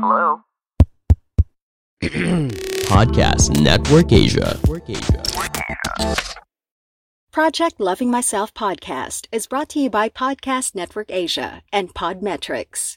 Hello? 0.00 0.42
Podcast 2.02 3.60
Network 3.60 4.12
Asia. 4.12 4.56
Project 7.32 7.80
Loving 7.80 8.08
Myself 8.08 8.54
podcast 8.54 9.26
is 9.32 9.48
brought 9.48 9.68
to 9.70 9.80
you 9.80 9.90
by 9.90 10.08
Podcast 10.08 10.76
Network 10.76 11.10
Asia 11.10 11.62
and 11.72 11.92
Podmetrics. 11.94 12.96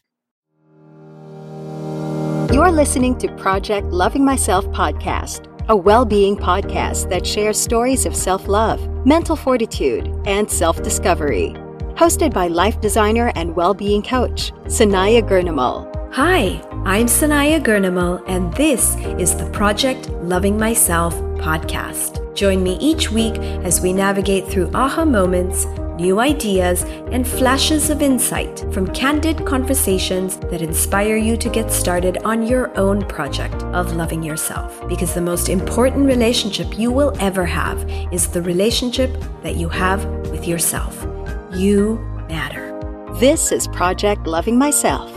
You're 2.53 2.71
listening 2.71 3.17
to 3.17 3.29
Project 3.35 3.87
Loving 3.87 4.23
Myself 4.23 4.65
podcast, 4.67 5.47
a 5.69 5.75
well 5.75 6.05
being 6.05 6.37
podcast 6.37 7.09
that 7.09 7.25
shares 7.25 7.59
stories 7.59 8.05
of 8.05 8.15
self 8.15 8.47
love, 8.47 8.79
mental 9.07 9.35
fortitude, 9.35 10.07
and 10.25 10.51
self 10.51 10.83
discovery. 10.83 11.55
Hosted 11.95 12.31
by 12.31 12.47
life 12.47 12.79
designer 12.79 13.31
and 13.35 13.55
well 13.55 13.73
being 13.73 14.03
coach, 14.03 14.51
Sanaya 14.65 15.27
Gurnamal. 15.27 15.87
Hi, 16.13 16.61
I'm 16.83 17.05
Sanaya 17.05 17.63
Gurnamal, 17.63 18.23
and 18.25 18.51
this 18.55 18.95
is 19.19 19.35
the 19.35 19.47
Project 19.51 20.09
Loving 20.23 20.57
Myself 20.57 21.13
podcast. 21.37 22.35
Join 22.35 22.63
me 22.63 22.75
each 22.79 23.11
week 23.11 23.37
as 23.63 23.81
we 23.81 23.93
navigate 23.93 24.47
through 24.47 24.71
aha 24.73 25.05
moments, 25.05 25.65
new 25.97 26.19
ideas, 26.19 26.81
and 27.11 27.27
flashes 27.27 27.91
of 27.91 28.01
insight 28.01 28.65
from 28.73 28.91
candid 28.95 29.45
conversations 29.45 30.37
that 30.37 30.63
inspire 30.63 31.17
you 31.17 31.37
to 31.37 31.49
get 31.49 31.71
started 31.71 32.17
on 32.23 32.41
your 32.41 32.75
own 32.75 33.05
project 33.05 33.61
of 33.75 33.93
loving 33.93 34.23
yourself. 34.23 34.81
Because 34.89 35.13
the 35.13 35.21
most 35.21 35.49
important 35.49 36.07
relationship 36.07 36.79
you 36.79 36.91
will 36.91 37.15
ever 37.19 37.45
have 37.45 37.87
is 38.11 38.27
the 38.27 38.41
relationship 38.41 39.15
that 39.43 39.55
you 39.55 39.69
have 39.69 40.03
with 40.31 40.47
yourself. 40.47 41.05
You 41.53 41.99
matter. 42.27 42.71
This 43.19 43.51
is 43.51 43.67
Project 43.67 44.25
Loving 44.25 44.57
Myself. 44.57 45.11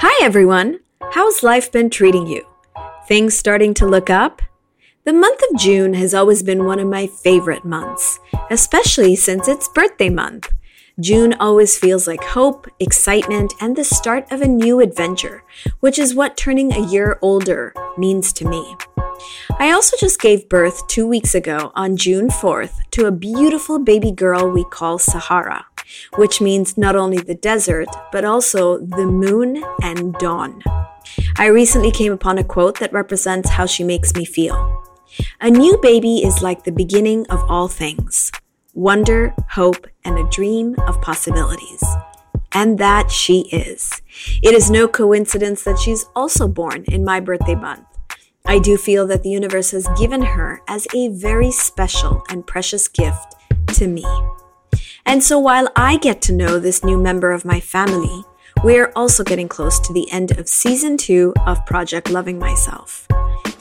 Hi, 0.00 0.24
everyone. 0.24 0.78
How's 1.10 1.42
life 1.42 1.72
been 1.72 1.90
treating 1.90 2.28
you? 2.28 2.46
Things 3.08 3.36
starting 3.36 3.74
to 3.74 3.84
look 3.84 4.08
up? 4.08 4.40
The 5.02 5.12
month 5.12 5.40
of 5.50 5.58
June 5.58 5.94
has 5.94 6.14
always 6.14 6.44
been 6.44 6.66
one 6.66 6.78
of 6.78 6.86
my 6.86 7.08
favorite 7.08 7.64
months, 7.64 8.20
especially 8.48 9.16
since 9.16 9.48
it's 9.48 9.66
birthday 9.66 10.08
month. 10.08 10.52
June 11.00 11.34
always 11.40 11.76
feels 11.76 12.06
like 12.06 12.22
hope, 12.22 12.68
excitement, 12.78 13.52
and 13.60 13.74
the 13.74 13.82
start 13.82 14.30
of 14.30 14.40
a 14.40 14.46
new 14.46 14.78
adventure, 14.78 15.42
which 15.80 15.98
is 15.98 16.14
what 16.14 16.36
turning 16.36 16.72
a 16.72 16.86
year 16.86 17.18
older 17.20 17.74
means 17.96 18.32
to 18.34 18.48
me. 18.48 18.76
I 19.58 19.72
also 19.72 19.96
just 19.96 20.20
gave 20.20 20.48
birth 20.48 20.86
two 20.86 21.08
weeks 21.08 21.34
ago 21.34 21.72
on 21.74 21.96
June 21.96 22.28
4th 22.28 22.74
to 22.92 23.06
a 23.06 23.10
beautiful 23.10 23.80
baby 23.80 24.12
girl 24.12 24.48
we 24.48 24.62
call 24.62 25.00
Sahara, 25.00 25.66
which 26.16 26.40
means 26.40 26.76
not 26.76 26.96
only 26.96 27.18
the 27.18 27.34
desert, 27.34 27.88
but 28.12 28.24
also 28.24 28.78
the 28.78 29.06
moon 29.06 29.62
and 29.82 30.14
dawn. 30.14 30.62
I 31.36 31.46
recently 31.46 31.90
came 31.90 32.12
upon 32.12 32.38
a 32.38 32.44
quote 32.44 32.78
that 32.80 32.92
represents 32.92 33.50
how 33.50 33.66
she 33.66 33.84
makes 33.84 34.14
me 34.14 34.24
feel. 34.24 34.84
A 35.40 35.50
new 35.50 35.78
baby 35.80 36.18
is 36.18 36.42
like 36.42 36.64
the 36.64 36.72
beginning 36.72 37.26
of 37.28 37.42
all 37.48 37.68
things 37.68 38.30
wonder, 38.74 39.34
hope, 39.50 39.88
and 40.04 40.16
a 40.16 40.28
dream 40.30 40.76
of 40.86 41.00
possibilities. 41.00 41.82
And 42.52 42.78
that 42.78 43.10
she 43.10 43.40
is. 43.50 44.00
It 44.40 44.54
is 44.54 44.70
no 44.70 44.86
coincidence 44.86 45.64
that 45.64 45.78
she's 45.78 46.06
also 46.14 46.46
born 46.46 46.84
in 46.86 47.04
my 47.04 47.18
birthday 47.18 47.56
month. 47.56 47.84
I 48.46 48.60
do 48.60 48.76
feel 48.76 49.06
that 49.08 49.24
the 49.24 49.30
universe 49.30 49.72
has 49.72 49.88
given 49.98 50.22
her 50.22 50.62
as 50.68 50.86
a 50.94 51.08
very 51.08 51.50
special 51.50 52.22
and 52.30 52.46
precious 52.46 52.86
gift 52.86 53.34
to 53.74 53.88
me. 53.88 54.04
And 55.08 55.24
so 55.24 55.38
while 55.38 55.68
I 55.74 55.96
get 55.96 56.20
to 56.22 56.34
know 56.34 56.58
this 56.58 56.84
new 56.84 56.98
member 56.98 57.32
of 57.32 57.46
my 57.46 57.60
family, 57.60 58.24
we 58.62 58.76
are 58.76 58.92
also 58.94 59.24
getting 59.24 59.48
close 59.48 59.80
to 59.80 59.92
the 59.94 60.08
end 60.12 60.32
of 60.32 60.50
season 60.50 60.98
two 60.98 61.32
of 61.46 61.64
Project 61.64 62.10
Loving 62.10 62.38
Myself. 62.38 63.08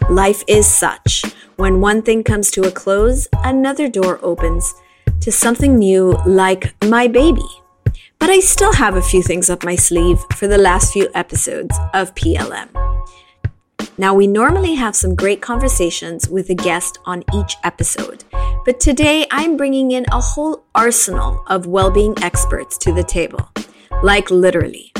Life 0.10 0.44
is 0.50 0.68
such. 0.68 1.24
When 1.56 1.80
one 1.80 2.02
thing 2.02 2.26
comes 2.26 2.52
to 2.52 2.64
a 2.64 2.72
close, 2.72 3.30
another 3.46 3.88
door 3.88 4.20
opens 4.22 4.76
to 5.22 5.32
something 5.32 5.78
new 5.78 6.20
like 6.26 6.76
my 6.84 7.08
baby. 7.08 7.48
But 8.20 8.30
I 8.30 8.42
still 8.42 8.74
have 8.74 8.98
a 8.98 9.02
few 9.02 9.24
things 9.24 9.50
up 9.50 9.64
my 9.64 9.78
sleeve 9.78 10.20
for 10.36 10.48
the 10.48 10.58
last 10.58 10.92
few 10.92 11.08
episodes 11.16 11.74
of 11.94 12.14
PLM. 12.16 12.68
Now, 14.00 14.14
we 14.14 14.28
normally 14.28 14.76
have 14.76 14.96
some 14.96 15.16
great 15.16 15.42
conversations 15.42 16.30
with 16.30 16.52
a 16.52 16.54
guest 16.54 17.00
on 17.06 17.24
each 17.34 17.56
episode, 17.64 18.24
but 18.64 18.80
today 18.80 19.26
I'm 19.32 19.58
bringing 19.58 19.90
in 19.90 20.06
a 20.12 20.22
whole 20.22 20.66
arsenal 20.76 21.44
of 21.48 21.66
well 21.66 21.90
being 21.90 22.14
experts 22.22 22.78
to 22.80 22.94
the 22.94 23.04
table. 23.04 23.50
Like, 24.04 24.30
literally. 24.30 24.94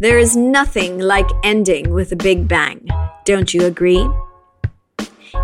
There 0.00 0.18
is 0.18 0.34
nothing 0.34 0.98
like 0.98 1.28
ending 1.44 1.92
with 1.92 2.10
a 2.10 2.16
big 2.16 2.48
bang. 2.48 2.88
Don't 3.24 3.54
you 3.54 3.64
agree? 3.64 4.00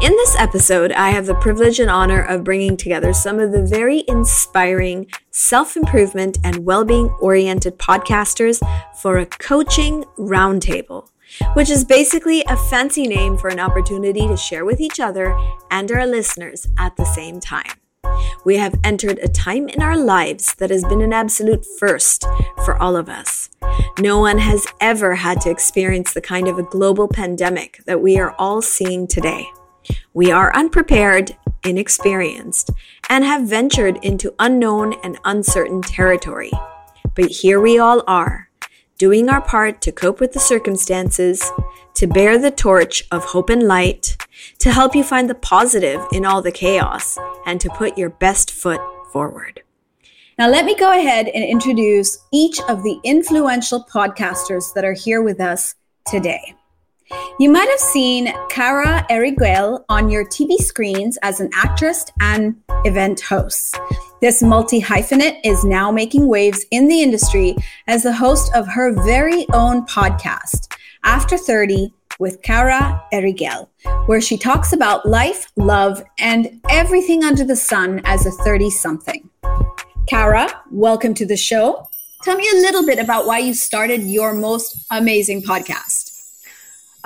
In 0.01 0.13
this 0.13 0.37
episode, 0.37 0.91
I 0.91 1.11
have 1.11 1.27
the 1.27 1.37
privilege 1.37 1.79
and 1.79 1.91
honor 1.91 2.23
of 2.23 2.43
bringing 2.43 2.77
together 2.77 3.13
some 3.13 3.39
of 3.39 3.53
the 3.53 3.65
very 3.65 4.03
inspiring 4.09 5.07
self 5.31 5.77
improvement 5.77 6.39
and 6.43 6.65
well 6.65 6.85
being 6.85 7.11
oriented 7.21 7.79
podcasters 7.79 8.61
for 9.01 9.19
a 9.19 9.27
coaching 9.27 10.05
roundtable, 10.19 11.09
which 11.55 11.71
is 11.71 11.85
basically 11.85 12.43
a 12.49 12.57
fancy 12.57 13.07
name 13.07 13.37
for 13.37 13.49
an 13.49 13.61
opportunity 13.61 14.27
to 14.27 14.37
share 14.37 14.65
with 14.65 14.81
each 14.81 15.01
other 15.01 15.39
and 15.71 15.91
our 15.91 16.07
listeners 16.07 16.67
at 16.79 16.97
the 16.97 17.05
same 17.05 17.41
time. 17.41 17.73
We 18.45 18.57
have 18.57 18.79
entered 18.85 19.19
a 19.19 19.29
time 19.29 19.69
in 19.69 19.83
our 19.83 19.97
lives 19.97 20.55
that 20.57 20.71
has 20.71 20.85
been 20.85 21.03
an 21.03 21.13
absolute 21.13 21.65
first 21.79 22.25
for 22.65 22.81
all 22.81 22.97
of 22.97 23.09
us. 23.09 23.51
No 23.99 24.19
one 24.19 24.39
has 24.39 24.67
ever 24.81 25.17
had 25.17 25.41
to 25.43 25.51
experience 25.51 26.13
the 26.13 26.21
kind 26.21 26.49
of 26.49 26.59
a 26.59 26.63
global 26.63 27.09
pandemic 27.09 27.81
that 27.87 28.01
we 28.01 28.19
are 28.19 28.35
all 28.39 28.63
seeing 28.63 29.07
today. 29.07 29.49
We 30.15 30.31
are 30.31 30.55
unprepared, 30.55 31.37
inexperienced, 31.65 32.71
and 33.09 33.25
have 33.25 33.49
ventured 33.49 33.99
into 34.03 34.35
unknown 34.39 34.95
and 35.03 35.19
uncertain 35.25 35.83
territory. 35.83 36.53
But 37.15 37.27
here 37.27 37.61
we 37.61 37.79
all 37.79 38.03
are, 38.07 38.48
doing 38.99 39.29
our 39.29 39.41
part 39.41 39.81
to 39.81 39.93
cope 39.93 40.21
with 40.21 40.33
the 40.33 40.41
circumstances, 40.41 41.51
to 41.95 42.07
bear 42.07 42.39
the 42.39 42.51
torch 42.51 43.05
of 43.11 43.25
hope 43.25 43.49
and 43.49 43.63
light, 43.63 44.17
to 44.59 44.73
help 44.73 44.95
you 44.95 45.05
find 45.05 45.31
the 45.31 45.35
positive 45.35 46.05
in 46.13 46.27
all 46.27 46.43
the 46.43 46.53
chaos, 46.53 47.17
and 47.47 47.61
to 47.61 47.71
put 47.71 47.97
your 47.97 48.11
best 48.11 48.51
foot 48.51 48.81
forward. 49.13 49.63
Now, 50.39 50.49
let 50.49 50.65
me 50.65 50.75
go 50.75 50.91
ahead 50.91 51.29
and 51.29 51.45
introduce 51.45 52.19
each 52.33 52.61
of 52.69 52.83
the 52.83 52.99
influential 53.05 53.85
podcasters 53.93 54.73
that 54.75 54.85
are 54.85 54.93
here 54.93 55.23
with 55.23 55.41
us 55.41 55.75
today. 56.07 56.55
You 57.39 57.51
might 57.51 57.69
have 57.69 57.81
seen 57.81 58.33
Cara 58.51 59.07
Eriguel 59.11 59.85
on 59.89 60.11
your 60.11 60.25
TV 60.25 60.57
screens 60.57 61.19
as 61.23 61.41
an 61.41 61.51
actress 61.55 62.05
and 62.21 62.57
event 62.85 63.21
host. 63.21 63.79
This 64.21 64.43
multi 64.43 64.81
hyphenate 64.81 65.39
is 65.45 65.65
now 65.65 65.91
making 65.91 66.27
waves 66.27 66.67
in 66.71 66.89
the 66.89 67.03
industry 67.03 67.57
as 67.87 68.03
the 68.03 68.13
host 68.13 68.53
of 68.55 68.67
her 68.67 68.93
very 69.05 69.47
own 69.53 69.87
podcast, 69.87 70.75
After 71.05 71.39
30 71.39 71.93
with 72.19 72.43
Cara 72.43 73.03
Eriguel, 73.13 73.69
where 74.07 74.21
she 74.21 74.37
talks 74.37 74.73
about 74.73 75.07
life, 75.07 75.51
love, 75.57 76.03
and 76.19 76.61
everything 76.69 77.23
under 77.23 77.45
the 77.45 77.57
sun 77.57 78.01
as 78.05 78.27
a 78.27 78.33
30 78.33 78.71
something. 78.71 79.31
Cara, 80.07 80.49
welcome 80.71 81.15
to 81.15 81.25
the 81.25 81.37
show. 81.37 81.89
Tell 82.25 82.37
me 82.37 82.49
a 82.53 82.57
little 82.57 82.85
bit 82.85 82.99
about 82.99 83.27
why 83.27 83.39
you 83.39 83.55
started 83.55 84.03
your 84.03 84.35
most 84.35 84.85
amazing 84.91 85.43
podcast. 85.43 86.08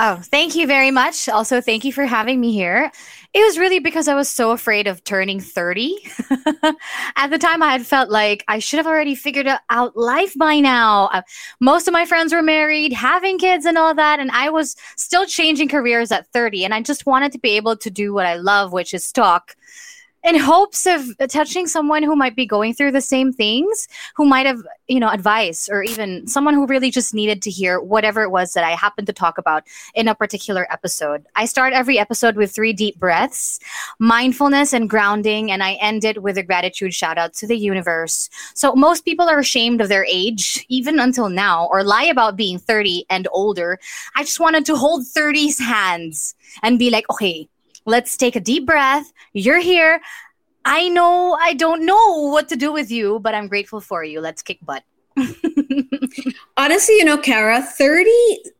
Oh, 0.04 0.16
thank 0.16 0.56
you 0.56 0.66
very 0.66 0.90
much. 0.90 1.28
Also, 1.28 1.60
thank 1.60 1.84
you 1.84 1.92
for 1.92 2.06
having 2.06 2.40
me 2.40 2.50
here. 2.52 2.90
It 3.34 3.38
was 3.38 3.56
really 3.56 3.78
because 3.78 4.08
I 4.08 4.16
was 4.16 4.28
so 4.28 4.50
afraid 4.50 4.88
of 4.88 5.04
turning 5.04 5.38
30. 5.38 5.96
At 7.14 7.28
the 7.28 7.38
time, 7.38 7.62
I 7.62 7.70
had 7.70 7.86
felt 7.86 8.10
like 8.10 8.44
I 8.48 8.58
should 8.58 8.78
have 8.78 8.86
already 8.88 9.14
figured 9.14 9.46
out 9.70 9.96
life 9.96 10.34
by 10.36 10.58
now. 10.58 11.04
Uh, 11.12 11.22
most 11.60 11.86
of 11.86 11.92
my 11.92 12.04
friends 12.04 12.34
were 12.34 12.42
married, 12.42 12.92
having 12.92 13.38
kids, 13.38 13.64
and 13.64 13.78
all 13.78 13.94
that. 13.94 14.18
And 14.18 14.32
I 14.32 14.50
was 14.50 14.74
still 14.96 15.24
changing 15.24 15.68
careers 15.68 16.10
at 16.10 16.26
30. 16.32 16.64
And 16.64 16.74
I 16.74 16.82
just 16.82 17.06
wanted 17.06 17.30
to 17.30 17.38
be 17.38 17.50
able 17.50 17.76
to 17.76 17.88
do 17.88 18.12
what 18.12 18.26
I 18.26 18.34
love, 18.34 18.72
which 18.72 18.92
is 18.94 19.12
talk 19.12 19.54
in 20.24 20.38
hopes 20.38 20.86
of 20.86 21.16
touching 21.28 21.66
someone 21.66 22.02
who 22.02 22.14
might 22.14 22.36
be 22.36 22.46
going 22.46 22.74
through 22.74 22.92
the 22.92 23.00
same 23.00 23.32
things, 23.32 23.88
who 24.14 24.24
might 24.24 24.46
have, 24.46 24.62
you 24.86 25.00
know, 25.00 25.08
advice 25.08 25.68
or 25.70 25.82
even 25.82 26.26
someone 26.26 26.54
who 26.54 26.66
really 26.66 26.90
just 26.90 27.12
needed 27.12 27.42
to 27.42 27.50
hear 27.50 27.80
whatever 27.80 28.22
it 28.22 28.30
was 28.30 28.52
that 28.52 28.64
I 28.64 28.70
happened 28.70 29.06
to 29.08 29.12
talk 29.12 29.38
about 29.38 29.64
in 29.94 30.08
a 30.08 30.14
particular 30.14 30.66
episode. 30.70 31.26
I 31.34 31.46
start 31.46 31.72
every 31.72 31.98
episode 31.98 32.36
with 32.36 32.54
three 32.54 32.72
deep 32.72 32.98
breaths, 32.98 33.58
mindfulness 33.98 34.72
and 34.72 34.88
grounding, 34.88 35.50
and 35.50 35.62
I 35.62 35.74
end 35.74 36.04
it 36.04 36.22
with 36.22 36.38
a 36.38 36.42
gratitude 36.42 36.94
shout 36.94 37.18
out 37.18 37.34
to 37.34 37.46
the 37.46 37.56
universe. 37.56 38.28
So 38.54 38.74
most 38.74 39.04
people 39.04 39.28
are 39.28 39.38
ashamed 39.38 39.80
of 39.80 39.88
their 39.88 40.06
age, 40.08 40.64
even 40.68 40.98
until 41.00 41.28
now, 41.28 41.68
or 41.70 41.82
lie 41.82 42.04
about 42.04 42.36
being 42.36 42.58
30 42.58 43.06
and 43.10 43.26
older. 43.32 43.78
I 44.14 44.22
just 44.22 44.40
wanted 44.40 44.66
to 44.66 44.76
hold 44.76 45.04
30's 45.04 45.58
hands 45.58 46.34
and 46.62 46.78
be 46.78 46.90
like, 46.90 47.08
okay, 47.10 47.48
Let's 47.84 48.16
take 48.16 48.36
a 48.36 48.40
deep 48.40 48.66
breath. 48.66 49.12
You're 49.32 49.60
here. 49.60 50.00
I 50.64 50.88
know 50.88 51.36
I 51.40 51.54
don't 51.54 51.84
know 51.84 52.28
what 52.28 52.48
to 52.50 52.56
do 52.56 52.72
with 52.72 52.90
you, 52.90 53.18
but 53.20 53.34
I'm 53.34 53.48
grateful 53.48 53.80
for 53.80 54.04
you. 54.04 54.20
Let's 54.20 54.42
kick 54.42 54.58
butt. 54.62 54.84
honestly, 56.56 56.96
you 56.96 57.04
know, 57.04 57.18
Cara, 57.18 57.62
30, 57.62 58.10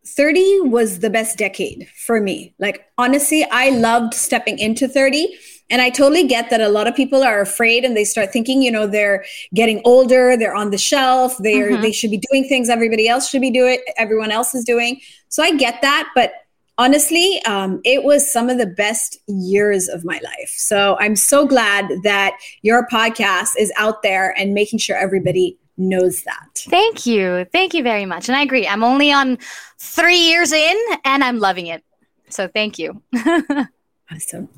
30 0.06 0.60
was 0.62 0.98
the 0.98 1.10
best 1.10 1.38
decade 1.38 1.88
for 1.96 2.20
me. 2.20 2.54
Like, 2.58 2.90
honestly, 2.98 3.46
I 3.50 3.70
loved 3.70 4.14
stepping 4.14 4.58
into 4.58 4.88
30. 4.88 5.34
And 5.70 5.80
I 5.80 5.88
totally 5.88 6.26
get 6.26 6.50
that 6.50 6.60
a 6.60 6.68
lot 6.68 6.86
of 6.86 6.94
people 6.94 7.22
are 7.22 7.40
afraid 7.40 7.84
and 7.84 7.96
they 7.96 8.04
start 8.04 8.30
thinking, 8.30 8.60
you 8.62 8.70
know, 8.70 8.86
they're 8.86 9.24
getting 9.54 9.80
older, 9.86 10.36
they're 10.36 10.54
on 10.54 10.70
the 10.70 10.76
shelf, 10.76 11.38
they're 11.38 11.70
mm-hmm. 11.70 11.80
they 11.80 11.92
should 11.92 12.10
be 12.10 12.20
doing 12.30 12.46
things 12.46 12.68
everybody 12.68 13.08
else 13.08 13.30
should 13.30 13.40
be 13.40 13.50
doing, 13.50 13.78
everyone 13.96 14.30
else 14.30 14.54
is 14.54 14.64
doing. 14.64 15.00
So 15.28 15.42
I 15.42 15.56
get 15.56 15.80
that, 15.80 16.10
but 16.14 16.34
honestly, 16.78 17.40
um, 17.46 17.80
it 17.84 18.04
was 18.04 18.30
some 18.30 18.48
of 18.48 18.58
the 18.58 18.66
best 18.66 19.18
years 19.26 19.88
of 19.88 20.04
my 20.04 20.20
life. 20.22 20.52
So 20.56 20.96
I'm 20.98 21.16
so 21.16 21.46
glad 21.46 21.90
that 22.02 22.36
your 22.62 22.86
podcast 22.88 23.50
is 23.58 23.72
out 23.76 24.02
there 24.02 24.34
and 24.38 24.54
making 24.54 24.78
sure 24.78 24.96
everybody 24.96 25.58
knows 25.76 26.22
that. 26.22 26.48
Thank 26.54 27.06
you. 27.06 27.46
Thank 27.52 27.74
you 27.74 27.82
very 27.82 28.06
much. 28.06 28.28
And 28.28 28.36
I 28.36 28.42
agree. 28.42 28.66
I'm 28.66 28.84
only 28.84 29.12
on 29.12 29.38
three 29.78 30.18
years 30.18 30.52
in 30.52 30.76
and 31.04 31.24
I'm 31.24 31.38
loving 31.38 31.66
it. 31.66 31.82
So 32.28 32.48
thank 32.48 32.78
you. 32.78 33.02
awesome. 34.10 34.48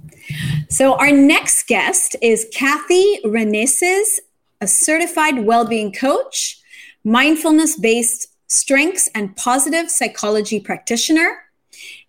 So 0.69 0.95
our 0.95 1.11
next 1.11 1.67
guest 1.67 2.17
is 2.23 2.47
Kathy 2.53 3.21
Reneses, 3.25 4.21
a 4.61 4.67
certified 4.67 5.45
well-being 5.45 5.93
coach, 5.93 6.61
mindfulness-based 7.05 8.29
strengths 8.47 9.09
and 9.15 9.37
positive 9.37 9.91
psychology 9.91 10.61
practitioner 10.61 11.39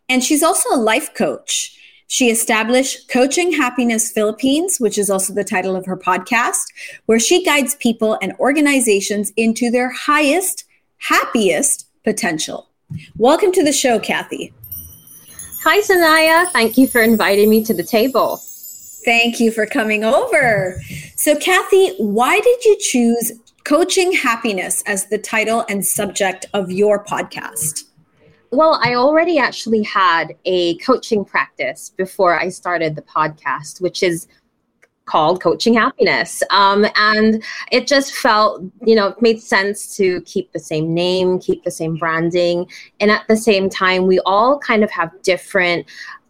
and 0.09 0.23
she's 0.23 0.43
also 0.43 0.69
a 0.73 0.77
life 0.77 1.13
coach. 1.13 1.71
She 2.07 2.29
established 2.29 3.09
Coaching 3.09 3.51
Happiness 3.51 4.11
Philippines, 4.11 4.77
which 4.79 4.97
is 4.97 5.09
also 5.09 5.33
the 5.33 5.43
title 5.43 5.75
of 5.75 5.85
her 5.87 5.97
podcast, 5.97 6.65
where 7.07 7.19
she 7.19 7.43
guides 7.43 7.75
people 7.75 8.17
and 8.21 8.33
organizations 8.39 9.33
into 9.35 9.71
their 9.71 9.91
highest, 9.91 10.65
happiest 10.97 11.87
potential. 12.03 12.69
Welcome 13.17 13.51
to 13.53 13.63
the 13.63 13.73
show, 13.73 13.99
Kathy. 13.99 14.53
Hi, 15.63 15.81
Sanaya. 15.81 16.51
Thank 16.51 16.77
you 16.77 16.85
for 16.85 17.01
inviting 17.01 17.49
me 17.49 17.63
to 17.63 17.73
the 17.73 17.83
table. 17.83 18.39
Thank 19.03 19.39
you 19.39 19.51
for 19.51 19.65
coming 19.65 20.03
over. 20.03 20.79
So, 21.15 21.35
Kathy, 21.35 21.95
why 21.97 22.39
did 22.39 22.65
you 22.65 22.77
choose 22.79 23.31
Coaching 23.63 24.11
Happiness 24.11 24.83
as 24.85 25.07
the 25.07 25.17
title 25.17 25.65
and 25.67 25.83
subject 25.83 26.45
of 26.53 26.71
your 26.71 27.03
podcast? 27.03 27.85
Well, 28.51 28.79
I 28.83 28.95
already 28.95 29.37
actually 29.37 29.83
had 29.83 30.35
a 30.45 30.77
coaching 30.77 31.25
practice 31.25 31.91
before 31.95 32.39
I 32.39 32.49
started 32.49 32.95
the 32.95 33.01
podcast, 33.01 33.81
which 33.81 34.03
is 34.03 34.27
called 35.05 35.41
Coaching 35.41 35.75
Happiness. 35.75 36.41
Um, 36.49 36.85
and 36.95 37.43
it 37.71 37.87
just 37.87 38.15
felt, 38.15 38.63
you 38.83 38.95
know, 38.95 39.09
it 39.09 39.21
made 39.21 39.41
sense 39.41 39.95
to 39.97 40.21
keep 40.21 40.51
the 40.51 40.59
same 40.59 40.93
name, 40.93 41.39
keep 41.39 41.63
the 41.63 41.71
same 41.71 41.95
branding. 41.95 42.67
And 42.99 43.11
at 43.11 43.27
the 43.27 43.37
same 43.37 43.69
time, 43.69 44.07
we 44.07 44.19
all 44.25 44.59
kind 44.59 44.83
of 44.83 44.91
have 44.91 45.11
different 45.21 45.85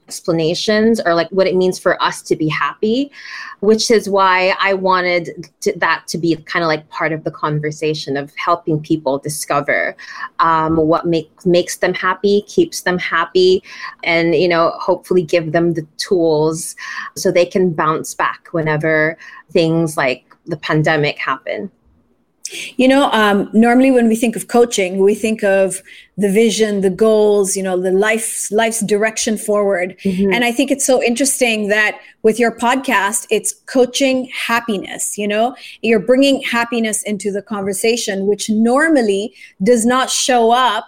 explanations 0.08 1.02
or 1.06 1.14
like 1.16 1.30
what 1.30 1.48
it 1.48 1.56
means 1.56 1.80
for 1.80 2.02
us 2.02 2.22
to 2.22 2.36
be 2.36 2.48
happy, 2.48 3.12
which 3.60 3.90
is 3.90 4.10
why 4.10 4.56
I 4.60 4.74
wanted 4.74 5.50
to, 5.62 5.78
that 5.78 6.06
to 6.08 6.18
be 6.18 6.36
kind 6.36 6.64
of 6.64 6.68
like 6.68 6.88
part 6.90 7.12
of 7.12 7.24
the 7.24 7.32
conversation 7.32 8.18
of 8.18 8.34
helping 8.36 8.80
people 8.80 9.18
discover 9.18 9.96
um, 10.40 10.78
what 10.78 11.06
make, 11.06 11.32
makes 11.46 11.78
them 11.78 11.94
happy, 11.94 12.44
keeps 12.44 12.82
them 12.82 12.98
happy, 12.98 13.64
and 14.04 14.36
you 14.36 14.48
know 14.48 14.72
hopefully 14.80 15.24
give 15.24 15.52
them 15.52 15.74
the 15.74 15.88
tools 15.98 16.76
so 17.16 17.32
they 17.32 17.46
can 17.46 17.72
bounce 17.72 18.14
back 18.14 18.48
whenever 18.52 19.18
things 19.52 19.98
like 19.98 20.26
the 20.46 20.58
pandemic 20.58 21.18
happen. 21.18 21.72
You 22.78 22.88
know, 22.88 23.10
um, 23.12 23.50
normally 23.54 23.90
when 23.90 24.08
we 24.08 24.16
think 24.16 24.36
of 24.36 24.48
coaching, 24.48 25.00
we 25.00 25.16
think 25.16 25.44
of 25.44 25.82
the 26.18 26.32
vision, 26.32 26.82
the 26.82 26.90
goals, 26.90 27.56
you 27.58 27.64
know, 27.64 27.80
the 27.80 27.92
life 27.92 28.52
life's 28.52 28.82
direction 28.82 29.38
forward. 29.38 29.98
Mm-hmm. 30.04 30.32
And 30.32 30.46
I 30.46 30.52
think 30.52 30.70
it's 30.70 30.86
so 30.86 31.02
interesting 31.02 31.70
that 31.70 32.00
with 32.22 32.40
your 32.40 32.52
podcast, 32.52 33.26
it's 33.32 33.54
coaching 33.66 34.30
happiness. 34.34 35.18
You 35.18 35.28
know, 35.28 35.56
you're 35.82 36.00
bringing 36.00 36.42
happiness 36.42 37.02
into 37.04 37.32
the 37.32 37.42
conversation, 37.42 38.28
which 38.28 38.50
normally 38.50 39.34
does 39.64 39.86
not 39.86 40.10
show 40.12 40.52
up 40.52 40.86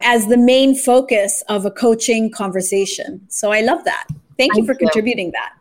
as 0.00 0.26
the 0.28 0.38
main 0.38 0.74
focus 0.74 1.42
of 1.48 1.64
a 1.64 1.70
coaching 1.70 2.30
conversation. 2.30 3.20
So 3.28 3.52
I 3.52 3.60
love 3.60 3.84
that. 3.84 4.06
Thank, 4.36 4.56
you 4.56 4.66
for 4.66 4.74
contributing 4.74 5.30
that. 5.32 5.52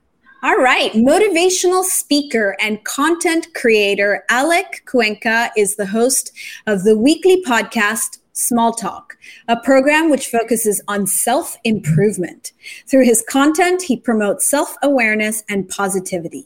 All 0.43 0.57
right. 0.57 0.91
Motivational 0.91 1.85
speaker 1.85 2.57
and 2.59 2.83
content 2.83 3.47
creator 3.53 4.25
Alec 4.29 4.83
Cuenca 4.85 5.51
is 5.55 5.77
the 5.77 5.85
host 5.85 6.33
of 6.67 6.83
the 6.83 6.97
weekly 6.97 7.41
podcast 7.45 8.17
Small 8.33 8.73
Talk, 8.73 9.15
a 9.47 9.55
program 9.55 10.09
which 10.09 10.27
focuses 10.27 10.81
on 10.89 11.07
self 11.07 11.55
improvement. 11.63 12.51
Through 12.87 13.05
his 13.05 13.23
content, 13.29 13.83
he 13.83 13.95
promotes 13.95 14.45
self 14.45 14.75
awareness 14.83 15.45
and 15.47 15.69
positivity. 15.69 16.45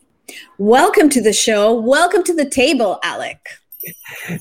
Welcome 0.60 1.10
to 1.10 1.20
the 1.20 1.34
show. 1.34 1.74
Welcome 1.74 2.24
to 2.26 2.36
the 2.36 2.48
table, 2.48 3.00
Alec. 3.02 3.40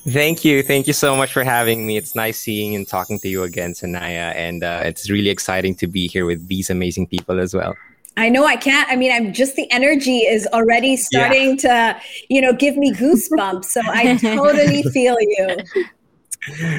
Thank 0.07 0.45
you. 0.45 0.61
Thank 0.61 0.85
you 0.85 0.93
so 0.93 1.15
much 1.15 1.33
for 1.33 1.43
having 1.43 1.87
me. 1.87 1.97
It's 1.97 2.13
nice 2.13 2.37
seeing 2.37 2.75
and 2.75 2.87
talking 2.87 3.17
to 3.21 3.27
you 3.27 3.41
again, 3.41 3.73
Sanaya. 3.73 4.35
And 4.35 4.63
uh, 4.63 4.81
it's 4.85 5.09
really 5.09 5.29
exciting 5.31 5.73
to 5.77 5.87
be 5.87 6.07
here 6.07 6.27
with 6.27 6.47
these 6.47 6.69
amazing 6.69 7.07
people 7.07 7.39
as 7.39 7.55
well. 7.55 7.75
I 8.17 8.29
know 8.29 8.45
I 8.45 8.55
can't. 8.55 8.89
I 8.89 8.95
mean, 8.95 9.11
I'm 9.11 9.31
just 9.31 9.55
the 9.55 9.71
energy 9.71 10.19
is 10.19 10.47
already 10.47 10.97
starting 10.97 11.51
yeah. 11.63 11.93
to, 11.93 12.01
you 12.29 12.41
know, 12.41 12.51
give 12.51 12.75
me 12.75 12.91
goosebumps. 12.91 13.65
So 13.65 13.81
I 13.85 14.17
totally 14.21 14.83
feel 14.83 15.15
you. 15.19 15.57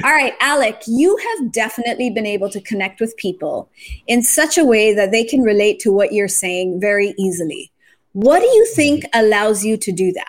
All 0.03 0.11
right, 0.11 0.33
Alec, 0.41 0.81
you 0.87 1.15
have 1.17 1.51
definitely 1.51 2.09
been 2.09 2.25
able 2.25 2.49
to 2.49 2.59
connect 2.59 2.99
with 2.99 3.15
people 3.17 3.69
in 4.07 4.23
such 4.23 4.57
a 4.57 4.65
way 4.65 4.93
that 4.93 5.11
they 5.11 5.23
can 5.23 5.41
relate 5.41 5.79
to 5.81 5.91
what 5.91 6.11
you're 6.11 6.27
saying 6.27 6.81
very 6.81 7.13
easily. 7.19 7.71
What 8.13 8.39
do 8.39 8.47
you 8.47 8.65
think 8.73 9.05
allows 9.13 9.63
you 9.63 9.77
to 9.77 9.91
do 9.91 10.11
that? 10.11 10.25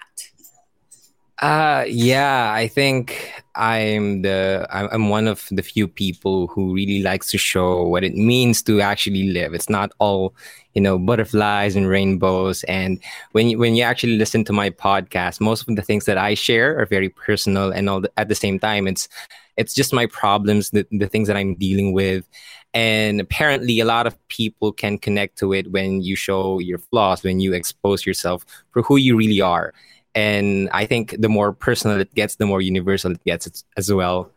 Uh, 1.40 1.84
yeah, 1.88 2.52
I 2.52 2.68
think 2.68 3.32
I'm 3.54 4.20
the 4.20 4.66
I'm 4.70 5.08
one 5.08 5.26
of 5.26 5.48
the 5.50 5.62
few 5.62 5.88
people 5.88 6.48
who 6.48 6.74
really 6.74 7.02
likes 7.02 7.30
to 7.30 7.38
show 7.38 7.82
what 7.84 8.04
it 8.04 8.14
means 8.14 8.60
to 8.64 8.82
actually 8.82 9.30
live. 9.30 9.54
It's 9.54 9.70
not 9.70 9.90
all 9.98 10.34
you 10.74 10.80
know 10.80 10.98
butterflies 10.98 11.76
and 11.76 11.88
rainbows. 11.88 12.62
And 12.64 13.00
when 13.32 13.48
you, 13.48 13.58
when 13.58 13.74
you 13.74 13.82
actually 13.82 14.16
listen 14.16 14.44
to 14.44 14.52
my 14.52 14.70
podcast, 14.70 15.40
most 15.40 15.68
of 15.68 15.76
the 15.76 15.82
things 15.82 16.04
that 16.06 16.18
I 16.18 16.34
share 16.34 16.78
are 16.80 16.86
very 16.86 17.08
personal, 17.08 17.70
and 17.70 17.88
all 17.88 18.00
the, 18.00 18.10
at 18.16 18.28
the 18.28 18.34
same 18.34 18.58
time, 18.58 18.86
it's 18.86 19.08
it's 19.56 19.74
just 19.74 19.92
my 19.92 20.06
problems, 20.06 20.70
the, 20.70 20.86
the 20.90 21.06
things 21.08 21.28
that 21.28 21.36
I'm 21.36 21.54
dealing 21.54 21.92
with. 21.92 22.26
And 22.72 23.20
apparently, 23.20 23.80
a 23.80 23.84
lot 23.84 24.06
of 24.06 24.16
people 24.28 24.72
can 24.72 24.96
connect 24.96 25.38
to 25.38 25.52
it 25.52 25.70
when 25.72 26.02
you 26.02 26.14
show 26.16 26.60
your 26.60 26.78
flaws, 26.78 27.22
when 27.22 27.40
you 27.40 27.52
expose 27.52 28.06
yourself 28.06 28.46
for 28.70 28.82
who 28.82 28.96
you 28.96 29.16
really 29.16 29.40
are 29.40 29.74
and 30.14 30.68
I 30.72 30.86
think 30.86 31.16
the 31.18 31.28
more 31.28 31.52
personal 31.52 32.00
it 32.00 32.14
gets, 32.14 32.36
the 32.36 32.46
more 32.46 32.60
universal 32.60 33.12
it 33.12 33.24
gets 33.24 33.64
as 33.76 33.92
well. 33.92 34.30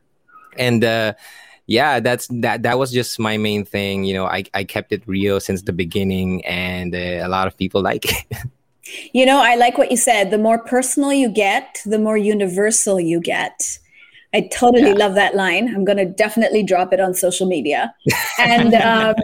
And 0.57 0.83
uh, 0.83 1.13
yeah, 1.67 1.99
that's 1.99 2.27
that. 2.27 2.63
That 2.63 2.77
was 2.77 2.91
just 2.91 3.19
my 3.19 3.37
main 3.37 3.65
thing. 3.65 4.03
You 4.03 4.13
know, 4.13 4.25
I 4.25 4.43
I 4.53 4.63
kept 4.63 4.91
it 4.91 5.03
real 5.07 5.39
since 5.39 5.61
the 5.61 5.73
beginning, 5.73 6.45
and 6.45 6.93
uh, 6.93 7.25
a 7.25 7.27
lot 7.27 7.47
of 7.47 7.57
people 7.57 7.81
like 7.81 8.05
it. 8.05 8.37
You 9.13 9.25
know, 9.25 9.41
I 9.41 9.55
like 9.55 9.77
what 9.77 9.91
you 9.91 9.97
said. 9.97 10.29
The 10.29 10.37
more 10.37 10.59
personal 10.59 11.13
you 11.13 11.29
get, 11.29 11.79
the 11.85 11.97
more 11.97 12.17
universal 12.17 12.99
you 12.99 13.21
get. 13.21 13.79
I 14.33 14.49
totally 14.51 14.89
yeah. 14.89 14.95
love 14.95 15.15
that 15.15 15.35
line. 15.35 15.73
I'm 15.73 15.85
going 15.85 15.97
to 15.97 16.05
definitely 16.05 16.63
drop 16.63 16.91
it 16.91 16.99
on 16.99 17.13
social 17.13 17.47
media. 17.47 17.93
And, 18.39 18.73
um, 18.73 19.15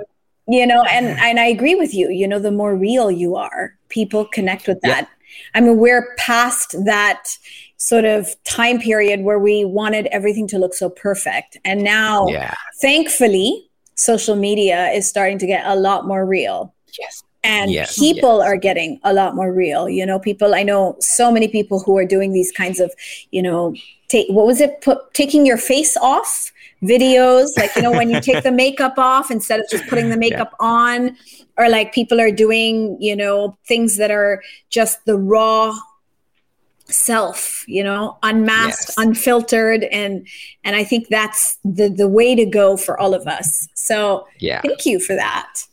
you 0.47 0.65
know, 0.65 0.83
and, 0.83 1.07
and 1.19 1.39
I 1.39 1.45
agree 1.47 1.75
with 1.75 1.93
you. 1.93 2.09
You 2.09 2.27
know, 2.27 2.39
the 2.39 2.51
more 2.51 2.75
real 2.75 3.11
you 3.11 3.35
are, 3.35 3.75
people 3.89 4.25
connect 4.25 4.67
with 4.67 4.79
that. 4.81 5.01
Yeah. 5.01 5.39
I 5.55 5.61
mean, 5.61 5.77
we're 5.77 6.15
past 6.17 6.75
that 6.85 7.37
sort 7.79 8.05
of 8.05 8.27
time 8.43 8.79
period 8.79 9.21
where 9.21 9.39
we 9.39 9.65
wanted 9.65 10.05
everything 10.07 10.47
to 10.49 10.59
look 10.59 10.73
so 10.73 10.89
perfect. 10.89 11.57
And 11.65 11.83
now, 11.83 12.27
yeah. 12.27 12.53
thankfully, 12.81 13.69
social 13.95 14.35
media 14.35 14.89
is 14.89 15.09
starting 15.09 15.39
to 15.39 15.47
get 15.47 15.65
a 15.65 15.75
lot 15.75 16.05
more 16.05 16.25
real. 16.25 16.73
Yes 16.99 17.23
and 17.43 17.71
yes, 17.71 17.97
people 17.97 18.39
yes. 18.39 18.47
are 18.47 18.57
getting 18.57 18.99
a 19.03 19.13
lot 19.13 19.35
more 19.35 19.53
real 19.53 19.87
you 19.87 20.05
know 20.05 20.19
people 20.19 20.53
i 20.53 20.63
know 20.63 20.95
so 20.99 21.31
many 21.31 21.47
people 21.47 21.79
who 21.79 21.97
are 21.97 22.05
doing 22.05 22.33
these 22.33 22.51
kinds 22.51 22.79
of 22.79 22.93
you 23.31 23.41
know 23.41 23.73
take 24.07 24.27
what 24.29 24.45
was 24.45 24.59
it 24.59 24.81
put 24.81 25.13
taking 25.13 25.45
your 25.45 25.57
face 25.57 25.95
off 25.97 26.51
videos 26.83 27.49
like 27.57 27.73
you 27.75 27.81
know 27.81 27.91
when 27.91 28.09
you 28.09 28.19
take 28.29 28.43
the 28.43 28.51
makeup 28.51 28.97
off 28.97 29.31
instead 29.31 29.59
of 29.59 29.65
just 29.69 29.85
putting 29.87 30.09
the 30.09 30.17
makeup 30.17 30.53
yeah. 30.59 30.67
on 30.67 31.17
or 31.57 31.69
like 31.69 31.93
people 31.93 32.19
are 32.19 32.31
doing 32.31 32.97
you 32.99 33.15
know 33.15 33.57
things 33.67 33.95
that 33.97 34.11
are 34.11 34.41
just 34.69 35.03
the 35.05 35.17
raw 35.17 35.73
self 36.91 37.63
you 37.67 37.83
know 37.83 38.17
unmasked 38.23 38.89
yes. 38.89 38.97
unfiltered 38.97 39.83
and 39.85 40.27
and 40.63 40.75
i 40.75 40.83
think 40.83 41.07
that's 41.07 41.57
the 41.63 41.89
the 41.89 42.07
way 42.07 42.35
to 42.35 42.45
go 42.45 42.75
for 42.75 42.99
all 42.99 43.13
of 43.13 43.27
us 43.27 43.67
so 43.75 44.27
yeah 44.39 44.61
thank 44.61 44.85
you 44.85 44.99
for 44.99 45.15
that 45.15 45.65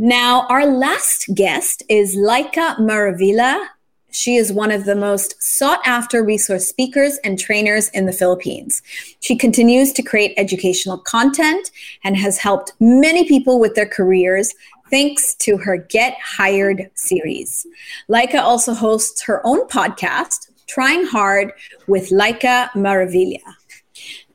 now, 0.00 0.46
our 0.48 0.64
last 0.64 1.26
guest 1.34 1.82
is 1.88 2.14
Laika 2.14 2.78
Maravilla. 2.78 3.66
She 4.12 4.36
is 4.36 4.52
one 4.52 4.70
of 4.70 4.84
the 4.84 4.94
most 4.94 5.42
sought 5.42 5.80
after 5.84 6.22
resource 6.22 6.68
speakers 6.68 7.18
and 7.24 7.36
trainers 7.36 7.88
in 7.88 8.06
the 8.06 8.12
Philippines. 8.12 8.80
She 9.18 9.36
continues 9.36 9.92
to 9.94 10.02
create 10.02 10.34
educational 10.36 10.98
content 10.98 11.72
and 12.04 12.16
has 12.16 12.38
helped 12.38 12.74
many 12.78 13.26
people 13.26 13.58
with 13.58 13.74
their 13.74 13.88
careers 13.88 14.54
thanks 14.88 15.34
to 15.34 15.56
her 15.56 15.76
Get 15.76 16.16
Hired 16.20 16.92
series. 16.94 17.66
Laika 18.08 18.40
also 18.40 18.74
hosts 18.74 19.22
her 19.22 19.44
own 19.44 19.66
podcast, 19.66 20.47
Trying 20.68 21.06
Hard 21.06 21.52
with 21.86 22.10
Laika 22.10 22.70
Maravilla. 22.72 23.42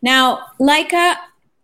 Now, 0.01 0.47
Laika, 0.59 1.15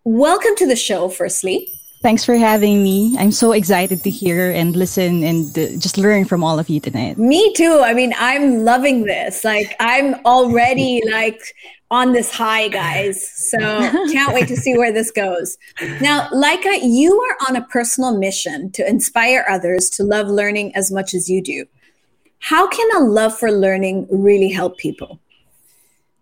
welcome 0.04 0.56
to 0.58 0.68
the 0.68 0.76
show, 0.76 1.10
firstly. 1.10 1.68
Thanks 2.02 2.24
for 2.24 2.36
having 2.36 2.82
me. 2.82 3.18
I'm 3.20 3.32
so 3.32 3.52
excited 3.52 4.04
to 4.04 4.10
hear 4.10 4.52
and 4.52 4.74
listen 4.74 5.22
and 5.24 5.50
uh, 5.58 5.78
just 5.78 5.98
learn 5.98 6.24
from 6.24 6.46
all 6.46 6.58
of 6.58 6.70
you 6.70 6.80
tonight. 6.80 7.18
Me 7.18 7.52
too. 7.54 7.82
I 7.84 7.94
mean, 7.94 8.14
I'm 8.18 8.64
loving 8.64 9.04
this. 9.04 9.44
Like, 9.44 9.76
I'm 9.82 10.16
already 10.24 11.02
like 11.12 11.42
on 11.92 12.14
this 12.14 12.32
high, 12.32 12.70
guys. 12.70 13.30
So 13.30 13.58
can't 14.14 14.34
wait 14.34 14.48
to 14.48 14.56
see 14.56 14.78
where 14.78 14.94
this 14.94 15.12
goes. 15.12 15.58
Now, 16.00 16.30
Laika, 16.30 16.80
you 16.82 17.20
are 17.20 17.38
on 17.50 17.58
a 17.58 17.66
personal 17.66 18.18
mission 18.18 18.72
to 18.74 18.88
inspire 18.88 19.46
others 19.50 19.90
to 19.92 20.04
love 20.04 20.28
learning 20.28 20.74
as 20.76 20.92
much 20.92 21.14
as 21.14 21.30
you 21.30 21.42
do. 21.42 21.66
How 22.40 22.68
can 22.68 22.90
a 22.98 23.06
love 23.06 23.38
for 23.38 23.52
learning 23.52 24.08
really 24.10 24.50
help 24.50 24.78
people? 24.78 25.20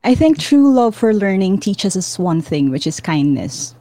I 0.04 0.16
think 0.16 0.40
true 0.40 0.74
love 0.74 0.96
for 0.96 1.14
learning 1.14 1.60
teaches 1.60 1.98
us 1.98 2.18
one 2.18 2.42
thing, 2.42 2.72
which 2.72 2.88
is 2.88 3.00
kindness 3.00 3.76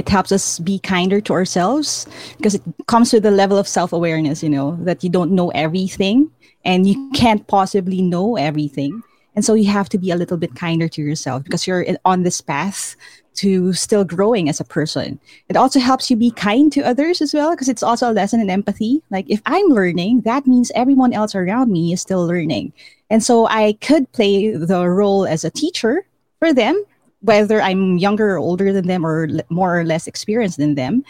it 0.00 0.08
helps 0.08 0.32
us 0.32 0.58
be 0.60 0.78
kinder 0.78 1.20
to 1.20 1.32
ourselves 1.34 2.06
because 2.38 2.54
it 2.54 2.62
comes 2.86 3.12
with 3.12 3.26
a 3.26 3.30
level 3.30 3.58
of 3.58 3.68
self-awareness 3.68 4.42
you 4.42 4.48
know 4.48 4.78
that 4.80 5.04
you 5.04 5.10
don't 5.10 5.30
know 5.30 5.50
everything 5.50 6.30
and 6.64 6.86
you 6.86 7.10
can't 7.14 7.46
possibly 7.48 8.00
know 8.00 8.36
everything 8.36 9.02
and 9.36 9.44
so 9.44 9.52
you 9.54 9.68
have 9.70 9.88
to 9.90 9.98
be 9.98 10.10
a 10.10 10.16
little 10.16 10.36
bit 10.36 10.54
kinder 10.54 10.88
to 10.88 11.02
yourself 11.02 11.44
because 11.44 11.66
you're 11.66 11.84
on 12.04 12.22
this 12.22 12.40
path 12.40 12.96
to 13.34 13.72
still 13.72 14.04
growing 14.04 14.48
as 14.48 14.60
a 14.60 14.64
person. 14.64 15.18
It 15.48 15.56
also 15.56 15.80
helps 15.80 16.10
you 16.10 16.16
be 16.16 16.30
kind 16.30 16.72
to 16.72 16.82
others 16.82 17.20
as 17.20 17.32
well 17.32 17.50
because 17.50 17.68
it's 17.68 17.82
also 17.82 18.10
a 18.10 18.12
lesson 18.12 18.40
in 18.40 18.50
empathy. 18.50 19.02
Like 19.10 19.26
if 19.28 19.40
I'm 19.46 19.66
learning, 19.66 20.22
that 20.22 20.46
means 20.46 20.70
everyone 20.74 21.12
else 21.12 21.34
around 21.34 21.70
me 21.70 21.92
is 21.92 22.00
still 22.00 22.26
learning. 22.26 22.72
And 23.08 23.22
so 23.22 23.46
I 23.46 23.74
could 23.80 24.10
play 24.12 24.50
the 24.50 24.88
role 24.88 25.26
as 25.26 25.44
a 25.44 25.50
teacher 25.50 26.06
for 26.38 26.52
them 26.52 26.84
whether 27.20 27.60
I'm 27.60 27.98
younger 27.98 28.34
or 28.34 28.38
older 28.38 28.72
than 28.72 28.86
them 28.86 29.06
or 29.06 29.28
more 29.48 29.78
or 29.78 29.84
less 29.84 30.06
experienced 30.06 30.58
than 30.58 30.74
them. 30.74 31.04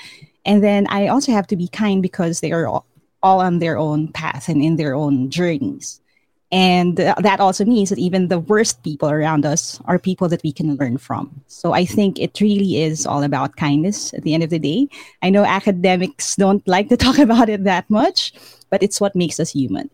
And 0.44 0.62
then 0.62 0.86
I 0.88 1.08
also 1.08 1.32
have 1.32 1.46
to 1.48 1.56
be 1.56 1.68
kind 1.68 2.02
because 2.02 2.40
they 2.40 2.52
are 2.52 2.66
all, 2.66 2.86
all 3.22 3.40
on 3.40 3.58
their 3.58 3.78
own 3.78 4.08
path 4.08 4.48
and 4.48 4.62
in 4.62 4.76
their 4.76 4.94
own 4.94 5.30
journeys. 5.30 6.00
And 6.52 6.98
uh, 6.98 7.14
that 7.18 7.38
also 7.38 7.64
means 7.64 7.90
that 7.90 7.98
even 7.98 8.26
the 8.26 8.40
worst 8.40 8.82
people 8.82 9.08
around 9.08 9.46
us 9.46 9.80
are 9.84 9.98
people 9.98 10.28
that 10.28 10.42
we 10.42 10.52
can 10.52 10.74
learn 10.76 10.98
from. 10.98 11.42
So 11.46 11.72
I 11.72 11.84
think 11.84 12.18
it 12.18 12.40
really 12.40 12.82
is 12.82 13.06
all 13.06 13.22
about 13.22 13.56
kindness 13.56 14.12
at 14.14 14.22
the 14.22 14.34
end 14.34 14.42
of 14.42 14.50
the 14.50 14.58
day. 14.58 14.88
I 15.22 15.30
know 15.30 15.44
academics 15.44 16.34
don't 16.34 16.66
like 16.66 16.88
to 16.88 16.96
talk 17.04 17.18
about 17.18 17.48
it 17.48 17.64
that 17.64 17.88
much, 17.88 18.32
but 18.68 18.82
it's 18.82 19.00
what 19.00 19.14
makes 19.14 19.38
us 19.38 19.50
human. 19.50 19.90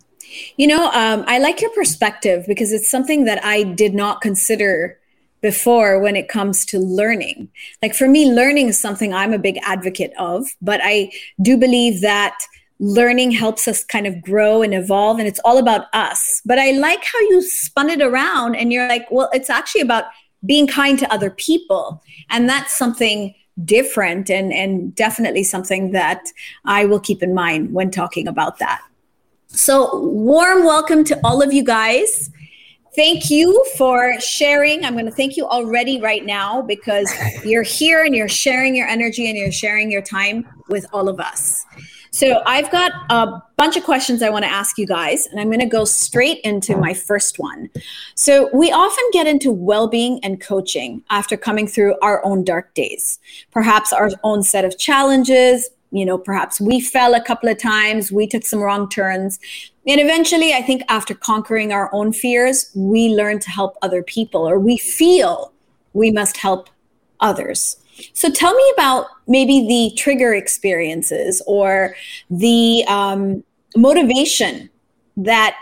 You 0.56 0.66
know, 0.66 0.90
um, 0.92 1.24
I 1.26 1.38
like 1.38 1.60
your 1.60 1.70
perspective 1.70 2.44
because 2.48 2.72
it's 2.72 2.88
something 2.88 3.26
that 3.26 3.44
I 3.44 3.62
did 3.62 3.94
not 3.94 4.20
consider 4.20 4.98
before 5.42 6.00
when 6.00 6.16
it 6.16 6.28
comes 6.28 6.64
to 6.66 6.78
learning. 6.78 7.48
Like 7.82 7.94
for 7.94 8.08
me, 8.08 8.32
learning 8.32 8.68
is 8.68 8.78
something 8.78 9.12
I'm 9.12 9.32
a 9.32 9.38
big 9.38 9.58
advocate 9.62 10.12
of, 10.18 10.46
but 10.60 10.80
I 10.82 11.12
do 11.40 11.56
believe 11.56 12.00
that 12.00 12.36
learning 12.78 13.30
helps 13.30 13.66
us 13.66 13.84
kind 13.84 14.06
of 14.06 14.20
grow 14.20 14.62
and 14.62 14.74
evolve 14.74 15.18
and 15.18 15.26
it's 15.26 15.40
all 15.44 15.58
about 15.58 15.86
us. 15.92 16.42
But 16.44 16.58
I 16.58 16.72
like 16.72 17.02
how 17.04 17.20
you 17.20 17.42
spun 17.42 17.88
it 17.88 18.02
around 18.02 18.54
and 18.54 18.72
you're 18.72 18.88
like, 18.88 19.06
well, 19.10 19.30
it's 19.32 19.50
actually 19.50 19.80
about 19.80 20.04
being 20.44 20.66
kind 20.66 20.98
to 20.98 21.12
other 21.12 21.30
people. 21.30 22.02
And 22.28 22.48
that's 22.48 22.76
something 22.76 23.34
different 23.64 24.28
and, 24.28 24.52
and 24.52 24.94
definitely 24.94 25.42
something 25.42 25.92
that 25.92 26.26
I 26.64 26.84
will 26.84 27.00
keep 27.00 27.22
in 27.22 27.34
mind 27.34 27.72
when 27.72 27.90
talking 27.90 28.28
about 28.28 28.58
that. 28.58 28.82
So, 29.48 30.00
warm 30.00 30.64
welcome 30.64 31.04
to 31.04 31.18
all 31.24 31.40
of 31.40 31.52
you 31.52 31.64
guys. 31.64 32.30
Thank 32.94 33.30
you 33.30 33.64
for 33.76 34.18
sharing. 34.20 34.84
I'm 34.84 34.94
going 34.94 35.06
to 35.06 35.12
thank 35.12 35.36
you 35.36 35.46
already 35.46 36.00
right 36.00 36.24
now 36.24 36.62
because 36.62 37.12
you're 37.44 37.62
here 37.62 38.04
and 38.04 38.14
you're 38.14 38.28
sharing 38.28 38.74
your 38.74 38.86
energy 38.86 39.28
and 39.28 39.38
you're 39.38 39.52
sharing 39.52 39.90
your 39.90 40.02
time 40.02 40.46
with 40.68 40.84
all 40.92 41.08
of 41.08 41.20
us. 41.20 41.64
So, 42.16 42.40
I've 42.46 42.70
got 42.70 42.92
a 43.10 43.42
bunch 43.58 43.76
of 43.76 43.84
questions 43.84 44.22
I 44.22 44.30
want 44.30 44.46
to 44.46 44.50
ask 44.50 44.78
you 44.78 44.86
guys, 44.86 45.26
and 45.26 45.38
I'm 45.38 45.48
going 45.48 45.60
to 45.60 45.66
go 45.66 45.84
straight 45.84 46.40
into 46.44 46.74
my 46.74 46.94
first 46.94 47.38
one. 47.38 47.68
So, 48.14 48.48
we 48.54 48.72
often 48.72 49.04
get 49.12 49.26
into 49.26 49.52
well 49.52 49.86
being 49.86 50.18
and 50.24 50.40
coaching 50.40 51.02
after 51.10 51.36
coming 51.36 51.66
through 51.66 51.94
our 52.00 52.24
own 52.24 52.42
dark 52.42 52.72
days, 52.72 53.18
perhaps 53.50 53.92
our 53.92 54.10
own 54.24 54.42
set 54.42 54.64
of 54.64 54.78
challenges, 54.78 55.68
you 55.90 56.06
know 56.06 56.16
perhaps 56.16 56.58
we 56.58 56.80
fell 56.80 57.14
a 57.14 57.22
couple 57.22 57.50
of 57.50 57.58
times 57.58 58.10
we 58.10 58.26
took 58.26 58.46
some 58.46 58.60
wrong 58.60 58.88
turns. 58.88 59.38
And 59.86 60.00
eventually 60.00 60.52
i 60.52 60.60
think 60.60 60.82
after 60.88 61.14
conquering 61.14 61.72
our 61.72 61.88
own 61.92 62.12
fears 62.12 62.72
we 62.74 63.10
learn 63.10 63.38
to 63.40 63.50
help 63.50 63.76
other 63.82 64.02
people 64.02 64.48
or 64.48 64.58
we 64.58 64.78
feel 64.78 65.52
we 65.92 66.10
must 66.10 66.38
help 66.38 66.68
others 67.20 67.76
so 68.12 68.30
tell 68.30 68.54
me 68.54 68.72
about 68.74 69.06
maybe 69.26 69.66
the 69.66 69.96
trigger 69.96 70.34
experiences 70.34 71.42
or 71.46 71.94
the 72.30 72.84
um, 72.88 73.42
motivation 73.76 74.70
that 75.16 75.56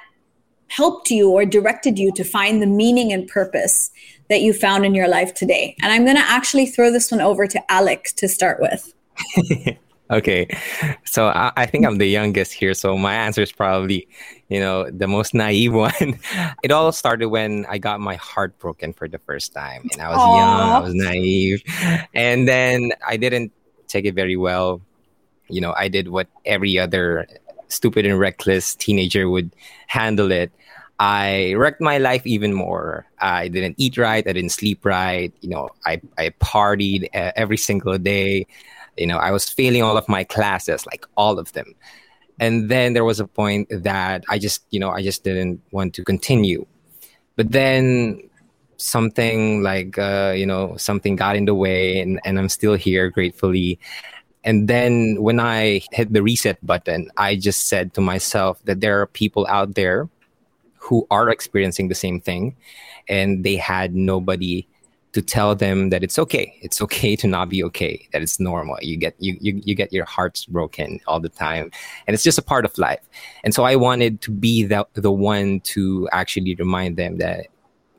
helped 0.68 1.10
you 1.10 1.30
or 1.30 1.44
directed 1.44 1.98
you 1.98 2.12
to 2.12 2.24
find 2.24 2.60
the 2.60 2.66
meaning 2.66 3.12
and 3.12 3.28
purpose 3.28 3.90
that 4.28 4.40
you 4.40 4.52
found 4.52 4.84
in 4.84 4.94
your 4.94 5.08
life 5.08 5.34
today. 5.34 5.76
And 5.82 5.92
i'm 5.92 6.04
going 6.04 6.16
to 6.16 6.22
actually 6.22 6.66
throw 6.66 6.90
this 6.90 7.10
one 7.10 7.20
over 7.20 7.46
to 7.46 7.72
alex 7.72 8.12
to 8.14 8.28
start 8.28 8.60
with. 8.60 8.94
Okay, 10.10 10.46
so 11.04 11.28
I, 11.28 11.50
I, 11.56 11.64
think 11.64 11.86
I'm 11.86 11.96
the 11.96 12.06
youngest 12.06 12.52
here, 12.52 12.74
so 12.74 12.96
my 12.98 13.14
answer 13.14 13.40
is 13.40 13.50
probably, 13.50 14.06
you 14.54 14.60
know, 14.60 14.88
the 14.88 15.08
most 15.08 15.34
naive 15.34 15.74
one. 15.88 16.20
it 16.62 16.70
all 16.70 16.92
started 16.92 17.26
when 17.26 17.66
I 17.66 17.78
got 17.78 17.98
my 17.98 18.14
heart 18.14 18.56
broken 18.60 18.92
for 18.92 19.08
the 19.08 19.18
first 19.18 19.52
time, 19.52 19.88
and 19.90 20.00
I 20.00 20.08
was 20.10 20.18
Aww. 20.18 20.38
young, 20.38 20.70
I 20.70 20.78
was 20.78 20.94
naive, 20.94 21.62
and 22.14 22.46
then 22.46 22.92
I 23.04 23.16
didn't 23.16 23.50
take 23.88 24.04
it 24.04 24.14
very 24.14 24.36
well. 24.36 24.80
You 25.48 25.60
know, 25.60 25.74
I 25.76 25.88
did 25.88 26.06
what 26.06 26.28
every 26.46 26.78
other 26.78 27.26
stupid 27.66 28.06
and 28.06 28.16
reckless 28.16 28.76
teenager 28.76 29.28
would 29.28 29.50
handle 29.88 30.30
it. 30.30 30.52
I 31.00 31.54
wrecked 31.54 31.80
my 31.80 31.98
life 31.98 32.24
even 32.24 32.54
more. 32.54 33.06
I 33.18 33.48
didn't 33.48 33.74
eat 33.76 33.98
right. 33.98 34.24
I 34.24 34.32
didn't 34.32 34.54
sleep 34.54 34.86
right. 34.86 35.34
You 35.40 35.50
know, 35.50 35.70
I, 35.84 36.00
I 36.16 36.30
partied 36.38 37.08
uh, 37.12 37.32
every 37.34 37.56
single 37.56 37.98
day. 37.98 38.46
You 38.96 39.08
know, 39.08 39.18
I 39.18 39.32
was 39.32 39.48
failing 39.48 39.82
all 39.82 39.96
of 39.96 40.08
my 40.08 40.22
classes, 40.22 40.86
like 40.86 41.04
all 41.16 41.40
of 41.40 41.52
them. 41.54 41.74
And 42.40 42.68
then 42.68 42.94
there 42.94 43.04
was 43.04 43.20
a 43.20 43.26
point 43.26 43.68
that 43.70 44.24
I 44.28 44.38
just, 44.38 44.64
you 44.70 44.80
know, 44.80 44.90
I 44.90 45.02
just 45.02 45.24
didn't 45.24 45.62
want 45.70 45.94
to 45.94 46.04
continue. 46.04 46.66
But 47.36 47.52
then 47.52 48.28
something 48.76 49.62
like, 49.62 49.98
uh, 49.98 50.34
you 50.36 50.46
know, 50.46 50.76
something 50.76 51.16
got 51.16 51.36
in 51.36 51.44
the 51.44 51.54
way, 51.54 52.00
and, 52.00 52.20
and 52.24 52.38
I'm 52.38 52.48
still 52.48 52.74
here, 52.74 53.10
gratefully. 53.10 53.78
And 54.44 54.68
then 54.68 55.22
when 55.22 55.40
I 55.40 55.82
hit 55.92 56.12
the 56.12 56.22
reset 56.22 56.64
button, 56.64 57.10
I 57.16 57.36
just 57.36 57.68
said 57.68 57.94
to 57.94 58.00
myself 58.00 58.60
that 58.64 58.80
there 58.80 59.00
are 59.00 59.06
people 59.06 59.46
out 59.48 59.74
there 59.74 60.08
who 60.76 61.06
are 61.10 61.30
experiencing 61.30 61.88
the 61.88 61.94
same 61.94 62.20
thing 62.20 62.54
and 63.08 63.42
they 63.42 63.56
had 63.56 63.94
nobody 63.94 64.66
to 65.14 65.22
tell 65.22 65.54
them 65.54 65.90
that 65.90 66.02
it's 66.02 66.18
okay. 66.18 66.58
It's 66.60 66.82
okay 66.82 67.14
to 67.16 67.28
not 67.28 67.48
be 67.48 67.62
okay. 67.64 68.08
That 68.12 68.20
it's 68.20 68.40
normal. 68.40 68.76
You 68.82 68.96
get 68.96 69.14
you 69.20 69.38
you 69.40 69.60
you 69.64 69.74
get 69.74 69.92
your 69.92 70.04
hearts 70.04 70.44
broken 70.44 71.00
all 71.06 71.20
the 71.20 71.28
time, 71.28 71.70
and 72.06 72.14
it's 72.14 72.24
just 72.24 72.36
a 72.36 72.42
part 72.42 72.64
of 72.64 72.76
life. 72.76 73.00
And 73.44 73.54
so 73.54 73.62
I 73.62 73.76
wanted 73.76 74.20
to 74.22 74.32
be 74.32 74.64
the 74.64 74.86
the 74.94 75.12
one 75.12 75.60
to 75.72 76.08
actually 76.10 76.56
remind 76.56 76.96
them 76.96 77.18
that 77.18 77.46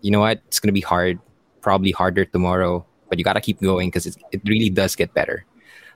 you 0.01 0.11
know 0.11 0.19
what, 0.19 0.41
it's 0.47 0.59
gonna 0.59 0.73
be 0.73 0.81
hard, 0.81 1.17
probably 1.61 1.91
harder 1.91 2.25
tomorrow, 2.25 2.85
but 3.09 3.17
you 3.17 3.23
gotta 3.23 3.41
keep 3.41 3.61
going 3.61 3.87
because 3.87 4.05
it 4.05 4.17
it 4.33 4.41
really 4.45 4.69
does 4.69 4.95
get 4.95 5.13
better. 5.13 5.45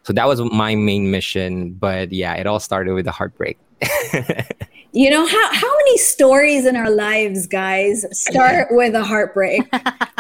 So 0.03 0.13
that 0.13 0.25
was 0.25 0.39
my 0.41 0.75
main 0.75 1.11
mission. 1.11 1.73
But 1.73 2.13
yeah, 2.13 2.33
it 2.35 2.47
all 2.47 2.61
started 2.61 2.93
with 2.93 3.07
a 3.07 3.11
heartbreak. 3.11 3.59
You 4.91 5.11
know, 5.11 5.23
how, 5.23 5.53
how 5.53 5.77
many 5.77 5.97
stories 5.99 6.65
in 6.65 6.75
our 6.75 6.89
lives, 6.89 7.45
guys, 7.45 8.07
start 8.11 8.69
with 8.71 8.95
a 8.95 9.03
heartbreak? 9.03 9.71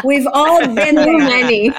We've 0.03 0.27
all 0.31 0.59
been 0.75 0.95
Too 0.95 1.17
many. 1.17 1.71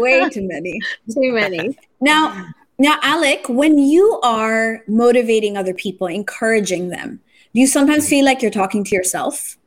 Way 0.00 0.30
too 0.30 0.48
many. 0.48 0.80
Too 1.12 1.32
many. 1.32 1.78
Now, 2.00 2.46
now, 2.78 2.98
Alec, 3.02 3.46
when 3.46 3.76
you 3.76 4.18
are 4.24 4.82
motivating 4.88 5.58
other 5.58 5.74
people, 5.74 6.06
encouraging 6.06 6.88
them, 6.88 7.20
do 7.52 7.60
you 7.60 7.66
sometimes 7.66 8.04
mm-hmm. 8.04 8.10
feel 8.10 8.24
like 8.24 8.40
you're 8.40 8.50
talking 8.50 8.82
to 8.84 8.96
yourself? 8.96 9.58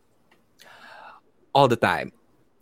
all 1.54 1.68
the 1.68 1.76
time. 1.76 2.12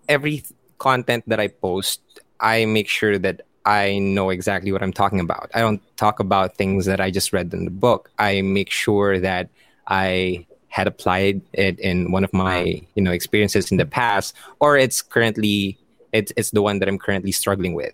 Every 0.08 0.40
th- 0.40 0.54
content 0.78 1.24
that 1.28 1.40
I 1.40 1.48
post, 1.48 2.02
I 2.40 2.66
make 2.66 2.88
sure 2.88 3.18
that 3.20 3.42
I 3.68 4.00
know 4.00 4.30
exactly 4.30 4.72
what 4.72 4.82
I'm 4.82 4.94
talking 4.94 5.20
about. 5.20 5.52
I 5.54 5.60
don't 5.60 5.82
talk 5.98 6.22
about 6.22 6.56
things 6.56 6.86
that 6.86 7.02
I 7.02 7.12
just 7.12 7.34
read 7.34 7.54
in 7.54 7.66
the 7.66 7.72
book. 7.72 8.10
I 8.18 8.42
make 8.42 8.72
sure 8.72 9.20
that 9.20 9.50
I 9.88 10.48
had 10.70 10.88
applied 10.88 11.42
it 11.52 11.78
in 11.80 12.12
one 12.12 12.24
of 12.24 12.34
my 12.34 12.82
you 12.96 13.04
know 13.04 13.12
experiences 13.12 13.70
in 13.70 13.78
the 13.78 13.86
past, 13.86 14.34
or 14.62 14.78
it's 14.78 15.02
currently 15.02 15.78
it's 16.14 16.32
it's 16.38 16.52
the 16.52 16.62
one 16.62 16.80
that 16.80 16.88
I'm 16.88 16.98
currently 16.98 17.34
struggling 17.34 17.74
with. 17.74 17.94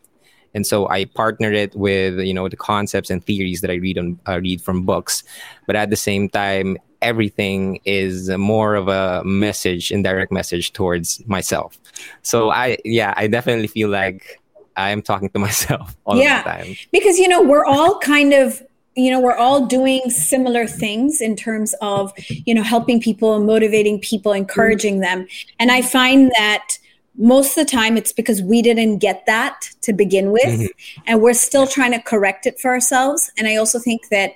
And 0.53 0.68
so 0.68 0.88
I 0.89 1.06
partner 1.06 1.51
it 1.51 1.75
with 1.75 2.20
you 2.20 2.36
know 2.36 2.48
the 2.48 2.56
concepts 2.56 3.10
and 3.10 3.25
theories 3.25 3.62
that 3.62 3.72
I 3.72 3.75
read 3.75 3.98
on 3.98 4.20
uh, 4.27 4.39
read 4.39 4.62
from 4.62 4.86
books, 4.86 5.24
but 5.65 5.75
at 5.75 5.89
the 5.89 5.96
same 5.96 6.30
time, 6.30 6.77
everything 7.01 7.80
is 7.84 8.30
more 8.30 8.75
of 8.75 8.89
a 8.89 9.24
message, 9.24 9.92
indirect 9.92 10.32
message 10.32 10.72
towards 10.72 11.25
myself. 11.25 11.80
So 12.22 12.51
I 12.51 12.77
yeah, 12.86 13.15
I 13.18 13.25
definitely 13.25 13.68
feel 13.68 13.89
like 13.89 14.39
I'm 14.77 15.01
talking 15.01 15.30
to 15.30 15.39
myself 15.48 15.96
all 16.06 16.18
yeah, 16.18 16.44
the 16.44 16.50
time. 16.65 16.75
because 16.92 17.18
you 17.18 17.27
know 17.27 17.42
we're 17.42 17.65
all 17.65 18.00
kind 18.00 18.34
of 18.34 18.62
you 18.96 19.10
know 19.10 19.20
we're 19.20 19.36
all 19.36 19.65
doing 19.65 20.10
similar 20.10 20.68
things 20.68 21.20
in 21.22 21.36
terms 21.36 21.74
of 21.82 22.13
you 22.27 22.53
know 22.53 22.63
helping 22.63 23.01
people 23.01 23.39
motivating 23.44 24.00
people 24.00 24.34
encouraging 24.34 25.00
them 25.00 25.27
and 25.60 25.72
i 25.72 25.82
find 25.82 26.32
that 26.38 26.77
most 27.18 27.58
of 27.58 27.65
the 27.65 27.72
time 27.72 27.98
it's 27.98 28.13
because 28.13 28.42
we 28.42 28.62
didn't 28.62 29.00
get 29.00 29.25
that 29.25 29.70
to 29.82 29.94
begin 29.94 30.32
with 30.32 30.44
Mm-hmm. 30.44 31.01
and 31.08 31.22
we're 31.22 31.34
still 31.34 31.65
trying 31.65 31.92
to 31.94 32.01
correct 32.01 32.46
it 32.46 32.60
for 32.60 32.70
ourselves 32.70 33.32
and 33.38 33.48
i 33.48 33.56
also 33.56 33.80
think 33.80 34.10
that 34.10 34.34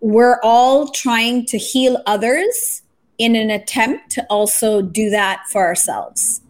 we're 0.00 0.40
all 0.42 0.88
trying 0.88 1.44
to 1.46 1.58
heal 1.58 2.02
others 2.06 2.82
in 3.18 3.36
an 3.36 3.50
attempt 3.50 4.10
to 4.12 4.24
also 4.30 4.80
do 4.80 5.10
that 5.10 5.42
for 5.50 5.62
ourselves 5.66 6.40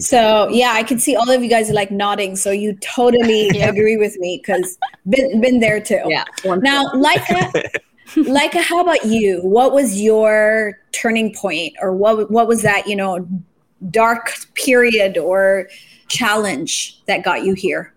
so 0.00 0.48
yeah 0.48 0.72
i 0.74 0.82
can 0.82 0.98
see 0.98 1.16
all 1.16 1.30
of 1.30 1.42
you 1.42 1.48
guys 1.48 1.70
are 1.70 1.74
like 1.74 1.90
nodding 1.90 2.36
so 2.36 2.50
you 2.50 2.74
totally 2.76 3.48
agree 3.60 3.96
with 3.96 4.16
me 4.18 4.40
because 4.44 4.78
been, 5.08 5.40
been 5.40 5.60
there 5.60 5.80
too. 5.80 6.02
Yeah. 6.06 6.24
now 6.44 6.86
Laika, 6.92 7.52
Laika, 8.08 8.60
how 8.62 8.80
about 8.80 9.04
you? 9.04 9.40
What 9.42 9.72
was 9.72 10.00
your 10.00 10.78
turning 10.92 11.34
point 11.34 11.74
or 11.80 11.94
what 11.94 12.30
what 12.30 12.48
was 12.48 12.62
that 12.62 12.86
you 12.86 12.96
know 12.96 13.26
dark 13.90 14.32
period 14.54 15.18
or 15.18 15.68
challenge 16.08 17.00
that 17.06 17.22
got 17.22 17.44
you 17.44 17.54
here 17.54 17.92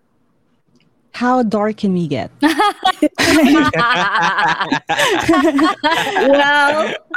How 1.12 1.42
dark 1.42 1.78
can 1.78 1.92
we 1.92 2.06
get? 2.06 2.30
well 2.40 2.50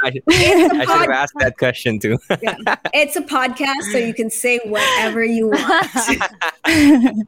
I, 0.02 0.12
I 0.12 0.12
should 0.12 0.88
have 0.88 1.10
asked 1.10 1.36
that 1.40 1.56
question 1.58 2.00
too. 2.00 2.18
yeah. 2.42 2.76
it's 2.94 3.16
a 3.16 3.22
podcast 3.22 3.92
so 3.92 3.98
you 3.98 4.14
can 4.14 4.30
say 4.30 4.60
whatever 4.66 5.24
you 5.24 5.50
want 5.50 7.28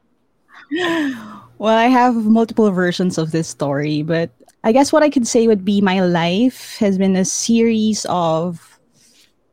well, 1.58 1.76
I 1.76 1.86
have 1.86 2.14
multiple 2.14 2.70
versions 2.70 3.18
of 3.18 3.30
this 3.32 3.48
story, 3.48 4.02
but 4.02 4.30
I 4.64 4.72
guess 4.72 4.92
what 4.92 5.02
I 5.02 5.10
could 5.10 5.26
say 5.26 5.46
would 5.46 5.64
be 5.64 5.80
my 5.80 6.00
life 6.00 6.76
has 6.78 6.98
been 6.98 7.16
a 7.16 7.24
series 7.24 8.04
of 8.08 8.78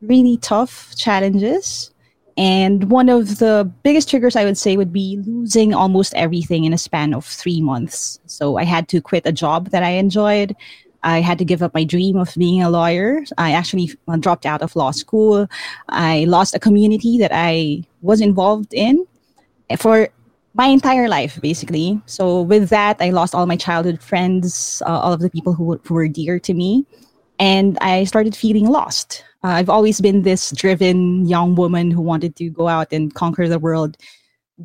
really 0.02 0.38
tough 0.38 0.94
challenges. 0.96 1.90
And 2.36 2.90
one 2.90 3.08
of 3.08 3.38
the 3.38 3.70
biggest 3.82 4.10
triggers 4.10 4.34
I 4.34 4.44
would 4.44 4.58
say 4.58 4.76
would 4.76 4.92
be 4.92 5.18
losing 5.24 5.72
almost 5.72 6.14
everything 6.14 6.64
in 6.64 6.72
a 6.72 6.78
span 6.78 7.14
of 7.14 7.24
three 7.24 7.60
months. 7.60 8.18
So 8.26 8.56
I 8.56 8.64
had 8.64 8.88
to 8.88 9.00
quit 9.00 9.26
a 9.26 9.32
job 9.32 9.70
that 9.70 9.82
I 9.82 9.90
enjoyed. 9.90 10.56
I 11.04 11.20
had 11.20 11.38
to 11.38 11.44
give 11.44 11.62
up 11.62 11.74
my 11.74 11.84
dream 11.84 12.16
of 12.16 12.34
being 12.36 12.62
a 12.62 12.70
lawyer. 12.70 13.22
I 13.38 13.52
actually 13.52 13.92
uh, 14.08 14.16
dropped 14.16 14.46
out 14.46 14.62
of 14.62 14.74
law 14.74 14.90
school. 14.90 15.46
I 15.90 16.24
lost 16.24 16.54
a 16.54 16.58
community 16.58 17.18
that 17.18 17.30
I 17.32 17.84
was 18.00 18.20
involved 18.20 18.72
in 18.72 19.06
for 19.78 20.08
my 20.54 20.66
entire 20.66 21.08
life, 21.08 21.40
basically. 21.40 22.00
So 22.06 22.42
with 22.42 22.68
that, 22.70 22.96
I 23.00 23.10
lost 23.10 23.34
all 23.34 23.46
my 23.46 23.56
childhood 23.56 24.00
friends, 24.02 24.82
uh, 24.86 24.98
all 24.98 25.12
of 25.12 25.20
the 25.20 25.30
people 25.30 25.52
who, 25.52 25.78
who 25.84 25.94
were 25.94 26.08
dear 26.08 26.38
to 26.40 26.54
me, 26.54 26.86
and 27.38 27.78
I 27.80 28.04
started 28.04 28.36
feeling 28.36 28.66
lost. 28.66 29.24
Uh, 29.42 29.48
I've 29.48 29.70
always 29.70 30.00
been 30.00 30.22
this 30.22 30.50
driven 30.52 31.26
young 31.26 31.54
woman 31.54 31.90
who 31.90 32.00
wanted 32.00 32.36
to 32.36 32.50
go 32.50 32.68
out 32.68 32.92
and 32.92 33.14
conquer 33.14 33.48
the 33.48 33.58
world 33.58 33.96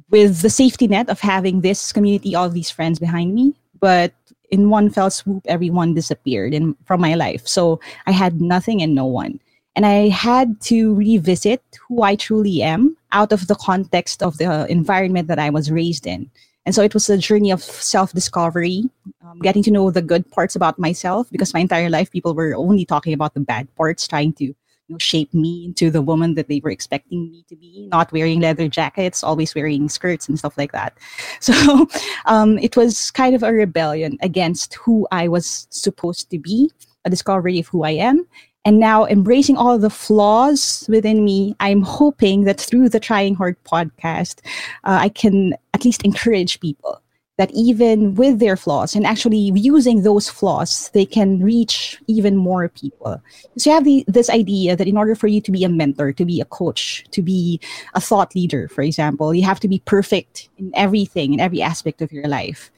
with 0.10 0.42
the 0.42 0.50
safety 0.50 0.88
net 0.88 1.10
of 1.10 1.20
having 1.20 1.62
this 1.62 1.92
community, 1.92 2.36
all 2.36 2.50
these 2.50 2.70
friends 2.70 3.00
behind 3.00 3.34
me. 3.34 3.56
But 3.80 4.14
in 4.52 4.70
one 4.70 4.90
fell 4.90 5.10
swoop, 5.10 5.44
everyone 5.48 5.94
disappeared 5.94 6.54
in, 6.54 6.76
from 6.86 7.02
my 7.02 7.16
life. 7.16 7.48
So 7.48 7.80
I 8.06 8.12
had 8.12 8.42
nothing 8.42 8.82
and 8.82 8.96
no 8.96 9.06
one. 9.06 9.40
And 9.76 9.86
I 9.86 10.10
had 10.10 10.60
to 10.62 10.94
revisit 10.96 11.64
who 11.88 12.04
I 12.04 12.16
truly 12.16 12.62
am 12.62 12.98
out 13.12 13.32
of 13.32 13.48
the 13.48 13.56
context 13.56 14.22
of 14.22 14.38
the 14.38 14.68
environment 14.68 15.28
that 15.28 15.40
I 15.40 15.50
was 15.50 15.72
raised 15.72 16.06
in. 16.06 16.30
And 16.66 16.76
so 16.76 16.84
it 16.84 16.94
was 16.94 17.10
a 17.10 17.18
journey 17.18 17.52
of 17.52 17.62
self 17.62 18.14
discovery, 18.14 18.84
um, 19.26 19.40
getting 19.40 19.64
to 19.64 19.72
know 19.72 19.92
the 19.92 20.02
good 20.02 20.30
parts 20.32 20.56
about 20.56 20.78
myself 20.78 21.30
because 21.32 21.54
my 21.54 21.62
entire 21.62 21.90
life 21.90 22.12
people 22.12 22.36
were 22.36 22.56
only 22.56 22.86
talking 22.86 23.14
about 23.14 23.34
the 23.34 23.40
bad 23.40 23.74
parts, 23.76 24.08
trying 24.08 24.34
to 24.34 24.46
you 24.46 24.56
know, 24.90 24.98
shape 24.98 25.34
me 25.34 25.66
into 25.66 25.90
the 25.90 26.02
woman 26.02 26.34
that 26.36 26.48
they 26.48 26.60
were 26.64 26.72
expecting 26.72 27.32
me 27.32 27.46
to 27.48 27.56
be, 27.56 27.88
not 27.92 28.12
wearing 28.12 28.42
leather 28.42 28.68
jackets, 28.68 29.24
always 29.24 29.56
wearing 29.56 29.88
skirts 29.88 30.28
and 30.28 30.38
stuff 30.38 30.58
like 30.58 30.72
that. 30.72 30.98
So 31.40 31.88
um, 32.26 32.58
it 32.60 32.76
was 32.76 33.12
kind 33.12 33.36
of 33.36 33.44
a 33.44 33.54
rebellion 33.54 34.18
against 34.22 34.74
who 34.76 35.08
I 35.12 35.28
was 35.28 35.68
supposed 35.70 36.30
to 36.32 36.40
be, 36.40 36.72
a 37.06 37.10
discovery 37.10 37.60
of 37.60 37.68
who 37.68 37.84
I 37.84 37.92
am. 37.92 38.28
And 38.66 38.80
now 38.80 39.06
embracing 39.06 39.58
all 39.58 39.80
the 39.80 39.90
flaws 39.90 40.86
within 40.90 41.24
me, 41.24 41.56
I'm 41.60 41.82
hoping 41.82 42.44
that 42.44 42.60
through 42.60 42.90
the 42.90 43.00
Trying 43.00 43.36
Hard 43.36 43.56
podcast, 43.64 44.42
uh, 44.84 45.00
I 45.02 45.10
can 45.10 45.54
at 45.74 45.86
least 45.86 46.04
encourage 46.04 46.60
people 46.60 47.02
that 47.40 47.50
even 47.52 48.16
with 48.16 48.40
their 48.40 48.58
flaws 48.58 48.96
and 48.96 49.08
actually 49.08 49.52
using 49.56 50.04
those 50.04 50.28
flaws, 50.28 50.90
they 50.94 51.06
can 51.06 51.40
reach 51.42 51.98
even 52.08 52.36
more 52.36 52.68
people. 52.68 53.22
So 53.58 53.70
you 53.70 53.74
have 53.74 53.86
the, 53.86 54.04
this 54.10 54.30
idea 54.30 54.76
that 54.76 54.90
in 54.90 54.98
order 54.98 55.16
for 55.16 55.28
you 55.28 55.40
to 55.42 55.52
be 55.52 55.64
a 55.64 55.70
mentor, 55.70 56.12
to 56.12 56.26
be 56.26 56.42
a 56.42 56.46
coach, 56.46 57.06
to 57.12 57.22
be 57.22 57.62
a 57.94 58.02
thought 58.02 58.36
leader, 58.36 58.68
for 58.68 58.82
example, 58.82 59.34
you 59.34 59.44
have 59.44 59.62
to 59.62 59.70
be 59.70 59.80
perfect 59.86 60.50
in 60.58 60.70
everything, 60.76 61.34
in 61.34 61.40
every 61.40 61.62
aspect 61.62 62.02
of 62.02 62.12
your 62.12 62.28
life. 62.28 62.72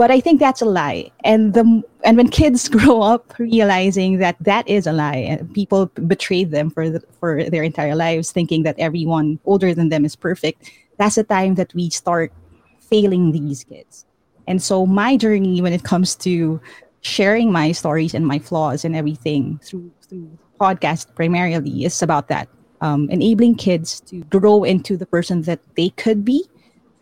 But 0.00 0.10
I 0.10 0.18
think 0.18 0.40
that's 0.40 0.62
a 0.62 0.64
lie. 0.64 1.12
And 1.24 1.52
the 1.52 1.82
and 2.04 2.16
when 2.16 2.30
kids 2.30 2.68
grow 2.80 3.02
up 3.02 3.34
realizing 3.38 4.16
that 4.16 4.34
that 4.40 4.66
is 4.66 4.86
a 4.86 4.96
lie, 4.96 5.28
and 5.28 5.52
people 5.52 5.92
betray 6.08 6.44
them 6.44 6.70
for 6.70 6.88
the, 6.88 7.04
for 7.20 7.44
their 7.44 7.62
entire 7.62 7.94
lives, 7.94 8.32
thinking 8.32 8.62
that 8.62 8.78
everyone 8.78 9.38
older 9.44 9.74
than 9.74 9.90
them 9.90 10.06
is 10.06 10.16
perfect, 10.16 10.72
that's 10.96 11.16
the 11.16 11.24
time 11.24 11.56
that 11.56 11.74
we 11.74 11.90
start 11.90 12.32
failing 12.80 13.32
these 13.32 13.62
kids. 13.62 14.06
And 14.48 14.62
so 14.62 14.86
my 14.86 15.18
journey 15.18 15.60
when 15.60 15.74
it 15.74 15.84
comes 15.84 16.16
to 16.24 16.58
sharing 17.02 17.52
my 17.52 17.72
stories 17.72 18.14
and 18.14 18.26
my 18.26 18.38
flaws 18.38 18.86
and 18.86 18.96
everything 18.96 19.60
through 19.62 19.92
through 20.08 20.32
podcast 20.58 21.14
primarily 21.14 21.84
is 21.84 22.00
about 22.00 22.28
that. 22.28 22.48
Um, 22.80 23.10
enabling 23.10 23.56
kids 23.56 24.00
to 24.08 24.24
grow 24.32 24.64
into 24.64 24.96
the 24.96 25.04
person 25.04 25.42
that 25.42 25.60
they 25.76 25.90
could 26.00 26.24
be, 26.24 26.48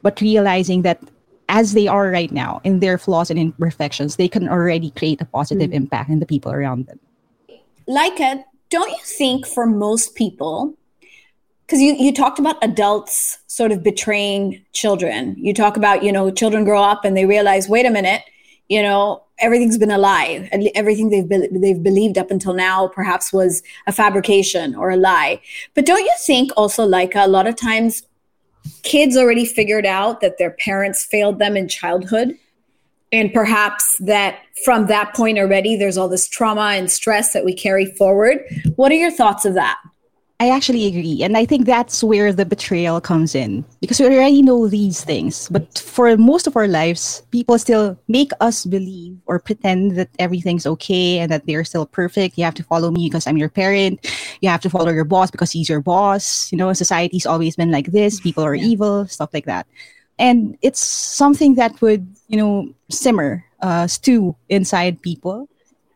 but 0.02 0.20
realizing 0.20 0.82
that 0.82 0.98
as 1.48 1.72
they 1.72 1.88
are 1.88 2.10
right 2.10 2.30
now 2.30 2.60
in 2.64 2.80
their 2.80 2.98
flaws 2.98 3.30
and 3.30 3.38
imperfections, 3.38 4.16
they 4.16 4.28
can 4.28 4.48
already 4.48 4.90
create 4.90 5.20
a 5.20 5.24
positive 5.24 5.70
hmm. 5.70 5.76
impact 5.76 6.10
in 6.10 6.20
the 6.20 6.26
people 6.26 6.52
around 6.52 6.86
them. 6.86 6.98
Laika, 7.88 8.44
don't 8.70 8.90
you 8.90 9.02
think 9.04 9.46
for 9.46 9.66
most 9.66 10.14
people, 10.14 10.74
because 11.66 11.80
you, 11.80 11.94
you 11.94 12.12
talked 12.12 12.38
about 12.38 12.62
adults 12.62 13.38
sort 13.46 13.72
of 13.72 13.82
betraying 13.82 14.62
children. 14.72 15.34
You 15.38 15.54
talk 15.54 15.76
about, 15.76 16.02
you 16.02 16.12
know, 16.12 16.30
children 16.30 16.64
grow 16.64 16.82
up 16.82 17.04
and 17.04 17.16
they 17.16 17.24
realize, 17.24 17.68
wait 17.68 17.86
a 17.86 17.90
minute, 17.90 18.22
you 18.68 18.82
know, 18.82 19.24
everything's 19.40 19.78
been 19.78 19.90
a 19.90 19.98
lie 19.98 20.48
and 20.52 20.68
everything 20.74 21.10
they've 21.10 21.28
be- 21.28 21.48
they've 21.58 21.82
believed 21.82 22.18
up 22.18 22.30
until 22.30 22.54
now 22.54 22.88
perhaps 22.88 23.32
was 23.32 23.62
a 23.86 23.92
fabrication 23.92 24.74
or 24.74 24.90
a 24.90 24.96
lie 24.96 25.40
but 25.74 25.86
don't 25.86 26.04
you 26.04 26.14
think 26.20 26.50
also 26.56 26.84
like 26.84 27.14
a 27.14 27.28
lot 27.28 27.46
of 27.46 27.54
times 27.54 28.02
kids 28.82 29.16
already 29.16 29.44
figured 29.44 29.86
out 29.86 30.20
that 30.20 30.38
their 30.38 30.50
parents 30.52 31.04
failed 31.04 31.38
them 31.38 31.56
in 31.56 31.68
childhood. 31.68 32.36
And 33.10 33.32
perhaps 33.32 33.96
that 33.98 34.40
from 34.64 34.86
that 34.86 35.14
point 35.14 35.38
already 35.38 35.76
there's 35.76 35.96
all 35.96 36.08
this 36.08 36.28
trauma 36.28 36.72
and 36.74 36.90
stress 36.90 37.32
that 37.32 37.44
we 37.44 37.54
carry 37.54 37.86
forward. 37.86 38.44
What 38.76 38.92
are 38.92 38.96
your 38.96 39.10
thoughts 39.10 39.44
of 39.44 39.54
that 39.54 39.78
I 40.40 40.50
actually 40.50 40.86
agree. 40.86 41.24
And 41.24 41.36
I 41.36 41.44
think 41.44 41.66
that's 41.66 42.04
where 42.04 42.32
the 42.32 42.46
betrayal 42.46 43.00
comes 43.00 43.34
in 43.34 43.64
because 43.80 43.98
we 43.98 44.06
already 44.06 44.40
know 44.40 44.68
these 44.68 45.02
things. 45.02 45.48
But 45.48 45.78
for 45.78 46.16
most 46.16 46.46
of 46.46 46.54
our 46.54 46.68
lives, 46.68 47.22
people 47.32 47.58
still 47.58 47.98
make 48.06 48.30
us 48.40 48.64
believe 48.64 49.18
or 49.26 49.40
pretend 49.40 49.96
that 49.96 50.10
everything's 50.20 50.64
okay 50.64 51.18
and 51.18 51.32
that 51.32 51.46
they're 51.46 51.64
still 51.64 51.86
perfect. 51.86 52.38
You 52.38 52.44
have 52.44 52.54
to 52.54 52.62
follow 52.62 52.92
me 52.92 53.08
because 53.08 53.26
I'm 53.26 53.36
your 53.36 53.48
parent. 53.48 54.06
You 54.40 54.48
have 54.48 54.60
to 54.60 54.70
follow 54.70 54.92
your 54.92 55.04
boss 55.04 55.32
because 55.32 55.50
he's 55.50 55.68
your 55.68 55.80
boss. 55.80 56.52
You 56.52 56.58
know, 56.58 56.72
society's 56.72 57.26
always 57.26 57.56
been 57.56 57.72
like 57.72 57.86
this. 57.86 58.20
People 58.20 58.44
are 58.44 58.54
yeah. 58.54 58.64
evil, 58.64 59.08
stuff 59.08 59.30
like 59.34 59.46
that. 59.46 59.66
And 60.20 60.56
it's 60.62 60.80
something 60.80 61.56
that 61.56 61.82
would, 61.82 62.06
you 62.28 62.36
know, 62.36 62.72
simmer, 62.90 63.44
uh, 63.60 63.88
stew 63.88 64.36
inside 64.48 65.02
people 65.02 65.48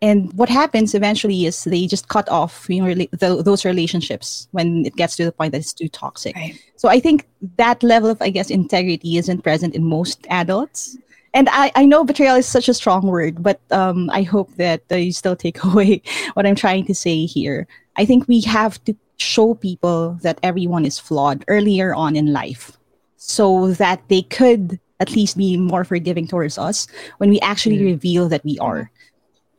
and 0.02 0.32
what 0.32 0.48
happens 0.48 0.94
eventually 0.94 1.46
is 1.46 1.62
they 1.64 1.86
just 1.86 2.08
cut 2.08 2.28
off 2.28 2.66
you 2.68 2.82
know 2.82 2.94
the, 2.94 3.42
those 3.42 3.64
relationships 3.64 4.48
when 4.50 4.84
it 4.84 4.96
gets 4.96 5.16
to 5.16 5.24
the 5.24 5.32
point 5.32 5.52
that 5.52 5.58
it's 5.58 5.72
too 5.72 5.88
toxic 5.88 6.36
right. 6.36 6.60
so 6.76 6.88
i 6.88 7.00
think 7.00 7.28
that 7.56 7.82
level 7.82 8.10
of 8.10 8.20
i 8.20 8.28
guess 8.28 8.50
integrity 8.50 9.16
isn't 9.16 9.42
present 9.42 9.74
in 9.74 9.84
most 9.84 10.26
adults 10.28 10.98
and 11.34 11.48
I, 11.50 11.72
I 11.74 11.86
know 11.86 12.04
betrayal 12.04 12.36
is 12.36 12.46
such 12.46 12.68
a 12.68 12.74
strong 12.74 13.06
word 13.06 13.42
but 13.42 13.60
um, 13.70 14.10
i 14.10 14.22
hope 14.22 14.54
that 14.56 14.82
uh, 14.90 14.96
you 14.96 15.12
still 15.12 15.36
take 15.36 15.62
away 15.64 16.02
what 16.34 16.46
i'm 16.46 16.56
trying 16.56 16.84
to 16.86 16.94
say 16.94 17.24
here 17.24 17.66
i 17.96 18.04
think 18.04 18.28
we 18.28 18.42
have 18.42 18.82
to 18.84 18.94
show 19.16 19.54
people 19.54 20.18
that 20.22 20.40
everyone 20.42 20.84
is 20.84 20.98
flawed 20.98 21.44
earlier 21.46 21.94
on 21.94 22.16
in 22.16 22.32
life 22.32 22.76
so 23.16 23.70
that 23.74 24.02
they 24.08 24.22
could 24.22 24.80
at 25.02 25.14
least 25.14 25.36
be 25.36 25.56
more 25.56 25.84
forgiving 25.84 26.26
towards 26.26 26.58
us 26.58 26.86
when 27.18 27.28
we 27.28 27.40
actually 27.40 27.78
mm. 27.78 27.84
reveal 27.84 28.28
that 28.28 28.44
we 28.44 28.58
are 28.58 28.90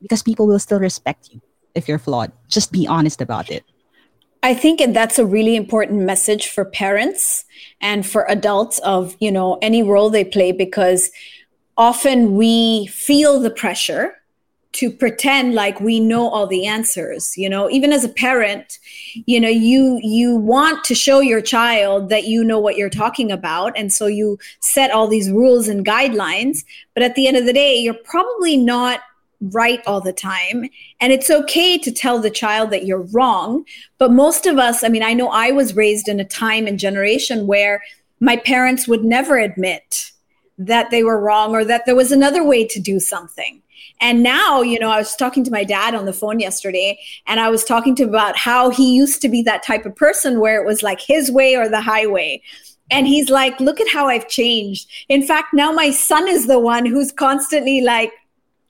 because 0.04 0.22
people 0.22 0.46
will 0.46 0.60
still 0.60 0.80
respect 0.80 1.30
you 1.32 1.42
if 1.74 1.88
you're 1.88 1.98
flawed. 1.98 2.32
Just 2.48 2.72
be 2.72 2.86
honest 2.86 3.22
about 3.22 3.50
it. 3.50 3.64
I 4.44 4.54
think 4.54 4.82
that's 4.94 5.18
a 5.18 5.26
really 5.26 5.56
important 5.56 6.02
message 6.02 6.50
for 6.50 6.66
parents 6.66 7.46
and 7.82 8.06
for 8.06 8.30
adults 8.30 8.78
of, 8.80 9.16
you 9.20 9.32
know, 9.32 9.58
any 9.62 9.82
role 9.82 10.10
they 10.10 10.26
play 10.26 10.52
because 10.52 11.10
often 11.78 12.36
we 12.36 12.88
feel 12.88 13.40
the 13.40 13.50
pressure 13.50 14.16
to 14.74 14.92
pretend 14.92 15.54
like 15.54 15.80
we 15.80 16.00
know 16.00 16.28
all 16.30 16.48
the 16.48 16.66
answers 16.66 17.38
you 17.38 17.48
know 17.48 17.70
even 17.70 17.94
as 17.94 18.04
a 18.04 18.10
parent 18.10 18.80
you 19.28 19.40
know 19.40 19.48
you 19.48 20.00
you 20.02 20.36
want 20.36 20.84
to 20.84 20.96
show 20.96 21.20
your 21.20 21.42
child 21.42 22.10
that 22.10 22.26
you 22.26 22.44
know 22.44 22.60
what 22.60 22.76
you're 22.76 22.90
talking 22.90 23.32
about 23.32 23.72
and 23.78 23.94
so 23.94 24.08
you 24.08 24.38
set 24.60 24.92
all 24.92 25.08
these 25.08 25.30
rules 25.30 25.68
and 25.68 25.86
guidelines 25.86 26.64
but 26.96 27.04
at 27.04 27.14
the 27.16 27.28
end 27.28 27.38
of 27.38 27.46
the 27.46 27.54
day 27.54 27.76
you're 27.76 27.94
probably 27.94 28.58
not 28.58 29.02
right 29.52 29.82
all 29.86 30.02
the 30.02 30.14
time. 30.14 30.70
And 31.02 31.12
it's 31.12 31.30
okay 31.30 31.78
to 31.78 31.92
tell 31.92 32.20
the 32.20 32.30
child 32.30 32.72
that 32.72 32.86
you're 32.86 33.08
wrong. 33.12 33.66
But 33.98 34.12
most 34.12 34.46
of 34.46 34.58
us, 34.58 34.84
I 34.84 34.90
mean, 34.90 35.04
I 35.04 35.14
know 35.14 35.30
I 35.30 35.52
was 35.52 35.76
raised 35.76 36.08
in 36.08 36.20
a 36.20 36.26
time 36.26 36.66
and 36.68 36.80
generation 36.80 37.48
where 37.48 37.82
my 38.20 38.38
parents 38.38 38.88
would 38.88 39.04
never 39.04 39.38
admit 39.38 40.12
that 40.58 40.92
they 40.92 41.04
were 41.04 41.20
wrong 41.20 41.54
or 41.54 41.66
that 41.66 41.86
there 41.86 41.96
was 41.96 42.12
another 42.12 42.44
way 42.44 42.66
to 42.66 42.80
do 42.80 43.00
something. 43.00 43.62
And 44.00 44.24
now, 44.24 44.62
you 44.62 44.80
know, 44.80 44.90
I 44.90 44.98
was 44.98 45.16
talking 45.16 45.44
to 45.44 45.52
my 45.52 45.64
dad 45.64 45.96
on 45.96 46.06
the 46.06 46.14
phone 46.14 46.40
yesterday 46.40 47.00
and 47.28 47.40
I 47.40 47.50
was 47.50 47.64
talking 47.64 47.96
to 47.96 48.04
him 48.04 48.10
about 48.10 48.38
how 48.38 48.70
he 48.70 48.96
used 48.96 49.22
to 49.22 49.30
be 49.30 49.42
that 49.44 49.64
type 49.64 49.86
of 49.86 49.96
person 49.96 50.40
where 50.40 50.62
it 50.62 50.66
was 50.66 50.84
like 50.84 51.02
his 51.02 51.32
way 51.32 51.56
or 51.56 51.68
the 51.68 51.82
highway. 51.82 52.42
And 52.92 53.08
he's 53.08 53.30
like, 53.30 53.60
look 53.60 53.80
at 53.80 53.88
how 53.88 54.08
I've 54.08 54.28
changed. 54.28 54.90
In 55.10 55.26
fact, 55.26 55.54
now 55.54 55.72
my 55.72 55.90
son 55.90 56.28
is 56.28 56.48
the 56.48 56.60
one 56.60 56.86
who's 56.86 57.12
constantly 57.12 57.82
like, 57.82 58.12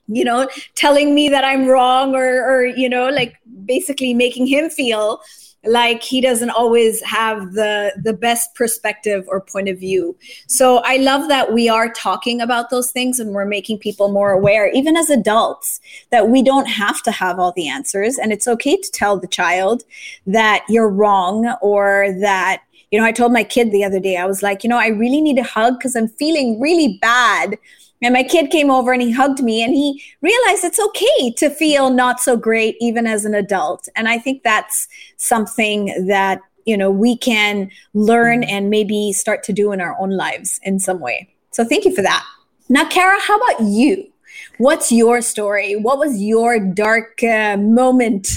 you 0.08 0.24
know 0.24 0.48
telling 0.74 1.14
me 1.14 1.28
that 1.28 1.44
i'm 1.44 1.66
wrong 1.66 2.14
or 2.14 2.44
or 2.44 2.66
you 2.66 2.88
know 2.88 3.08
like 3.08 3.36
basically 3.64 4.12
making 4.12 4.46
him 4.46 4.68
feel 4.68 5.20
like 5.66 6.02
he 6.02 6.20
doesn't 6.20 6.50
always 6.50 7.02
have 7.02 7.52
the 7.52 7.92
the 8.02 8.12
best 8.12 8.54
perspective 8.54 9.24
or 9.28 9.40
point 9.40 9.68
of 9.68 9.78
view. 9.78 10.16
So 10.46 10.78
i 10.84 10.96
love 10.96 11.28
that 11.28 11.52
we 11.52 11.68
are 11.68 11.90
talking 11.92 12.40
about 12.40 12.70
those 12.70 12.90
things 12.90 13.18
and 13.18 13.32
we're 13.32 13.46
making 13.46 13.78
people 13.78 14.12
more 14.12 14.30
aware 14.30 14.70
even 14.72 14.96
as 14.96 15.10
adults 15.10 15.80
that 16.10 16.28
we 16.28 16.42
don't 16.42 16.66
have 16.66 17.02
to 17.04 17.10
have 17.10 17.38
all 17.38 17.52
the 17.52 17.68
answers. 17.68 18.18
And 18.18 18.32
it's 18.32 18.48
okay 18.48 18.76
to 18.76 18.90
tell 18.90 19.18
the 19.18 19.26
child 19.26 19.84
that 20.26 20.64
you're 20.68 20.90
wrong 20.90 21.54
or 21.62 22.08
that 22.20 22.62
you 22.90 23.00
know 23.00 23.06
i 23.06 23.12
told 23.12 23.32
my 23.32 23.42
kid 23.42 23.72
the 23.72 23.82
other 23.82 23.98
day 23.98 24.16
i 24.16 24.26
was 24.26 24.42
like 24.42 24.62
you 24.62 24.70
know 24.70 24.78
i 24.78 24.86
really 24.86 25.20
need 25.20 25.38
a 25.38 25.42
hug 25.42 25.78
because 25.78 25.96
i'm 25.96 26.06
feeling 26.06 26.60
really 26.60 26.98
bad 27.00 27.58
and 28.02 28.12
my 28.12 28.22
kid 28.22 28.50
came 28.50 28.70
over 28.70 28.92
and 28.92 29.00
he 29.00 29.12
hugged 29.12 29.42
me 29.42 29.62
and 29.62 29.74
he 29.74 30.02
realized 30.20 30.64
it's 30.64 30.80
okay 30.80 31.32
to 31.38 31.50
feel 31.50 31.90
not 31.90 32.20
so 32.20 32.36
great 32.36 32.76
even 32.80 33.06
as 33.06 33.24
an 33.24 33.34
adult. 33.34 33.88
And 33.96 34.08
I 34.08 34.18
think 34.18 34.42
that's 34.42 34.88
something 35.16 36.06
that, 36.06 36.40
you 36.66 36.76
know, 36.76 36.90
we 36.90 37.16
can 37.16 37.70
learn 37.94 38.42
mm-hmm. 38.42 38.50
and 38.50 38.70
maybe 38.70 39.12
start 39.12 39.42
to 39.44 39.52
do 39.52 39.72
in 39.72 39.80
our 39.80 39.98
own 39.98 40.10
lives 40.10 40.60
in 40.62 40.78
some 40.78 41.00
way. 41.00 41.28
So 41.50 41.64
thank 41.64 41.84
you 41.84 41.94
for 41.94 42.02
that. 42.02 42.24
Now, 42.68 42.88
Cara, 42.88 43.18
how 43.20 43.36
about 43.36 43.62
you? 43.62 44.10
What's 44.58 44.90
your 44.90 45.20
story? 45.22 45.76
What 45.76 45.98
was 45.98 46.20
your 46.20 46.58
dark 46.58 47.22
uh, 47.22 47.56
moment? 47.56 48.28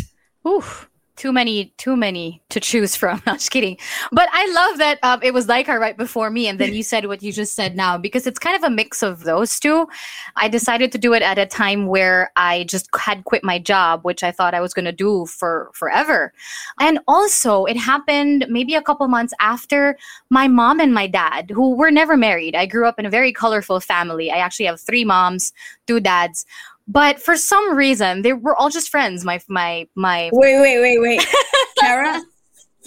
Oof 0.48 0.88
too 1.18 1.34
many 1.34 1.74
too 1.78 1.98
many 1.98 2.42
to 2.50 2.60
choose 2.60 2.96
from. 2.96 3.22
Not 3.26 3.40
just 3.40 3.52
kidding. 3.52 3.78
But 4.12 4.30
i 4.32 4.50
love 4.52 4.78
that 4.78 5.00
um, 5.04 5.20
it 5.22 5.34
was 5.34 5.48
her 5.48 5.80
right 5.80 5.98
before 5.98 6.30
me 6.30 6.48
and 6.48 6.60
then 6.60 6.74
you 6.74 6.84
said 6.84 7.08
what 7.08 7.24
you 7.24 7.32
just 7.32 7.56
said 7.56 7.76
now 7.76 7.98
because 7.98 8.28
it's 8.28 8.40
kind 8.40 8.56
of 8.56 8.64
a 8.64 8.70
mix 8.70 9.02
of 9.04 9.24
those 9.24 9.60
two. 9.60 9.88
I 10.36 10.48
decided 10.48 10.92
to 10.92 10.98
do 10.98 11.14
it 11.14 11.24
at 11.24 11.38
a 11.38 11.46
time 11.46 11.88
where 11.88 12.32
i 12.36 12.64
just 12.66 12.88
had 12.96 13.24
quit 13.26 13.44
my 13.44 13.58
job 13.60 14.04
which 14.04 14.24
i 14.24 14.32
thought 14.32 14.54
i 14.54 14.62
was 14.62 14.74
going 14.74 14.86
to 14.86 14.92
do 14.92 15.26
for 15.26 15.72
forever. 15.74 16.34
And 16.80 17.00
also 17.08 17.66
it 17.66 17.78
happened 17.78 18.46
maybe 18.50 18.76
a 18.76 18.82
couple 18.82 19.08
months 19.08 19.34
after 19.40 19.98
my 20.30 20.48
mom 20.48 20.80
and 20.80 20.94
my 20.94 21.08
dad 21.08 21.50
who 21.50 21.76
were 21.76 21.92
never 21.92 22.16
married. 22.16 22.56
I 22.56 22.66
grew 22.68 22.88
up 22.88 23.00
in 23.00 23.06
a 23.06 23.10
very 23.10 23.34
colorful 23.34 23.80
family. 23.80 24.30
I 24.32 24.38
actually 24.38 24.68
have 24.68 24.80
three 24.80 25.04
moms 25.04 25.52
two 25.88 26.00
dads 26.00 26.46
but 26.88 27.22
for 27.22 27.36
some 27.36 27.76
reason, 27.76 28.22
they 28.22 28.34
were 28.34 28.56
all 28.56 28.70
just 28.70 28.90
friends. 28.90 29.26
My 29.26 29.40
my 29.48 29.88
my. 29.96 30.30
Wait, 30.34 30.60
wait, 30.60 30.80
wait, 30.80 31.00
wait, 31.00 31.28
Cara. 31.80 32.22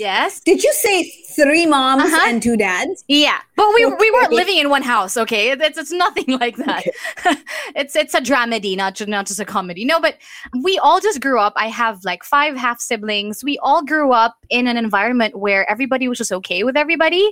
Yes. 0.01 0.41
Did 0.41 0.65
you 0.65 0.73
say 0.73 1.11
three 1.37 1.67
moms 1.67 2.05
uh-huh. 2.05 2.31
and 2.31 2.43
two 2.43 2.57
dads? 2.57 3.05
Yeah, 3.07 3.39
but 3.55 3.69
we, 3.75 3.85
okay. 3.85 3.97
we 4.01 4.11
weren't 4.13 4.33
living 4.33 4.57
in 4.57 4.71
one 4.71 4.83
house. 4.83 5.19
Okay, 5.19 5.51
it's, 5.51 5.77
it's 5.77 5.93
nothing 5.93 6.25
like 6.41 6.57
that. 6.57 6.87
Okay. 7.19 7.37
it's 7.77 7.95
it's 7.95 8.15
a 8.15 8.21
dramedy, 8.21 8.75
not 8.79 8.95
just 8.95 9.11
not 9.11 9.27
just 9.27 9.41
a 9.41 9.45
comedy. 9.45 9.85
No, 9.85 10.01
but 10.01 10.17
we 10.63 10.79
all 10.79 11.01
just 11.01 11.21
grew 11.21 11.39
up. 11.39 11.53
I 11.57 11.67
have 11.67 12.03
like 12.03 12.25
five 12.25 12.57
half 12.57 12.81
siblings. 12.81 13.45
We 13.45 13.59
all 13.59 13.83
grew 13.83 14.13
up 14.13 14.37
in 14.49 14.67
an 14.67 14.79
environment 14.79 15.37
where 15.39 15.71
everybody 15.71 16.09
was 16.09 16.17
just 16.17 16.33
okay 16.33 16.65
with 16.65 16.79
everybody. 16.79 17.31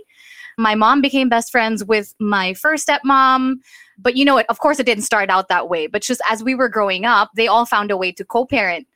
My 0.58 0.74
mom 0.74 1.00
became 1.00 1.28
best 1.28 1.52
friends 1.52 1.84
with 1.84 2.14
my 2.18 2.52
first 2.52 2.88
stepmom. 2.88 3.60
But 3.96 4.16
you 4.16 4.24
know 4.24 4.34
what? 4.34 4.46
Of 4.48 4.58
course, 4.58 4.78
it 4.78 4.86
didn't 4.86 5.04
start 5.04 5.30
out 5.30 5.48
that 5.48 5.68
way. 5.68 5.86
But 5.86 6.02
just 6.02 6.20
as 6.28 6.42
we 6.42 6.54
were 6.54 6.68
growing 6.68 7.04
up, 7.04 7.30
they 7.34 7.46
all 7.46 7.64
found 7.64 7.90
a 7.90 7.96
way 7.96 8.12
to 8.12 8.24
co 8.24 8.44
parent. 8.44 8.86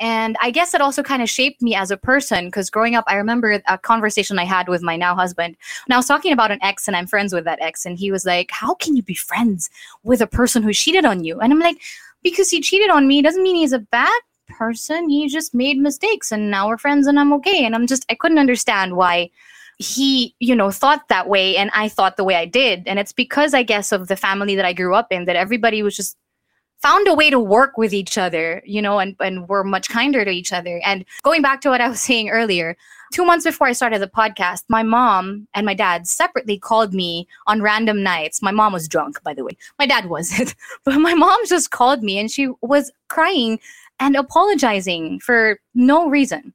And 0.00 0.36
I 0.42 0.50
guess 0.50 0.74
it 0.74 0.80
also 0.80 1.04
kind 1.04 1.22
of 1.22 1.30
shaped 1.30 1.62
me 1.62 1.76
as 1.76 1.92
a 1.92 1.96
person 1.96 2.46
because 2.46 2.68
growing 2.68 2.96
up, 2.96 3.04
I 3.06 3.14
remember 3.14 3.62
a 3.68 3.78
conversation 3.78 4.40
I 4.40 4.44
had 4.44 4.68
with 4.68 4.82
my 4.82 4.96
now 4.96 5.14
husband. 5.14 5.56
And 5.86 5.94
I 5.94 5.96
was 5.96 6.06
talking 6.06 6.32
about 6.32 6.50
an 6.50 6.58
ex, 6.62 6.88
and 6.88 6.96
I'm 6.96 7.06
friends 7.06 7.32
with 7.32 7.44
that 7.44 7.62
ex. 7.62 7.86
And 7.86 7.96
he 7.96 8.10
was 8.10 8.26
like, 8.26 8.50
How 8.50 8.74
can 8.74 8.96
you 8.96 9.02
be 9.02 9.14
friends 9.14 9.70
with 10.02 10.20
a 10.20 10.26
person 10.26 10.62
who 10.64 10.72
cheated 10.72 11.04
on 11.04 11.22
you? 11.22 11.38
And 11.38 11.52
I'm 11.52 11.60
like, 11.60 11.80
Because 12.22 12.50
he 12.50 12.60
cheated 12.60 12.90
on 12.90 13.06
me 13.06 13.22
doesn't 13.22 13.42
mean 13.42 13.56
he's 13.56 13.72
a 13.72 13.78
bad 13.78 14.20
person. 14.48 15.08
He 15.08 15.28
just 15.28 15.54
made 15.54 15.78
mistakes, 15.78 16.32
and 16.32 16.50
now 16.50 16.68
we're 16.68 16.78
friends, 16.78 17.06
and 17.06 17.20
I'm 17.20 17.32
okay. 17.34 17.64
And 17.64 17.74
I'm 17.74 17.86
just, 17.86 18.04
I 18.10 18.14
couldn't 18.14 18.38
understand 18.38 18.96
why 18.96 19.30
he, 19.78 20.34
you 20.38 20.54
know, 20.54 20.70
thought 20.70 21.08
that 21.08 21.28
way 21.28 21.56
and 21.56 21.70
I 21.74 21.88
thought 21.88 22.16
the 22.16 22.24
way 22.24 22.36
I 22.36 22.44
did. 22.44 22.86
And 22.86 22.98
it's 22.98 23.12
because 23.12 23.54
I 23.54 23.62
guess 23.62 23.92
of 23.92 24.08
the 24.08 24.16
family 24.16 24.54
that 24.56 24.64
I 24.64 24.72
grew 24.72 24.94
up 24.94 25.08
in 25.10 25.24
that 25.24 25.36
everybody 25.36 25.82
was 25.82 25.96
just 25.96 26.16
found 26.84 27.08
a 27.08 27.14
way 27.14 27.30
to 27.30 27.40
work 27.40 27.78
with 27.78 27.94
each 27.94 28.18
other, 28.18 28.62
you 28.66 28.82
know, 28.82 28.98
and, 28.98 29.16
and 29.18 29.48
were 29.48 29.64
much 29.64 29.88
kinder 29.88 30.22
to 30.22 30.30
each 30.30 30.52
other. 30.52 30.82
And 30.84 31.04
going 31.22 31.40
back 31.40 31.62
to 31.62 31.70
what 31.70 31.80
I 31.80 31.88
was 31.88 32.00
saying 32.08 32.28
earlier, 32.28 32.76
two 33.12 33.24
months 33.24 33.46
before 33.46 33.66
I 33.66 33.72
started 33.72 34.02
the 34.02 34.06
podcast, 34.06 34.64
my 34.68 34.82
mom 34.82 35.48
and 35.54 35.64
my 35.64 35.72
dad 35.72 36.06
separately 36.06 36.58
called 36.58 36.92
me 36.92 37.26
on 37.46 37.62
random 37.62 38.02
nights. 38.02 38.42
My 38.42 38.50
mom 38.50 38.74
was 38.74 38.86
drunk, 38.86 39.22
by 39.22 39.32
the 39.32 39.44
way. 39.44 39.56
My 39.78 39.86
dad 39.86 40.10
wasn't. 40.10 40.54
But 40.84 40.98
my 40.98 41.14
mom 41.14 41.38
just 41.46 41.70
called 41.70 42.02
me 42.02 42.18
and 42.18 42.30
she 42.30 42.50
was 42.60 42.92
crying 43.08 43.58
and 43.98 44.14
apologizing 44.14 45.20
for 45.20 45.58
no 45.74 46.08
reason. 46.08 46.52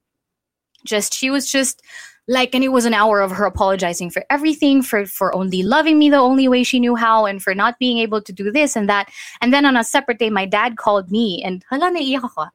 Just, 0.86 1.13
she 1.13 1.32
was 1.32 1.51
just 1.51 1.82
like 2.29 2.53
and 2.53 2.63
it 2.63 2.69
was 2.69 2.85
an 2.85 2.93
hour 2.93 3.21
of 3.21 3.31
her 3.31 3.45
apologizing 3.45 4.11
for 4.11 4.23
everything 4.29 4.83
for 4.83 5.05
for 5.07 5.35
only 5.35 5.63
loving 5.63 5.97
me 5.97 6.09
the 6.09 6.17
only 6.17 6.47
way 6.47 6.63
she 6.63 6.79
knew 6.79 6.95
how 6.95 7.25
and 7.25 7.41
for 7.41 7.55
not 7.55 7.79
being 7.79 7.97
able 7.97 8.21
to 8.21 8.31
do 8.31 8.51
this 8.51 8.75
and 8.75 8.87
that. 8.87 9.09
And 9.41 9.51
then 9.51 9.65
on 9.65 9.75
a 9.75 9.83
separate 9.83 10.19
day 10.19 10.29
my 10.29 10.45
dad 10.45 10.77
called 10.77 11.11
me 11.11 11.43
and. 11.43 11.65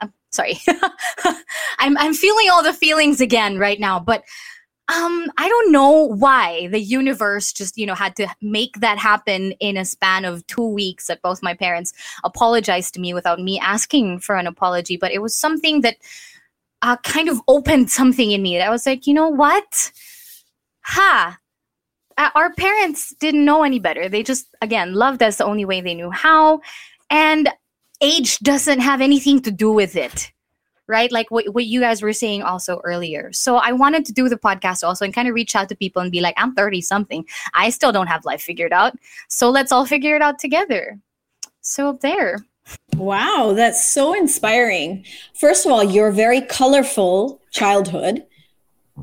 I'm 0.01 0.13
sorry. 0.31 0.61
I'm 1.81 1.99
I'm 1.99 2.15
feeling 2.15 2.49
all 2.51 2.63
the 2.63 2.73
feelings 2.73 3.21
again 3.21 3.59
right 3.59 3.81
now 3.81 3.99
but 3.99 4.23
um 4.89 5.31
I 5.39 5.49
don't 5.49 5.73
know 5.73 5.91
why 5.91 6.69
the 6.69 6.81
universe 6.81 7.53
just 7.53 7.77
you 7.77 7.87
know 7.87 7.95
had 7.95 8.15
to 8.17 8.29
make 8.41 8.79
that 8.81 8.99
happen 8.99 9.53
in 9.59 9.77
a 9.77 9.85
span 9.85 10.25
of 10.25 10.47
2 10.47 10.69
weeks 10.69 11.09
that 11.09 11.23
both 11.23 11.43
my 11.43 11.55
parents 11.55 11.93
apologized 12.23 12.95
to 12.95 13.01
me 13.01 13.13
without 13.13 13.41
me 13.41 13.59
asking 13.59 14.21
for 14.21 14.37
an 14.37 14.47
apology. 14.47 14.97
But 14.97 15.11
it 15.11 15.21
was 15.21 15.35
something 15.35 15.81
that 15.81 15.97
uh, 16.85 16.99
kind 16.99 17.31
of 17.31 17.41
opened 17.49 17.91
something 17.91 18.31
in 18.31 18.43
me 18.43 18.59
that 18.59 18.67
I 18.67 18.71
was 18.71 18.85
like, 18.85 19.07
you 19.07 19.15
know 19.15 19.29
what? 19.29 19.91
Ha! 20.83 21.39
Uh, 22.19 22.31
our 22.35 22.53
parents 22.53 23.15
didn't 23.19 23.45
know 23.45 23.65
any 23.65 23.79
better. 23.79 24.09
They 24.09 24.23
just, 24.23 24.55
again, 24.61 24.93
loved 24.93 25.23
us 25.23 25.37
the 25.37 25.47
only 25.47 25.65
way 25.65 25.81
they 25.81 25.95
knew 25.95 26.11
how. 26.11 26.61
And 27.11 27.49
age 28.03 28.39
doesn't 28.41 28.81
have 28.81 29.01
anything 29.01 29.41
to 29.43 29.51
do 29.51 29.73
with 29.73 29.97
it, 29.97 30.31
right? 30.87 31.11
Like 31.11 31.31
what, 31.31 31.47
what 31.55 31.65
you 31.65 31.81
guys 31.81 32.03
were 32.03 32.13
saying 32.13 32.43
also 32.43 32.83
earlier. 32.85 33.33
So 33.33 33.57
I 33.57 33.73
wanted 33.73 34.05
to 34.05 34.13
do 34.13 34.29
the 34.29 34.37
podcast 34.37 34.85
also 34.85 35.07
and 35.07 35.15
kind 35.15 35.27
of 35.27 35.35
reach 35.35 35.57
out 35.57 35.71
to 35.71 35.77
people 35.77 36.03
and 36.03 36.13
be 36.13 36.21
like, 36.21 36.35
I'm 36.37 36.55
30 36.55 36.83
something. 36.83 37.25
I 37.55 37.71
still 37.71 37.93
don't 37.93 38.09
have 38.09 38.27
life 38.27 38.43
figured 38.43 38.75
out. 38.75 38.93
So 39.29 39.49
let's 39.49 39.73
all 39.73 39.87
figure 39.87 40.15
it 40.17 40.23
out 40.23 40.39
together. 40.39 41.01
So 41.63 41.99
there. 42.03 42.45
Wow, 42.97 43.53
that's 43.55 43.85
so 43.85 44.15
inspiring. 44.15 45.05
First 45.35 45.67
of 45.67 45.73
all, 45.73 45.85
your 45.85 46.11
very 46.11 46.41
colorful 46.41 47.41
childhood 47.51 48.25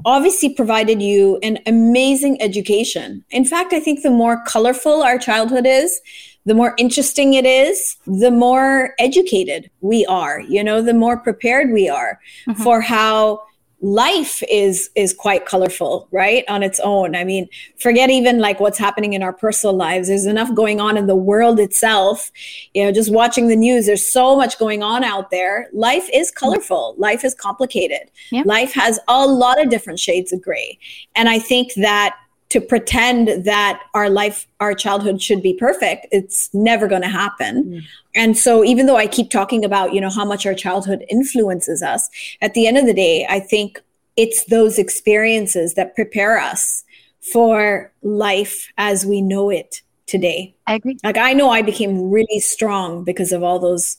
obviously 0.06 0.54
provided 0.54 1.02
you 1.02 1.38
an 1.44 1.60
amazing 1.66 2.42
education. 2.42 3.24
In 3.30 3.44
fact, 3.44 3.74
I 3.74 3.80
think 3.80 4.02
the 4.02 4.10
more 4.10 4.42
colorful 4.46 5.04
our 5.04 5.18
childhood 5.18 5.66
is, 5.66 6.02
the 6.46 6.56
more 6.56 6.74
interesting 6.78 7.34
it 7.34 7.46
is, 7.46 7.98
the 8.08 8.32
more 8.32 8.96
educated 8.98 9.70
we 9.82 10.06
are, 10.08 10.42
you 10.42 10.64
know, 10.64 10.82
the 10.82 10.94
more 10.94 11.18
prepared 11.18 11.72
we 11.72 11.88
are 11.90 12.20
mm-hmm. 12.48 12.64
for 12.64 12.82
how 12.82 13.44
life 13.82 14.44
is 14.50 14.90
is 14.96 15.14
quite 15.14 15.46
colorful 15.46 16.08
right? 16.12 16.44
On 16.48 16.64
its 16.64 16.80
own. 16.80 17.16
I 17.16 17.24
mean 17.24 17.50
forget 17.80 18.10
even 18.10 18.40
like 18.40 18.60
what's 18.60 18.78
happening 18.78 19.14
in 19.14 19.24
our 19.24 19.34
personal 19.34 19.76
lives. 19.76 20.08
There's 20.08 20.26
enough 20.26 20.54
going 20.54 20.80
on 20.80 20.98
in 20.98 21.08
the 21.08 21.16
world 21.16 21.60
itself. 21.60 22.32
You 22.74 22.86
know 22.86 22.92
just 22.92 23.12
watching 23.12 23.48
the 23.48 23.56
news 23.56 23.88
there's 23.88 24.06
so 24.06 24.36
much 24.36 24.60
going 24.60 24.84
on 24.84 25.04
out 25.04 25.32
there. 25.32 25.70
Life 25.74 26.10
is 26.14 26.32
colorful. 26.32 26.96
Life 26.98 27.26
is 27.26 27.34
complicated. 27.34 28.12
Life 28.46 28.74
has 28.74 29.00
a 29.08 29.26
lot 29.26 29.62
of 29.62 29.70
different 29.70 30.00
shades 30.00 30.32
of 30.32 30.42
gray. 30.42 30.78
And 31.16 31.28
i 31.28 31.40
think 31.40 31.74
that 31.76 32.16
to 32.52 32.60
pretend 32.60 33.46
that 33.46 33.82
our 33.94 34.10
life, 34.10 34.46
our 34.60 34.74
childhood 34.74 35.22
should 35.22 35.42
be 35.42 35.54
perfect, 35.54 36.06
it's 36.12 36.54
never 36.54 36.86
going 36.86 37.02
to 37.02 37.08
happen. 37.08 37.64
Mm. 37.64 37.82
And 38.14 38.38
so, 38.38 38.66
even 38.66 38.88
though 38.88 38.98
I 38.98 39.08
keep 39.08 39.30
talking 39.30 39.64
about, 39.64 39.94
you 39.94 40.02
know, 40.02 40.10
how 40.10 40.26
much 40.26 40.46
our 40.46 40.54
childhood 40.54 41.06
influences 41.10 41.82
us, 41.82 42.10
at 42.42 42.54
the 42.54 42.68
end 42.68 42.78
of 42.78 42.86
the 42.86 42.94
day, 42.94 43.26
I 43.30 43.40
think 43.40 43.82
it's 44.18 44.44
those 44.46 44.78
experiences 44.78 45.76
that 45.76 45.96
prepare 45.96 46.38
us 46.40 46.84
for 47.32 47.90
life 48.02 48.68
as 48.78 49.06
we 49.06 49.22
know 49.22 49.50
it 49.50 49.82
today. 50.06 50.54
I 50.68 50.76
agree. 50.76 50.98
Like, 51.06 51.18
I 51.18 51.32
know 51.32 51.52
I 51.52 51.62
became 51.62 52.12
really 52.12 52.42
strong 52.42 53.06
because 53.06 53.32
of 53.32 53.44
all 53.44 53.60
those, 53.60 53.96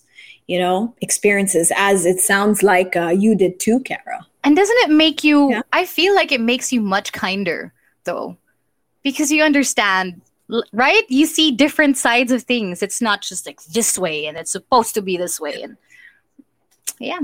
you 0.47 0.59
know, 0.59 0.95
experiences, 1.01 1.73
as 1.75 2.05
it 2.05 2.21
sounds 2.21 2.63
like 2.63 2.97
uh, 2.97 3.09
you 3.09 3.35
did 3.35 3.59
too, 3.59 3.81
Cara. 3.81 4.27
And 4.45 4.55
doesn't 4.55 4.77
it 4.81 4.91
make 4.91 5.25
you, 5.25 5.53
yeah. 5.53 5.63
I 5.73 5.87
feel 5.87 6.15
like 6.15 6.33
it 6.33 6.41
makes 6.43 6.71
you 6.71 6.83
much 6.83 7.13
kinder, 7.13 7.73
though 8.05 8.37
because 9.03 9.31
you 9.31 9.43
understand 9.43 10.21
right? 10.73 11.05
You 11.09 11.27
see 11.27 11.51
different 11.51 11.97
sides 11.97 12.31
of 12.31 12.43
things. 12.43 12.83
It's 12.83 13.01
not 13.01 13.23
just 13.23 13.47
like 13.47 13.63
this 13.65 13.99
way 13.99 14.27
and 14.27 14.37
it's 14.37 14.51
supposed 14.51 14.95
to 14.95 15.03
be 15.03 15.17
this 15.17 15.41
way 15.41 15.63
and 15.63 15.77
yeah. 16.99 17.21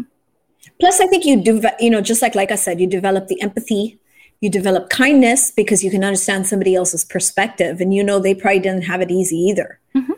Plus 0.81 1.01
i 1.01 1.07
think 1.07 1.25
you 1.25 1.43
do 1.43 1.61
you 1.81 1.91
know 1.91 2.01
just 2.01 2.23
like 2.23 2.35
like 2.35 2.53
i 2.53 2.55
said 2.55 2.81
you 2.81 2.87
develop 2.87 3.27
the 3.27 3.41
empathy 3.43 3.99
you 4.41 4.51
develop 4.51 4.91
kindness 4.91 5.51
because 5.51 5.83
you 5.83 5.91
can 5.91 6.05
understand 6.05 6.47
somebody 6.47 6.75
else's 6.75 7.05
perspective 7.05 7.81
and 7.81 7.93
you 7.93 8.05
know 8.05 8.21
they 8.21 8.35
probably 8.35 8.61
didn't 8.61 8.85
have 8.85 9.01
it 9.01 9.11
easy 9.11 9.37
either. 9.37 9.81
Mm-hmm. 9.97 10.13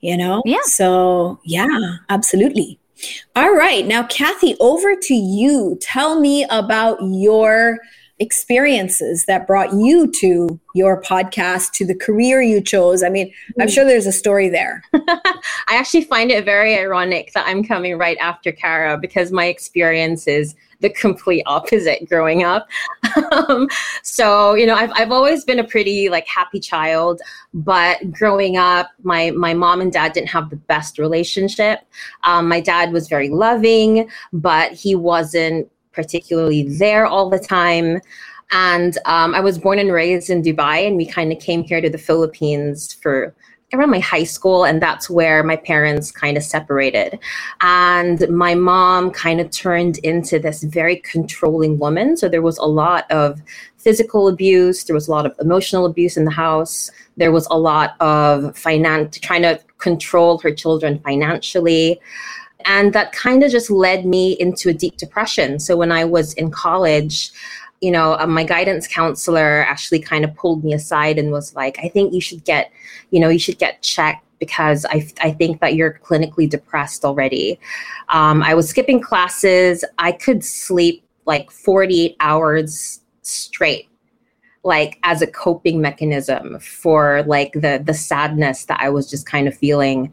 you 0.00 0.16
know? 0.16 0.42
Yeah. 0.44 0.60
So 0.64 1.40
yeah 1.44 1.96
absolutely. 2.08 2.78
All 3.34 3.54
right 3.54 3.86
now 3.86 4.04
kathy 4.04 4.56
over 4.60 4.94
to 4.94 5.14
you. 5.14 5.78
Tell 5.80 6.20
me 6.20 6.46
about 6.50 6.98
your 7.02 7.78
experiences 8.18 9.26
that 9.26 9.46
brought 9.46 9.74
you 9.74 10.10
to 10.10 10.58
your 10.74 11.00
podcast, 11.02 11.72
to 11.72 11.84
the 11.84 11.94
career 11.94 12.40
you 12.40 12.60
chose? 12.60 13.02
I 13.02 13.08
mean, 13.08 13.32
I'm 13.60 13.68
sure 13.68 13.84
there's 13.84 14.06
a 14.06 14.12
story 14.12 14.48
there. 14.48 14.82
I 14.94 15.32
actually 15.70 16.04
find 16.04 16.30
it 16.30 16.44
very 16.44 16.78
ironic 16.78 17.32
that 17.34 17.46
I'm 17.46 17.64
coming 17.64 17.98
right 17.98 18.16
after 18.18 18.52
Cara 18.52 18.98
because 18.98 19.32
my 19.32 19.46
experience 19.46 20.26
is 20.26 20.54
the 20.80 20.90
complete 20.90 21.42
opposite 21.46 22.08
growing 22.08 22.42
up. 22.42 22.68
um, 23.32 23.68
so, 24.02 24.54
you 24.54 24.66
know, 24.66 24.74
I've, 24.74 24.90
I've 24.94 25.12
always 25.12 25.44
been 25.44 25.58
a 25.58 25.64
pretty 25.64 26.08
like 26.08 26.26
happy 26.26 26.60
child, 26.60 27.20
but 27.54 28.12
growing 28.12 28.56
up, 28.56 28.90
my, 29.02 29.30
my 29.30 29.54
mom 29.54 29.80
and 29.80 29.92
dad 29.92 30.12
didn't 30.12 30.28
have 30.28 30.50
the 30.50 30.56
best 30.56 30.98
relationship. 30.98 31.80
Um, 32.24 32.48
my 32.48 32.60
dad 32.60 32.92
was 32.92 33.08
very 33.08 33.28
loving, 33.28 34.08
but 34.32 34.72
he 34.72 34.94
wasn't 34.94 35.70
particularly 35.96 36.62
there 36.78 37.06
all 37.06 37.28
the 37.28 37.40
time. 37.40 38.00
And 38.52 38.96
um, 39.06 39.34
I 39.34 39.40
was 39.40 39.58
born 39.58 39.80
and 39.80 39.92
raised 39.92 40.30
in 40.30 40.42
Dubai, 40.42 40.86
and 40.86 40.96
we 40.96 41.06
kind 41.06 41.32
of 41.32 41.40
came 41.40 41.64
here 41.64 41.80
to 41.80 41.90
the 41.90 41.98
Philippines 41.98 42.92
for 42.92 43.34
around 43.74 43.90
my 43.90 43.98
high 43.98 44.24
school, 44.24 44.64
and 44.64 44.80
that's 44.80 45.10
where 45.10 45.42
my 45.42 45.56
parents 45.56 46.12
kind 46.12 46.36
of 46.36 46.44
separated. 46.44 47.18
And 47.60 48.28
my 48.30 48.54
mom 48.54 49.10
kind 49.10 49.40
of 49.40 49.50
turned 49.50 49.98
into 49.98 50.38
this 50.38 50.62
very 50.62 50.96
controlling 50.96 51.78
woman. 51.78 52.16
So 52.16 52.28
there 52.28 52.42
was 52.42 52.58
a 52.58 52.64
lot 52.66 53.10
of 53.10 53.42
physical 53.78 54.28
abuse, 54.28 54.84
there 54.84 54.94
was 54.94 55.08
a 55.08 55.10
lot 55.10 55.26
of 55.26 55.34
emotional 55.40 55.86
abuse 55.86 56.16
in 56.16 56.24
the 56.24 56.30
house, 56.30 56.90
there 57.16 57.32
was 57.32 57.46
a 57.50 57.58
lot 57.58 57.94
of 58.00 58.56
finance, 58.56 59.18
trying 59.18 59.42
to 59.42 59.60
control 59.78 60.38
her 60.38 60.52
children 60.52 60.98
financially. 61.00 62.00
And 62.66 62.92
that 62.92 63.12
kind 63.12 63.42
of 63.42 63.50
just 63.50 63.70
led 63.70 64.04
me 64.04 64.32
into 64.32 64.68
a 64.68 64.74
deep 64.74 64.96
depression. 64.96 65.58
So 65.60 65.76
when 65.76 65.92
I 65.92 66.04
was 66.04 66.34
in 66.34 66.50
college, 66.50 67.30
you 67.80 67.90
know, 67.90 68.14
uh, 68.18 68.26
my 68.26 68.44
guidance 68.44 68.88
counselor 68.88 69.64
actually 69.68 70.00
kind 70.00 70.24
of 70.24 70.34
pulled 70.34 70.64
me 70.64 70.72
aside 70.72 71.18
and 71.18 71.30
was 71.30 71.54
like, 71.54 71.78
I 71.82 71.88
think 71.88 72.12
you 72.12 72.20
should 72.20 72.44
get, 72.44 72.72
you 73.10 73.20
know, 73.20 73.28
you 73.28 73.38
should 73.38 73.58
get 73.58 73.82
checked 73.82 74.24
because 74.38 74.84
I, 74.86 75.08
I 75.22 75.30
think 75.30 75.60
that 75.60 75.74
you're 75.74 76.00
clinically 76.04 76.48
depressed 76.48 77.04
already. 77.04 77.58
Um, 78.08 78.42
I 78.42 78.54
was 78.54 78.68
skipping 78.68 79.00
classes. 79.00 79.84
I 79.98 80.12
could 80.12 80.44
sleep 80.44 81.04
like 81.26 81.50
48 81.50 82.16
hours 82.20 83.00
straight 83.22 83.88
like 84.66 84.98
as 85.04 85.22
a 85.22 85.26
coping 85.26 85.80
mechanism 85.80 86.58
for 86.58 87.22
like 87.26 87.52
the 87.52 87.80
the 87.84 87.94
sadness 87.94 88.64
that 88.64 88.80
I 88.80 88.90
was 88.90 89.08
just 89.08 89.24
kind 89.24 89.46
of 89.46 89.56
feeling 89.56 90.12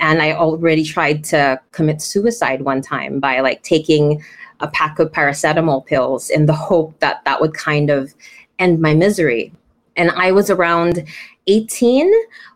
and 0.00 0.22
I 0.22 0.32
already 0.32 0.84
tried 0.84 1.22
to 1.24 1.60
commit 1.72 2.00
suicide 2.00 2.62
one 2.62 2.80
time 2.80 3.20
by 3.20 3.40
like 3.40 3.62
taking 3.62 4.22
a 4.60 4.68
pack 4.68 4.98
of 4.98 5.12
paracetamol 5.12 5.86
pills 5.86 6.30
in 6.30 6.46
the 6.46 6.54
hope 6.54 6.98
that 7.00 7.24
that 7.24 7.40
would 7.40 7.54
kind 7.54 7.90
of 7.90 8.14
end 8.58 8.80
my 8.80 8.94
misery. 8.94 9.52
And 9.96 10.10
I 10.10 10.32
was 10.32 10.50
around 10.50 11.06
18 11.46 12.12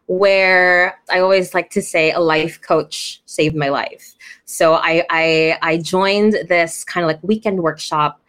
where 0.07 0.99
I 1.11 1.21
always 1.21 1.55
like 1.55 1.71
to 1.71 1.83
say 1.83 2.13
a 2.13 2.21
life 2.21 2.61
coach 2.61 3.23
saved 3.27 3.57
my 3.57 3.69
life. 3.69 4.15
So 4.45 4.75
I 4.75 5.05
I, 5.11 5.59
I 5.63 5.79
joined 5.79 6.35
this 6.49 6.85
kind 6.85 7.05
of 7.05 7.09
like 7.09 7.23
weekend 7.23 7.63
workshop. 7.63 8.21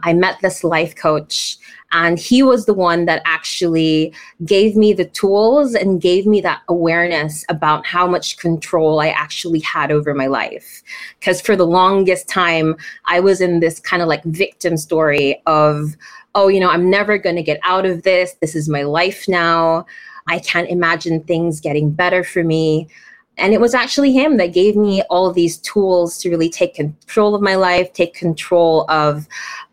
I 0.00 0.12
met 0.14 0.38
this 0.40 0.64
life 0.64 0.96
coach 0.96 1.58
and 1.92 2.18
he 2.18 2.42
was 2.42 2.64
the 2.64 2.74
one 2.74 3.04
that 3.04 3.22
actually 3.24 4.12
gave 4.44 4.76
me 4.76 4.92
the 4.92 5.04
tools 5.04 5.74
and 5.74 6.00
gave 6.00 6.26
me 6.26 6.40
that 6.40 6.62
awareness 6.68 7.44
about 7.48 7.86
how 7.86 8.06
much 8.06 8.38
control 8.38 9.00
I 9.00 9.08
actually 9.08 9.60
had 9.60 9.92
over 9.92 10.14
my 10.14 10.26
life. 10.26 10.82
Because 11.20 11.40
for 11.40 11.54
the 11.54 11.66
longest 11.66 12.28
time, 12.28 12.76
I 13.04 13.20
was 13.20 13.40
in 13.40 13.60
this 13.60 13.78
kind 13.78 14.02
of 14.02 14.08
like 14.08 14.24
victim 14.24 14.76
story 14.78 15.42
of, 15.46 15.96
oh, 16.34 16.48
you 16.48 16.60
know, 16.60 16.70
I'm 16.70 16.88
never 16.88 17.18
going 17.18 17.36
to 17.36 17.42
get 17.42 17.60
out 17.62 17.84
of 17.84 18.02
this. 18.02 18.34
This 18.40 18.56
is 18.56 18.68
my 18.68 18.82
life 18.82 19.28
now. 19.28 19.84
I 20.26 20.38
can't 20.38 20.70
imagine 20.70 21.22
things 21.24 21.60
getting 21.60 21.90
better 21.90 22.24
for 22.24 22.42
me. 22.42 22.88
And 23.38 23.54
it 23.54 23.60
was 23.60 23.74
actually 23.74 24.12
him 24.12 24.36
that 24.36 24.52
gave 24.52 24.76
me 24.76 25.02
all 25.08 25.32
these 25.32 25.56
tools 25.58 26.18
to 26.18 26.30
really 26.30 26.50
take 26.50 26.74
control 26.74 27.34
of 27.34 27.40
my 27.40 27.54
life, 27.54 27.92
take 27.92 28.14
control 28.14 28.84
of, 28.90 29.26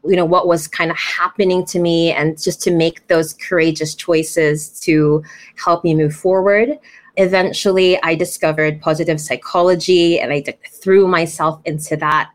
you 0.05 0.15
know, 0.15 0.25
what 0.25 0.47
was 0.47 0.67
kind 0.67 0.89
of 0.89 0.97
happening 0.97 1.65
to 1.65 1.79
me, 1.79 2.11
and 2.11 2.41
just 2.41 2.61
to 2.63 2.71
make 2.71 3.05
those 3.07 3.33
courageous 3.33 3.95
choices 3.95 4.79
to 4.79 5.21
help 5.57 5.83
me 5.83 5.93
move 5.93 6.15
forward. 6.15 6.79
Eventually, 7.17 8.01
I 8.01 8.15
discovered 8.15 8.81
positive 8.81 9.19
psychology 9.19 10.21
and 10.21 10.31
I 10.31 10.41
threw 10.69 11.05
myself 11.05 11.61
into 11.65 11.97
that. 11.97 12.31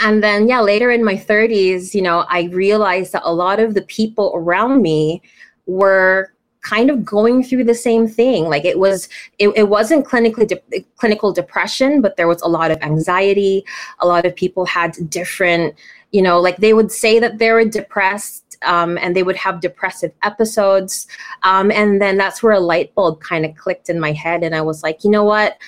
And 0.00 0.22
then, 0.22 0.48
yeah, 0.48 0.60
later 0.60 0.90
in 0.90 1.04
my 1.04 1.14
30s, 1.14 1.94
you 1.94 2.02
know, 2.02 2.24
I 2.28 2.44
realized 2.44 3.12
that 3.12 3.22
a 3.24 3.32
lot 3.32 3.60
of 3.60 3.74
the 3.74 3.82
people 3.82 4.32
around 4.34 4.82
me 4.82 5.22
were 5.66 6.33
kind 6.64 6.90
of 6.90 7.04
going 7.04 7.44
through 7.44 7.62
the 7.62 7.74
same 7.74 8.08
thing. 8.08 8.48
Like 8.48 8.64
it 8.64 8.78
was 8.78 9.08
it, 9.38 9.50
it 9.54 9.68
wasn't 9.68 10.06
clinically 10.06 10.48
de- 10.48 10.84
clinical 10.96 11.32
depression 11.32 12.00
but 12.00 12.16
there 12.16 12.26
was 12.26 12.42
a 12.42 12.48
lot 12.48 12.70
of 12.72 12.82
anxiety. 12.82 13.64
A 14.00 14.06
lot 14.06 14.26
of 14.26 14.34
people 14.34 14.66
had 14.66 14.96
different 15.08 15.74
you 16.10 16.22
know 16.22 16.40
like 16.40 16.56
they 16.56 16.74
would 16.74 16.90
say 16.90 17.18
that 17.20 17.38
they 17.38 17.52
were 17.52 17.64
depressed 17.64 18.56
um, 18.62 18.98
and 18.98 19.14
they 19.14 19.22
would 19.22 19.36
have 19.36 19.60
depressive 19.60 20.12
episodes. 20.22 21.06
Um, 21.42 21.70
and 21.70 22.00
then 22.00 22.16
that's 22.16 22.42
where 22.42 22.54
a 22.54 22.60
light 22.60 22.94
bulb 22.94 23.20
kind 23.20 23.44
of 23.44 23.54
clicked 23.56 23.90
in 23.90 24.00
my 24.00 24.12
head 24.12 24.42
and 24.42 24.54
i 24.54 24.62
was 24.62 24.82
like 24.82 25.04
you 25.04 25.10
know 25.10 25.24
what? 25.24 25.58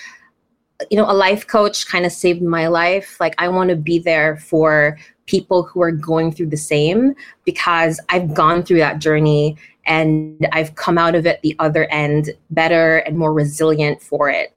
You 0.90 0.98
know, 0.98 1.10
a 1.10 1.14
life 1.14 1.46
coach 1.46 1.88
kind 1.88 2.04
of 2.04 2.12
saved 2.12 2.42
my 2.42 2.66
life. 2.66 3.18
Like, 3.18 3.34
I 3.38 3.48
want 3.48 3.70
to 3.70 3.76
be 3.76 3.98
there 3.98 4.36
for 4.36 4.98
people 5.26 5.64
who 5.64 5.82
are 5.82 5.92
going 5.92 6.32
through 6.32 6.46
the 6.46 6.56
same 6.56 7.14
because 7.44 8.00
I've 8.08 8.32
gone 8.34 8.62
through 8.62 8.78
that 8.78 8.98
journey 8.98 9.56
and 9.86 10.46
I've 10.52 10.74
come 10.74 10.98
out 10.98 11.14
of 11.14 11.26
it 11.26 11.40
the 11.42 11.54
other 11.58 11.84
end 11.86 12.30
better 12.50 12.98
and 12.98 13.16
more 13.16 13.32
resilient 13.32 14.02
for 14.02 14.30
it. 14.30 14.56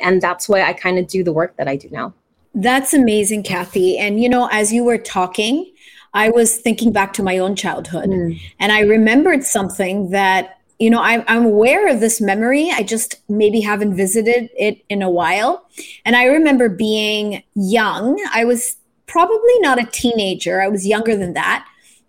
And 0.00 0.20
that's 0.20 0.48
why 0.48 0.62
I 0.62 0.72
kind 0.72 0.98
of 0.98 1.06
do 1.06 1.22
the 1.22 1.32
work 1.32 1.56
that 1.56 1.68
I 1.68 1.76
do 1.76 1.88
now. 1.90 2.12
That's 2.54 2.94
amazing, 2.94 3.42
Kathy. 3.42 3.98
And, 3.98 4.22
you 4.22 4.28
know, 4.28 4.48
as 4.52 4.72
you 4.72 4.84
were 4.84 4.98
talking, 4.98 5.72
I 6.12 6.30
was 6.30 6.58
thinking 6.58 6.92
back 6.92 7.12
to 7.14 7.22
my 7.22 7.38
own 7.38 7.56
childhood 7.56 8.08
mm. 8.08 8.40
and 8.60 8.72
I 8.72 8.80
remembered 8.80 9.42
something 9.42 10.10
that 10.10 10.58
you 10.78 10.90
know 10.90 11.00
I'm, 11.00 11.24
I'm 11.28 11.44
aware 11.44 11.88
of 11.88 12.00
this 12.00 12.20
memory 12.20 12.68
i 12.72 12.82
just 12.82 13.22
maybe 13.28 13.60
haven't 13.60 13.94
visited 13.94 14.50
it 14.58 14.84
in 14.88 15.02
a 15.02 15.08
while 15.08 15.68
and 16.04 16.16
i 16.16 16.24
remember 16.24 16.68
being 16.68 17.44
young 17.54 18.20
i 18.34 18.44
was 18.44 18.76
probably 19.14 19.58
not 19.60 19.80
a 19.80 19.86
teenager 20.02 20.60
i 20.60 20.66
was 20.66 20.86
younger 20.94 21.16
than 21.16 21.34
that 21.34 21.64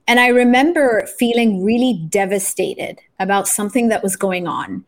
and 0.07 0.19
i 0.19 0.27
remember 0.27 1.05
feeling 1.19 1.63
really 1.63 1.93
devastated 2.09 2.99
about 3.19 3.47
something 3.47 3.89
that 3.89 4.01
was 4.01 4.15
going 4.15 4.47
on 4.47 4.83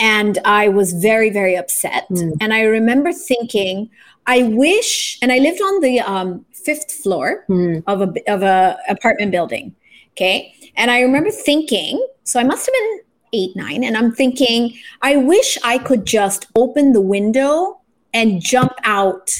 and 0.00 0.38
i 0.44 0.66
was 0.66 0.94
very 0.94 1.30
very 1.30 1.54
upset 1.62 2.08
mm. 2.10 2.32
and 2.40 2.54
i 2.54 2.62
remember 2.62 3.12
thinking 3.12 3.90
i 4.26 4.38
wish 4.44 5.18
and 5.20 5.30
i 5.30 5.38
lived 5.38 5.60
on 5.60 5.80
the 5.82 6.00
um, 6.00 6.44
fifth 6.52 6.90
floor 7.02 7.44
mm. 7.50 7.82
of 7.86 8.00
a 8.00 8.08
of 8.34 8.42
a 8.42 8.78
apartment 8.88 9.30
building 9.30 9.74
okay 10.12 10.54
and 10.76 10.90
i 10.90 11.00
remember 11.00 11.30
thinking 11.30 11.94
so 12.24 12.40
i 12.40 12.44
must 12.44 12.64
have 12.64 12.72
been 12.72 13.00
eight, 13.32 13.54
nine, 13.56 13.84
and 13.84 13.96
I'm 13.96 14.12
thinking, 14.12 14.78
I 15.02 15.16
wish 15.16 15.58
I 15.62 15.76
could 15.78 16.06
just 16.06 16.46
open 16.54 16.92
the 16.92 17.00
window 17.00 17.80
and 18.14 18.40
jump 18.40 18.72
out 18.84 19.36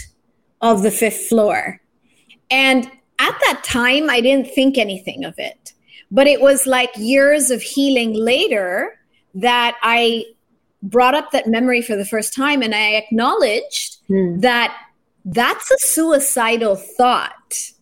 of 0.61 0.83
the 0.83 0.91
fifth 0.91 1.29
floor. 1.29 1.81
And 2.51 2.87
at 3.19 3.35
that 3.45 3.63
time, 3.65 4.09
I 4.11 4.21
didn't 4.21 4.53
think 4.53 4.79
anything 4.79 5.25
of 5.25 5.35
it. 5.39 5.73
But 6.11 6.27
it 6.27 6.41
was 6.41 6.67
like 6.67 6.91
years 6.97 7.51
of 7.51 7.61
healing 7.61 8.15
later 8.15 8.99
that 9.35 9.77
I 9.83 10.25
brought 10.83 11.15
up 11.15 11.33
that 11.33 11.47
memory 11.47 11.83
for 11.83 11.97
the 11.97 12.05
first 12.05 12.35
time 12.35 12.63
and 12.63 12.75
I 12.75 12.95
acknowledged 12.95 13.99
hmm. 14.07 14.39
that 14.41 14.77
that's 15.25 15.71
a 15.71 15.79
suicidal 15.79 16.77
thought. 16.77 17.73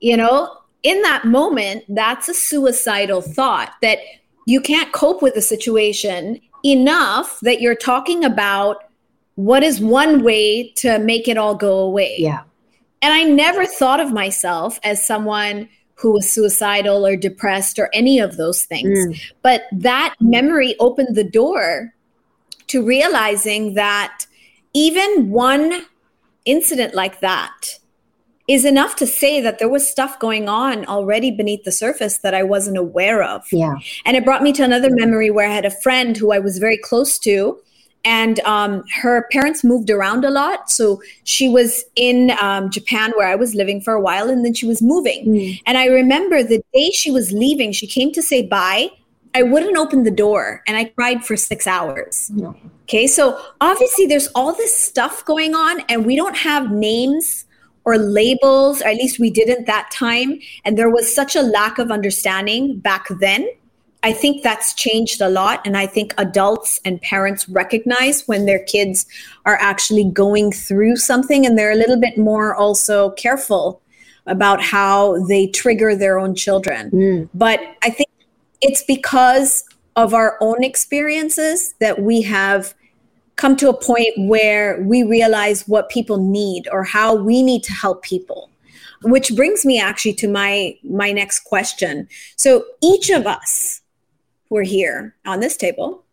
You 0.00 0.16
know, 0.16 0.56
in 0.82 1.02
that 1.02 1.26
moment, 1.26 1.84
that's 1.88 2.28
a 2.28 2.34
suicidal 2.34 3.20
thought 3.20 3.74
that 3.82 3.98
you 4.46 4.60
can't 4.60 4.92
cope 4.92 5.22
with 5.22 5.34
the 5.34 5.42
situation 5.42 6.40
enough 6.64 7.38
that 7.40 7.60
you're 7.60 7.74
talking 7.74 8.24
about 8.24 8.84
what 9.34 9.62
is 9.62 9.80
one 9.80 10.22
way 10.22 10.70
to 10.72 10.98
make 10.98 11.28
it 11.28 11.36
all 11.36 11.54
go 11.54 11.78
away. 11.78 12.16
Yeah. 12.18 12.42
And 13.02 13.14
I 13.14 13.24
never 13.24 13.66
thought 13.66 14.00
of 14.00 14.12
myself 14.12 14.78
as 14.82 15.04
someone 15.04 15.68
who 15.94 16.12
was 16.12 16.30
suicidal 16.30 17.06
or 17.06 17.16
depressed 17.16 17.78
or 17.78 17.90
any 17.92 18.18
of 18.18 18.36
those 18.36 18.64
things. 18.64 18.98
Mm. 18.98 19.20
But 19.42 19.62
that 19.72 20.14
memory 20.20 20.74
opened 20.80 21.14
the 21.14 21.24
door 21.24 21.92
to 22.68 22.84
realizing 22.84 23.74
that 23.74 24.26
even 24.72 25.30
one 25.30 25.82
incident 26.44 26.94
like 26.94 27.20
that 27.20 27.78
is 28.48 28.64
enough 28.64 28.96
to 28.96 29.06
say 29.06 29.40
that 29.40 29.58
there 29.58 29.68
was 29.68 29.86
stuff 29.86 30.18
going 30.18 30.48
on 30.48 30.84
already 30.86 31.30
beneath 31.30 31.62
the 31.64 31.70
surface 31.70 32.18
that 32.18 32.34
I 32.34 32.42
wasn't 32.42 32.78
aware 32.78 33.22
of. 33.22 33.44
Yeah. 33.52 33.74
And 34.04 34.16
it 34.16 34.24
brought 34.24 34.42
me 34.42 34.52
to 34.54 34.64
another 34.64 34.90
memory 34.90 35.30
where 35.30 35.48
I 35.48 35.52
had 35.52 35.64
a 35.64 35.70
friend 35.70 36.16
who 36.16 36.32
I 36.32 36.38
was 36.38 36.58
very 36.58 36.76
close 36.76 37.18
to. 37.20 37.60
And 38.04 38.40
um, 38.40 38.82
her 39.02 39.26
parents 39.30 39.62
moved 39.62 39.90
around 39.90 40.24
a 40.24 40.30
lot. 40.30 40.70
So 40.70 41.02
she 41.24 41.48
was 41.48 41.84
in 41.96 42.32
um, 42.40 42.70
Japan 42.70 43.12
where 43.16 43.28
I 43.28 43.34
was 43.34 43.54
living 43.54 43.80
for 43.80 43.92
a 43.92 44.00
while, 44.00 44.30
and 44.30 44.44
then 44.44 44.54
she 44.54 44.66
was 44.66 44.80
moving. 44.80 45.26
Mm. 45.26 45.60
And 45.66 45.76
I 45.76 45.86
remember 45.86 46.42
the 46.42 46.62
day 46.72 46.90
she 46.90 47.10
was 47.10 47.32
leaving, 47.32 47.72
she 47.72 47.86
came 47.86 48.12
to 48.12 48.22
say 48.22 48.42
bye. 48.42 48.90
I 49.34 49.42
wouldn't 49.42 49.76
open 49.76 50.02
the 50.02 50.10
door 50.10 50.62
and 50.66 50.76
I 50.76 50.86
cried 50.86 51.24
for 51.24 51.36
six 51.36 51.66
hours. 51.66 52.30
No. 52.30 52.56
Okay, 52.82 53.06
so 53.06 53.40
obviously 53.60 54.06
there's 54.06 54.26
all 54.34 54.52
this 54.52 54.74
stuff 54.74 55.24
going 55.24 55.54
on, 55.54 55.80
and 55.88 56.04
we 56.04 56.16
don't 56.16 56.36
have 56.36 56.72
names 56.72 57.44
or 57.84 57.96
labels, 57.96 58.82
or 58.82 58.88
at 58.88 58.96
least 58.96 59.20
we 59.20 59.30
didn't 59.30 59.66
that 59.66 59.90
time. 59.92 60.40
And 60.64 60.76
there 60.76 60.90
was 60.90 61.14
such 61.14 61.36
a 61.36 61.42
lack 61.42 61.78
of 61.78 61.90
understanding 61.90 62.78
back 62.80 63.06
then. 63.20 63.48
I 64.02 64.12
think 64.12 64.42
that's 64.42 64.74
changed 64.74 65.20
a 65.20 65.28
lot. 65.28 65.66
And 65.66 65.76
I 65.76 65.86
think 65.86 66.14
adults 66.16 66.80
and 66.84 67.00
parents 67.02 67.48
recognize 67.48 68.26
when 68.26 68.46
their 68.46 68.60
kids 68.60 69.06
are 69.44 69.58
actually 69.60 70.04
going 70.04 70.52
through 70.52 70.96
something 70.96 71.44
and 71.44 71.58
they're 71.58 71.72
a 71.72 71.76
little 71.76 72.00
bit 72.00 72.16
more 72.16 72.54
also 72.54 73.10
careful 73.10 73.82
about 74.26 74.62
how 74.62 75.24
they 75.26 75.48
trigger 75.48 75.94
their 75.94 76.18
own 76.18 76.34
children. 76.34 76.90
Mm. 76.90 77.28
But 77.34 77.60
I 77.82 77.90
think 77.90 78.08
it's 78.60 78.82
because 78.84 79.64
of 79.96 80.14
our 80.14 80.38
own 80.40 80.62
experiences 80.62 81.74
that 81.80 82.00
we 82.00 82.22
have 82.22 82.74
come 83.36 83.56
to 83.56 83.68
a 83.68 83.74
point 83.74 84.12
where 84.16 84.80
we 84.82 85.02
realize 85.02 85.66
what 85.66 85.88
people 85.88 86.18
need 86.18 86.68
or 86.70 86.84
how 86.84 87.14
we 87.14 87.42
need 87.42 87.62
to 87.64 87.72
help 87.72 88.02
people 88.02 88.50
which 89.02 89.34
brings 89.34 89.64
me 89.64 89.80
actually 89.80 90.12
to 90.12 90.28
my 90.28 90.76
my 90.84 91.10
next 91.10 91.40
question 91.40 92.06
so 92.36 92.64
each 92.82 93.08
of 93.08 93.26
us 93.26 93.79
who 94.50 94.58
are 94.58 94.62
here 94.62 95.14
on 95.24 95.40
this 95.40 95.56
table 95.56 96.04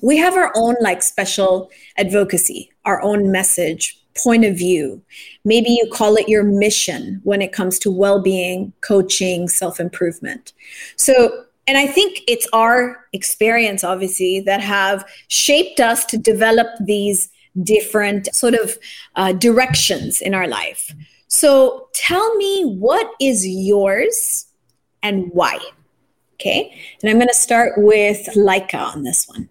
we 0.00 0.16
have 0.16 0.34
our 0.34 0.52
own 0.54 0.76
like 0.80 1.02
special 1.02 1.70
advocacy 1.98 2.70
our 2.84 3.02
own 3.02 3.32
message 3.32 3.98
point 4.22 4.44
of 4.44 4.56
view 4.56 5.02
maybe 5.44 5.70
you 5.70 5.90
call 5.92 6.14
it 6.16 6.28
your 6.28 6.44
mission 6.44 7.20
when 7.24 7.42
it 7.42 7.52
comes 7.52 7.78
to 7.78 7.90
well-being 7.90 8.72
coaching 8.82 9.48
self-improvement 9.48 10.52
so 10.94 11.44
and 11.70 11.78
I 11.78 11.86
think 11.86 12.22
it's 12.26 12.48
our 12.52 13.06
experience, 13.12 13.84
obviously, 13.84 14.40
that 14.40 14.60
have 14.60 15.08
shaped 15.28 15.78
us 15.78 16.04
to 16.06 16.18
develop 16.18 16.66
these 16.80 17.28
different 17.62 18.34
sort 18.34 18.54
of 18.54 18.76
uh, 19.14 19.34
directions 19.34 20.20
in 20.20 20.34
our 20.34 20.48
life. 20.48 20.92
So 21.28 21.88
tell 21.94 22.34
me 22.34 22.64
what 22.64 23.08
is 23.20 23.46
yours 23.46 24.46
and 25.00 25.30
why? 25.32 25.60
Okay. 26.40 26.74
And 27.02 27.10
I'm 27.10 27.16
going 27.16 27.28
to 27.28 27.34
start 27.34 27.74
with 27.76 28.26
Laika 28.34 28.94
on 28.94 29.02
this 29.02 29.28
one. 29.28 29.48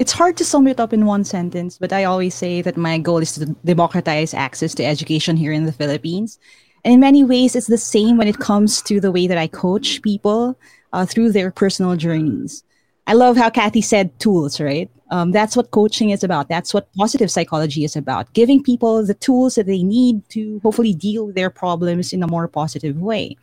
It's 0.00 0.10
hard 0.10 0.36
to 0.38 0.44
sum 0.44 0.66
it 0.66 0.80
up 0.80 0.92
in 0.92 1.06
one 1.06 1.22
sentence, 1.22 1.78
but 1.78 1.92
I 1.92 2.02
always 2.02 2.34
say 2.34 2.60
that 2.62 2.76
my 2.76 2.98
goal 2.98 3.18
is 3.18 3.34
to 3.34 3.46
democratize 3.64 4.34
access 4.34 4.74
to 4.74 4.84
education 4.84 5.36
here 5.36 5.52
in 5.52 5.64
the 5.64 5.72
Philippines. 5.72 6.40
And 6.84 6.94
in 6.94 7.00
many 7.00 7.22
ways, 7.22 7.54
it's 7.54 7.68
the 7.68 7.78
same 7.78 8.16
when 8.16 8.26
it 8.26 8.40
comes 8.40 8.82
to 8.82 9.00
the 9.00 9.12
way 9.12 9.28
that 9.28 9.38
I 9.38 9.46
coach 9.46 10.02
people 10.02 10.58
uh, 10.92 11.06
through 11.06 11.30
their 11.30 11.52
personal 11.52 11.94
journeys. 11.94 12.64
I 13.06 13.12
love 13.12 13.36
how 13.36 13.50
Kathy 13.50 13.80
said 13.80 14.18
tools, 14.18 14.60
right? 14.60 14.90
Um, 15.10 15.30
that's 15.30 15.56
what 15.56 15.70
coaching 15.70 16.10
is 16.10 16.24
about. 16.24 16.48
That's 16.48 16.74
what 16.74 16.92
positive 16.94 17.30
psychology 17.30 17.84
is 17.84 17.94
about. 17.94 18.32
Giving 18.32 18.60
people 18.60 19.06
the 19.06 19.14
tools 19.14 19.54
that 19.54 19.66
they 19.66 19.84
need 19.84 20.28
to 20.30 20.58
hopefully 20.64 20.94
deal 20.94 21.26
with 21.26 21.36
their 21.36 21.50
problems 21.50 22.12
in 22.12 22.24
a 22.24 22.26
more 22.26 22.48
positive 22.48 22.96
way. 22.96 23.36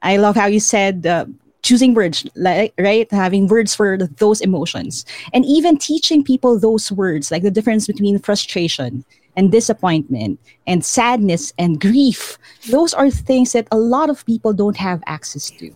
I 0.00 0.16
love 0.16 0.36
how 0.36 0.46
you 0.46 0.60
said 0.60 1.06
uh, 1.06 1.26
choosing 1.68 1.92
words, 1.92 2.26
like, 2.34 2.72
right? 2.78 3.10
Having 3.12 3.48
words 3.48 3.74
for 3.74 3.98
those 3.98 4.40
emotions. 4.40 5.04
And 5.34 5.44
even 5.44 5.76
teaching 5.76 6.24
people 6.24 6.58
those 6.58 6.90
words, 6.90 7.30
like 7.30 7.42
the 7.42 7.50
difference 7.50 7.86
between 7.86 8.18
frustration 8.20 9.04
and 9.36 9.52
disappointment 9.52 10.40
and 10.66 10.82
sadness 10.82 11.52
and 11.58 11.78
grief. 11.78 12.38
Those 12.70 12.94
are 12.94 13.10
things 13.10 13.52
that 13.52 13.68
a 13.70 13.76
lot 13.76 14.08
of 14.08 14.24
people 14.24 14.54
don't 14.54 14.78
have 14.78 15.02
access 15.04 15.50
to. 15.60 15.70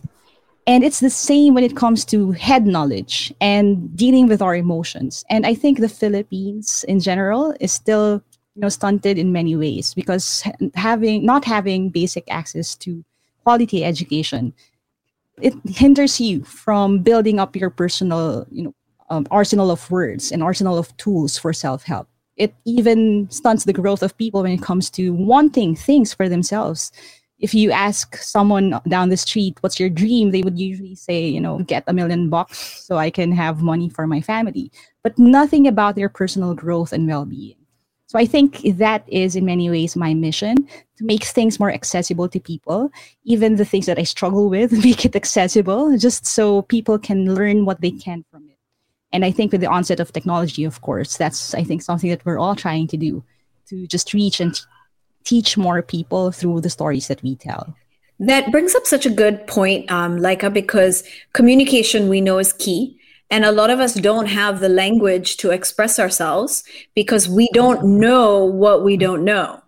And 0.65 0.83
it's 0.83 0.99
the 0.99 1.11
same 1.11 1.53
when 1.53 1.63
it 1.63 1.77
comes 1.77 2.05
to 2.05 2.31
head 2.31 2.65
knowledge 2.65 3.31
and 3.39 3.95
dealing 3.95 4.27
with 4.27 4.41
our 4.41 4.55
emotions. 4.55 5.23
And 5.29 5.45
I 5.45 5.53
think 5.53 5.77
the 5.77 5.89
Philippines 5.89 6.83
in 6.87 7.01
general 7.01 7.53
is 7.59 7.71
still 7.71 8.23
you 8.55 8.61
know 8.61 8.69
stunted 8.69 9.17
in 9.17 9.31
many 9.31 9.55
ways 9.55 9.93
because 9.93 10.43
having 10.75 11.25
not 11.25 11.43
having 11.45 11.89
basic 11.89 12.23
access 12.29 12.75
to 12.85 13.03
quality 13.43 13.83
education 13.83 14.53
it 15.41 15.53
hinders 15.65 16.21
you 16.21 16.43
from 16.43 16.99
building 16.99 17.39
up 17.39 17.55
your 17.55 17.69
personal 17.69 18.45
you 18.51 18.63
know 18.63 18.75
um, 19.09 19.27
arsenal 19.31 19.69
of 19.69 19.89
words 19.91 20.31
and 20.31 20.41
arsenal 20.41 20.77
of 20.77 20.95
tools 20.97 21.37
for 21.37 21.53
self-help 21.53 22.07
it 22.35 22.53
even 22.65 23.29
stunts 23.29 23.65
the 23.65 23.73
growth 23.73 24.01
of 24.01 24.17
people 24.17 24.41
when 24.41 24.51
it 24.51 24.61
comes 24.61 24.89
to 24.89 25.13
wanting 25.13 25.75
things 25.75 26.13
for 26.13 26.27
themselves 26.29 26.91
if 27.43 27.53
you 27.53 27.71
ask 27.71 28.15
someone 28.15 28.79
down 28.87 29.09
the 29.09 29.17
street, 29.17 29.57
what's 29.59 29.77
your 29.77 29.89
dream? 29.89 30.31
They 30.31 30.43
would 30.43 30.57
usually 30.57 30.95
say, 30.95 31.27
you 31.27 31.41
know, 31.41 31.59
get 31.59 31.83
a 31.87 31.93
million 31.93 32.29
bucks 32.29 32.85
so 32.85 32.95
I 32.95 33.09
can 33.09 33.33
have 33.33 33.61
money 33.61 33.89
for 33.89 34.07
my 34.07 34.21
family, 34.21 34.71
but 35.03 35.19
nothing 35.19 35.67
about 35.67 35.95
their 35.95 36.07
personal 36.07 36.53
growth 36.53 36.93
and 36.93 37.05
well 37.05 37.25
being. 37.25 37.57
So 38.13 38.19
I 38.19 38.27
think 38.27 38.61
that 38.77 39.03
is 39.07 39.35
in 39.35 39.43
many 39.43 39.71
ways 39.71 39.95
my 39.95 40.13
mission 40.13 40.67
to 40.97 41.03
make 41.03 41.23
things 41.23 41.59
more 41.59 41.71
accessible 41.71 42.29
to 42.29 42.39
people, 42.39 42.91
even 43.23 43.55
the 43.55 43.65
things 43.65 43.87
that 43.87 43.97
I 43.97 44.03
struggle 44.03 44.49
with, 44.49 44.71
make 44.85 45.03
it 45.03 45.15
accessible 45.15 45.97
just 45.97 46.27
so 46.27 46.61
people 46.61 46.99
can 46.99 47.33
learn 47.33 47.65
what 47.65 47.81
they 47.81 47.89
can 47.89 48.23
from 48.29 48.43
it. 48.49 48.57
And 49.11 49.25
I 49.25 49.31
think 49.31 49.51
with 49.51 49.61
the 49.61 49.67
onset 49.67 49.99
of 49.99 50.13
technology, 50.13 50.63
of 50.63 50.81
course, 50.81 51.17
that's 51.17 51.55
I 51.55 51.63
think 51.63 51.81
something 51.81 52.11
that 52.11 52.23
we're 52.23 52.37
all 52.37 52.55
trying 52.55 52.85
to 52.89 52.97
do 52.97 53.23
to 53.69 53.87
just 53.87 54.13
reach 54.13 54.39
and 54.39 54.53
t- 54.53 54.61
teach 55.23 55.57
more 55.57 55.81
people 55.81 56.31
through 56.31 56.61
the 56.61 56.69
stories 56.69 57.07
that 57.07 57.23
we 57.23 57.35
tell. 57.35 57.75
That 58.19 58.51
brings 58.51 58.75
up 58.75 58.85
such 58.85 59.07
a 59.07 59.09
good 59.23 59.47
point, 59.47 59.91
um, 59.91 60.19
Laika, 60.19 60.53
because 60.53 61.03
communication 61.33 62.09
we 62.09 62.21
know 62.21 62.37
is 62.37 62.53
key. 62.53 62.95
And 63.33 63.45
a 63.45 63.51
lot 63.51 63.71
of 63.71 63.79
us 63.79 63.95
don't 63.95 64.27
have 64.27 64.59
the 64.59 64.69
language 64.69 65.37
to 65.37 65.49
express 65.49 65.97
ourselves 65.97 66.63
because 66.93 67.27
we 67.27 67.49
don't 67.51 67.83
know 67.83 68.45
what 68.45 68.83
we 68.83 68.95
don't 68.95 69.23
know. 69.23 69.59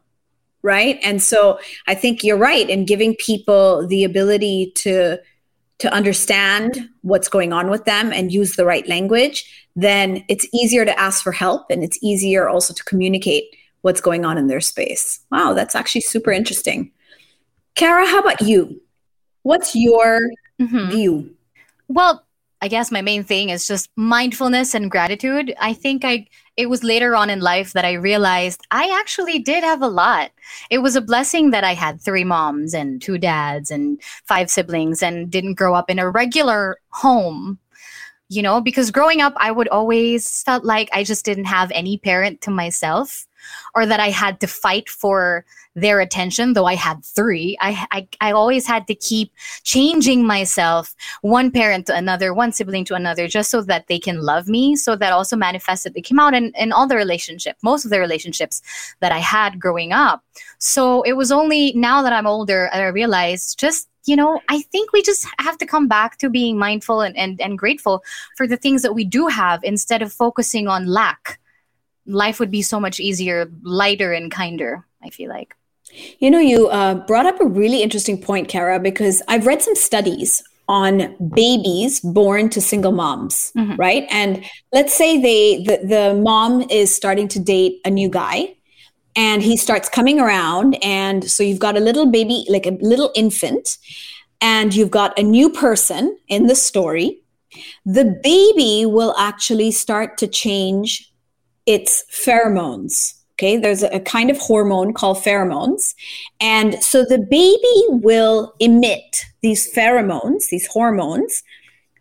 Right. 0.62 1.00
And 1.04 1.20
so 1.20 1.58
I 1.88 1.96
think 1.96 2.24
you're 2.24 2.38
right 2.38 2.70
in 2.70 2.86
giving 2.86 3.16
people 3.16 3.88
the 3.88 4.04
ability 4.04 4.72
to 4.76 5.18
to 5.80 5.92
understand 5.92 6.88
what's 7.02 7.28
going 7.28 7.54
on 7.54 7.72
with 7.72 7.86
them 7.86 8.14
and 8.14 8.32
use 8.32 8.56
the 8.56 8.66
right 8.66 8.88
language, 8.88 9.68
then 9.76 10.24
it's 10.30 10.48
easier 10.54 10.86
to 10.86 11.00
ask 11.00 11.24
for 11.24 11.32
help 11.32 11.66
and 11.72 11.84
it's 11.84 11.98
easier 12.04 12.48
also 12.48 12.72
to 12.72 12.84
communicate 12.84 13.46
what's 13.82 14.00
going 14.00 14.26
on 14.26 14.38
in 14.38 14.46
their 14.46 14.62
space. 14.62 15.22
Wow, 15.32 15.54
that's 15.54 15.74
actually 15.74 16.02
super 16.02 16.32
interesting. 16.32 16.92
Cara, 17.74 18.06
how 18.06 18.20
about 18.20 18.42
you? 18.42 18.80
What's 19.42 19.76
your 19.76 20.22
mm-hmm. 20.62 20.92
view? 20.92 21.36
Well, 21.88 22.25
I 22.66 22.68
guess 22.68 22.92
my 22.92 23.04
main 23.04 23.24
thing 23.24 23.50
is 23.50 23.68
just 23.68 23.92
mindfulness 23.96 24.74
and 24.74 24.90
gratitude. 24.90 25.54
I 25.60 25.72
think 25.74 26.04
I 26.04 26.26
it 26.58 26.68
was 26.68 26.84
later 26.84 27.16
on 27.16 27.30
in 27.30 27.40
life 27.40 27.74
that 27.74 27.86
I 27.86 27.94
realized 27.94 28.66
I 28.72 28.90
actually 29.00 29.38
did 29.38 29.64
have 29.64 29.84
a 29.84 29.88
lot. 29.88 30.32
It 30.72 30.80
was 30.80 30.96
a 30.96 31.02
blessing 31.02 31.52
that 31.52 31.64
I 31.64 31.76
had 31.76 32.02
three 32.02 32.24
moms 32.24 32.74
and 32.74 33.00
two 33.00 33.20
dads 33.20 33.70
and 33.70 34.02
five 34.24 34.50
siblings 34.50 35.04
and 35.04 35.30
didn't 35.30 35.60
grow 35.60 35.76
up 35.76 35.92
in 35.92 36.00
a 36.00 36.10
regular 36.10 36.80
home. 36.90 37.60
You 38.30 38.42
know, 38.42 38.60
because 38.62 38.90
growing 38.90 39.22
up 39.22 39.34
I 39.38 39.52
would 39.52 39.68
always 39.68 40.42
felt 40.42 40.64
like 40.64 40.90
I 40.92 41.04
just 41.04 41.24
didn't 41.24 41.46
have 41.46 41.70
any 41.72 42.00
parent 42.00 42.42
to 42.42 42.50
myself 42.50 43.28
or 43.74 43.86
that 43.86 44.00
I 44.00 44.10
had 44.10 44.40
to 44.42 44.48
fight 44.48 44.90
for 44.90 45.46
their 45.76 46.00
attention, 46.00 46.54
though 46.54 46.66
I 46.66 46.76
had 46.76 47.04
three. 47.04 47.58
I, 47.60 47.86
I, 47.92 48.08
I 48.22 48.32
always 48.32 48.66
had 48.66 48.88
to 48.88 48.96
keep 48.96 49.32
changing 49.64 50.26
myself, 50.26 50.96
one 51.22 51.52
parent 51.52 51.88
to 51.88 51.96
another, 51.96 52.34
one 52.34 52.54
sibling 52.54 52.86
to 52.86 52.96
another, 52.96 53.28
just 53.28 53.52
so 53.52 53.62
that 53.64 53.88
they 53.88 54.00
can 54.00 54.22
love 54.22 54.48
me. 54.48 54.76
So 54.76 54.96
that 54.96 55.12
also 55.12 55.36
manifested, 55.36 55.94
they 55.94 56.02
came 56.02 56.20
out 56.20 56.34
in, 56.34 56.54
in 56.58 56.72
all 56.72 56.88
the 56.88 56.96
relationship, 56.96 57.58
most 57.62 57.84
of 57.84 57.92
the 57.92 58.00
relationships 58.00 58.62
that 59.02 59.12
I 59.12 59.20
had 59.20 59.60
growing 59.60 59.92
up. 59.92 60.24
So 60.60 61.02
it 61.04 61.14
was 61.14 61.32
only 61.32 61.74
now 61.74 62.02
that 62.02 62.14
I'm 62.14 62.28
older, 62.28 62.70
that 62.72 62.82
I 62.82 62.88
realized 62.88 63.60
just 63.60 63.90
you 64.08 64.16
know, 64.16 64.40
I 64.50 64.62
think 64.62 64.94
we 64.94 65.02
just 65.02 65.28
have 65.40 65.58
to 65.58 65.66
come 65.66 65.88
back 65.88 66.18
to 66.20 66.30
being 66.30 66.60
mindful 66.60 67.02
and, 67.02 67.18
and, 67.18 67.42
and 67.42 67.58
grateful 67.58 68.04
for 68.38 68.46
the 68.48 68.56
things 68.56 68.84
that 68.84 68.94
we 68.94 69.04
do 69.04 69.26
have 69.26 69.64
instead 69.64 70.04
of 70.04 70.14
focusing 70.14 70.68
on 70.68 70.86
lack 70.86 71.40
life 72.06 72.40
would 72.40 72.52
be 72.52 72.62
so 72.62 72.80
much 72.80 73.00
easier, 73.00 73.50
lighter, 73.64 74.14
and 74.14 74.32
kinder. 74.32 74.86
I 75.04 75.10
feel 75.10 75.30
like. 75.30 75.56
You 76.20 76.32
know, 76.32 76.40
you 76.40 76.68
uh, 76.70 76.96
brought 76.96 77.26
up 77.26 77.40
a 77.40 77.46
really 77.46 77.82
interesting 77.82 78.20
point, 78.20 78.50
Cara, 78.50 78.80
because 78.80 79.22
I've 79.28 79.46
read 79.46 79.62
some 79.62 79.76
studies 79.76 80.44
on 80.68 81.16
babies 81.34 82.00
born 82.00 82.50
to 82.50 82.60
single 82.60 82.92
moms, 82.92 83.52
mm-hmm. 83.56 83.76
right? 83.76 84.08
And 84.10 84.44
let's 84.74 84.94
say 84.94 85.22
they 85.22 85.64
the, 85.64 85.88
the 85.88 86.22
mom 86.22 86.62
is 86.70 86.94
starting 86.94 87.28
to 87.30 87.40
date 87.40 87.82
a 87.86 87.90
new 87.90 88.10
guy 88.10 88.56
and 89.16 89.42
he 89.42 89.56
starts 89.58 89.88
coming 89.88 90.20
around 90.20 90.78
and 90.84 91.30
so 91.30 91.44
you've 91.44 91.60
got 91.60 91.78
a 91.78 91.80
little 91.80 92.06
baby 92.06 92.46
like 92.50 92.66
a 92.66 92.78
little 92.82 93.12
infant 93.16 93.78
and 94.42 94.76
you've 94.76 94.92
got 94.92 95.18
a 95.18 95.24
new 95.24 95.50
person 95.50 96.18
in 96.28 96.48
the 96.48 96.56
story 96.56 97.22
the 97.86 98.20
baby 98.22 98.86
will 98.86 99.16
actually 99.18 99.72
start 99.72 100.18
to 100.18 100.28
change 100.28 101.12
its 101.66 102.04
pheromones. 102.12 103.14
Okay, 103.34 103.58
there's 103.58 103.84
a, 103.84 104.00
kind 104.00 104.32
of 104.32 104.38
hormone 104.38 104.94
called 104.94 105.18
pheromones. 105.18 105.94
And 106.40 106.82
so 106.82 107.04
the 107.04 107.18
baby 107.20 108.02
will 108.02 108.54
emit 108.62 109.26
these 109.42 109.74
pheromones, 109.74 110.48
these 110.48 110.68
hormones, 110.68 111.44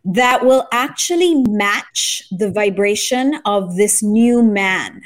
that 0.04 0.44
will 0.44 0.68
actually 0.70 1.34
match 1.48 2.22
the 2.30 2.50
vibration 2.50 3.40
of 3.46 3.74
this 3.76 4.00
new 4.02 4.42
man 4.42 5.02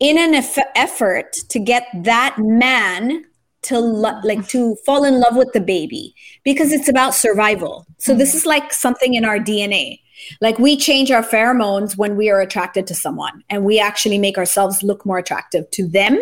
in 0.00 0.18
an 0.18 0.34
eff- 0.34 0.58
effort 0.74 1.32
to 1.50 1.58
get 1.60 1.86
that 1.94 2.36
man 2.38 3.24
to 3.62 3.78
lo- 3.78 4.20
like 4.24 4.46
to 4.48 4.76
fall 4.84 5.04
in 5.04 5.20
love 5.20 5.36
with 5.36 5.52
the 5.52 5.60
baby 5.60 6.14
because 6.44 6.72
it's 6.72 6.88
about 6.88 7.14
survival. 7.14 7.86
So 7.98 8.14
this 8.14 8.34
is 8.34 8.44
like 8.44 8.72
something 8.72 9.14
in 9.14 9.24
our 9.24 9.38
DNA. 9.38 10.00
Like 10.40 10.58
we 10.58 10.76
change 10.76 11.10
our 11.10 11.22
pheromones 11.22 11.96
when 11.96 12.16
we 12.16 12.30
are 12.30 12.40
attracted 12.40 12.86
to 12.88 12.94
someone 12.94 13.42
and 13.50 13.64
we 13.64 13.78
actually 13.78 14.18
make 14.18 14.38
ourselves 14.38 14.82
look 14.82 15.04
more 15.04 15.18
attractive 15.18 15.70
to 15.72 15.86
them 15.86 16.20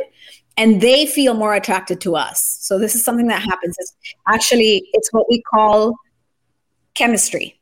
and 0.57 0.81
they 0.81 1.07
feel 1.07 1.35
more 1.35 1.55
attracted 1.55 2.01
to 2.03 2.17
us. 2.17 2.59
So 2.61 2.79
this 2.79 2.95
is 2.95 3.05
something 3.05 3.29
that 3.29 3.43
happens. 3.43 3.77
It's 3.79 3.95
actually 4.29 4.89
it's 4.93 5.13
what 5.13 5.27
we 5.31 5.43
call 5.43 5.95
chemistry. 6.95 7.59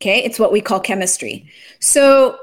Okay? 0.00 0.22
It's 0.24 0.38
what 0.38 0.52
we 0.52 0.60
call 0.60 0.80
chemistry. 0.80 1.50
So 1.80 2.38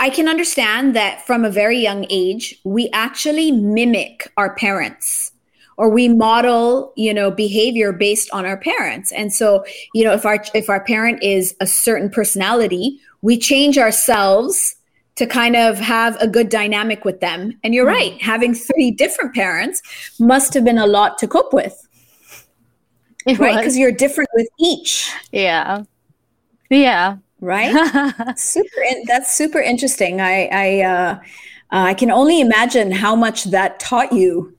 I 0.00 0.10
can 0.10 0.28
understand 0.28 0.96
that 0.96 1.24
from 1.26 1.44
a 1.44 1.50
very 1.50 1.78
young 1.78 2.06
age, 2.10 2.58
we 2.64 2.88
actually 2.92 3.52
mimic 3.52 4.30
our 4.36 4.54
parents 4.56 5.31
or 5.76 5.88
we 5.88 6.08
model 6.08 6.92
you 6.96 7.12
know 7.14 7.30
behavior 7.30 7.92
based 7.92 8.30
on 8.32 8.46
our 8.46 8.56
parents. 8.56 9.12
And 9.12 9.32
so 9.32 9.64
you 9.94 10.04
know 10.04 10.12
if 10.12 10.24
our 10.26 10.44
if 10.54 10.68
our 10.68 10.84
parent 10.84 11.22
is 11.22 11.54
a 11.60 11.66
certain 11.66 12.10
personality 12.10 13.00
we 13.22 13.38
change 13.38 13.78
ourselves 13.78 14.76
to 15.14 15.26
kind 15.26 15.56
of 15.56 15.78
have 15.78 16.16
a 16.20 16.26
good 16.26 16.48
dynamic 16.48 17.04
with 17.04 17.20
them. 17.20 17.58
And 17.62 17.74
you're 17.74 17.86
mm-hmm. 17.86 18.12
right 18.12 18.22
having 18.22 18.54
three 18.54 18.90
different 18.90 19.34
parents 19.34 19.82
must 20.18 20.54
have 20.54 20.64
been 20.64 20.78
a 20.78 20.86
lot 20.86 21.18
to 21.18 21.28
cope 21.28 21.52
with. 21.52 21.86
It 23.26 23.38
right? 23.38 23.56
because 23.56 23.76
you're 23.76 23.92
different 23.92 24.30
with 24.34 24.48
each. 24.58 25.12
Yeah. 25.30 25.84
Yeah. 26.70 27.18
Right? 27.40 27.72
Super 28.36 28.82
in, 28.88 29.04
that's 29.06 29.34
super 29.34 29.60
interesting. 29.60 30.20
I 30.20 30.48
i 30.52 30.80
uh, 30.80 31.14
uh, 31.72 31.84
i 31.90 31.94
can 31.94 32.10
only 32.10 32.40
imagine 32.40 32.90
how 32.90 33.16
much 33.16 33.44
that 33.44 33.80
taught 33.80 34.12
you 34.12 34.56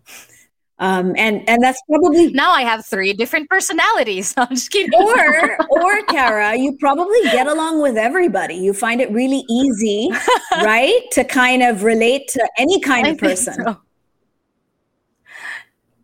um, 0.80 1.14
and 1.18 1.48
and 1.48 1.62
that's 1.62 1.82
probably 1.88 2.32
now 2.32 2.52
I 2.52 2.64
have 2.64 2.86
three 2.86 3.14
different 3.14 3.50
personalities. 3.50 4.34
I'm 4.38 4.50
just 4.50 4.72
kidding. 4.72 4.94
Or 4.94 5.58
or 5.70 6.02
Cara, 6.06 6.56
you 6.56 6.76
probably 6.80 7.22
get 7.24 7.48
along 7.48 7.82
with 7.82 7.98
everybody. 7.98 8.56
You 8.56 8.74
find 8.74 9.00
it 9.00 9.12
really 9.12 9.44
easy, 9.50 10.10
right, 10.52 11.02
to 11.12 11.24
kind 11.24 11.62
of 11.62 11.84
relate 11.84 12.28
to 12.30 12.50
any 12.58 12.80
kind 12.80 13.08
I 13.08 13.12
of 13.12 13.18
person. 13.18 13.54
So. 13.54 13.78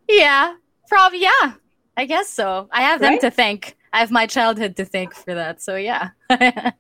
Yeah, 0.07 0.55
probably. 0.88 1.24
Yeah, 1.24 1.53
I 1.97 2.05
guess 2.05 2.30
so. 2.30 2.70
I 2.72 2.82
have 2.82 2.99
them 2.99 3.13
right? 3.13 3.22
to 3.22 3.32
thank. 3.32 3.76
I 3.91 3.99
have 3.99 4.11
my 4.11 4.28
childhood 4.28 4.76
to 4.78 4.86
thank 4.86 5.15
for 5.15 5.34
that. 5.34 5.63
So 5.63 5.78
yeah. 5.78 6.09
yeah, 6.30 6.72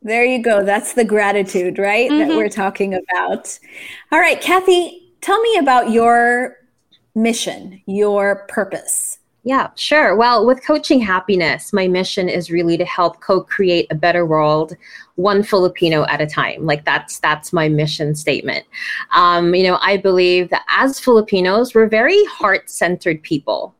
there 0.00 0.24
you 0.24 0.42
go. 0.42 0.64
That's 0.64 0.94
the 0.94 1.04
gratitude, 1.04 1.78
right, 1.78 2.10
mm-hmm. 2.10 2.28
that 2.30 2.36
we're 2.36 2.48
talking 2.48 2.94
about. 2.94 3.58
All 4.10 4.18
right, 4.18 4.40
Kathy, 4.40 5.12
tell 5.20 5.40
me 5.42 5.58
about 5.58 5.90
your 5.90 6.56
mission, 7.14 7.82
your 7.86 8.46
purpose? 8.48 9.18
Yeah, 9.46 9.68
sure. 9.74 10.16
Well, 10.16 10.46
with 10.46 10.64
coaching 10.64 11.00
happiness, 11.00 11.70
my 11.74 11.86
mission 11.86 12.30
is 12.30 12.50
really 12.50 12.78
to 12.78 12.84
help 12.86 13.20
co-create 13.20 13.86
a 13.90 13.94
better 13.94 14.24
world, 14.24 14.74
one 15.16 15.42
Filipino 15.42 16.06
at 16.06 16.22
a 16.22 16.26
time. 16.26 16.64
Like 16.64 16.86
that's 16.86 17.18
that's 17.20 17.52
my 17.52 17.68
mission 17.68 18.14
statement. 18.14 18.64
Um, 19.12 19.54
you 19.54 19.64
know, 19.64 19.78
I 19.82 19.98
believe 19.98 20.48
that 20.48 20.64
as 20.74 20.98
Filipinos, 20.98 21.74
we're 21.74 21.88
very 21.88 22.24
heart-centered 22.24 23.22
people. 23.22 23.74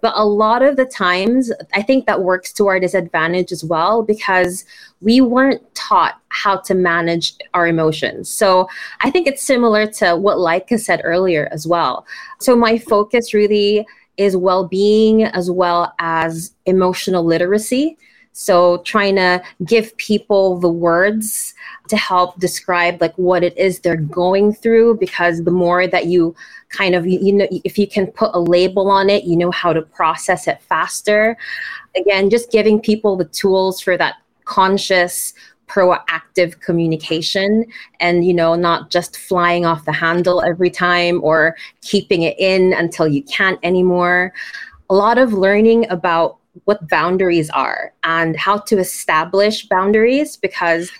But 0.00 0.14
a 0.16 0.24
lot 0.24 0.62
of 0.62 0.76
the 0.76 0.84
times, 0.84 1.52
I 1.74 1.82
think 1.82 2.06
that 2.06 2.22
works 2.22 2.52
to 2.54 2.66
our 2.66 2.78
disadvantage 2.78 3.52
as 3.52 3.64
well 3.64 4.02
because 4.02 4.64
we 5.00 5.20
weren't 5.20 5.62
taught 5.74 6.20
how 6.28 6.56
to 6.58 6.74
manage 6.74 7.34
our 7.54 7.66
emotions. 7.66 8.28
So 8.28 8.68
I 9.00 9.10
think 9.10 9.26
it's 9.26 9.42
similar 9.42 9.86
to 9.86 10.16
what 10.16 10.38
Laika 10.38 10.78
said 10.78 11.00
earlier 11.04 11.48
as 11.52 11.66
well. 11.66 12.06
So 12.40 12.56
my 12.56 12.78
focus 12.78 13.34
really 13.34 13.86
is 14.16 14.36
well 14.36 14.66
being 14.66 15.24
as 15.24 15.50
well 15.50 15.94
as 15.98 16.52
emotional 16.66 17.24
literacy 17.24 17.96
So 18.32 18.78
trying 18.78 19.16
to 19.16 19.42
give 19.64 19.96
people 19.96 20.58
the 20.58 20.68
words 20.68 21.54
to 21.88 21.96
help 21.96 22.38
describe 22.38 23.00
like 23.00 23.14
what 23.16 23.42
it 23.42 23.56
is 23.58 23.80
they're 23.80 23.96
going 23.96 24.52
through 24.52 24.98
because 24.98 25.42
the 25.42 25.50
more 25.50 25.86
that 25.86 26.06
you 26.06 26.34
kind 26.68 26.94
of 26.94 27.06
you, 27.06 27.32
know 27.32 27.48
if 27.50 27.78
you 27.78 27.88
can 27.88 28.06
put 28.06 28.30
a 28.34 28.38
label 28.38 28.90
on 28.90 29.10
it, 29.10 29.24
you 29.24 29.36
know 29.36 29.50
how 29.50 29.72
to 29.72 29.82
process 29.82 30.46
it 30.46 30.62
faster. 30.62 31.36
Again, 31.96 32.30
just 32.30 32.50
giving 32.52 32.80
people 32.80 33.16
the 33.16 33.24
tools 33.24 33.80
for 33.80 33.96
that 33.96 34.16
conscious 34.44 35.34
proactive 35.68 36.58
communication 36.60 37.64
and 38.00 38.24
you 38.24 38.32
know 38.32 38.54
not 38.54 38.90
just 38.90 39.18
flying 39.18 39.66
off 39.66 39.84
the 39.84 39.92
handle 39.92 40.42
every 40.42 40.70
time 40.70 41.20
or 41.22 41.54
keeping 41.82 42.22
it 42.22 42.34
in 42.38 42.72
until 42.72 43.06
you 43.06 43.22
can't 43.24 43.58
anymore 43.62 44.32
a 44.90 44.94
lot 44.94 45.18
of 45.18 45.34
learning 45.34 45.88
about 45.90 46.37
what 46.64 46.88
boundaries 46.88 47.50
are 47.50 47.92
and 48.04 48.36
how 48.36 48.58
to 48.58 48.78
establish 48.78 49.66
boundaries 49.68 50.36
because 50.36 50.90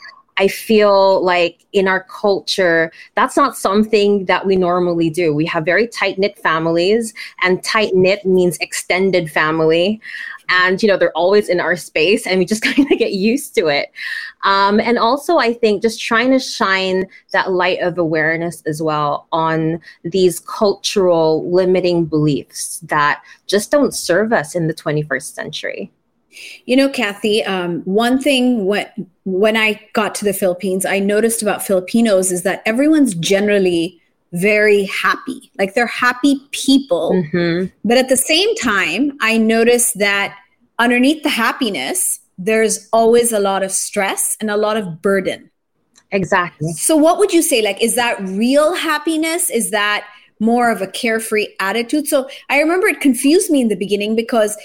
I 0.41 0.47
feel 0.47 1.23
like 1.25 1.67
in 1.73 1.89
our 1.89 2.05
culture, 2.05 2.93
that's 3.17 3.37
not 3.37 3.57
something 3.57 4.27
that 4.27 4.47
we 4.47 4.55
normally 4.55 5.11
do. 5.11 5.35
We 5.35 5.47
have 5.47 5.65
very 5.65 5.89
tight 5.89 6.17
knit 6.17 6.39
families, 6.39 7.13
and 7.43 7.63
tight 7.65 7.95
knit 7.95 8.25
means 8.25 8.57
extended 8.59 9.31
family 9.33 10.01
and 10.49 10.83
you 10.83 10.89
know 10.89 10.97
they're 10.97 11.13
always 11.13 11.49
in 11.49 11.61
our 11.61 11.77
space 11.77 12.27
and 12.27 12.39
we 12.39 12.45
just 12.45 12.63
kind 12.75 12.91
of 12.91 12.99
get 12.99 13.13
used 13.13 13.55
to 13.55 13.67
it 13.67 13.91
um, 14.45 14.81
and 14.81 14.99
also 14.99 15.39
i 15.39 15.53
think 15.53 15.83
just 15.83 16.01
trying 16.01 16.31
to 16.31 16.39
shine 16.39 17.07
that 17.33 17.53
light 17.53 17.81
of 17.81 17.99
awareness 17.99 18.63
as 18.67 18.83
well 18.83 19.27
on 19.33 19.81
these 20.05 20.41
cultural 20.41 21.51
limiting 21.51 22.05
beliefs 22.05 22.79
that 22.81 23.23
just 23.47 23.71
don't 23.71 23.95
serve 23.95 24.33
us 24.33 24.55
in 24.55 24.67
the 24.67 24.75
21st 24.75 25.35
century 25.35 25.91
you 26.67 26.77
know, 26.77 26.89
Kathy, 26.89 27.43
um, 27.45 27.83
one 27.83 28.21
thing 28.21 28.67
when 28.67 28.87
when 29.25 29.57
I 29.57 29.81
got 29.93 30.15
to 30.17 30.25
the 30.25 30.33
Philippines, 30.33 30.87
I 30.87 30.99
noticed 30.99 31.43
about 31.43 31.67
Filipinos 31.67 32.33
is 32.33 32.43
that 32.43 32.63
everyone's 32.65 33.15
generally 33.15 34.01
very 34.33 34.85
happy. 34.85 35.51
Like 35.59 35.75
they're 35.75 35.87
happy 35.87 36.41
people. 36.53 37.13
Mm-hmm. 37.13 37.67
But 37.85 37.99
at 37.99 38.09
the 38.09 38.17
same 38.17 38.55
time, 38.57 39.17
I 39.21 39.39
noticed 39.39 39.99
that 39.99 40.37
underneath 40.79 41.23
the 41.23 41.31
happiness, 41.31 42.21
there's 42.39 42.89
always 42.93 43.33
a 43.33 43.41
lot 43.41 43.63
of 43.63 43.73
stress 43.73 44.37
and 44.41 44.51
a 44.51 44.57
lot 44.57 44.77
of 44.77 45.03
burden. 45.03 45.51
Exactly. 46.11 46.73
So, 46.73 46.97
what 46.97 47.19
would 47.19 47.33
you 47.33 47.43
say? 47.43 47.61
Like, 47.61 47.83
is 47.83 47.95
that 47.97 48.19
real 48.21 48.75
happiness? 48.75 49.51
Is 49.51 49.71
that 49.71 50.07
more 50.41 50.71
of 50.71 50.81
a 50.81 50.87
carefree 50.87 51.49
attitude? 51.61 52.07
So, 52.07 52.31
I 52.49 52.61
remember 52.61 52.87
it 52.87 53.01
confused 53.01 53.51
me 53.51 53.61
in 53.61 53.69
the 53.69 53.77
beginning 53.77 54.17
because 54.17 54.57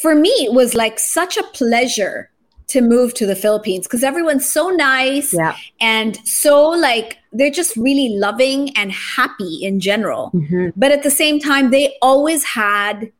for 0.00 0.14
me, 0.14 0.30
it 0.30 0.54
was 0.54 0.74
like 0.74 0.98
such 0.98 1.36
a 1.36 1.42
pleasure 1.42 2.30
to 2.68 2.80
move 2.80 3.12
to 3.14 3.26
the 3.26 3.34
Philippines 3.34 3.86
because 3.86 4.04
everyone's 4.04 4.48
so 4.48 4.68
nice 4.68 5.34
yeah. 5.34 5.56
and 5.80 6.16
so 6.24 6.68
like 6.68 7.18
they're 7.32 7.50
just 7.50 7.76
really 7.76 8.10
loving 8.10 8.70
and 8.76 8.92
happy 8.92 9.58
in 9.62 9.80
general. 9.80 10.30
Mm-hmm. 10.32 10.68
But 10.76 10.92
at 10.92 11.02
the 11.02 11.10
same 11.10 11.40
time, 11.40 11.70
they 11.70 11.96
always 12.00 12.44
had 12.44 13.10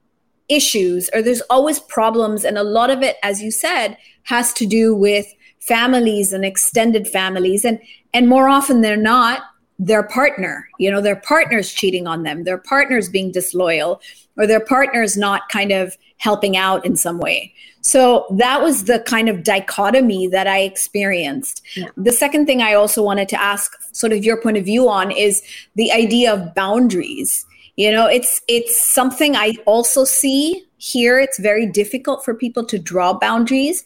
issues 0.51 1.09
or 1.15 1.23
there's 1.23 1.43
always 1.43 1.81
problems. 1.81 2.45
And 2.45 2.59
a 2.59 2.63
lot 2.63 2.91
of 2.91 3.03
it, 3.03 3.17
as 3.23 3.43
you 3.43 3.51
said, 3.51 3.97
has 4.25 4.53
to 4.55 4.67
do 4.67 4.95
with 4.95 5.27
families 5.61 6.33
and 6.33 6.45
extended 6.45 7.09
families. 7.09 7.65
And 7.65 7.79
and 8.13 8.29
more 8.29 8.49
often 8.49 8.81
than 8.81 9.03
not, 9.03 9.43
their 9.79 10.03
partner, 10.03 10.69
you 10.79 10.91
know, 10.91 11.01
their 11.01 11.17
partner's 11.17 11.73
cheating 11.73 12.07
on 12.07 12.23
them, 12.23 12.45
their 12.45 12.59
partner's 12.59 13.09
being 13.09 13.33
disloyal, 13.33 14.01
or 14.37 14.47
their 14.47 14.61
partner's 14.61 15.17
not 15.17 15.49
kind 15.49 15.73
of 15.73 15.97
helping 16.19 16.57
out 16.57 16.85
in 16.85 16.97
some 16.97 17.19
way. 17.19 17.55
So 17.83 18.27
that 18.37 18.63
was 18.63 18.85
the 18.85 19.01
kind 19.01 19.31
of 19.31 19.43
dichotomy 19.43 20.29
that 20.29 20.47
I 20.47 20.61
experienced. 20.61 21.63
Yeah. 21.77 21.89
The 21.97 22.13
second 22.13 22.45
thing 22.45 22.61
I 22.61 22.75
also 22.75 23.03
wanted 23.03 23.29
to 23.31 23.41
ask 23.41 23.73
sort 23.93 24.13
of 24.13 24.23
your 24.23 24.41
point 24.41 24.59
of 24.59 24.65
view 24.67 24.89
on 24.89 25.11
is 25.11 25.43
the 25.77 25.91
idea 25.93 26.33
of 26.33 26.55
boundaries. 26.55 27.47
You 27.77 27.91
know, 27.91 28.07
it's 28.07 28.41
it's 28.49 28.79
something 28.81 29.37
I 29.37 29.55
also 29.67 30.05
see 30.05 30.65
here. 30.79 31.19
It's 31.19 31.39
very 31.39 31.67
difficult 31.67 32.25
for 32.25 32.35
people 32.35 32.65
to 32.67 32.79
draw 32.79 33.19
boundaries. 33.19 33.85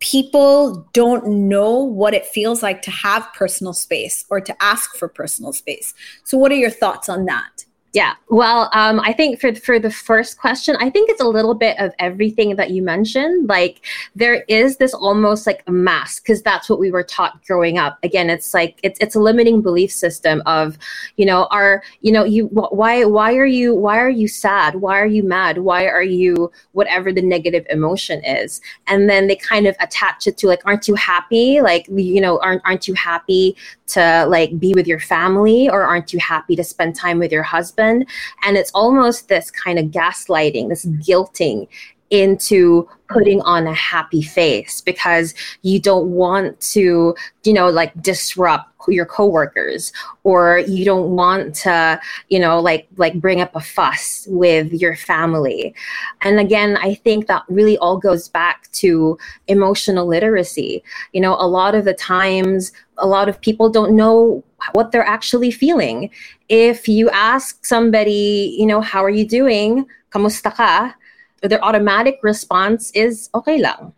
People 0.00 0.88
don't 0.92 1.26
know 1.48 1.78
what 1.78 2.12
it 2.14 2.26
feels 2.26 2.62
like 2.62 2.82
to 2.82 2.90
have 2.90 3.32
personal 3.34 3.72
space 3.72 4.24
or 4.30 4.40
to 4.40 4.62
ask 4.62 4.96
for 4.96 5.08
personal 5.08 5.52
space. 5.52 5.94
So 6.24 6.36
what 6.36 6.50
are 6.50 6.56
your 6.56 6.70
thoughts 6.70 7.08
on 7.08 7.24
that? 7.26 7.64
Yeah. 7.92 8.14
Well, 8.30 8.70
um, 8.72 9.00
I 9.00 9.12
think 9.12 9.38
for 9.38 9.54
for 9.54 9.78
the 9.78 9.90
first 9.90 10.38
question, 10.38 10.76
I 10.80 10.88
think 10.88 11.10
it's 11.10 11.20
a 11.20 11.28
little 11.28 11.52
bit 11.52 11.78
of 11.78 11.92
everything 11.98 12.56
that 12.56 12.70
you 12.70 12.80
mentioned. 12.80 13.50
Like 13.50 13.84
there 14.14 14.44
is 14.48 14.78
this 14.78 14.94
almost 14.94 15.46
like 15.46 15.62
a 15.66 15.72
mask 15.72 16.22
because 16.22 16.40
that's 16.40 16.70
what 16.70 16.78
we 16.78 16.90
were 16.90 17.02
taught 17.02 17.44
growing 17.44 17.76
up. 17.76 17.98
Again, 18.02 18.30
it's 18.30 18.54
like 18.54 18.80
it's 18.82 18.98
it's 19.00 19.14
a 19.14 19.20
limiting 19.20 19.60
belief 19.60 19.92
system 19.92 20.42
of, 20.46 20.78
you 21.16 21.26
know, 21.26 21.46
are 21.50 21.82
you 22.00 22.12
know 22.12 22.24
you 22.24 22.46
why 22.46 23.04
why 23.04 23.36
are 23.36 23.44
you 23.44 23.74
why 23.74 23.98
are 23.98 24.08
you 24.08 24.26
sad? 24.26 24.76
Why 24.76 24.98
are 24.98 25.06
you 25.06 25.22
mad? 25.22 25.58
Why 25.58 25.86
are 25.86 26.02
you 26.02 26.50
whatever 26.72 27.12
the 27.12 27.20
negative 27.20 27.66
emotion 27.68 28.24
is? 28.24 28.62
And 28.86 29.10
then 29.10 29.26
they 29.26 29.36
kind 29.36 29.66
of 29.66 29.76
attach 29.80 30.26
it 30.26 30.38
to 30.38 30.46
like, 30.46 30.62
aren't 30.64 30.88
you 30.88 30.94
happy? 30.94 31.60
Like 31.60 31.88
you 31.88 32.22
know, 32.22 32.38
aren't 32.38 32.62
aren't 32.64 32.88
you 32.88 32.94
happy 32.94 33.54
to 33.92 34.26
like 34.28 34.58
be 34.58 34.74
with 34.74 34.86
your 34.86 35.00
family 35.00 35.68
or 35.68 35.82
aren't 35.82 36.12
you 36.12 36.18
happy 36.18 36.56
to 36.56 36.64
spend 36.64 36.96
time 36.96 37.18
with 37.18 37.32
your 37.32 37.42
husband? 37.42 38.06
And 38.44 38.56
it's 38.56 38.70
almost 38.72 39.28
this 39.28 39.50
kind 39.50 39.78
of 39.78 39.86
gaslighting 39.86 40.68
this 40.68 40.84
guilting 40.86 41.68
into 42.12 42.86
putting 43.08 43.40
on 43.42 43.66
a 43.66 43.74
happy 43.74 44.22
face 44.22 44.80
because 44.82 45.34
you 45.62 45.80
don't 45.80 46.10
want 46.10 46.60
to, 46.60 47.16
you 47.42 47.52
know, 47.52 47.68
like 47.68 48.00
disrupt 48.02 48.68
your 48.88 49.06
coworkers 49.06 49.92
or 50.24 50.58
you 50.58 50.84
don't 50.84 51.10
want 51.10 51.54
to, 51.54 52.00
you 52.28 52.38
know, 52.38 52.60
like 52.60 52.86
like 52.96 53.14
bring 53.14 53.40
up 53.40 53.54
a 53.56 53.60
fuss 53.60 54.26
with 54.28 54.72
your 54.72 54.94
family. 54.94 55.74
And 56.20 56.38
again, 56.38 56.76
I 56.76 56.94
think 56.94 57.28
that 57.28 57.44
really 57.48 57.78
all 57.78 57.96
goes 57.96 58.28
back 58.28 58.70
to 58.72 59.16
emotional 59.48 60.06
literacy. 60.06 60.82
You 61.12 61.22
know, 61.22 61.34
a 61.34 61.46
lot 61.46 61.74
of 61.74 61.84
the 61.84 61.94
times 61.94 62.72
a 62.98 63.06
lot 63.06 63.28
of 63.28 63.40
people 63.40 63.70
don't 63.70 63.96
know 63.96 64.44
what 64.74 64.92
they're 64.92 65.06
actually 65.06 65.50
feeling. 65.50 66.10
If 66.48 66.88
you 66.88 67.08
ask 67.10 67.64
somebody, 67.64 68.54
you 68.58 68.66
know, 68.66 68.80
how 68.82 69.02
are 69.02 69.10
you 69.10 69.26
doing? 69.26 69.86
Kamusta 70.10 70.54
ka? 70.54 70.94
Their 71.42 71.64
automatic 71.64 72.18
response 72.22 72.90
is 72.92 73.28
okay 73.34 73.58
lang. 73.60 73.92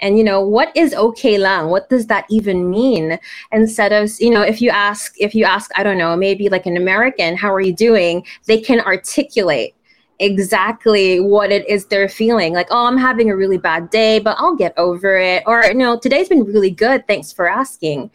And 0.00 0.16
you 0.16 0.24
know, 0.24 0.40
what 0.40 0.74
is 0.74 0.94
okay 0.94 1.36
lang? 1.36 1.68
What 1.68 1.90
does 1.90 2.06
that 2.06 2.24
even 2.30 2.70
mean? 2.70 3.18
Instead 3.52 3.92
of, 3.92 4.10
you 4.18 4.30
know, 4.30 4.42
if 4.42 4.62
you 4.62 4.70
ask, 4.70 5.14
if 5.18 5.34
you 5.34 5.44
ask, 5.44 5.70
I 5.76 5.82
don't 5.82 5.98
know, 5.98 6.16
maybe 6.16 6.48
like 6.48 6.66
an 6.66 6.76
American, 6.76 7.36
how 7.36 7.52
are 7.52 7.60
you 7.60 7.74
doing? 7.74 8.24
They 8.46 8.60
can 8.60 8.80
articulate 8.80 9.74
exactly 10.20 11.18
what 11.18 11.50
it 11.50 11.68
is 11.68 11.86
they're 11.86 12.08
feeling. 12.08 12.52
Like, 12.52 12.68
oh, 12.70 12.86
I'm 12.86 12.98
having 12.98 13.30
a 13.30 13.36
really 13.36 13.58
bad 13.58 13.90
day, 13.90 14.18
but 14.18 14.36
I'll 14.38 14.54
get 14.54 14.74
over 14.76 15.18
it. 15.18 15.42
Or, 15.46 15.72
know, 15.72 15.98
today's 15.98 16.28
been 16.28 16.44
really 16.44 16.70
good. 16.70 17.06
Thanks 17.06 17.32
for 17.32 17.48
asking. 17.48 18.10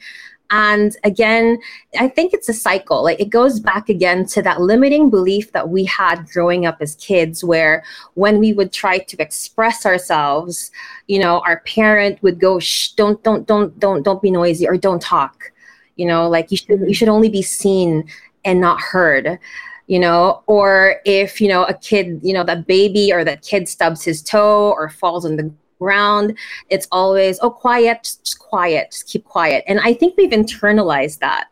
And 0.52 0.96
again, 1.04 1.60
I 2.00 2.08
think 2.08 2.34
it's 2.34 2.50
a 2.50 2.54
cycle. 2.54 3.04
Like 3.04 3.20
it 3.20 3.30
goes 3.30 3.60
back 3.60 3.90
again 3.90 4.26
to 4.28 4.42
that 4.44 4.62
limiting 4.62 5.10
belief 5.10 5.52
that 5.54 5.70
we 5.70 5.86
had 5.86 6.28
growing 6.28 6.66
up 6.66 6.78
as 6.82 6.96
kids, 6.96 7.44
where 7.44 7.84
when 8.14 8.40
we 8.40 8.54
would 8.54 8.72
try 8.72 9.00
to 9.00 9.22
express 9.22 9.86
ourselves, 9.86 10.72
you 11.08 11.20
know, 11.20 11.40
our 11.46 11.62
parent 11.62 12.22
would 12.22 12.40
go, 12.40 12.60
"Shh, 12.60 12.90
don't, 12.90 13.22
don't, 13.24 13.48
don't, 13.48 13.78
don't, 13.80 14.04
don't 14.04 14.22
be 14.22 14.32
noisy 14.32 14.68
or 14.68 14.78
don't 14.78 15.02
talk." 15.02 15.52
You 15.96 16.06
know, 16.06 16.30
like 16.30 16.52
you 16.52 16.58
should, 16.58 16.82
you 16.88 16.94
should 16.94 17.10
only 17.10 17.30
be 17.30 17.42
seen 17.42 18.10
and 18.44 18.62
not 18.62 18.80
heard 18.80 19.40
you 19.88 20.00
know 20.00 20.42
or 20.48 20.96
if 21.06 21.40
you 21.40 21.48
know 21.48 21.64
a 21.66 21.74
kid 21.76 22.20
you 22.24 22.34
know 22.34 22.44
that 22.44 22.66
baby 22.66 23.14
or 23.14 23.24
that 23.24 23.44
kid 23.44 23.70
stubs 23.70 24.04
his 24.04 24.24
toe 24.24 24.72
or 24.72 24.90
falls 24.90 25.26
on 25.26 25.36
the 25.36 25.54
ground. 25.80 26.38
It's 26.70 26.88
always, 26.92 27.40
oh, 27.42 27.50
quiet, 27.50 28.04
just 28.04 28.40
quiet, 28.40 28.92
just 28.92 29.08
keep 29.08 29.26
quiet. 29.26 29.64
And 29.68 29.80
I 29.80 29.94
think 29.94 30.18
we've 30.18 30.32
internalized 30.32 31.20
that 31.20 31.48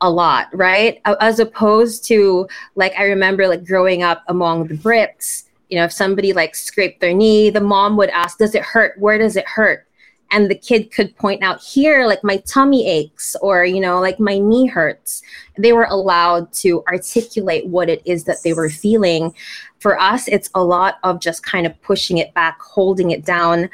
a 0.00 0.10
lot, 0.10 0.48
right? 0.52 1.00
As 1.20 1.38
opposed 1.38 2.04
to 2.06 2.46
like, 2.74 2.94
I 2.98 3.04
remember 3.04 3.48
like 3.48 3.64
growing 3.64 4.02
up 4.02 4.24
among 4.28 4.66
the 4.66 4.76
Brits, 4.76 5.44
you 5.70 5.78
know, 5.78 5.84
if 5.84 5.92
somebody 5.92 6.32
like 6.32 6.54
scraped 6.54 7.00
their 7.00 7.14
knee, 7.14 7.50
the 7.50 7.60
mom 7.60 7.96
would 7.96 8.10
ask, 8.10 8.38
does 8.38 8.54
it 8.54 8.62
hurt? 8.62 8.98
Where 8.98 9.18
does 9.18 9.36
it 9.36 9.48
hurt? 9.48 9.86
and 10.30 10.50
the 10.50 10.54
kid 10.54 10.90
could 10.90 11.16
point 11.16 11.42
out 11.42 11.62
here 11.62 12.06
like 12.06 12.22
my 12.24 12.38
tummy 12.38 12.88
aches 12.88 13.36
or 13.40 13.64
you 13.64 13.80
know 13.80 14.00
like 14.00 14.18
my 14.18 14.38
knee 14.38 14.66
hurts 14.66 15.22
they 15.56 15.72
were 15.72 15.86
allowed 15.90 16.52
to 16.52 16.82
articulate 16.88 17.66
what 17.66 17.88
it 17.88 18.02
is 18.04 18.24
that 18.24 18.42
they 18.42 18.52
were 18.52 18.68
feeling 18.68 19.34
for 19.78 19.98
us 20.00 20.28
it's 20.28 20.50
a 20.54 20.62
lot 20.62 20.96
of 21.02 21.20
just 21.20 21.44
kind 21.44 21.66
of 21.66 21.80
pushing 21.82 22.18
it 22.18 22.32
back 22.34 22.60
holding 22.60 23.10
it 23.10 23.24
down. 23.24 23.68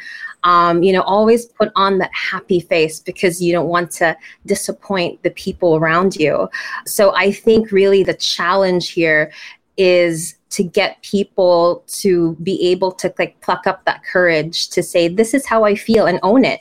Um, 0.45 0.83
you 0.83 0.93
know 0.93 1.03
always 1.03 1.47
put 1.47 1.71
on 1.77 1.99
that 1.99 2.11
happy 2.13 2.59
face 2.61 2.99
because 2.99 3.41
you 3.41 3.53
don't 3.53 3.69
want 3.69 3.93
to 3.93 4.17
disappoint 4.45 5.23
the 5.23 5.31
people 5.31 5.77
around 5.77 6.17
you. 6.17 6.49
So 6.87 7.15
i 7.15 7.31
think 7.31 7.71
really 7.71 8.03
the 8.03 8.15
challenge 8.15 8.91
here 8.91 9.33
is 9.77 10.37
to 10.51 10.63
get 10.63 11.01
people 11.03 11.83
to 11.87 12.37
be 12.43 12.71
able 12.71 12.93
to 12.93 13.13
like 13.19 13.41
pluck 13.41 13.67
up 13.67 13.85
that 13.85 14.05
courage 14.05 14.69
to 14.69 14.83
say 14.83 15.09
this 15.09 15.33
is 15.33 15.47
how 15.47 15.65
i 15.65 15.75
feel 15.75 16.07
and 16.07 16.21
own 16.23 16.45
it 16.45 16.61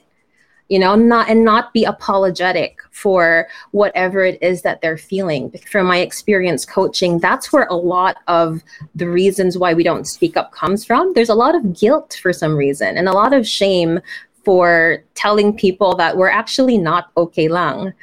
you 0.71 0.79
know 0.79 0.95
not 0.95 1.29
and 1.29 1.43
not 1.43 1.73
be 1.73 1.83
apologetic 1.83 2.79
for 2.91 3.45
whatever 3.71 4.23
it 4.23 4.41
is 4.41 4.61
that 4.61 4.81
they're 4.81 4.97
feeling. 4.97 5.51
From 5.69 5.85
my 5.85 5.97
experience 5.97 6.65
coaching 6.65 7.19
that's 7.19 7.51
where 7.51 7.67
a 7.69 7.75
lot 7.75 8.15
of 8.27 8.63
the 8.95 9.09
reasons 9.09 9.57
why 9.57 9.73
we 9.73 9.83
don't 9.83 10.07
speak 10.07 10.37
up 10.37 10.53
comes 10.53 10.85
from. 10.85 11.11
There's 11.13 11.27
a 11.27 11.35
lot 11.35 11.55
of 11.55 11.77
guilt 11.77 12.17
for 12.21 12.31
some 12.31 12.55
reason 12.55 12.95
and 12.97 13.09
a 13.09 13.11
lot 13.11 13.33
of 13.33 13.45
shame 13.45 13.99
for 14.45 15.03
telling 15.13 15.53
people 15.55 15.93
that 15.97 16.15
we're 16.15 16.29
actually 16.29 16.77
not 16.77 17.11
okay 17.17 17.49
lang. 17.49 17.93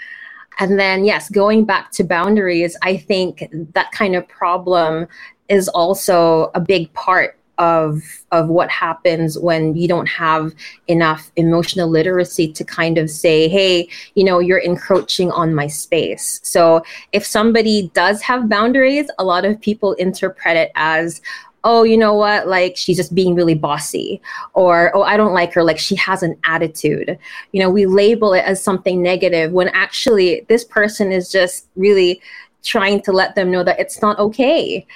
And 0.61 0.79
then 0.79 1.07
yes 1.07 1.31
going 1.31 1.65
back 1.65 1.91
to 1.93 2.05
boundaries 2.05 2.77
i 2.83 2.97
think 2.97 3.49
that 3.73 3.93
kind 3.93 4.15
of 4.15 4.29
problem 4.29 5.07
is 5.49 5.69
also 5.69 6.51
a 6.55 6.61
big 6.61 6.93
part 6.93 7.38
of 7.59 8.03
of 8.31 8.49
what 8.49 8.71
happens 8.71 9.39
when 9.39 9.75
you 9.75 9.89
don't 9.89 10.09
have 10.09 10.55
enough 10.87 11.31
emotional 11.37 11.89
literacy 11.89 12.53
to 12.53 12.65
kind 12.65 12.99
of 12.99 13.11
say 13.11 13.49
hey 13.49 13.89
you 14.15 14.25
know 14.25 14.39
you're 14.39 14.59
encroaching 14.59 15.31
on 15.33 15.55
my 15.55 15.67
space. 15.67 16.41
So 16.43 16.83
if 17.13 17.27
somebody 17.27 17.91
does 17.95 18.23
have 18.23 18.49
boundaries 18.49 19.11
a 19.19 19.25
lot 19.25 19.45
of 19.45 19.61
people 19.61 19.95
interpret 19.95 20.57
it 20.57 20.73
as 20.75 21.21
oh 21.65 21.83
you 21.83 21.97
know 21.97 22.15
what? 22.15 22.47
Like 22.47 22.77
she's 22.77 22.97
just 22.97 23.15
being 23.15 23.35
really 23.35 23.55
bossy 23.55 24.23
or 24.55 24.93
oh 24.95 25.03
i 25.03 25.17
don't 25.17 25.35
like 25.35 25.53
her. 25.55 25.65
Like 25.65 25.79
she 25.79 25.97
has 25.97 26.23
an 26.23 26.37
attitude. 26.45 27.19
You 27.53 27.61
know 27.61 27.71
we 27.71 27.87
label 27.87 28.33
it 28.35 28.45
as 28.45 28.63
something 28.63 29.03
negative 29.03 29.53
when 29.53 29.69
actually 29.69 30.47
this 30.49 30.65
person 30.65 31.11
is 31.11 31.31
just 31.33 31.67
really 31.75 32.23
trying 32.63 33.01
to 33.03 33.13
let 33.13 33.35
them 33.35 33.51
know 33.51 33.63
that 33.63 33.79
it's 33.79 34.03
not 34.03 34.19
okay 34.19 34.87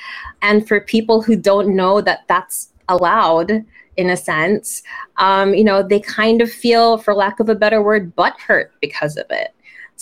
and 0.43 0.67
for 0.67 0.81
people 0.81 1.23
who 1.23 1.37
don't 1.37 1.75
know 1.75 2.01
that 2.01 2.21
that's 2.29 2.73
allowed 2.89 3.65
in 3.97 4.11
a 4.11 4.17
sense 4.17 4.83
um, 5.19 5.55
you 5.55 5.65
know 5.65 5.83
they 5.83 6.01
kind 6.01 6.43
of 6.43 6.51
feel 6.51 6.99
for 6.99 7.15
lack 7.15 7.41
of 7.41 7.49
a 7.49 7.55
better 7.55 7.83
word 7.83 8.15
butt 8.17 8.39
hurt 8.41 8.73
because 8.81 9.17
of 9.17 9.27
it 9.31 9.55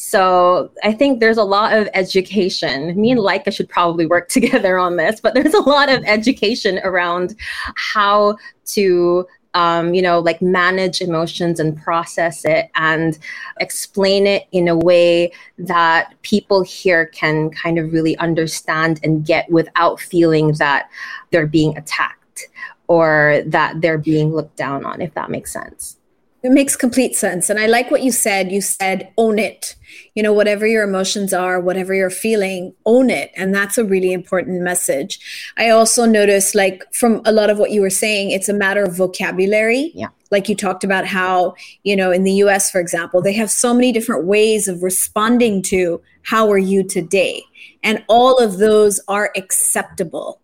so 0.03 0.71
I 0.83 0.95
think 0.95 1.21
there's 1.21 1.37
a 1.37 1.45
lot 1.45 1.77
of 1.77 1.87
education. 1.93 2.99
Me 2.99 3.11
and 3.11 3.21
Laika 3.21 3.53
should 3.53 3.69
probably 3.69 4.07
work 4.07 4.29
together 4.31 4.79
on 4.79 4.97
this, 4.97 5.21
but 5.21 5.35
there's 5.35 5.53
a 5.53 5.61
lot 5.61 5.91
of 5.91 6.03
education 6.07 6.81
around 6.85 7.37
how 7.77 8.39
to 8.67 9.27
um, 9.55 9.95
you 9.95 10.03
know, 10.03 10.21
like 10.21 10.41
manage 10.41 11.01
emotions 11.01 11.59
and 11.59 11.77
process 11.77 12.45
it 12.45 12.71
and 12.75 13.19
explain 13.59 14.27
it 14.27 14.47
in 14.53 14.69
a 14.69 14.77
way 14.77 15.33
that 15.59 16.15
people 16.23 16.63
here 16.63 17.07
can 17.07 17.51
kind 17.51 17.79
of 17.79 17.93
really 17.93 18.17
understand 18.19 19.01
and 19.03 19.27
get 19.27 19.51
without 19.51 20.01
feeling 20.01 20.53
that 20.55 20.89
they're 21.31 21.47
being 21.47 21.77
attacked 21.77 22.49
or 22.87 23.43
that 23.47 23.81
they're 23.81 23.99
being 23.99 24.33
looked 24.33 24.57
down 24.57 24.85
on, 24.85 25.01
if 25.01 25.15
that 25.15 25.31
makes 25.31 25.53
sense. 25.53 26.00
It 26.43 26.53
makes 26.53 26.75
complete 26.75 27.15
sense. 27.15 27.51
And 27.51 27.59
I 27.59 27.67
like 27.67 27.91
what 27.91 28.03
you 28.03 28.11
said. 28.11 28.51
You 28.51 28.63
said, 28.63 29.13
own 29.19 29.39
it. 29.39 29.77
You 30.15 30.23
know, 30.23 30.33
whatever 30.33 30.67
your 30.67 30.85
emotions 30.85 31.35
are, 31.35 31.61
whatever 31.61 31.93
you're 31.93 32.09
feeling, 32.09 32.75
own 32.87 33.11
it. 33.11 33.31
And 33.37 33.55
that's 33.55 33.77
a 33.77 33.85
really 33.85 34.13
important 34.13 34.63
message. 34.63 35.21
I 35.59 35.69
also 35.69 36.07
noticed, 36.07 36.55
like, 36.55 36.83
from 36.95 37.21
a 37.27 37.33
lot 37.33 37.51
of 37.51 37.59
what 37.59 37.73
you 37.73 37.83
were 37.83 37.91
saying, 37.91 38.31
it's 38.31 38.49
a 38.49 38.55
matter 38.55 38.83
of 38.83 38.97
vocabulary. 38.97 39.93
Yeah. 39.95 40.09
Like 40.31 40.49
you 40.49 40.55
talked 40.55 40.85
about 40.85 41.07
how, 41.07 41.55
you 41.83 41.97
know, 41.97 42.11
in 42.11 42.25
the 42.25 42.33
US, 42.45 42.71
for 42.71 42.81
example, 42.81 43.21
they 43.21 43.33
have 43.35 43.51
so 43.51 43.75
many 43.75 43.93
different 43.93 44.25
ways 44.25 44.69
of 44.69 44.83
responding 44.83 45.61
to 45.65 46.01
how 46.23 46.51
are 46.51 46.59
you 46.59 46.85
today? 46.85 47.43
And 47.83 48.05
all 48.09 48.39
of 48.39 48.59
those 48.59 49.01
are 49.09 49.33
acceptable. 49.37 50.41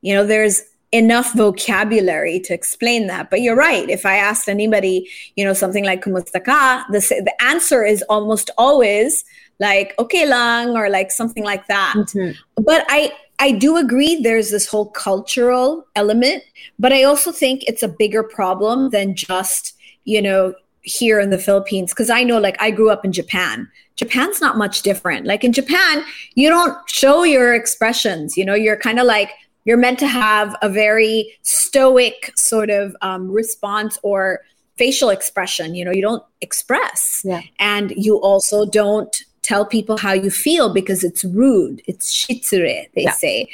You 0.00 0.14
know, 0.14 0.26
there's 0.26 0.62
enough 0.96 1.32
vocabulary 1.34 2.40
to 2.40 2.54
explain 2.54 3.06
that. 3.06 3.30
But 3.30 3.42
you're 3.42 3.56
right. 3.56 3.88
If 3.88 4.06
I 4.06 4.16
asked 4.16 4.48
anybody, 4.48 5.08
you 5.36 5.44
know, 5.44 5.52
something 5.52 5.84
like 5.84 6.02
kumusta 6.02 6.42
ka, 6.44 6.86
the, 6.90 7.00
the 7.00 7.34
answer 7.42 7.84
is 7.84 8.02
almost 8.08 8.50
always 8.56 9.24
like 9.58 9.94
okay 9.98 10.26
lang 10.26 10.76
or 10.76 10.88
like 10.88 11.10
something 11.10 11.44
like 11.44 11.66
that. 11.66 11.94
Mm-hmm. 11.96 12.62
But 12.62 12.84
I 12.88 13.12
I 13.38 13.52
do 13.52 13.76
agree 13.76 14.16
there's 14.16 14.50
this 14.50 14.66
whole 14.66 14.86
cultural 14.86 15.86
element, 15.94 16.42
but 16.78 16.92
I 16.92 17.02
also 17.02 17.32
think 17.32 17.62
it's 17.64 17.82
a 17.82 17.88
bigger 17.88 18.22
problem 18.22 18.90
than 18.90 19.14
just, 19.14 19.74
you 20.04 20.22
know, 20.22 20.54
here 20.82 21.20
in 21.20 21.30
the 21.30 21.38
Philippines 21.38 21.92
because 21.92 22.08
I 22.10 22.22
know 22.22 22.38
like 22.38 22.56
I 22.62 22.70
grew 22.70 22.90
up 22.90 23.04
in 23.04 23.12
Japan. 23.12 23.68
Japan's 23.96 24.40
not 24.40 24.56
much 24.56 24.82
different. 24.82 25.26
Like 25.26 25.42
in 25.42 25.52
Japan, 25.52 26.04
you 26.34 26.48
don't 26.48 26.78
show 26.88 27.24
your 27.24 27.54
expressions, 27.54 28.36
you 28.36 28.44
know, 28.44 28.54
you're 28.54 28.76
kind 28.76 29.00
of 29.00 29.06
like 29.06 29.30
you're 29.66 29.76
meant 29.76 29.98
to 29.98 30.06
have 30.06 30.56
a 30.62 30.70
very 30.70 31.36
stoic 31.42 32.32
sort 32.36 32.70
of 32.70 32.96
um, 33.02 33.30
response 33.30 33.98
or 34.02 34.40
facial 34.78 35.10
expression. 35.10 35.74
You 35.74 35.84
know, 35.84 35.90
you 35.90 36.00
don't 36.00 36.22
express. 36.40 37.22
Yeah. 37.24 37.42
And 37.58 37.92
you 37.96 38.16
also 38.16 38.64
don't 38.64 39.14
tell 39.42 39.66
people 39.66 39.98
how 39.98 40.12
you 40.12 40.30
feel 40.30 40.72
because 40.72 41.04
it's 41.04 41.24
rude. 41.24 41.82
It's 41.86 42.14
shitsurei, 42.14 42.88
they 42.94 43.02
yeah. 43.02 43.12
say. 43.12 43.48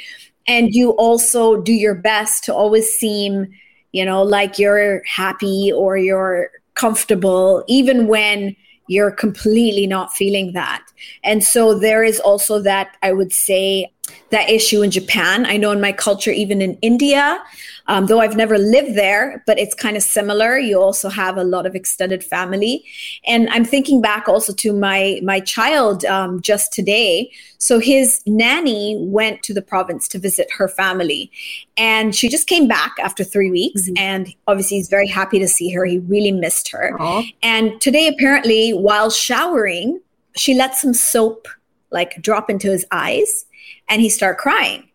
And 0.47 0.73
you 0.73 0.91
also 0.91 1.61
do 1.61 1.73
your 1.73 1.95
best 1.95 2.43
to 2.45 2.53
always 2.53 2.93
seem, 2.93 3.47
you 3.91 4.05
know, 4.05 4.23
like 4.23 4.59
you're 4.59 5.03
happy 5.05 5.71
or 5.73 5.97
you're 5.97 6.49
comfortable, 6.75 7.63
even 7.67 8.07
when 8.07 8.55
you're 8.87 9.11
completely 9.11 9.87
not 9.87 10.13
feeling 10.13 10.53
that. 10.53 10.83
And 11.23 11.43
so 11.43 11.77
there 11.77 12.03
is 12.03 12.19
also 12.19 12.59
that, 12.59 12.97
I 13.01 13.13
would 13.13 13.31
say, 13.31 13.92
that 14.29 14.49
issue 14.49 14.81
in 14.81 14.91
Japan. 14.91 15.45
I 15.45 15.57
know 15.57 15.71
in 15.71 15.81
my 15.81 15.91
culture, 15.91 16.31
even 16.31 16.61
in 16.61 16.77
India, 16.81 17.41
um, 17.87 18.05
though 18.05 18.19
I've 18.19 18.35
never 18.35 18.57
lived 18.57 18.95
there, 18.95 19.43
but 19.45 19.59
it's 19.59 19.75
kind 19.75 19.97
of 19.97 20.03
similar. 20.03 20.57
You 20.57 20.79
also 20.79 21.09
have 21.09 21.37
a 21.37 21.43
lot 21.43 21.65
of 21.65 21.75
extended 21.75 22.23
family, 22.23 22.85
and 23.25 23.49
I'm 23.49 23.65
thinking 23.65 24.01
back 24.01 24.29
also 24.29 24.53
to 24.53 24.73
my 24.73 25.19
my 25.23 25.39
child 25.39 26.05
um, 26.05 26.41
just 26.41 26.73
today. 26.73 27.31
So 27.57 27.79
his 27.79 28.21
nanny 28.25 28.97
went 28.99 29.43
to 29.43 29.53
the 29.53 29.61
province 29.61 30.07
to 30.09 30.19
visit 30.19 30.49
her 30.57 30.67
family, 30.67 31.31
and 31.77 32.15
she 32.15 32.29
just 32.29 32.47
came 32.47 32.67
back 32.67 32.95
after 33.01 33.23
three 33.23 33.51
weeks. 33.51 33.83
Mm-hmm. 33.83 33.97
And 33.97 34.35
obviously, 34.47 34.77
he's 34.77 34.89
very 34.89 35.07
happy 35.07 35.39
to 35.39 35.47
see 35.47 35.69
her. 35.71 35.85
He 35.85 35.99
really 35.99 36.31
missed 36.31 36.71
her. 36.71 36.95
Aww. 36.97 37.33
And 37.43 37.79
today, 37.81 38.07
apparently, 38.07 38.71
while 38.71 39.09
showering, 39.09 39.99
she 40.35 40.53
let 40.53 40.75
some 40.75 40.93
soap 40.93 41.47
like 41.91 42.21
drop 42.21 42.49
into 42.49 42.71
his 42.71 42.85
eyes 42.91 43.45
and 43.93 44.01
he 44.01 44.09
started 44.09 44.39
crying. 44.39 44.89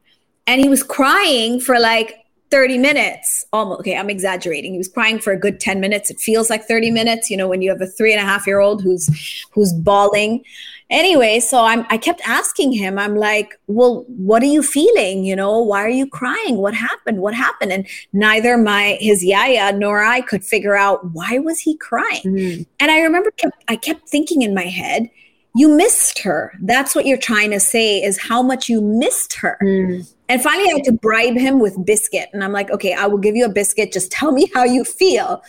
And 0.49 0.61
he 0.61 0.69
was 0.69 0.83
crying 0.83 1.61
for 1.61 1.79
like 1.79 2.17
30 2.51 2.79
minutes 2.79 3.45
almost 3.53 3.81
okay 3.81 3.95
i'm 3.95 4.09
exaggerating. 4.09 4.73
He 4.73 4.79
was 4.79 4.89
crying 4.89 5.19
for 5.19 5.33
a 5.33 5.39
good 5.39 5.61
10 5.61 5.81
minutes. 5.81 6.11
It 6.11 6.19
feels 6.19 6.51
like 6.51 6.65
30 6.65 6.91
minutes 6.91 7.31
you 7.31 7.37
know 7.37 7.47
when 7.47 7.63
you 7.63 7.71
have 7.71 7.81
a 7.81 7.87
three 7.87 8.13
and 8.13 8.21
a 8.21 8.25
half 8.25 8.47
year 8.47 8.59
old 8.59 8.83
who's 8.83 9.07
who's 9.53 9.73
bawling. 9.73 10.43
Anyway 10.91 11.39
so 11.41 11.63
i'm 11.63 11.85
i 11.91 11.99
kept 11.99 12.23
asking 12.27 12.73
him 12.73 12.99
i'm 12.99 13.15
like 13.15 13.61
well 13.67 14.07
what 14.09 14.43
are 14.43 14.47
you 14.47 14.63
feeling? 14.63 15.25
You 15.25 15.37
know 15.37 15.59
why 15.61 15.85
are 15.85 15.97
you 16.01 16.09
crying? 16.09 16.57
What 16.57 16.75
happened? 16.75 17.21
What 17.21 17.35
happened? 17.35 17.71
And 17.71 17.87
neither 18.15 18.57
my 18.57 18.97
his 18.99 19.23
yaya 19.23 19.71
nor 19.73 20.03
i 20.03 20.23
could 20.23 20.43
figure 20.43 20.75
out 20.75 21.13
why 21.13 21.39
was 21.39 21.61
he 21.61 21.77
crying. 21.77 22.23
Mm. 22.25 22.67
and 22.81 22.91
i 22.91 23.01
remember 23.01 23.31
kept, 23.33 23.63
i 23.69 23.77
kept 23.77 24.09
thinking 24.09 24.41
in 24.41 24.55
my 24.55 24.69
head 24.81 25.11
you 25.59 25.69
missed 25.69 26.21
her. 26.21 26.53
That's 26.61 26.95
what 26.95 27.05
you're 27.05 27.19
trying 27.19 27.51
to 27.51 27.59
say 27.59 28.01
is 28.01 28.17
how 28.17 28.43
much 28.43 28.69
you 28.69 28.81
missed 28.81 29.35
her. 29.35 29.59
Mm. 29.61 30.09
And 30.29 30.41
finally, 30.41 30.71
I 30.71 30.75
had 30.75 30.85
to 30.85 30.93
bribe 30.93 31.37
him 31.37 31.59
with 31.59 31.85
biscuit. 31.85 32.29
And 32.33 32.45
I'm 32.45 32.53
like, 32.53 32.71
okay, 32.71 32.93
I 32.93 33.07
will 33.09 33.19
give 33.19 33.35
you 33.35 33.45
a 33.45 33.49
biscuit. 33.49 33.93
Just 33.93 34.13
tell 34.13 34.31
me 34.31 34.49
how 34.55 34.63
you 34.63 34.85
feel. 34.85 35.43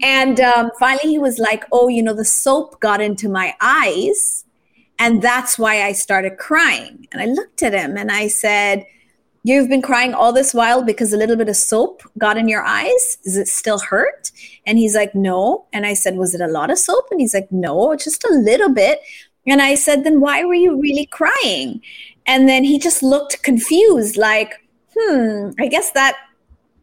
And 0.00 0.40
um, 0.40 0.70
finally, 0.78 1.10
he 1.10 1.18
was 1.18 1.38
like, 1.38 1.66
oh, 1.72 1.88
you 1.88 2.02
know, 2.02 2.14
the 2.14 2.24
soap 2.24 2.80
got 2.80 3.02
into 3.02 3.28
my 3.28 3.54
eyes. 3.60 4.46
And 4.98 5.20
that's 5.20 5.58
why 5.58 5.82
I 5.82 5.92
started 5.92 6.38
crying. 6.38 7.06
And 7.12 7.20
I 7.20 7.26
looked 7.26 7.62
at 7.62 7.74
him 7.74 7.98
and 7.98 8.10
I 8.10 8.28
said, 8.28 8.86
You've 9.42 9.70
been 9.70 9.80
crying 9.80 10.12
all 10.12 10.34
this 10.34 10.52
while 10.52 10.82
because 10.82 11.14
a 11.14 11.16
little 11.16 11.36
bit 11.36 11.48
of 11.48 11.56
soap 11.56 12.02
got 12.18 12.36
in 12.36 12.46
your 12.46 12.62
eyes. 12.62 13.16
Does 13.24 13.38
it 13.38 13.48
still 13.48 13.78
hurt? 13.78 14.30
And 14.66 14.76
he's 14.76 14.94
like, 14.94 15.14
No. 15.14 15.64
And 15.72 15.86
I 15.86 15.94
said, 15.94 16.16
Was 16.16 16.34
it 16.34 16.42
a 16.42 16.46
lot 16.46 16.70
of 16.70 16.78
soap? 16.78 17.06
And 17.10 17.22
he's 17.22 17.32
like, 17.32 17.50
No, 17.50 17.96
just 17.96 18.22
a 18.24 18.34
little 18.34 18.68
bit. 18.68 19.00
And 19.46 19.62
I 19.62 19.74
said, 19.74 20.04
Then 20.04 20.20
why 20.20 20.44
were 20.44 20.54
you 20.54 20.80
really 20.80 21.06
crying? 21.06 21.80
And 22.26 22.48
then 22.48 22.64
he 22.64 22.78
just 22.78 23.02
looked 23.02 23.42
confused, 23.42 24.16
like, 24.16 24.54
Hmm, 24.96 25.50
I 25.58 25.68
guess 25.68 25.92
that 25.92 26.16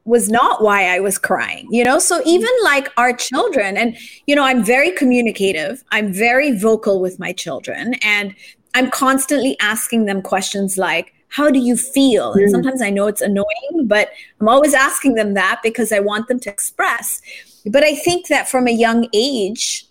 was 0.06 0.30
not 0.30 0.64
why 0.64 0.96
I 0.96 1.00
was 1.02 1.18
crying, 1.18 1.68
you 1.70 1.84
know? 1.84 2.00
So 2.00 2.22
even 2.26 2.50
like 2.64 2.88
our 2.98 3.14
children, 3.14 3.76
and, 3.76 3.98
you 4.26 4.36
know, 4.36 4.44
I'm 4.44 4.64
very 4.64 4.92
communicative, 4.92 5.84
I'm 5.92 6.14
very 6.14 6.58
vocal 6.58 7.02
with 7.02 7.20
my 7.20 7.34
children, 7.34 7.96
and 7.96 8.34
I'm 8.74 8.90
constantly 8.90 9.58
asking 9.60 10.06
them 10.06 10.22
questions 10.22 10.78
like, 10.78 11.14
how 11.30 11.50
do 11.50 11.60
you 11.60 11.76
feel? 11.76 12.34
And 12.34 12.48
mm. 12.48 12.52
sometimes 12.52 12.82
I 12.82 12.90
know 12.90 13.08
it's 13.08 13.22
annoying, 13.22 13.86
but 13.86 14.12
I'm 14.40 14.48
always 14.48 14.74
asking 14.74 15.16
them 15.16 15.34
that 15.34 15.60
because 15.62 15.92
I 15.92 16.00
want 16.00 16.30
them 16.30 16.40
to 16.40 16.50
express. 16.50 17.22
But 17.66 17.84
I 17.84 17.96
think 17.96 18.28
that 18.28 18.48
from 18.48 18.66
a 18.66 18.72
young 18.72 19.08
age, 19.14 19.86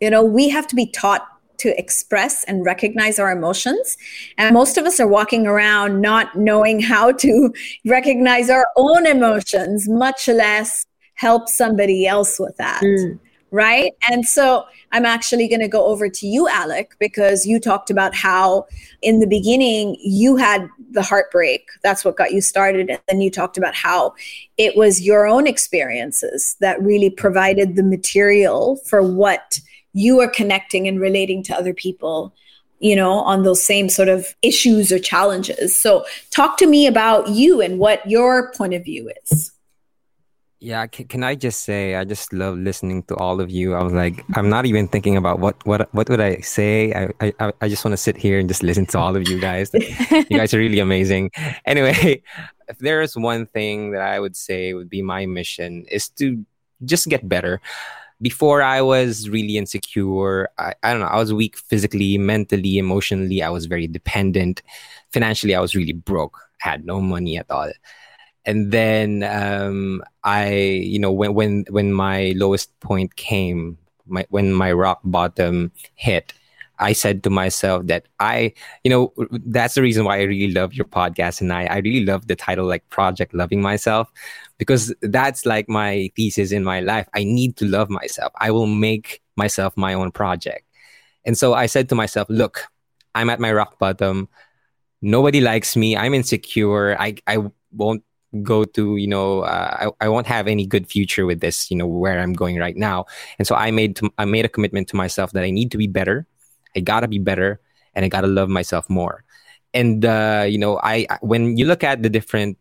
you 0.00 0.10
know, 0.10 0.22
we 0.22 0.50
have 0.50 0.66
to 0.68 0.76
be 0.76 0.86
taught 0.86 1.26
to 1.58 1.78
express 1.78 2.44
and 2.44 2.64
recognize 2.64 3.18
our 3.18 3.32
emotions. 3.32 3.96
And 4.38 4.54
most 4.54 4.76
of 4.76 4.86
us 4.86 5.00
are 5.00 5.08
walking 5.08 5.46
around 5.46 6.00
not 6.00 6.36
knowing 6.36 6.80
how 6.80 7.12
to 7.12 7.52
recognize 7.84 8.50
our 8.50 8.66
own 8.76 9.06
emotions, 9.06 9.88
much 9.88 10.28
less 10.28 10.86
help 11.14 11.48
somebody 11.48 12.06
else 12.06 12.38
with 12.38 12.56
that. 12.56 12.82
Mm. 12.82 13.18
Right. 13.50 13.92
And 14.10 14.26
so 14.26 14.64
I'm 14.90 15.06
actually 15.06 15.46
going 15.46 15.60
to 15.60 15.68
go 15.68 15.86
over 15.86 16.08
to 16.08 16.26
you, 16.26 16.48
Alec, 16.48 16.96
because 16.98 17.46
you 17.46 17.60
talked 17.60 17.88
about 17.88 18.12
how 18.12 18.66
in 19.00 19.20
the 19.20 19.28
beginning 19.28 19.96
you 20.00 20.34
had 20.34 20.68
the 20.90 21.02
heartbreak. 21.02 21.68
That's 21.84 22.04
what 22.04 22.16
got 22.16 22.32
you 22.32 22.40
started. 22.40 22.90
And 22.90 22.98
then 23.08 23.20
you 23.20 23.30
talked 23.30 23.56
about 23.56 23.76
how 23.76 24.14
it 24.58 24.76
was 24.76 25.02
your 25.02 25.28
own 25.28 25.46
experiences 25.46 26.56
that 26.58 26.82
really 26.82 27.10
provided 27.10 27.76
the 27.76 27.84
material 27.84 28.74
for 28.86 29.02
what 29.02 29.60
you 29.94 30.20
are 30.20 30.28
connecting 30.28 30.86
and 30.86 31.00
relating 31.00 31.42
to 31.44 31.56
other 31.56 31.72
people 31.72 32.34
you 32.80 32.94
know 32.94 33.12
on 33.20 33.42
those 33.42 33.62
same 33.64 33.88
sort 33.88 34.08
of 34.08 34.34
issues 34.42 34.92
or 34.92 34.98
challenges. 34.98 35.74
So 35.74 36.04
talk 36.30 36.58
to 36.58 36.66
me 36.66 36.86
about 36.86 37.28
you 37.30 37.60
and 37.62 37.78
what 37.78 38.08
your 38.08 38.52
point 38.52 38.74
of 38.74 38.84
view 38.84 39.10
is. 39.24 39.52
Yeah 40.60 40.86
can, 40.86 41.06
can 41.08 41.22
i 41.22 41.34
just 41.34 41.62
say 41.62 41.94
i 41.94 42.04
just 42.04 42.32
love 42.32 42.56
listening 42.56 43.02
to 43.04 43.16
all 43.16 43.40
of 43.40 43.50
you. 43.50 43.74
I 43.74 43.82
was 43.82 43.92
like 43.92 44.24
i'm 44.34 44.48
not 44.48 44.66
even 44.66 44.88
thinking 44.88 45.16
about 45.16 45.38
what 45.38 45.56
what 45.66 45.88
what 45.94 46.08
would 46.08 46.20
i 46.20 46.40
say? 46.40 46.92
I 46.92 47.32
i, 47.40 47.52
I 47.60 47.68
just 47.68 47.84
want 47.84 47.92
to 47.94 48.02
sit 48.08 48.16
here 48.16 48.38
and 48.38 48.48
just 48.48 48.62
listen 48.62 48.86
to 48.86 48.98
all 48.98 49.16
of 49.16 49.28
you 49.28 49.40
guys. 49.40 49.70
You 50.30 50.38
guys 50.38 50.52
are 50.54 50.58
really 50.58 50.80
amazing. 50.80 51.30
Anyway 51.64 52.22
if 52.68 52.78
there 52.78 53.02
is 53.02 53.16
one 53.16 53.46
thing 53.46 53.92
that 53.92 54.00
i 54.00 54.18
would 54.18 54.36
say 54.36 54.72
would 54.72 54.88
be 54.88 55.02
my 55.02 55.26
mission 55.26 55.84
is 55.90 56.08
to 56.08 56.44
just 56.84 57.08
get 57.08 57.28
better 57.28 57.60
before 58.24 58.62
I 58.62 58.80
was 58.80 59.28
really 59.28 59.58
insecure. 59.58 60.48
I, 60.56 60.72
I 60.82 60.92
don't 60.92 61.02
know. 61.02 61.12
I 61.12 61.18
was 61.18 61.32
weak 61.32 61.58
physically, 61.58 62.16
mentally, 62.16 62.78
emotionally. 62.78 63.42
I 63.42 63.50
was 63.50 63.66
very 63.66 63.86
dependent. 63.86 64.62
Financially, 65.12 65.54
I 65.54 65.60
was 65.60 65.74
really 65.74 65.92
broke. 65.92 66.40
Had 66.58 66.86
no 66.86 67.02
money 67.02 67.36
at 67.36 67.50
all. 67.50 67.70
And 68.46 68.72
then 68.72 69.22
um, 69.24 70.02
I, 70.24 70.54
you 70.54 70.98
know, 70.98 71.12
when 71.12 71.34
when 71.34 71.64
when 71.68 71.92
my 71.92 72.32
lowest 72.36 72.72
point 72.80 73.16
came, 73.16 73.76
my, 74.06 74.24
when 74.30 74.54
my 74.54 74.72
rock 74.72 75.00
bottom 75.04 75.70
hit, 75.94 76.32
I 76.78 76.92
said 76.92 77.22
to 77.24 77.30
myself 77.30 77.86
that 77.86 78.08
I, 78.20 78.52
you 78.84 78.90
know, 78.90 79.12
that's 79.46 79.74
the 79.74 79.82
reason 79.82 80.04
why 80.04 80.18
I 80.18 80.22
really 80.22 80.52
love 80.52 80.72
your 80.74 80.86
podcast. 80.86 81.40
And 81.40 81.52
I, 81.52 81.66
I 81.66 81.76
really 81.78 82.04
love 82.04 82.26
the 82.26 82.36
title, 82.36 82.66
like 82.66 82.88
Project 82.88 83.34
Loving 83.34 83.60
Myself, 83.60 84.10
because 84.58 84.94
that's 85.02 85.46
like 85.46 85.68
my 85.68 86.10
thesis 86.16 86.52
in 86.52 86.64
my 86.64 86.80
life. 86.80 87.08
I 87.14 87.24
need 87.24 87.56
to 87.56 87.66
love 87.66 87.90
myself. 87.90 88.32
I 88.38 88.50
will 88.50 88.66
make 88.66 89.22
myself 89.36 89.76
my 89.76 89.94
own 89.94 90.12
project. 90.12 90.66
And 91.24 91.36
so 91.36 91.54
I 91.54 91.66
said 91.66 91.88
to 91.88 91.94
myself, 91.94 92.28
look, 92.30 92.66
I'm 93.14 93.30
at 93.30 93.40
my 93.40 93.52
rock 93.52 93.78
bottom. 93.78 94.28
Nobody 95.00 95.40
likes 95.40 95.76
me. 95.76 95.96
I'm 95.96 96.14
insecure. 96.14 96.96
I, 97.00 97.16
I 97.26 97.38
won't 97.72 98.02
go 98.42 98.64
to 98.64 98.96
you 98.96 99.06
know 99.06 99.42
uh, 99.42 99.86
I, 100.00 100.06
I 100.06 100.08
won't 100.08 100.26
have 100.26 100.48
any 100.48 100.66
good 100.66 100.88
future 100.90 101.24
with 101.24 101.38
this 101.38 101.70
you 101.70 101.76
know 101.76 101.86
where 101.86 102.18
i'm 102.18 102.32
going 102.32 102.58
right 102.58 102.76
now 102.76 103.04
and 103.38 103.46
so 103.46 103.54
i 103.54 103.70
made 103.70 103.94
to, 103.94 104.12
i 104.18 104.24
made 104.24 104.44
a 104.44 104.48
commitment 104.48 104.88
to 104.88 104.96
myself 104.96 105.30
that 105.34 105.44
i 105.44 105.52
need 105.52 105.70
to 105.70 105.78
be 105.78 105.86
better 105.86 106.26
I 106.76 106.80
gotta 106.80 107.08
be 107.08 107.18
better 107.18 107.60
and 107.94 108.04
I 108.04 108.08
gotta 108.08 108.26
love 108.26 108.48
myself 108.48 108.88
more. 108.90 109.24
And 109.72 110.04
uh, 110.04 110.46
you 110.48 110.58
know, 110.58 110.78
I 110.82 111.06
when 111.20 111.56
you 111.56 111.66
look 111.66 111.84
at 111.84 112.02
the 112.02 112.10
different 112.10 112.58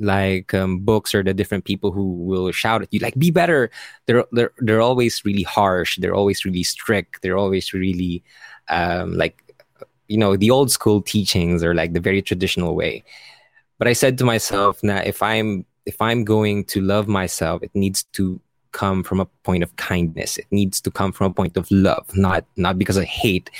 like 0.00 0.54
um, 0.54 0.80
books 0.80 1.14
or 1.14 1.22
the 1.22 1.34
different 1.34 1.64
people 1.64 1.92
who 1.92 2.12
will 2.24 2.50
shout 2.52 2.82
at 2.82 2.92
you. 2.92 3.00
Like 3.00 3.18
be 3.18 3.30
better. 3.30 3.70
They're 4.06 4.24
they're 4.32 4.52
they're 4.58 4.80
always 4.80 5.24
really 5.24 5.42
harsh. 5.42 5.98
They're 5.98 6.14
always 6.14 6.44
really 6.44 6.62
strict. 6.62 7.22
They're 7.22 7.38
always 7.38 7.72
really 7.72 8.22
um, 8.68 9.14
like 9.14 9.42
you 10.08 10.18
know 10.18 10.36
the 10.36 10.50
old 10.50 10.70
school 10.70 11.02
teachings 11.02 11.64
or 11.64 11.74
like 11.74 11.92
the 11.92 12.00
very 12.00 12.22
traditional 12.22 12.74
way. 12.74 13.04
But 13.78 13.88
i 13.88 13.92
said 13.92 14.16
to 14.18 14.24
myself 14.24 14.82
now 14.82 15.02
if 15.04 15.22
i'm 15.22 15.66
if 15.84 16.00
i'm 16.00 16.24
going 16.24 16.64
to 16.64 16.80
love 16.80 17.08
myself 17.08 17.62
it 17.62 17.70
needs 17.74 18.04
to 18.14 18.40
come 18.76 19.02
from 19.02 19.20
a 19.20 19.24
point 19.42 19.62
of 19.62 19.74
kindness. 19.76 20.36
It 20.36 20.44
needs 20.50 20.82
to 20.82 20.90
come 20.90 21.10
from 21.10 21.30
a 21.30 21.34
point 21.34 21.56
of 21.56 21.66
love, 21.70 22.06
not 22.14 22.44
not 22.56 22.78
because 22.78 22.98
I 22.98 23.04
hate, 23.04 23.50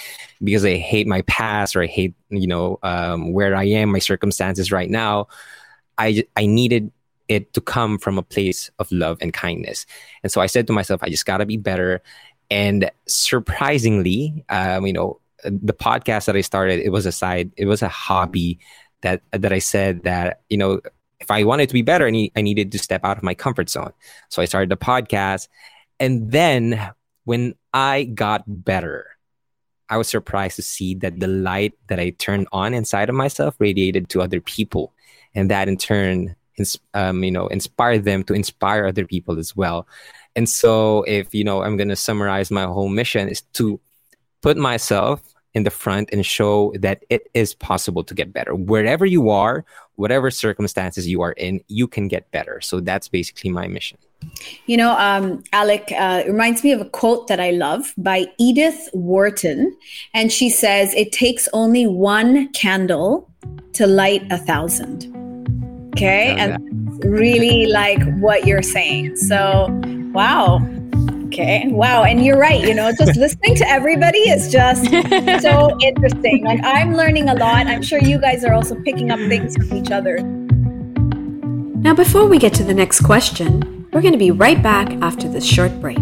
because 0.44 0.62
I 0.62 0.76
hate 0.76 1.06
my 1.06 1.22
past 1.22 1.74
or 1.74 1.82
I 1.82 1.86
hate 1.86 2.14
you 2.28 2.46
know 2.46 2.78
um, 2.82 3.32
where 3.32 3.56
I 3.56 3.64
am, 3.64 3.92
my 3.92 3.98
circumstances 3.98 4.70
right 4.70 4.90
now. 4.90 5.28
I 5.98 6.24
I 6.36 6.46
needed 6.46 6.90
it 7.28 7.52
to 7.54 7.60
come 7.60 7.98
from 7.98 8.18
a 8.18 8.22
place 8.22 8.70
of 8.78 8.90
love 8.92 9.18
and 9.20 9.32
kindness, 9.32 9.86
and 10.22 10.30
so 10.30 10.40
I 10.40 10.46
said 10.46 10.66
to 10.68 10.72
myself, 10.72 11.02
I 11.02 11.08
just 11.08 11.26
gotta 11.26 11.46
be 11.46 11.56
better. 11.56 12.02
And 12.50 12.90
surprisingly, 13.06 14.44
um, 14.48 14.86
you 14.86 14.92
know, 14.92 15.20
the 15.44 15.74
podcast 15.74 16.26
that 16.26 16.36
I 16.36 16.40
started, 16.42 16.80
it 16.80 16.90
was 16.90 17.06
a 17.06 17.12
side, 17.12 17.50
it 17.56 17.66
was 17.66 17.82
a 17.82 17.88
hobby 17.88 18.58
that 19.02 19.22
that 19.32 19.52
I 19.52 19.58
said 19.58 20.04
that 20.04 20.42
you 20.48 20.56
know 20.56 20.80
if 21.20 21.30
I 21.30 21.44
wanted 21.44 21.68
to 21.68 21.72
be 21.72 21.82
better, 21.82 22.06
I, 22.06 22.10
need, 22.10 22.32
I 22.36 22.42
needed 22.42 22.72
to 22.72 22.78
step 22.78 23.04
out 23.04 23.16
of 23.16 23.22
my 23.22 23.34
comfort 23.34 23.70
zone. 23.70 23.92
So 24.28 24.42
I 24.42 24.44
started 24.44 24.70
the 24.70 24.76
podcast. 24.76 25.48
And 25.98 26.30
then 26.30 26.90
when 27.24 27.54
I 27.72 28.04
got 28.04 28.44
better, 28.46 29.06
I 29.88 29.96
was 29.96 30.08
surprised 30.08 30.56
to 30.56 30.62
see 30.62 30.94
that 30.96 31.20
the 31.20 31.28
light 31.28 31.74
that 31.88 32.00
I 32.00 32.10
turned 32.10 32.48
on 32.52 32.74
inside 32.74 33.08
of 33.08 33.14
myself 33.14 33.54
radiated 33.58 34.08
to 34.10 34.22
other 34.22 34.40
people. 34.40 34.92
And 35.36 35.48
that 35.50 35.68
in 35.68 35.76
turn, 35.76 36.34
um, 36.94 37.22
you 37.22 37.30
know, 37.30 37.46
inspired 37.46 38.04
them 38.04 38.24
to 38.24 38.34
inspire 38.34 38.86
other 38.86 39.06
people 39.06 39.38
as 39.38 39.54
well. 39.54 39.86
And 40.34 40.48
so 40.48 41.02
if, 41.04 41.34
you 41.34 41.44
know, 41.44 41.62
I'm 41.62 41.76
going 41.76 41.88
to 41.88 41.96
summarize 41.96 42.50
my 42.50 42.64
whole 42.64 42.88
mission 42.88 43.28
is 43.28 43.42
to 43.54 43.78
put 44.42 44.56
myself 44.56 45.22
in 45.54 45.62
the 45.62 45.70
front 45.70 46.10
and 46.12 46.24
show 46.24 46.72
that 46.78 47.02
it 47.08 47.30
is 47.32 47.54
possible 47.54 48.04
to 48.04 48.14
get 48.14 48.30
better. 48.30 48.54
Wherever 48.54 49.06
you 49.06 49.30
are, 49.30 49.64
whatever 49.94 50.30
circumstances 50.30 51.08
you 51.08 51.22
are 51.22 51.32
in, 51.32 51.62
you 51.68 51.88
can 51.88 52.08
get 52.08 52.30
better. 52.30 52.60
So 52.60 52.80
that's 52.80 53.08
basically 53.08 53.50
my 53.50 53.66
mission. 53.66 53.96
You 54.66 54.76
know, 54.76 54.92
um, 54.98 55.42
Alec, 55.54 55.90
uh, 55.96 56.24
reminds 56.26 56.62
me 56.62 56.72
of 56.72 56.82
a 56.82 56.84
quote 56.84 57.28
that 57.28 57.40
I 57.40 57.52
love 57.52 57.94
by 57.96 58.26
Edith 58.38 58.90
Wharton. 58.92 59.74
And 60.12 60.30
she 60.30 60.50
says, 60.50 60.92
It 60.94 61.12
takes 61.12 61.48
only 61.54 61.86
one 61.86 62.52
candle 62.52 63.30
to 63.72 63.86
light 63.86 64.30
a 64.30 64.36
thousand. 64.36 65.25
Okay. 65.96 66.36
And 66.38 67.02
really 67.04 67.66
like 67.72 68.02
what 68.18 68.46
you're 68.46 68.62
saying. 68.62 69.16
So, 69.16 69.68
wow. 70.12 70.60
Okay. 71.28 71.64
Wow. 71.68 72.04
And 72.04 72.22
you're 72.24 72.38
right. 72.38 72.60
You 72.60 72.74
know, 72.74 72.92
just 72.92 73.16
listening 73.16 73.56
to 73.56 73.68
everybody 73.68 74.18
is 74.18 74.52
just 74.52 74.84
so 75.42 75.76
interesting. 75.80 76.44
Like 76.44 76.60
I'm 76.62 76.94
learning 76.94 77.30
a 77.30 77.34
lot. 77.34 77.66
I'm 77.66 77.82
sure 77.82 77.98
you 77.98 78.20
guys 78.20 78.44
are 78.44 78.52
also 78.52 78.74
picking 78.82 79.10
up 79.10 79.18
things 79.20 79.56
from 79.56 79.74
each 79.74 79.90
other. 79.90 80.18
Now, 81.78 81.94
before 81.94 82.26
we 82.26 82.38
get 82.38 82.52
to 82.54 82.64
the 82.64 82.74
next 82.74 83.00
question, 83.00 83.88
we're 83.92 84.02
going 84.02 84.12
to 84.12 84.18
be 84.18 84.30
right 84.30 84.62
back 84.62 84.92
after 85.00 85.28
this 85.28 85.46
short 85.46 85.80
break. 85.80 85.98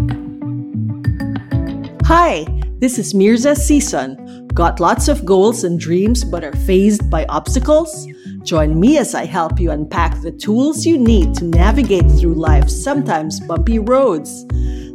Hi, 2.05 2.45
this 2.79 2.99
is 2.99 3.13
Mirza 3.13 3.55
Season. 3.55 4.47
Got 4.47 4.81
lots 4.81 5.07
of 5.07 5.23
goals 5.25 5.63
and 5.63 5.79
dreams 5.79 6.25
but 6.25 6.43
are 6.43 6.55
phased 6.67 7.09
by 7.09 7.25
obstacles? 7.29 8.07
Join 8.45 8.79
me 8.79 8.99
as 8.99 9.15
I 9.15 9.25
help 9.25 9.59
you 9.59 9.71
unpack 9.71 10.21
the 10.21 10.31
tools 10.31 10.85
you 10.85 10.99
need 10.99 11.33
to 11.33 11.45
navigate 11.45 12.05
through 12.11 12.35
life's 12.35 12.75
sometimes 12.75 13.39
bumpy 13.39 13.79
roads. 13.79 14.45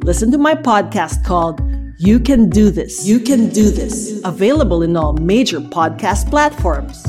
Listen 0.05 0.31
to 0.31 0.39
my 0.39 0.55
podcast 0.55 1.25
called 1.25 1.61
You 1.99 2.21
Can 2.21 2.49
Do 2.49 2.71
This. 2.71 3.05
You 3.05 3.19
Can 3.19 3.49
Do 3.49 3.71
This. 3.71 4.21
Available 4.25 4.85
in 4.85 4.97
all 4.97 5.15
major 5.15 5.59
podcast 5.59 6.31
platforms. 6.31 7.05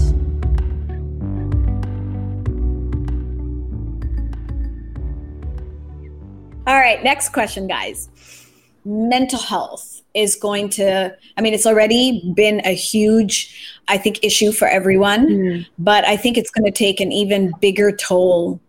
All 6.66 6.80
right, 6.80 7.04
next 7.04 7.30
question, 7.30 7.68
guys. 7.68 8.10
Mental 8.84 9.38
health 9.38 10.02
is 10.16 10.36
going 10.36 10.70
to, 10.70 11.16
I 11.38 11.42
mean, 11.42 11.54
it's 11.54 11.68
already 11.68 12.34
been 12.36 12.62
a 12.66 12.74
huge 12.74 13.81
I 13.92 13.98
think, 13.98 14.24
issue 14.24 14.52
for 14.52 14.68
everyone. 14.68 15.28
Mm. 15.28 15.66
But 15.78 16.06
I 16.06 16.18
think 16.18 16.38
it's 16.38 16.50
going 16.50 16.66
to 16.66 16.78
take 16.86 17.00
an 17.00 17.12
even 17.12 17.52
bigger 17.60 17.92
toll 17.92 18.60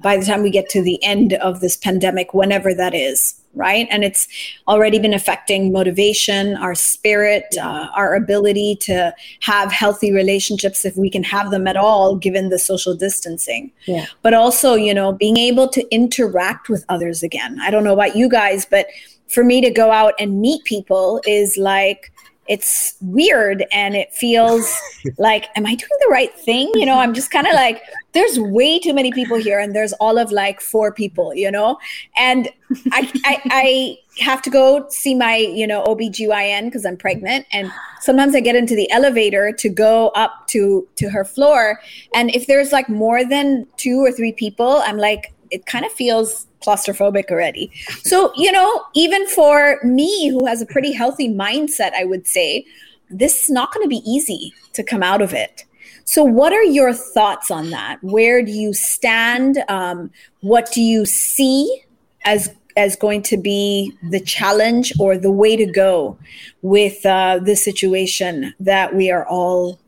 by 0.00 0.16
the 0.16 0.24
time 0.24 0.42
we 0.42 0.50
get 0.50 0.68
to 0.70 0.80
the 0.80 1.02
end 1.02 1.32
of 1.34 1.60
this 1.60 1.76
pandemic, 1.76 2.32
whenever 2.32 2.72
that 2.72 2.94
is, 2.94 3.34
right? 3.54 3.88
And 3.90 4.04
it's 4.04 4.28
already 4.68 5.00
been 5.00 5.12
affecting 5.12 5.72
motivation, 5.72 6.56
our 6.56 6.76
spirit, 6.76 7.46
uh, 7.60 7.88
our 7.96 8.14
ability 8.14 8.76
to 8.82 9.12
have 9.40 9.72
healthy 9.72 10.12
relationships 10.12 10.84
if 10.84 10.96
we 10.96 11.10
can 11.10 11.24
have 11.24 11.50
them 11.50 11.66
at 11.66 11.76
all, 11.76 12.14
given 12.14 12.48
the 12.48 12.60
social 12.60 12.94
distancing. 12.94 13.72
Yeah. 13.86 14.06
But 14.22 14.34
also, 14.34 14.76
you 14.76 14.94
know, 14.94 15.10
being 15.12 15.36
able 15.36 15.66
to 15.70 15.82
interact 15.92 16.68
with 16.68 16.84
others 16.88 17.24
again. 17.24 17.58
I 17.60 17.72
don't 17.72 17.82
know 17.82 17.94
about 17.94 18.14
you 18.14 18.28
guys, 18.28 18.64
but 18.64 18.86
for 19.26 19.42
me 19.42 19.60
to 19.60 19.70
go 19.70 19.90
out 19.90 20.14
and 20.20 20.40
meet 20.40 20.62
people 20.62 21.20
is 21.26 21.56
like, 21.56 22.12
it's 22.48 22.94
weird 23.00 23.64
and 23.72 23.94
it 23.94 24.12
feels 24.12 24.76
like 25.18 25.46
am 25.56 25.66
i 25.66 25.74
doing 25.74 25.98
the 26.00 26.08
right 26.10 26.34
thing 26.34 26.70
you 26.74 26.86
know 26.86 26.98
i'm 26.98 27.14
just 27.14 27.30
kind 27.30 27.46
of 27.46 27.54
like 27.54 27.82
there's 28.12 28.38
way 28.38 28.78
too 28.78 28.94
many 28.94 29.12
people 29.12 29.36
here 29.36 29.58
and 29.58 29.74
there's 29.74 29.92
all 29.94 30.18
of 30.18 30.32
like 30.32 30.60
four 30.60 30.92
people 30.92 31.34
you 31.34 31.50
know 31.50 31.78
and 32.16 32.48
I, 32.92 33.10
I 33.24 33.42
i 33.46 33.98
have 34.20 34.42
to 34.42 34.50
go 34.50 34.86
see 34.88 35.14
my, 35.14 35.36
you 35.36 35.66
know, 35.66 35.84
OBGYN 35.84 36.64
because 36.64 36.84
I'm 36.84 36.96
pregnant. 36.96 37.46
And 37.52 37.70
sometimes 38.00 38.34
I 38.34 38.40
get 38.40 38.56
into 38.56 38.74
the 38.74 38.90
elevator 38.90 39.52
to 39.52 39.68
go 39.68 40.08
up 40.08 40.46
to 40.48 40.86
to 40.96 41.10
her 41.10 41.24
floor. 41.24 41.80
And 42.14 42.34
if 42.34 42.46
there's 42.46 42.72
like 42.72 42.88
more 42.88 43.24
than 43.24 43.66
two 43.76 44.04
or 44.04 44.12
three 44.12 44.32
people, 44.32 44.82
I'm 44.84 44.98
like, 44.98 45.32
it 45.50 45.66
kind 45.66 45.84
of 45.84 45.92
feels 45.92 46.47
claustrophobic 46.62 47.30
already. 47.30 47.70
So, 48.02 48.32
you 48.36 48.52
know, 48.52 48.84
even 48.94 49.26
for 49.28 49.78
me 49.84 50.28
who 50.28 50.46
has 50.46 50.62
a 50.62 50.66
pretty 50.66 50.92
healthy 50.92 51.28
mindset, 51.28 51.92
I 51.94 52.04
would 52.04 52.26
say, 52.26 52.64
this 53.10 53.44
is 53.44 53.50
not 53.50 53.72
going 53.72 53.84
to 53.84 53.88
be 53.88 54.02
easy 54.10 54.52
to 54.74 54.82
come 54.82 55.02
out 55.02 55.22
of 55.22 55.32
it. 55.32 55.64
So, 56.04 56.24
what 56.24 56.52
are 56.52 56.64
your 56.64 56.92
thoughts 56.92 57.50
on 57.50 57.70
that? 57.70 58.02
Where 58.02 58.42
do 58.42 58.50
you 58.50 58.72
stand? 58.72 59.62
Um, 59.68 60.10
what 60.40 60.72
do 60.72 60.80
you 60.80 61.04
see 61.04 61.82
as 62.24 62.54
as 62.76 62.96
going 62.96 63.22
to 63.24 63.36
be 63.36 63.92
the 64.10 64.20
challenge 64.20 64.92
or 64.98 65.18
the 65.18 65.32
way 65.32 65.56
to 65.56 65.66
go 65.66 66.16
with 66.62 67.04
uh, 67.04 67.40
the 67.40 67.56
situation 67.56 68.54
that 68.60 68.94
we 68.94 69.10
are 69.10 69.26
all 69.26 69.78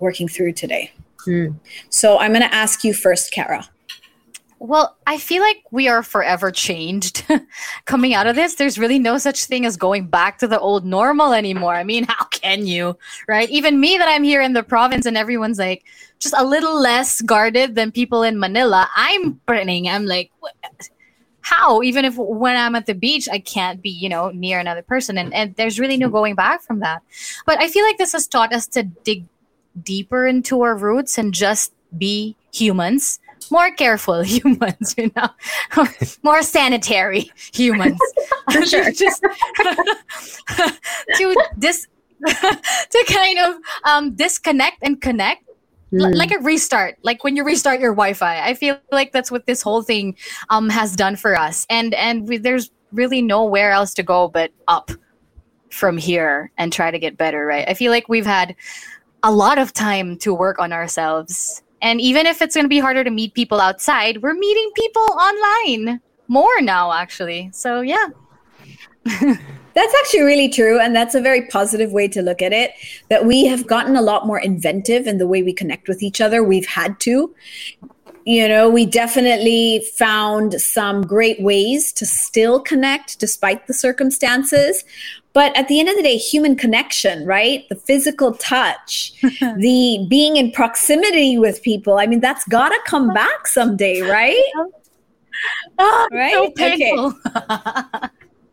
working 0.00 0.28
through 0.28 0.52
today? 0.52 0.92
Mm. 1.26 1.56
So, 1.90 2.18
I'm 2.18 2.32
going 2.32 2.40
to 2.40 2.54
ask 2.54 2.82
you 2.82 2.94
first, 2.94 3.30
Cara. 3.30 3.68
Well, 4.58 4.96
I 5.06 5.18
feel 5.18 5.42
like 5.42 5.62
we 5.70 5.86
are 5.88 6.02
forever 6.02 6.50
changed 6.50 7.26
coming 7.84 8.14
out 8.14 8.26
of 8.26 8.36
this. 8.36 8.54
There's 8.54 8.78
really 8.78 8.98
no 8.98 9.18
such 9.18 9.44
thing 9.44 9.66
as 9.66 9.76
going 9.76 10.06
back 10.06 10.38
to 10.38 10.48
the 10.48 10.58
old 10.58 10.86
normal 10.86 11.34
anymore. 11.34 11.74
I 11.74 11.84
mean, 11.84 12.04
how 12.08 12.24
can 12.26 12.66
you, 12.66 12.96
right? 13.28 13.50
Even 13.50 13.80
me 13.80 13.98
that 13.98 14.08
I'm 14.08 14.24
here 14.24 14.40
in 14.40 14.54
the 14.54 14.62
province 14.62 15.04
and 15.04 15.16
everyone's 15.16 15.58
like 15.58 15.84
just 16.18 16.34
a 16.36 16.44
little 16.44 16.80
less 16.80 17.20
guarded 17.20 17.74
than 17.74 17.92
people 17.92 18.22
in 18.22 18.38
Manila. 18.38 18.88
I'm 18.96 19.32
burning. 19.44 19.88
I'm 19.88 20.06
like, 20.06 20.30
how? 21.42 21.82
Even 21.82 22.06
if 22.06 22.16
when 22.16 22.56
I'm 22.56 22.74
at 22.74 22.86
the 22.86 22.94
beach, 22.94 23.28
I 23.30 23.38
can't 23.38 23.82
be, 23.82 23.90
you 23.90 24.08
know, 24.08 24.30
near 24.30 24.58
another 24.58 24.82
person. 24.82 25.18
And, 25.18 25.34
and 25.34 25.54
there's 25.56 25.78
really 25.78 25.98
no 25.98 26.08
going 26.08 26.34
back 26.34 26.62
from 26.62 26.80
that. 26.80 27.02
But 27.44 27.60
I 27.60 27.68
feel 27.68 27.84
like 27.84 27.98
this 27.98 28.12
has 28.12 28.26
taught 28.26 28.54
us 28.54 28.66
to 28.68 28.84
dig 28.84 29.26
deeper 29.82 30.26
into 30.26 30.62
our 30.62 30.74
roots 30.74 31.18
and 31.18 31.34
just 31.34 31.74
be 31.96 32.36
humans 32.52 33.20
more 33.50 33.70
careful 33.72 34.22
humans, 34.24 34.94
you 34.96 35.10
know, 35.16 35.28
more 36.22 36.42
sanitary 36.42 37.30
humans. 37.52 38.00
sure. 38.68 38.90
Just 38.90 39.22
to 41.16 41.36
this 41.56 41.86
to 42.26 43.04
kind 43.08 43.38
of 43.38 43.54
um, 43.84 44.14
disconnect 44.14 44.78
and 44.82 45.00
connect 45.00 45.44
mm. 45.92 46.14
like 46.14 46.30
a 46.32 46.38
restart 46.38 46.96
like 47.02 47.22
when 47.24 47.36
you 47.36 47.44
restart 47.44 47.78
your 47.78 47.92
wi-fi 47.92 48.40
i 48.40 48.54
feel 48.54 48.78
like 48.90 49.12
that's 49.12 49.30
what 49.30 49.46
this 49.46 49.60
whole 49.62 49.82
thing 49.82 50.16
um, 50.48 50.68
has 50.70 50.96
done 50.96 51.14
for 51.14 51.36
us 51.36 51.66
and 51.68 51.94
and 51.94 52.26
we, 52.26 52.38
there's 52.38 52.70
really 52.92 53.20
nowhere 53.20 53.70
else 53.70 53.92
to 53.92 54.02
go 54.02 54.28
but 54.28 54.50
up 54.66 54.90
from 55.70 55.98
here 55.98 56.50
and 56.56 56.72
try 56.72 56.90
to 56.90 56.98
get 56.98 57.16
better 57.16 57.44
right 57.44 57.68
i 57.68 57.74
feel 57.74 57.92
like 57.92 58.08
we've 58.08 58.26
had 58.26 58.56
a 59.22 59.30
lot 59.30 59.58
of 59.58 59.72
time 59.72 60.16
to 60.16 60.32
work 60.32 60.58
on 60.58 60.72
ourselves 60.72 61.62
and 61.82 62.00
even 62.00 62.26
if 62.26 62.42
it's 62.42 62.54
going 62.54 62.64
to 62.64 62.68
be 62.68 62.78
harder 62.78 63.04
to 63.04 63.10
meet 63.10 63.34
people 63.34 63.60
outside, 63.60 64.22
we're 64.22 64.34
meeting 64.34 64.70
people 64.74 65.02
online 65.02 66.00
more 66.28 66.60
now, 66.60 66.92
actually. 66.92 67.50
So, 67.52 67.80
yeah. 67.80 68.06
that's 69.04 69.94
actually 70.00 70.22
really 70.22 70.48
true. 70.48 70.80
And 70.80 70.96
that's 70.96 71.14
a 71.14 71.20
very 71.20 71.46
positive 71.48 71.92
way 71.92 72.08
to 72.08 72.22
look 72.22 72.42
at 72.42 72.52
it. 72.52 72.72
That 73.08 73.26
we 73.26 73.44
have 73.44 73.66
gotten 73.66 73.94
a 73.94 74.02
lot 74.02 74.26
more 74.26 74.40
inventive 74.40 75.06
in 75.06 75.18
the 75.18 75.26
way 75.26 75.42
we 75.42 75.52
connect 75.52 75.86
with 75.86 76.02
each 76.02 76.20
other. 76.20 76.42
We've 76.42 76.66
had 76.66 76.98
to. 77.00 77.34
You 78.24 78.48
know, 78.48 78.68
we 78.68 78.86
definitely 78.86 79.86
found 79.94 80.60
some 80.60 81.02
great 81.02 81.40
ways 81.40 81.92
to 81.92 82.04
still 82.04 82.58
connect 82.58 83.20
despite 83.20 83.68
the 83.68 83.74
circumstances. 83.74 84.84
But 85.36 85.54
at 85.54 85.68
the 85.68 85.78
end 85.78 85.90
of 85.90 85.96
the 85.96 86.02
day, 86.02 86.16
human 86.16 86.56
connection, 86.56 87.26
right? 87.26 87.68
The 87.68 87.74
physical 87.74 88.32
touch, 88.32 89.12
the 89.20 90.06
being 90.08 90.38
in 90.38 90.50
proximity 90.50 91.36
with 91.36 91.62
people. 91.62 91.98
I 91.98 92.06
mean, 92.06 92.20
that's 92.20 92.42
got 92.48 92.70
to 92.70 92.80
come 92.86 93.12
back 93.22 93.46
someday, 93.46 94.00
right? 94.00 94.42
Oh, 95.78 96.08
right? 96.12 96.32
So 96.32 96.50
painful. 96.52 97.12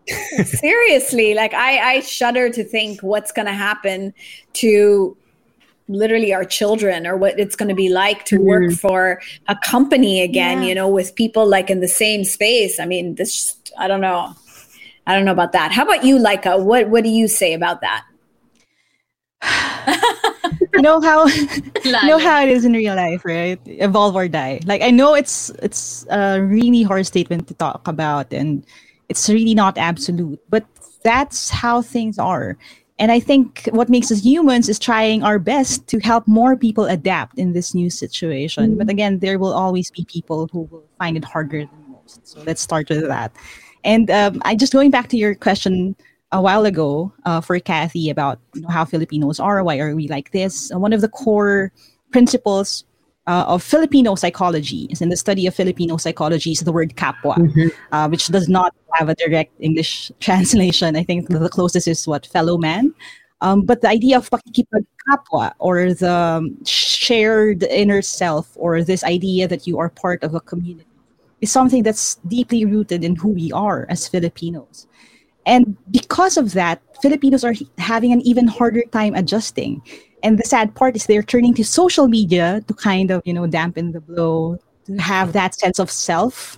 Okay. 0.09 0.43
Seriously, 0.43 1.34
like 1.34 1.53
I, 1.53 1.93
I 1.93 1.99
shudder 2.01 2.49
to 2.49 2.61
think 2.61 3.01
what's 3.01 3.31
going 3.31 3.45
to 3.45 3.53
happen 3.53 4.13
to 4.55 5.15
literally 5.88 6.34
our 6.34 6.43
children 6.43 7.07
or 7.07 7.15
what 7.15 7.39
it's 7.39 7.55
going 7.55 7.69
to 7.69 7.75
be 7.75 7.88
like 7.88 8.25
to 8.25 8.38
work 8.38 8.63
mm. 8.63 8.77
for 8.77 9.21
a 9.47 9.55
company 9.63 10.21
again, 10.21 10.61
yeah. 10.61 10.67
you 10.67 10.75
know, 10.75 10.89
with 10.89 11.15
people 11.15 11.47
like 11.47 11.69
in 11.69 11.79
the 11.79 11.88
same 11.88 12.25
space. 12.25 12.81
I 12.81 12.86
mean, 12.86 13.15
this, 13.15 13.55
I 13.77 13.88
don't 13.88 14.01
know. 14.01 14.36
I 15.06 15.16
don't 15.16 15.26
know 15.26 15.32
about 15.32 15.51
that. 15.51 15.72
How 15.72 15.84
about 15.84 16.04
you, 16.04 16.18
Laika? 16.18 16.62
What 16.62 16.89
what 16.89 17.04
do 17.04 17.10
you 17.10 17.28
say 17.28 17.54
about 17.54 17.82
that? 17.82 18.06
know 20.80 21.01
how 21.01 21.26
know 21.86 22.18
how 22.18 22.41
it 22.41 22.49
is 22.49 22.66
in 22.66 22.74
real 22.74 22.95
life, 22.95 23.26
right? 23.26 23.60
Evolve 23.66 24.16
or 24.16 24.28
die. 24.28 24.62
Like 24.66 24.82
I 24.82 24.91
know 24.91 25.14
it's 25.14 25.49
it's 25.62 26.06
a 26.10 26.41
really 26.41 26.84
hard 26.84 27.06
statement 27.06 27.47
to 27.47 27.54
talk 27.54 27.88
about 27.88 28.32
and 28.32 28.66
it's 29.10 29.30
really 29.30 29.54
not 29.54 29.78
absolute, 29.78 30.39
but 30.49 30.66
that's 31.04 31.49
how 31.49 31.82
things 31.82 32.18
are. 32.18 32.58
And 32.99 33.12
I 33.12 33.20
think 33.20 33.68
what 33.72 33.89
makes 33.89 34.12
us 34.12 34.24
humans 34.24 34.70
is 34.70 34.80
trying 34.80 35.24
our 35.24 35.39
best 35.39 35.88
to 35.88 35.99
help 35.99 36.28
more 36.28 36.56
people 36.56 36.86
adapt 36.86 37.38
in 37.38 37.54
this 37.54 37.74
new 37.74 37.89
situation. 37.89 38.70
Mm-hmm. 38.70 38.78
But 38.78 38.89
again, 38.89 39.20
there 39.20 39.39
will 39.39 39.51
always 39.51 39.91
be 39.91 40.06
people 40.06 40.47
who 40.51 40.70
will 40.72 40.86
find 40.99 41.18
it 41.18 41.26
harder 41.26 41.66
than 41.66 41.84
most. 41.91 42.26
So 42.28 42.41
let's 42.45 42.62
start 42.62 42.89
with 42.89 43.08
that. 43.08 43.34
And 43.84 44.09
um, 44.09 44.41
I 44.45 44.55
just 44.55 44.73
going 44.73 44.91
back 44.91 45.09
to 45.09 45.17
your 45.17 45.36
question 45.36 45.95
a 46.31 46.41
while 46.41 46.65
ago 46.65 47.13
uh, 47.25 47.41
for 47.41 47.59
Kathy 47.59 48.09
about 48.09 48.39
you 48.55 48.61
know, 48.61 48.69
how 48.69 48.86
Filipinos 48.86 49.39
are, 49.39 49.63
why 49.63 49.79
are 49.79 49.95
we 49.95 50.07
like 50.07 50.31
this? 50.31 50.73
Uh, 50.73 50.79
one 50.79 50.93
of 50.93 51.01
the 51.01 51.09
core 51.09 51.71
principles 52.11 52.86
uh, 53.27 53.45
of 53.47 53.63
Filipino 53.63 54.15
psychology 54.15 54.88
is 54.89 55.01
in 55.01 55.09
the 55.09 55.15
study 55.15 55.47
of 55.47 55.55
Filipino 55.55 55.97
psychology 55.97 56.51
is 56.51 56.59
the 56.59 56.71
word 56.71 56.95
kapwa, 56.95 57.36
mm-hmm. 57.38 57.67
uh, 57.93 58.07
which 58.09 58.27
does 58.27 58.49
not 58.49 58.73
have 58.93 59.09
a 59.09 59.15
direct 59.15 59.53
English 59.59 60.11
translation. 60.19 60.95
I 60.95 61.03
think 61.03 61.29
the 61.29 61.49
closest 61.49 61.88
is 61.88 62.07
what 62.07 62.25
fellow 62.25 62.57
man. 62.57 62.93
Um, 63.41 63.61
but 63.61 63.81
the 63.81 63.89
idea 63.89 64.17
of 64.17 64.29
kapwa 64.29 65.53
or 65.59 65.93
the 65.93 66.11
um, 66.11 66.57
shared 66.65 67.63
inner 67.63 68.01
self 68.01 68.51
or 68.55 68.84
this 68.84 69.03
idea 69.03 69.47
that 69.47 69.67
you 69.67 69.77
are 69.77 69.89
part 69.89 70.23
of 70.23 70.34
a 70.34 70.39
community 70.39 70.88
is 71.44 71.52
something 71.52 71.84
that's 71.84 72.16
deeply 72.28 72.66
rooted 72.66 73.04
in 73.04 73.16
who 73.16 73.30
we 73.30 73.52
are 73.52 73.86
as 73.89 74.08
Filipinos. 74.08 74.88
And 75.46 75.76
because 75.91 76.38
of 76.38 76.54
that, 76.54 76.82
Filipinos 77.02 77.44
are 77.44 77.54
having 77.78 78.14
an 78.14 78.22
even 78.22 78.48
harder 78.48 78.84
time 78.91 79.14
adjusting. 79.14 79.82
And 80.24 80.39
the 80.39 80.44
sad 80.44 80.74
part 80.74 80.96
is 80.96 81.06
they're 81.06 81.22
turning 81.22 81.54
to 81.56 81.66
social 81.66 82.08
media 82.08 82.64
to 82.68 82.74
kind 82.74 83.12
of, 83.12 83.22
you 83.26 83.34
know, 83.34 83.46
dampen 83.46 83.91
the 83.91 84.00
blow, 84.00 84.58
to 84.86 84.96
have 84.96 85.34
that 85.34 85.54
sense 85.54 85.80
of 85.80 85.91
self, 85.91 86.58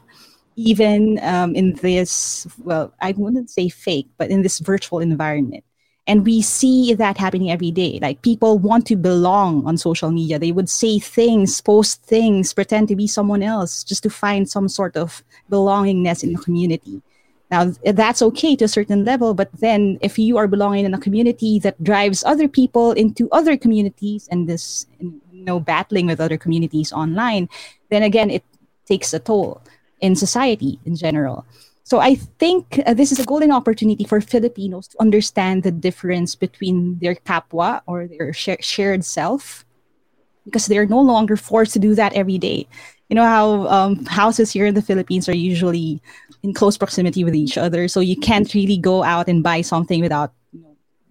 even 0.56 1.20
um, 1.24 1.56
in 1.56 1.74
this, 1.82 2.46
well, 2.64 2.94
I 3.02 3.14
wouldn't 3.18 3.50
say 3.50 3.70
fake, 3.70 4.08
but 4.18 4.30
in 4.30 4.44
this 4.44 4.60
virtual 4.60 5.00
environment. 5.00 5.64
And 6.08 6.24
we 6.24 6.42
see 6.42 6.94
that 6.94 7.18
happening 7.18 7.50
every 7.50 7.72
day. 7.72 7.98
Like 8.00 8.22
people 8.22 8.60
want 8.60 8.86
to 8.88 8.96
belong 8.96 9.66
on 9.66 9.78
social 9.78 10.12
media. 10.12 10.38
They 10.38 10.52
would 10.52 10.70
say 10.70 11.00
things, 11.00 11.60
post 11.62 12.04
things, 12.04 12.54
pretend 12.54 12.90
to 12.90 12.96
be 12.96 13.08
someone 13.08 13.42
else 13.42 13.84
just 13.84 14.04
to 14.04 14.10
find 14.10 14.48
some 14.48 14.70
sort 14.70 14.96
of 14.96 15.24
belongingness 15.50 16.24
in 16.24 16.34
the 16.34 16.40
community. 16.40 17.02
Now, 17.52 17.74
that's 17.84 18.22
okay 18.22 18.56
to 18.56 18.66
a 18.66 18.68
certain 18.68 19.06
level, 19.06 19.34
but 19.34 19.50
then 19.54 20.00
if 20.02 20.18
you 20.18 20.38
are 20.38 20.48
belonging 20.48 20.86
in 20.86 20.94
a 20.94 21.00
community 21.00 21.60
that 21.60 21.82
drives 21.84 22.24
other 22.24 22.48
people 22.48 22.92
into 22.92 23.30
other 23.32 23.56
communities 23.56 24.28
and 24.32 24.50
this, 24.50 24.88
you 25.00 25.22
know, 25.32 25.60
battling 25.60 26.08
with 26.08 26.20
other 26.20 26.38
communities 26.38 26.92
online, 26.92 27.48
then 27.90 28.02
again, 28.02 28.32
it 28.32 28.44
takes 28.86 29.14
a 29.14 29.20
toll 29.20 29.62
in 30.02 30.16
society 30.16 30.80
in 30.86 30.96
general. 30.96 31.46
So 31.86 32.00
I 32.00 32.16
think 32.16 32.82
uh, 32.86 32.96
this 32.96 33.12
is 33.12 33.20
a 33.20 33.26
golden 33.26 33.52
opportunity 33.52 34.06
for 34.06 34.20
Filipinos 34.20 34.88
to 34.90 34.98
understand 35.00 35.62
the 35.62 35.72
difference 35.72 36.34
between 36.34 36.98
their 36.98 37.14
kapwa 37.14 37.82
or 37.86 38.08
their 38.08 38.34
sh- 38.34 38.58
shared 38.60 39.06
self 39.06 39.64
because 40.46 40.66
they're 40.66 40.88
no 40.88 41.00
longer 41.00 41.38
forced 41.38 41.74
to 41.74 41.80
do 41.80 41.94
that 41.94 42.14
every 42.14 42.40
day. 42.40 42.66
You 43.10 43.16
know 43.16 43.24
how 43.24 43.68
um, 43.68 44.04
houses 44.06 44.50
here 44.50 44.66
in 44.66 44.74
the 44.74 44.82
Philippines 44.82 45.30
are 45.30 45.38
usually 45.38 46.02
in 46.42 46.56
close 46.56 46.76
proximity 46.76 47.24
with 47.24 47.36
each 47.36 47.56
other, 47.56 47.88
so 47.88 48.00
you 48.00 48.18
can't 48.18 48.52
really 48.56 48.78
go 48.78 49.04
out 49.04 49.30
and 49.30 49.44
buy 49.44 49.62
something 49.62 50.02
without 50.02 50.34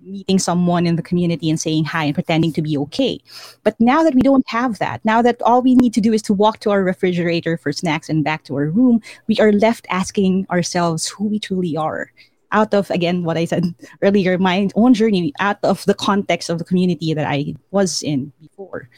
meeting 0.06 0.38
someone 0.38 0.86
in 0.86 0.96
the 0.96 1.02
community 1.02 1.50
and 1.50 1.60
saying 1.60 1.84
hi 1.84 2.04
and 2.04 2.14
pretending 2.14 2.52
to 2.52 2.62
be 2.62 2.76
okay. 2.78 3.20
But 3.62 3.78
now 3.80 4.02
that 4.02 4.14
we 4.14 4.22
don't 4.22 4.48
have 4.48 4.78
that, 4.78 5.04
now 5.04 5.22
that 5.22 5.40
all 5.42 5.62
we 5.62 5.74
need 5.74 5.94
to 5.94 6.00
do 6.00 6.12
is 6.12 6.22
to 6.22 6.32
walk 6.32 6.60
to 6.60 6.70
our 6.70 6.82
refrigerator 6.82 7.56
for 7.56 7.72
snacks 7.72 8.08
and 8.08 8.24
back 8.24 8.44
to 8.44 8.54
our 8.54 8.66
room, 8.66 9.00
we 9.26 9.38
are 9.40 9.52
left 9.52 9.86
asking 9.90 10.46
ourselves 10.50 11.08
who 11.08 11.24
we 11.24 11.38
truly 11.38 11.76
are. 11.76 12.10
Out 12.52 12.72
of, 12.72 12.88
again, 12.90 13.24
what 13.24 13.36
I 13.36 13.46
said 13.46 13.64
earlier, 14.02 14.38
my 14.38 14.68
own 14.76 14.94
journey, 14.94 15.32
out 15.40 15.58
of 15.62 15.84
the 15.86 15.94
context 15.94 16.50
of 16.50 16.58
the 16.58 16.64
community 16.64 17.12
that 17.14 17.26
I 17.26 17.54
was 17.70 18.02
in 18.02 18.32
before. 18.40 18.88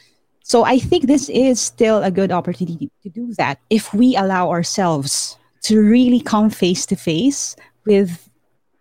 So 0.43 0.63
I 0.63 0.79
think 0.79 1.07
this 1.07 1.27
is 1.27 1.59
still 1.59 2.03
a 2.03 2.11
good 2.11 2.31
opportunity 2.31 2.89
to 3.03 3.09
do 3.09 3.33
that 3.33 3.59
if 3.69 3.93
we 3.93 4.15
allow 4.15 4.49
ourselves 4.49 5.37
to 5.63 5.81
really 5.81 6.21
come 6.21 6.49
face 6.49 6.85
to 6.85 6.95
face 6.95 7.57
with 7.85 8.29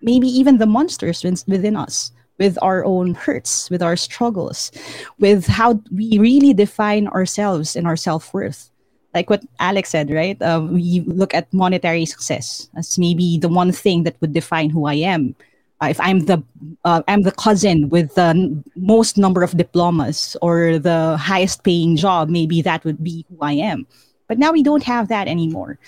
maybe 0.01 0.29
even 0.29 0.59
the 0.59 0.67
monsters 0.67 1.25
within 1.25 1.75
us 1.75 2.13
with 2.39 2.59
our 2.63 2.85
own 2.85 3.15
hurts, 3.15 3.71
with 3.71 3.83
our 3.83 3.97
struggles, 3.97 4.71
with 5.19 5.47
how 5.47 5.81
we 5.91 6.19
really 6.19 6.53
define 6.53 7.09
ourselves 7.09 7.77
and 7.77 7.87
our 7.87 7.97
self 7.97 8.33
worth. 8.35 8.71
Like 9.15 9.31
what 9.31 9.45
Alex 9.61 9.91
said, 9.91 10.11
right? 10.11 10.41
Uh, 10.43 10.67
we 10.71 11.01
look 11.07 11.33
at 11.33 11.53
monetary 11.53 12.05
success 12.05 12.69
as 12.77 12.99
maybe 12.99 13.39
the 13.39 13.49
one 13.49 13.73
thing 13.73 14.03
that 14.05 14.21
would 14.21 14.35
define 14.35 14.69
who 14.69 14.87
I 14.87 14.95
am. 14.95 15.35
Uh, 15.83 15.89
if 15.89 16.01
I'm 16.01 16.21
the 16.21 16.43
uh, 16.85 17.03
I'm 17.09 17.23
the 17.23 17.33
cousin 17.33 17.89
with 17.89 18.15
the 18.15 18.37
n- 18.37 18.65
most 18.77 19.17
number 19.17 19.43
of 19.43 19.57
diplomas 19.57 20.37
or 20.43 20.79
the 20.79 21.17
highest 21.17 21.65
paying 21.65 21.97
job, 21.97 22.29
maybe 22.29 22.61
that 22.63 22.85
would 22.85 23.03
be 23.03 23.25
who 23.29 23.39
I 23.41 23.53
am. 23.53 23.87
But 24.29 24.39
now 24.39 24.53
we 24.53 24.63
don't 24.63 24.83
have 24.85 25.09
that 25.09 25.29
anymore. 25.29 25.79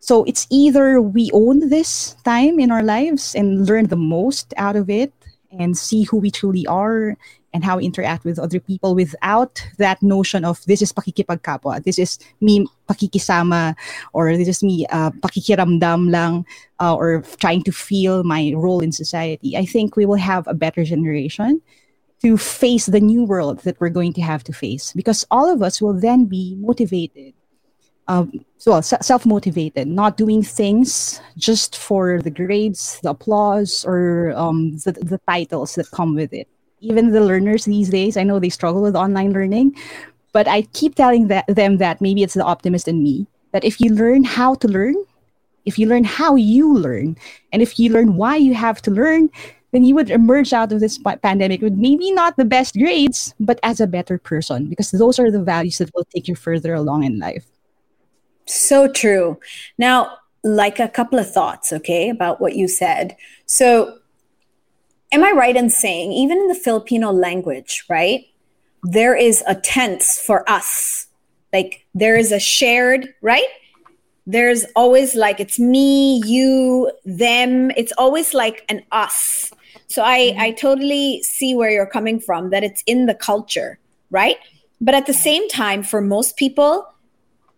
So 0.00 0.24
it's 0.24 0.46
either 0.50 1.00
we 1.00 1.30
own 1.32 1.68
this 1.68 2.14
time 2.24 2.60
in 2.60 2.70
our 2.70 2.82
lives 2.82 3.34
and 3.34 3.66
learn 3.66 3.88
the 3.88 3.96
most 3.96 4.54
out 4.56 4.76
of 4.76 4.88
it 4.88 5.12
and 5.50 5.76
see 5.76 6.04
who 6.04 6.18
we 6.18 6.30
truly 6.30 6.66
are 6.66 7.16
and 7.54 7.64
how 7.64 7.78
we 7.78 7.84
interact 7.84 8.24
with 8.24 8.38
other 8.38 8.60
people 8.60 8.94
without 8.94 9.64
that 9.78 10.02
notion 10.02 10.44
of 10.44 10.62
this 10.66 10.82
is 10.82 10.92
pakikipagkapwa, 10.92 11.82
this 11.84 11.98
is 11.98 12.18
me 12.40 12.66
pakikisama, 12.88 13.74
or 14.12 14.36
this 14.36 14.48
is 14.48 14.62
me 14.62 14.86
uh, 14.90 15.10
pakikiramdam 15.10 16.10
lang, 16.10 16.44
uh, 16.80 16.94
or 16.94 17.22
trying 17.40 17.62
to 17.62 17.72
feel 17.72 18.22
my 18.22 18.52
role 18.56 18.80
in 18.80 18.92
society. 18.92 19.56
I 19.56 19.64
think 19.64 19.96
we 19.96 20.04
will 20.04 20.20
have 20.20 20.46
a 20.46 20.54
better 20.54 20.84
generation 20.84 21.62
to 22.20 22.36
face 22.36 22.86
the 22.86 23.00
new 23.00 23.24
world 23.24 23.60
that 23.60 23.80
we're 23.80 23.88
going 23.88 24.12
to 24.12 24.20
have 24.20 24.42
to 24.44 24.52
face 24.52 24.92
because 24.92 25.24
all 25.30 25.50
of 25.50 25.62
us 25.62 25.80
will 25.80 25.94
then 25.94 26.24
be 26.24 26.56
motivated 26.58 27.32
um, 28.08 28.32
so 28.56 28.80
self 28.80 29.24
motivated, 29.24 29.86
not 29.86 30.16
doing 30.16 30.42
things 30.42 31.20
just 31.36 31.76
for 31.76 32.20
the 32.20 32.30
grades, 32.30 32.98
the 33.02 33.10
applause, 33.10 33.84
or 33.86 34.32
um, 34.34 34.78
the, 34.78 34.92
the 34.92 35.20
titles 35.28 35.74
that 35.76 35.90
come 35.92 36.14
with 36.14 36.32
it. 36.32 36.48
Even 36.80 37.10
the 37.10 37.20
learners 37.20 37.66
these 37.66 37.90
days, 37.90 38.16
I 38.16 38.22
know 38.24 38.38
they 38.38 38.48
struggle 38.48 38.82
with 38.82 38.96
online 38.96 39.32
learning, 39.32 39.76
but 40.32 40.48
I 40.48 40.62
keep 40.72 40.94
telling 40.94 41.28
that, 41.28 41.46
them 41.48 41.78
that 41.78 42.00
maybe 42.00 42.22
it's 42.22 42.34
the 42.34 42.44
optimist 42.44 42.88
in 42.88 43.02
me 43.02 43.26
that 43.52 43.64
if 43.64 43.80
you 43.80 43.94
learn 43.94 44.24
how 44.24 44.54
to 44.54 44.68
learn, 44.68 44.94
if 45.64 45.78
you 45.78 45.86
learn 45.86 46.04
how 46.04 46.36
you 46.36 46.74
learn, 46.74 47.16
and 47.52 47.62
if 47.62 47.78
you 47.78 47.92
learn 47.92 48.16
why 48.16 48.36
you 48.36 48.54
have 48.54 48.80
to 48.82 48.90
learn, 48.90 49.28
then 49.72 49.84
you 49.84 49.94
would 49.94 50.10
emerge 50.10 50.52
out 50.52 50.72
of 50.72 50.80
this 50.80 50.98
pandemic 51.22 51.60
with 51.60 51.74
maybe 51.74 52.10
not 52.12 52.36
the 52.36 52.44
best 52.44 52.74
grades, 52.74 53.34
but 53.38 53.60
as 53.62 53.80
a 53.80 53.86
better 53.86 54.18
person, 54.18 54.68
because 54.68 54.90
those 54.92 55.18
are 55.18 55.30
the 55.30 55.42
values 55.42 55.78
that 55.78 55.90
will 55.94 56.06
take 56.14 56.26
you 56.26 56.34
further 56.34 56.72
along 56.72 57.04
in 57.04 57.18
life. 57.18 57.44
So 58.48 58.90
true. 58.90 59.38
Now, 59.76 60.16
like 60.42 60.78
a 60.78 60.88
couple 60.88 61.18
of 61.18 61.30
thoughts, 61.30 61.72
okay, 61.72 62.08
about 62.08 62.40
what 62.40 62.56
you 62.56 62.68
said. 62.68 63.16
So, 63.46 63.98
am 65.12 65.22
I 65.22 65.32
right 65.32 65.56
in 65.56 65.70
saying, 65.70 66.12
even 66.12 66.38
in 66.38 66.48
the 66.48 66.54
Filipino 66.54 67.12
language, 67.12 67.84
right, 67.88 68.26
there 68.82 69.14
is 69.14 69.42
a 69.46 69.54
tense 69.54 70.18
for 70.18 70.48
us? 70.48 71.08
Like, 71.52 71.84
there 71.94 72.16
is 72.16 72.32
a 72.32 72.38
shared, 72.38 73.12
right? 73.20 73.48
There's 74.26 74.64
always 74.76 75.14
like, 75.14 75.40
it's 75.40 75.58
me, 75.58 76.22
you, 76.24 76.90
them. 77.04 77.70
It's 77.72 77.92
always 77.98 78.34
like 78.34 78.64
an 78.68 78.82
us. 78.92 79.52
So, 79.88 80.02
I, 80.02 80.20
mm-hmm. 80.20 80.40
I 80.40 80.50
totally 80.52 81.22
see 81.22 81.54
where 81.54 81.70
you're 81.70 81.86
coming 81.86 82.20
from, 82.20 82.50
that 82.50 82.64
it's 82.64 82.82
in 82.86 83.06
the 83.06 83.14
culture, 83.14 83.78
right? 84.10 84.36
But 84.80 84.94
at 84.94 85.06
the 85.06 85.14
same 85.14 85.48
time, 85.48 85.82
for 85.82 86.00
most 86.00 86.36
people, 86.36 86.86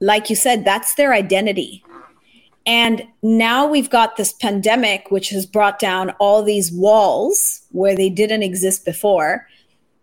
like 0.01 0.31
you 0.31 0.37
said, 0.37 0.65
that's 0.65 0.95
their 0.95 1.13
identity. 1.13 1.85
And 2.67 3.03
now 3.23 3.67
we've 3.67 3.91
got 3.91 4.17
this 4.17 4.33
pandemic, 4.33 5.11
which 5.11 5.31
has 5.31 5.47
brought 5.47 5.79
down 5.79 6.11
all 6.19 6.43
these 6.43 6.71
walls 6.73 7.63
where 7.73 7.97
they 7.97 8.11
didn't 8.11 8.43
exist 8.43 8.85
before. 8.85 9.47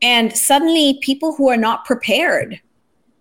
And 0.01 0.35
suddenly, 0.35 0.99
people 1.01 1.33
who 1.33 1.49
are 1.49 1.57
not 1.57 1.85
prepared 1.85 2.59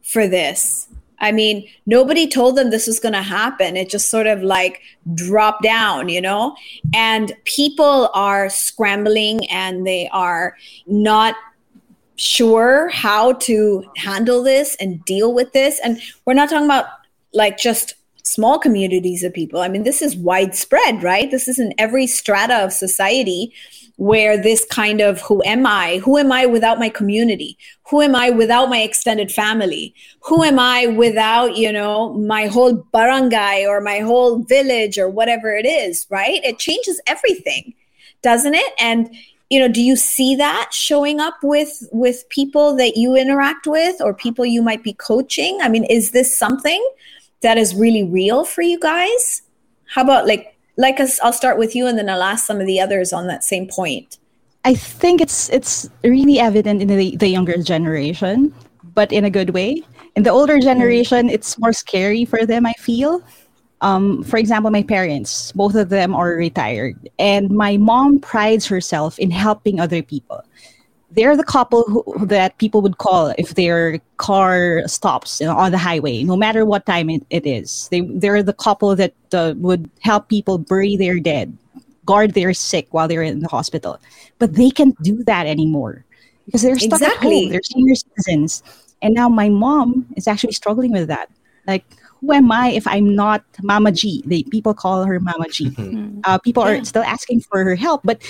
for 0.02 0.26
this. 0.26 0.88
I 1.18 1.32
mean, 1.32 1.66
nobody 1.86 2.28
told 2.28 2.56
them 2.56 2.70
this 2.70 2.86
was 2.86 3.00
going 3.00 3.14
to 3.14 3.22
happen. 3.22 3.76
It 3.76 3.88
just 3.88 4.10
sort 4.10 4.26
of 4.26 4.42
like 4.42 4.82
dropped 5.14 5.62
down, 5.62 6.10
you 6.10 6.20
know? 6.20 6.54
And 6.94 7.32
people 7.44 8.10
are 8.12 8.50
scrambling 8.50 9.48
and 9.50 9.86
they 9.86 10.08
are 10.12 10.56
not 10.86 11.34
sure 12.16 12.88
how 12.88 13.32
to 13.32 13.84
handle 13.96 14.42
this 14.42 14.76
and 14.80 15.04
deal 15.04 15.32
with 15.32 15.52
this. 15.52 15.80
And 15.84 16.00
we're 16.24 16.34
not 16.34 16.48
talking 16.48 16.66
about 16.66 16.86
like 17.32 17.58
just 17.58 17.94
small 18.24 18.58
communities 18.58 19.22
of 19.22 19.32
people. 19.32 19.60
I 19.60 19.68
mean, 19.68 19.84
this 19.84 20.02
is 20.02 20.16
widespread, 20.16 21.02
right? 21.02 21.30
This 21.30 21.46
is 21.48 21.58
in 21.58 21.72
every 21.78 22.06
strata 22.06 22.64
of 22.64 22.72
society 22.72 23.52
where 23.98 24.36
this 24.36 24.64
kind 24.66 25.00
of 25.00 25.20
who 25.22 25.42
am 25.44 25.66
I? 25.66 25.98
Who 26.04 26.18
am 26.18 26.30
I 26.30 26.44
without 26.44 26.78
my 26.78 26.88
community? 26.88 27.56
Who 27.88 28.02
am 28.02 28.14
I 28.14 28.30
without 28.30 28.68
my 28.68 28.80
extended 28.80 29.32
family? 29.32 29.94
Who 30.22 30.42
am 30.42 30.58
I 30.58 30.86
without, 30.86 31.56
you 31.56 31.72
know, 31.72 32.12
my 32.14 32.46
whole 32.46 32.74
barangay 32.92 33.64
or 33.66 33.80
my 33.80 34.00
whole 34.00 34.40
village 34.40 34.98
or 34.98 35.08
whatever 35.08 35.54
it 35.54 35.64
is, 35.64 36.06
right? 36.10 36.44
It 36.44 36.58
changes 36.58 37.00
everything, 37.06 37.72
doesn't 38.22 38.54
it? 38.54 38.72
And 38.78 39.16
you 39.50 39.60
know 39.60 39.68
do 39.68 39.82
you 39.82 39.96
see 39.96 40.34
that 40.36 40.70
showing 40.72 41.20
up 41.20 41.36
with 41.42 41.86
with 41.92 42.28
people 42.28 42.74
that 42.76 42.96
you 42.96 43.14
interact 43.14 43.66
with 43.66 44.00
or 44.00 44.12
people 44.12 44.44
you 44.44 44.62
might 44.62 44.82
be 44.82 44.92
coaching? 44.94 45.58
I 45.62 45.68
mean 45.68 45.84
is 45.84 46.10
this 46.10 46.34
something 46.34 46.84
that 47.42 47.58
is 47.58 47.74
really 47.74 48.02
real 48.02 48.44
for 48.44 48.62
you 48.62 48.78
guys? 48.80 49.42
How 49.86 50.02
about 50.02 50.26
like 50.26 50.56
like 50.76 51.00
us 51.00 51.18
i'll 51.20 51.32
start 51.32 51.58
with 51.58 51.74
you 51.74 51.86
and 51.86 51.96
then 51.98 52.08
i'll 52.08 52.22
ask 52.22 52.44
some 52.44 52.60
of 52.60 52.66
the 52.66 52.80
others 52.80 53.12
on 53.12 53.26
that 53.26 53.44
same 53.44 53.66
point. 53.66 54.18
I 54.64 54.74
think 54.74 55.20
it's 55.20 55.48
it's 55.50 55.88
really 56.02 56.38
evident 56.40 56.82
in 56.82 56.88
the, 56.88 57.16
the 57.16 57.28
younger 57.28 57.62
generation 57.62 58.54
but 58.94 59.12
in 59.12 59.26
a 59.26 59.30
good 59.30 59.50
way. 59.50 59.82
In 60.16 60.22
the 60.22 60.30
older 60.30 60.58
generation 60.58 61.28
it's 61.28 61.58
more 61.58 61.72
scary 61.72 62.24
for 62.24 62.46
them 62.46 62.66
i 62.66 62.72
feel 62.74 63.22
um, 63.82 64.22
for 64.24 64.38
example, 64.38 64.70
my 64.70 64.82
parents, 64.82 65.52
both 65.52 65.74
of 65.74 65.90
them 65.90 66.14
are 66.14 66.30
retired, 66.30 67.10
and 67.18 67.50
my 67.50 67.76
mom 67.76 68.18
prides 68.20 68.66
herself 68.66 69.18
in 69.18 69.30
helping 69.30 69.80
other 69.80 70.02
people. 70.02 70.42
They're 71.10 71.36
the 71.36 71.44
couple 71.44 71.84
who, 71.84 72.26
that 72.26 72.58
people 72.58 72.82
would 72.82 72.98
call 72.98 73.32
if 73.38 73.54
their 73.54 74.00
car 74.16 74.82
stops 74.86 75.40
you 75.40 75.46
know, 75.46 75.56
on 75.56 75.72
the 75.72 75.78
highway, 75.78 76.22
no 76.24 76.36
matter 76.36 76.64
what 76.64 76.84
time 76.84 77.08
it, 77.10 77.24
it 77.30 77.46
is. 77.46 77.88
They, 77.90 78.00
they're 78.00 78.42
the 78.42 78.52
couple 78.52 78.96
that 78.96 79.14
uh, 79.32 79.54
would 79.56 79.88
help 80.00 80.28
people 80.28 80.58
bury 80.58 80.96
their 80.96 81.20
dead, 81.20 81.56
guard 82.04 82.34
their 82.34 82.52
sick 82.52 82.88
while 82.90 83.08
they're 83.08 83.22
in 83.22 83.40
the 83.40 83.48
hospital. 83.48 84.00
But 84.38 84.54
they 84.54 84.70
can't 84.70 85.00
do 85.02 85.22
that 85.24 85.46
anymore 85.46 86.04
because 86.44 86.62
they're 86.62 86.78
stuck 86.78 87.00
exactly. 87.00 87.38
at 87.38 87.42
home. 87.42 87.50
They're 87.50 87.62
senior 87.62 87.94
citizens. 87.94 88.62
And 89.00 89.14
now 89.14 89.28
my 89.28 89.48
mom 89.48 90.06
is 90.16 90.26
actually 90.26 90.52
struggling 90.52 90.92
with 90.92 91.08
that. 91.08 91.30
Like, 91.66 91.84
who 92.26 92.32
am 92.32 92.50
I 92.50 92.70
if 92.70 92.86
I'm 92.86 93.14
not 93.14 93.44
Mama 93.62 93.92
G? 93.92 94.22
They 94.26 94.42
people 94.44 94.74
call 94.74 95.04
her 95.04 95.20
Mama 95.20 95.48
G. 95.48 95.70
Mm-hmm. 95.70 96.06
Uh, 96.26 96.38
people 96.38 96.64
yeah. 96.64 96.80
are 96.80 96.84
still 96.84 97.04
asking 97.04 97.40
for 97.40 97.62
her 97.62 97.76
help, 97.76 98.00
but 98.02 98.20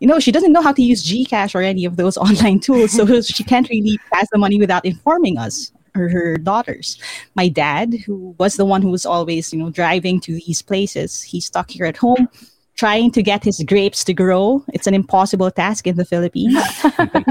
you 0.00 0.06
know 0.06 0.20
she 0.20 0.30
doesn't 0.30 0.52
know 0.52 0.60
how 0.60 0.72
to 0.72 0.82
use 0.82 1.02
GCash 1.04 1.54
or 1.54 1.62
any 1.62 1.86
of 1.86 1.96
those 1.96 2.16
online 2.26 2.60
tools, 2.60 2.92
so 2.92 3.20
she 3.22 3.44
can't 3.44 3.68
really 3.70 3.98
pass 4.12 4.26
the 4.30 4.38
money 4.38 4.58
without 4.58 4.84
informing 4.84 5.38
us 5.38 5.72
or 5.94 6.08
her 6.08 6.36
daughters. 6.36 7.00
My 7.34 7.48
dad, 7.48 7.94
who 8.04 8.34
was 8.38 8.56
the 8.56 8.66
one 8.66 8.82
who 8.82 8.90
was 8.90 9.06
always 9.06 9.52
you 9.52 9.58
know 9.58 9.70
driving 9.70 10.20
to 10.20 10.32
these 10.32 10.60
places, 10.60 11.22
he's 11.22 11.46
stuck 11.46 11.70
here 11.70 11.86
at 11.86 11.96
home 11.96 12.28
trying 12.76 13.10
to 13.10 13.22
get 13.22 13.42
his 13.42 13.62
grapes 13.66 14.04
to 14.04 14.12
grow. 14.12 14.62
It's 14.74 14.86
an 14.86 14.92
impossible 14.92 15.50
task 15.50 15.86
in 15.86 15.96
the 15.96 16.04
Philippines. 16.04 16.62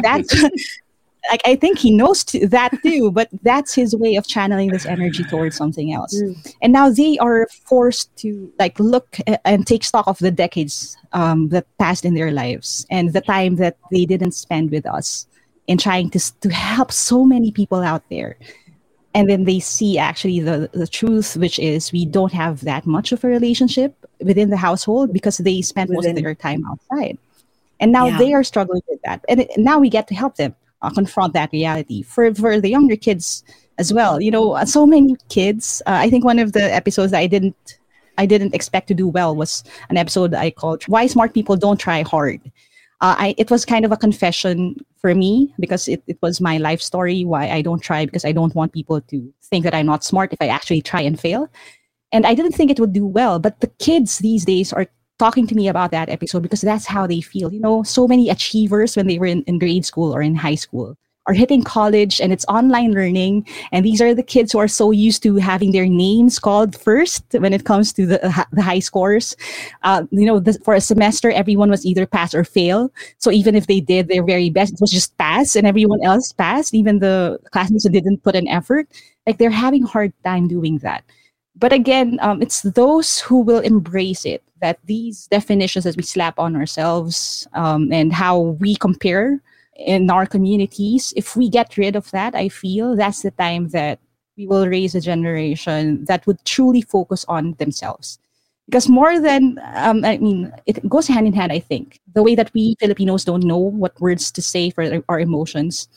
that's 0.01 0.33
like 1.29 1.41
I 1.45 1.55
think 1.55 1.79
he 1.79 1.91
knows 1.91 2.23
to, 2.25 2.47
that 2.47 2.71
too, 2.83 3.11
but 3.11 3.29
that's 3.41 3.73
his 3.73 3.95
way 3.95 4.15
of 4.15 4.27
channeling 4.27 4.69
this 4.69 4.85
energy 4.85 5.23
towards 5.23 5.55
something 5.55 5.93
else. 5.93 6.15
Mm. 6.15 6.55
And 6.61 6.73
now 6.73 6.89
they 6.89 7.17
are 7.17 7.47
forced 7.47 8.15
to 8.17 8.51
like 8.59 8.79
look 8.79 9.17
and 9.43 9.65
take 9.65 9.83
stock 9.83 10.07
of 10.07 10.19
the 10.19 10.31
decades 10.31 10.97
um, 11.13 11.49
that 11.49 11.65
passed 11.77 12.05
in 12.05 12.13
their 12.13 12.31
lives 12.31 12.85
and 12.89 13.13
the 13.13 13.21
time 13.21 13.55
that 13.57 13.77
they 13.91 14.05
didn't 14.05 14.33
spend 14.33 14.71
with 14.71 14.85
us 14.85 15.27
in 15.67 15.77
trying 15.77 16.09
to 16.11 16.19
to 16.41 16.49
help 16.49 16.91
so 16.91 17.25
many 17.25 17.51
people 17.51 17.81
out 17.81 18.03
there. 18.09 18.37
And 19.13 19.29
then 19.29 19.45
they 19.45 19.61
see 19.61 19.97
actually 19.97 20.41
the, 20.41 20.69
the 20.73 20.87
truth, 20.87 21.37
which 21.37 21.57
is 21.57 21.93
we 21.93 22.05
don't 22.05 22.33
have 22.33 22.61
that 22.65 22.85
much 22.85 23.13
of 23.13 23.23
a 23.23 23.27
relationship 23.27 23.95
within 24.19 24.49
the 24.49 24.57
household 24.57 25.13
because 25.13 25.37
they 25.37 25.61
spend 25.61 25.89
within. 25.89 25.95
most 25.95 26.17
of 26.17 26.23
their 26.23 26.35
time 26.35 26.65
outside. 26.65 27.17
And 27.79 27.93
now 27.93 28.07
yeah. 28.07 28.17
they 28.17 28.33
are 28.33 28.43
struggling 28.43 28.81
with 28.89 28.99
that. 29.05 29.23
And 29.29 29.41
it, 29.41 29.51
now 29.57 29.79
we 29.79 29.89
get 29.89 30.07
to 30.09 30.15
help 30.15 30.35
them 30.35 30.53
uh, 30.85 30.89
confront 30.89 31.33
that 31.33 31.51
reality 31.51 32.01
for 32.01 32.33
for 32.33 32.59
the 32.59 32.69
younger 32.69 32.95
kids 32.95 33.43
as 33.77 33.91
well. 33.91 34.21
You 34.21 34.31
know, 34.31 34.53
uh, 34.53 34.65
so 34.65 34.85
many 34.85 35.15
kids. 35.29 35.81
Uh, 35.85 35.99
I 36.05 36.09
think 36.09 36.23
one 36.23 36.39
of 36.39 36.53
the 36.53 36.73
episodes 36.73 37.11
that 37.11 37.19
I 37.19 37.27
didn't 37.27 37.79
I 38.17 38.25
didn't 38.25 38.55
expect 38.55 38.87
to 38.87 38.93
do 38.93 39.07
well 39.07 39.35
was 39.35 39.63
an 39.89 39.97
episode 39.97 40.33
I 40.33 40.51
called 40.51 40.83
"Why 40.87 41.07
Smart 41.07 41.33
People 41.33 41.57
Don't 41.57 41.79
Try 41.79 42.03
Hard." 42.03 42.41
Uh, 43.01 43.15
I, 43.19 43.35
it 43.37 43.51
was 43.51 43.65
kind 43.65 43.83
of 43.83 43.91
a 43.91 43.97
confession 43.97 44.77
for 44.97 45.13
me 45.13 45.53
because 45.59 45.87
it, 45.89 46.01
it 46.07 46.17
was 46.21 46.39
my 46.39 46.57
life 46.57 46.81
story 46.81 47.25
why 47.25 47.49
I 47.49 47.61
don't 47.61 47.83
try 47.83 48.05
because 48.05 48.23
I 48.23 48.31
don't 48.31 48.55
want 48.55 48.71
people 48.71 49.01
to 49.01 49.33
think 49.43 49.65
that 49.65 49.75
I'm 49.75 49.85
not 49.85 50.03
smart 50.03 50.31
if 50.31 50.41
I 50.41 50.47
actually 50.47 50.81
try 50.81 51.01
and 51.01 51.19
fail. 51.19 51.49
And 52.13 52.25
I 52.25 52.33
didn't 52.33 52.53
think 52.53 52.71
it 52.71 52.79
would 52.79 52.93
do 52.93 53.05
well, 53.05 53.37
but 53.39 53.59
the 53.59 53.67
kids 53.79 54.19
these 54.19 54.45
days 54.45 54.71
are 54.71 54.87
talking 55.17 55.47
to 55.47 55.55
me 55.55 55.67
about 55.67 55.91
that 55.91 56.09
episode 56.09 56.43
because 56.43 56.61
that's 56.61 56.85
how 56.85 57.07
they 57.07 57.21
feel. 57.21 57.51
You 57.53 57.59
know, 57.59 57.83
so 57.83 58.07
many 58.07 58.29
achievers 58.29 58.95
when 58.95 59.07
they 59.07 59.19
were 59.19 59.25
in, 59.25 59.43
in 59.43 59.59
grade 59.59 59.85
school 59.85 60.13
or 60.13 60.21
in 60.21 60.35
high 60.35 60.55
school 60.55 60.97
are 61.27 61.33
hitting 61.33 61.63
college 61.63 62.21
and 62.21 62.31
it's 62.31 62.45
online 62.47 62.91
learning 62.91 63.47
and 63.71 63.83
these 63.83 64.01
are 64.01 64.13
the 64.13 64.23
kids 64.23 64.51
who 64.51 64.59
are 64.59 64.67
so 64.67 64.91
used 64.91 65.23
to 65.23 65.37
having 65.37 65.71
their 65.71 65.87
names 65.87 66.37
called 66.37 66.79
first 66.79 67.23
when 67.39 67.51
it 67.51 67.65
comes 67.65 67.91
to 67.93 68.05
the, 68.05 68.45
the 68.51 68.61
high 68.61 68.79
scores. 68.79 69.35
Uh, 69.83 70.03
you 70.11 70.25
know 70.25 70.43
for 70.63 70.75
a 70.75 70.81
semester 70.81 71.31
everyone 71.31 71.69
was 71.69 71.85
either 71.85 72.05
pass 72.05 72.33
or 72.33 72.43
fail. 72.43 72.91
So 73.17 73.31
even 73.31 73.55
if 73.55 73.67
they 73.67 73.79
did 73.79 74.07
their 74.07 74.23
very 74.23 74.49
best 74.49 74.73
it 74.73 74.81
was 74.81 74.91
just 74.91 75.17
pass 75.17 75.55
and 75.55 75.65
everyone 75.65 76.03
else 76.03 76.31
passed 76.31 76.73
even 76.73 76.99
the 76.99 77.39
classmates 77.51 77.85
who 77.85 77.89
didn't 77.89 78.23
put 78.23 78.35
an 78.35 78.47
effort 78.47 78.87
like 79.25 79.37
they're 79.37 79.49
having 79.49 79.83
hard 79.83 80.13
time 80.23 80.47
doing 80.47 80.77
that 80.79 81.03
but 81.55 81.73
again 81.73 82.19
um, 82.21 82.41
it's 82.41 82.61
those 82.61 83.19
who 83.19 83.41
will 83.41 83.59
embrace 83.59 84.25
it 84.25 84.43
that 84.61 84.79
these 84.85 85.27
definitions 85.27 85.85
that 85.85 85.95
we 85.95 86.03
slap 86.03 86.39
on 86.39 86.55
ourselves 86.55 87.47
um, 87.53 87.91
and 87.91 88.13
how 88.13 88.39
we 88.39 88.75
compare 88.75 89.41
in 89.75 90.09
our 90.09 90.25
communities, 90.25 91.13
if 91.15 91.35
we 91.35 91.49
get 91.49 91.77
rid 91.77 91.95
of 91.95 92.09
that, 92.11 92.35
I 92.35 92.49
feel 92.49 92.95
that's 92.95 93.21
the 93.21 93.31
time 93.31 93.69
that 93.69 93.99
we 94.37 94.47
will 94.47 94.67
raise 94.67 94.95
a 94.95 95.01
generation 95.01 96.05
that 96.05 96.25
would 96.25 96.43
truly 96.45 96.81
focus 96.81 97.25
on 97.27 97.53
themselves. 97.53 98.19
Because 98.65 98.89
more 98.89 99.19
than, 99.19 99.59
um, 99.75 100.03
I 100.03 100.17
mean, 100.17 100.51
it 100.65 100.87
goes 100.89 101.07
hand 101.07 101.27
in 101.27 101.33
hand, 101.33 101.51
I 101.51 101.59
think. 101.59 101.99
The 102.13 102.23
way 102.23 102.35
that 102.35 102.51
we 102.53 102.75
Filipinos 102.79 103.23
don't 103.23 103.43
know 103.43 103.57
what 103.57 103.99
words 104.01 104.31
to 104.31 104.41
say 104.41 104.71
for 104.71 105.03
our 105.07 105.19
emotions, 105.19 105.87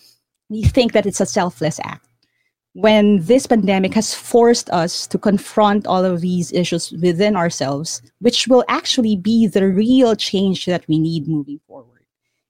we 0.48 0.62
think 0.62 0.92
that 0.92 1.06
it's 1.06 1.20
a 1.20 1.26
selfless 1.26 1.80
act. 1.82 2.07
When 2.74 3.22
this 3.24 3.46
pandemic 3.46 3.94
has 3.94 4.14
forced 4.14 4.70
us 4.70 5.06
to 5.08 5.18
confront 5.18 5.86
all 5.86 6.04
of 6.04 6.20
these 6.20 6.52
issues 6.52 6.92
within 6.92 7.34
ourselves, 7.34 8.02
which 8.20 8.46
will 8.46 8.64
actually 8.68 9.16
be 9.16 9.46
the 9.46 9.66
real 9.66 10.14
change 10.14 10.66
that 10.66 10.86
we 10.86 10.98
need 10.98 11.26
moving 11.26 11.60
forward. 11.66 12.04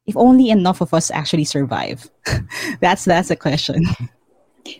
If 0.06 0.16
only 0.16 0.50
enough 0.50 0.80
of 0.80 0.92
us 0.92 1.10
actually 1.10 1.44
survive. 1.44 2.10
That's 2.80 3.04
that's 3.04 3.30
a 3.30 3.36
question. 3.36 3.84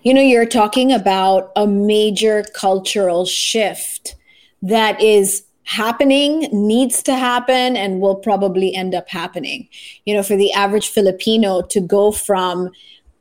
You 0.03 0.14
know 0.14 0.20
you're 0.20 0.47
talking 0.47 0.93
about 0.93 1.53
a 1.57 1.66
major 1.66 2.45
cultural 2.55 3.24
shift 3.24 4.16
that 4.62 5.01
is 5.01 5.45
happening 5.64 6.49
needs 6.51 7.03
to 7.03 7.14
happen 7.14 7.76
and 7.76 8.01
will 8.01 8.16
probably 8.16 8.74
end 8.74 8.95
up 8.95 9.09
happening. 9.09 9.68
You 10.05 10.14
know 10.14 10.22
for 10.22 10.36
the 10.36 10.53
average 10.53 10.89
filipino 10.89 11.62
to 11.62 11.80
go 11.80 12.11
from 12.11 12.70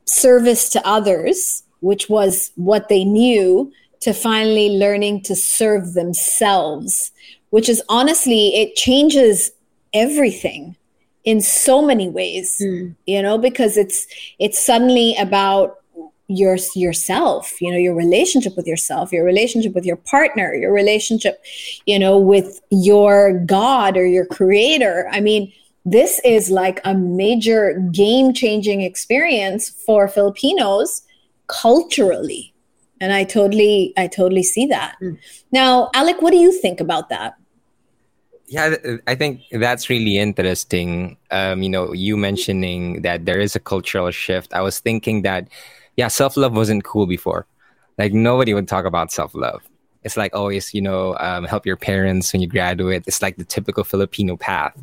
service 0.04 0.70
to 0.70 0.86
others 0.86 1.62
which 1.80 2.08
was 2.08 2.50
what 2.56 2.88
they 2.88 3.04
knew 3.04 3.72
to 4.00 4.12
finally 4.12 4.70
learning 4.78 5.20
to 5.22 5.34
serve 5.34 5.94
themselves 5.94 7.10
which 7.50 7.68
is 7.68 7.82
honestly 7.88 8.54
it 8.54 8.74
changes 8.74 9.50
everything 9.92 10.76
in 11.24 11.40
so 11.40 11.82
many 11.82 12.08
ways 12.08 12.56
mm. 12.60 12.94
you 13.06 13.22
know 13.22 13.38
because 13.38 13.76
it's 13.76 14.06
it's 14.38 14.58
suddenly 14.58 15.14
about 15.16 15.78
your 16.28 16.58
yourself 16.74 17.60
you 17.60 17.70
know 17.70 17.78
your 17.78 17.94
relationship 17.94 18.54
with 18.56 18.66
yourself 18.66 19.12
your 19.12 19.24
relationship 19.24 19.74
with 19.74 19.86
your 19.86 19.96
partner 19.96 20.54
your 20.54 20.72
relationship 20.72 21.42
you 21.86 21.98
know 21.98 22.18
with 22.18 22.60
your 22.70 23.40
god 23.46 23.96
or 23.96 24.04
your 24.04 24.26
creator 24.26 25.08
i 25.10 25.20
mean 25.20 25.50
this 25.86 26.20
is 26.24 26.50
like 26.50 26.82
a 26.84 26.94
major 26.94 27.82
game 27.92 28.34
changing 28.34 28.82
experience 28.82 29.70
for 29.70 30.06
filipinos 30.06 31.02
culturally 31.48 32.54
and 33.00 33.12
i 33.12 33.24
totally 33.24 33.92
i 33.96 34.06
totally 34.06 34.42
see 34.42 34.66
that 34.66 34.96
mm. 35.02 35.18
now 35.52 35.90
alec 35.94 36.20
what 36.22 36.30
do 36.30 36.38
you 36.38 36.52
think 36.52 36.80
about 36.80 37.08
that 37.08 37.34
yeah, 38.48 38.76
I 39.06 39.14
think 39.14 39.42
that's 39.52 39.90
really 39.90 40.16
interesting. 40.16 41.18
Um, 41.30 41.62
you 41.62 41.68
know, 41.68 41.92
you 41.92 42.16
mentioning 42.16 43.02
that 43.02 43.26
there 43.26 43.38
is 43.38 43.54
a 43.54 43.60
cultural 43.60 44.10
shift. 44.10 44.54
I 44.54 44.62
was 44.62 44.80
thinking 44.80 45.20
that, 45.22 45.48
yeah, 45.96 46.08
self 46.08 46.34
love 46.34 46.54
wasn't 46.56 46.82
cool 46.82 47.06
before. 47.06 47.46
Like 47.98 48.14
nobody 48.14 48.54
would 48.54 48.66
talk 48.66 48.86
about 48.86 49.12
self 49.12 49.34
love. 49.34 49.60
It's 50.02 50.16
like 50.16 50.34
always, 50.34 50.72
you 50.72 50.80
know, 50.80 51.14
um, 51.20 51.44
help 51.44 51.66
your 51.66 51.76
parents 51.76 52.32
when 52.32 52.40
you 52.40 52.48
graduate. 52.48 53.04
It's 53.06 53.20
like 53.20 53.36
the 53.36 53.44
typical 53.44 53.84
Filipino 53.84 54.36
path. 54.38 54.74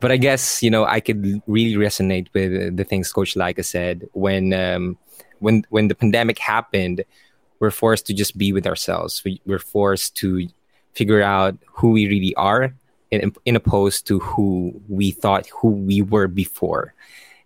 But 0.00 0.10
I 0.10 0.16
guess 0.16 0.62
you 0.62 0.70
know 0.70 0.86
I 0.86 1.00
could 1.00 1.42
really 1.46 1.74
resonate 1.74 2.28
with 2.32 2.76
the 2.76 2.84
things 2.84 3.12
Coach 3.12 3.34
Laika 3.34 3.64
said 3.64 4.08
when 4.12 4.54
um, 4.54 4.96
when 5.38 5.64
when 5.70 5.88
the 5.88 5.94
pandemic 5.94 6.38
happened. 6.38 7.04
We're 7.58 7.70
forced 7.70 8.06
to 8.08 8.12
just 8.12 8.36
be 8.36 8.52
with 8.52 8.66
ourselves. 8.66 9.22
We, 9.24 9.40
we're 9.46 9.58
forced 9.58 10.14
to 10.16 10.46
figure 10.92 11.22
out 11.22 11.56
who 11.66 11.92
we 11.92 12.06
really 12.06 12.34
are 12.34 12.74
in, 13.10 13.32
in 13.44 13.56
opposed 13.56 14.06
to 14.08 14.18
who 14.18 14.80
we 14.88 15.10
thought 15.10 15.46
who 15.48 15.70
we 15.70 16.02
were 16.02 16.28
before 16.28 16.94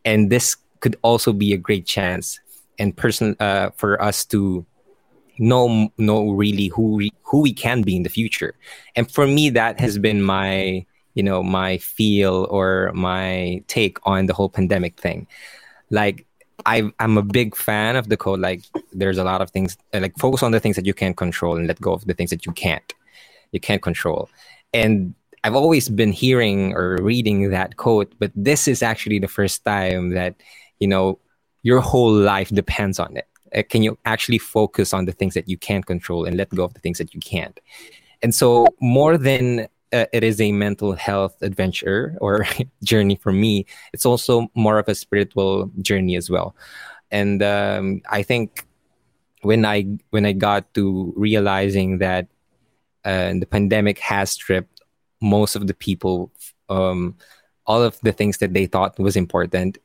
and 0.04 0.30
this 0.30 0.56
could 0.80 0.96
also 1.02 1.32
be 1.32 1.52
a 1.52 1.58
great 1.58 1.84
chance 1.84 2.40
and 2.78 2.96
person 2.96 3.36
uh, 3.40 3.70
for 3.76 4.00
us 4.00 4.24
to 4.24 4.64
know 5.38 5.90
know 5.98 6.30
really 6.30 6.68
who 6.68 6.96
we, 6.96 7.12
who 7.22 7.40
we 7.40 7.52
can 7.52 7.82
be 7.82 7.96
in 7.96 8.02
the 8.02 8.08
future 8.08 8.54
and 8.96 9.10
for 9.10 9.26
me 9.26 9.50
that 9.50 9.80
has 9.80 9.98
been 9.98 10.22
my 10.22 10.84
you 11.14 11.22
know 11.22 11.42
my 11.42 11.76
feel 11.78 12.46
or 12.50 12.92
my 12.94 13.62
take 13.66 13.98
on 14.04 14.26
the 14.26 14.32
whole 14.32 14.48
pandemic 14.48 14.98
thing 14.98 15.26
like 15.90 16.26
I, 16.66 16.90
I'm 16.98 17.18
a 17.18 17.22
big 17.22 17.56
fan 17.56 17.96
of 17.96 18.08
the 18.08 18.16
code. 18.16 18.40
Like, 18.40 18.62
there's 18.92 19.18
a 19.18 19.24
lot 19.24 19.40
of 19.40 19.50
things, 19.50 19.76
like, 19.92 20.16
focus 20.18 20.42
on 20.42 20.52
the 20.52 20.60
things 20.60 20.76
that 20.76 20.86
you 20.86 20.94
can 20.94 21.14
control 21.14 21.56
and 21.56 21.66
let 21.66 21.80
go 21.80 21.92
of 21.92 22.04
the 22.06 22.14
things 22.14 22.30
that 22.30 22.46
you 22.46 22.52
can't 22.52 22.94
you 23.52 23.60
can't 23.60 23.82
control. 23.82 24.28
And 24.72 25.14
I've 25.44 25.54
always 25.54 25.88
been 25.88 26.12
hearing 26.12 26.74
or 26.74 26.98
reading 27.00 27.50
that 27.50 27.76
quote, 27.76 28.12
but 28.18 28.30
this 28.34 28.68
is 28.68 28.82
actually 28.82 29.18
the 29.18 29.28
first 29.28 29.64
time 29.64 30.10
that, 30.10 30.34
you 30.78 30.88
know, 30.88 31.18
your 31.62 31.80
whole 31.80 32.12
life 32.12 32.50
depends 32.50 32.98
on 32.98 33.16
it. 33.16 33.26
Uh, 33.54 33.62
can 33.68 33.82
you 33.82 33.98
actually 34.04 34.38
focus 34.38 34.94
on 34.94 35.06
the 35.06 35.12
things 35.12 35.34
that 35.34 35.48
you 35.48 35.58
can't 35.58 35.86
control 35.86 36.24
and 36.24 36.36
let 36.36 36.48
go 36.50 36.64
of 36.64 36.74
the 36.74 36.80
things 36.80 36.98
that 36.98 37.14
you 37.14 37.20
can't? 37.20 37.58
And 38.22 38.34
so, 38.34 38.66
more 38.80 39.16
than 39.16 39.66
uh, 39.92 40.06
it 40.12 40.24
is 40.24 40.40
a 40.40 40.52
mental 40.52 40.92
health 40.92 41.36
adventure 41.42 42.16
or 42.20 42.46
journey 42.84 43.16
for 43.16 43.32
me, 43.32 43.66
it's 43.92 44.06
also 44.06 44.48
more 44.54 44.78
of 44.78 44.88
a 44.88 44.94
spiritual 44.94 45.70
journey 45.82 46.16
as 46.16 46.30
well. 46.30 46.54
And 47.10 47.42
um, 47.42 48.02
I 48.08 48.22
think 48.22 48.66
when 49.42 49.64
I 49.64 49.86
when 50.10 50.26
I 50.26 50.32
got 50.32 50.72
to 50.74 51.12
realizing 51.16 51.98
that 51.98 52.28
and 53.04 53.40
the 53.40 53.46
pandemic 53.46 53.98
has 53.98 54.30
stripped 54.32 54.80
most 55.20 55.56
of 55.56 55.66
the 55.66 55.74
people 55.74 56.30
um, 56.68 57.16
all 57.66 57.82
of 57.82 57.98
the 58.02 58.12
things 58.12 58.38
that 58.38 58.54
they 58.54 58.66
thought 58.66 58.98
was 58.98 59.16
important 59.16 59.78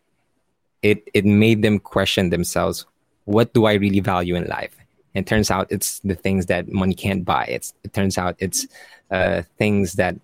it 0.81 1.07
it 1.13 1.25
made 1.25 1.61
them 1.61 1.79
question 1.79 2.29
themselves 2.29 2.85
what 3.25 3.53
do 3.53 3.65
i 3.65 3.73
really 3.73 3.99
value 3.99 4.35
in 4.35 4.45
life 4.47 4.75
and 5.16 5.26
turns 5.26 5.49
out 5.49 5.68
it's 5.72 5.99
the 5.99 6.16
things 6.16 6.45
that 6.45 6.72
money 6.72 6.93
can't 6.93 7.26
buy 7.26 7.45
it's 7.45 7.74
it 7.84 7.93
turns 7.93 8.18
out 8.18 8.36
it's 8.39 8.68
uh, 9.11 9.41
things 9.57 9.93
that 9.93 10.16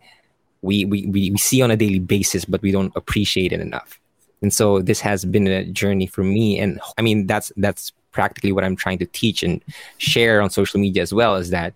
we, 0.62 0.86
we 0.86 1.08
we 1.08 1.38
see 1.38 1.62
on 1.62 1.72
a 1.72 1.78
daily 1.78 2.00
basis 2.00 2.46
but 2.46 2.62
we 2.62 2.72
don't 2.72 2.94
appreciate 2.96 3.52
it 3.52 3.60
enough 3.60 4.00
and 4.42 4.54
so 4.54 4.82
this 4.82 5.00
has 5.00 5.26
been 5.26 5.48
a 5.48 5.66
journey 5.66 6.06
for 6.06 6.24
me 6.24 6.60
and 6.60 6.80
i 6.98 7.02
mean 7.02 7.26
that's 7.26 7.52
that's 7.58 7.92
practically 8.12 8.52
what 8.52 8.64
i'm 8.64 8.76
trying 8.76 9.00
to 9.00 9.06
teach 9.08 9.42
and 9.42 9.64
share 9.98 10.42
on 10.42 10.50
social 10.50 10.80
media 10.80 11.02
as 11.02 11.14
well 11.14 11.36
is 11.36 11.50
that 11.50 11.74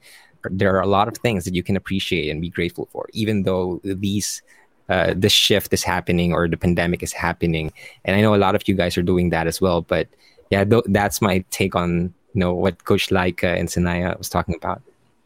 there 0.52 0.76
are 0.76 0.82
a 0.82 0.88
lot 0.88 1.08
of 1.08 1.18
things 1.18 1.46
that 1.46 1.56
you 1.56 1.64
can 1.64 1.76
appreciate 1.76 2.30
and 2.30 2.42
be 2.42 2.50
grateful 2.50 2.88
for, 2.92 3.08
even 3.14 3.44
though 3.44 3.80
these 3.84 4.42
uh, 4.90 5.14
the 5.18 5.30
shift 5.30 5.74
is 5.74 5.84
happening 5.84 6.32
or 6.32 6.48
the 6.48 6.58
pandemic 6.58 7.02
is 7.02 7.12
happening. 7.12 7.72
And 8.04 8.16
I 8.16 8.22
know 8.22 8.36
a 8.36 8.38
lot 8.38 8.54
of 8.54 8.68
you 8.68 8.76
guys 8.76 8.98
are 8.98 9.02
doing 9.02 9.32
that 9.32 9.48
as 9.48 9.60
well. 9.60 9.82
But 9.82 10.08
yeah, 10.52 10.64
th- 10.64 10.84
that's 10.88 11.22
my 11.22 11.44
take 11.50 11.76
on 11.76 12.14
you 12.36 12.40
know 12.40 12.54
what 12.54 12.84
Coach 12.84 13.08
Laika 13.08 13.58
and 13.58 13.70
Sanaya 13.70 14.18
was 14.18 14.30
talking 14.30 14.56
about. 14.56 14.82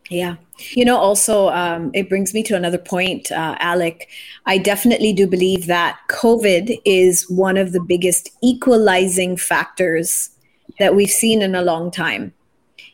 Yeah. 0.09 0.35
You 0.71 0.85
know, 0.85 0.97
also, 0.97 1.49
um, 1.49 1.91
it 1.93 2.09
brings 2.09 2.33
me 2.33 2.43
to 2.43 2.55
another 2.55 2.77
point, 2.77 3.31
uh, 3.31 3.55
Alec. 3.59 4.09
I 4.45 4.57
definitely 4.57 5.13
do 5.13 5.27
believe 5.27 5.65
that 5.67 5.99
COVID 6.09 6.79
is 6.85 7.29
one 7.29 7.57
of 7.57 7.71
the 7.73 7.81
biggest 7.81 8.29
equalizing 8.41 9.37
factors 9.37 10.29
that 10.79 10.95
we've 10.95 11.09
seen 11.09 11.41
in 11.41 11.53
a 11.53 11.61
long 11.61 11.91
time. 11.91 12.33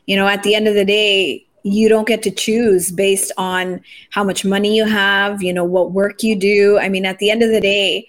You 0.07 0.17
know, 0.17 0.27
at 0.27 0.43
the 0.43 0.55
end 0.55 0.67
of 0.67 0.75
the 0.75 0.85
day, 0.85 1.45
you 1.63 1.89
don't 1.89 2.07
get 2.07 2.21
to 2.23 2.31
choose 2.31 2.91
based 2.91 3.31
on 3.37 3.81
how 4.11 4.23
much 4.23 4.45
money 4.45 4.75
you 4.75 4.85
have, 4.85 5.41
you 5.41 5.53
know, 5.53 5.63
what 5.63 5.91
work 5.91 6.21
you 6.21 6.35
do. 6.35 6.77
I 6.79 6.89
mean, 6.89 7.05
at 7.05 7.19
the 7.19 7.31
end 7.31 7.43
of 7.43 7.49
the 7.49 7.61
day, 7.61 8.07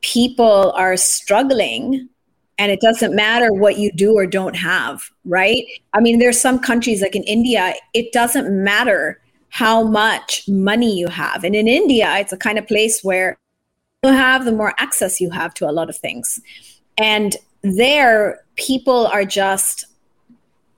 people 0.00 0.72
are 0.72 0.96
struggling 0.96 2.08
and 2.58 2.70
it 2.70 2.80
doesn't 2.80 3.14
matter 3.14 3.52
what 3.52 3.78
you 3.78 3.90
do 3.92 4.14
or 4.14 4.26
don't 4.26 4.54
have, 4.54 5.02
right? 5.24 5.64
I 5.92 6.00
mean, 6.00 6.18
there's 6.18 6.40
some 6.40 6.58
countries 6.58 7.02
like 7.02 7.16
in 7.16 7.24
India, 7.24 7.74
it 7.92 8.12
doesn't 8.12 8.48
matter 8.62 9.20
how 9.48 9.84
much 9.84 10.48
money 10.48 10.98
you 10.98 11.08
have. 11.08 11.44
And 11.44 11.54
in 11.54 11.68
India, 11.68 12.16
it's 12.18 12.32
a 12.32 12.36
kind 12.36 12.58
of 12.58 12.66
place 12.66 13.02
where 13.02 13.36
you 14.02 14.10
have 14.10 14.44
the 14.44 14.52
more 14.52 14.74
access 14.78 15.20
you 15.20 15.30
have 15.30 15.54
to 15.54 15.68
a 15.68 15.72
lot 15.72 15.88
of 15.88 15.96
things. 15.96 16.40
And 16.98 17.36
there, 17.62 18.40
people 18.56 19.06
are 19.06 19.24
just 19.24 19.86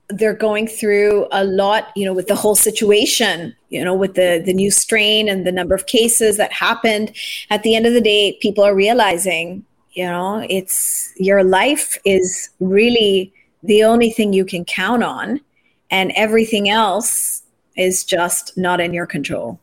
they're 0.09 0.33
going 0.33 0.67
through 0.67 1.27
a 1.31 1.43
lot, 1.43 1.89
you 1.95 2.05
know, 2.05 2.13
with 2.13 2.27
the 2.27 2.35
whole 2.35 2.55
situation, 2.55 3.53
you 3.69 3.83
know, 3.83 3.93
with 3.93 4.13
the 4.13 4.41
the 4.45 4.53
new 4.53 4.71
strain 4.71 5.27
and 5.27 5.45
the 5.45 5.51
number 5.51 5.75
of 5.75 5.85
cases 5.87 6.37
that 6.37 6.53
happened. 6.53 7.13
At 7.49 7.63
the 7.63 7.75
end 7.75 7.85
of 7.85 7.93
the 7.93 8.01
day, 8.01 8.37
people 8.41 8.63
are 8.63 8.75
realizing, 8.75 9.65
you 9.97 10.05
know, 10.05 10.45
it's 10.47 11.11
your 11.17 11.43
life 11.43 11.97
is 12.05 12.51
really 12.59 13.33
the 13.63 13.83
only 13.83 14.11
thing 14.11 14.31
you 14.31 14.45
can 14.45 14.63
count 14.63 15.03
on, 15.03 15.41
and 15.89 16.11
everything 16.15 16.69
else 16.69 17.41
is 17.75 18.03
just 18.03 18.55
not 18.55 18.79
in 18.79 18.93
your 18.93 19.07
control. 19.07 19.59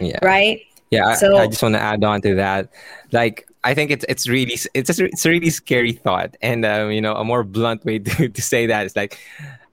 Yeah. 0.00 0.18
Right. 0.22 0.62
Yeah. 0.90 1.14
So- 1.14 1.36
I, 1.36 1.42
I 1.42 1.46
just 1.46 1.62
want 1.62 1.76
to 1.76 1.80
add 1.80 2.02
on 2.02 2.20
to 2.22 2.34
that. 2.34 2.68
Like, 3.12 3.46
I 3.62 3.74
think 3.74 3.92
it's 3.92 4.04
it's 4.08 4.28
really 4.28 4.58
it's 4.74 4.98
a, 4.98 5.04
it's 5.04 5.24
a 5.24 5.30
really 5.30 5.50
scary 5.50 5.92
thought, 5.92 6.36
and 6.42 6.66
um, 6.66 6.90
you 6.90 7.00
know, 7.00 7.14
a 7.14 7.24
more 7.24 7.44
blunt 7.44 7.84
way 7.84 7.98
to, 8.08 8.28
to 8.28 8.42
say 8.42 8.66
that 8.66 8.86
is 8.86 8.96
like, 8.96 9.18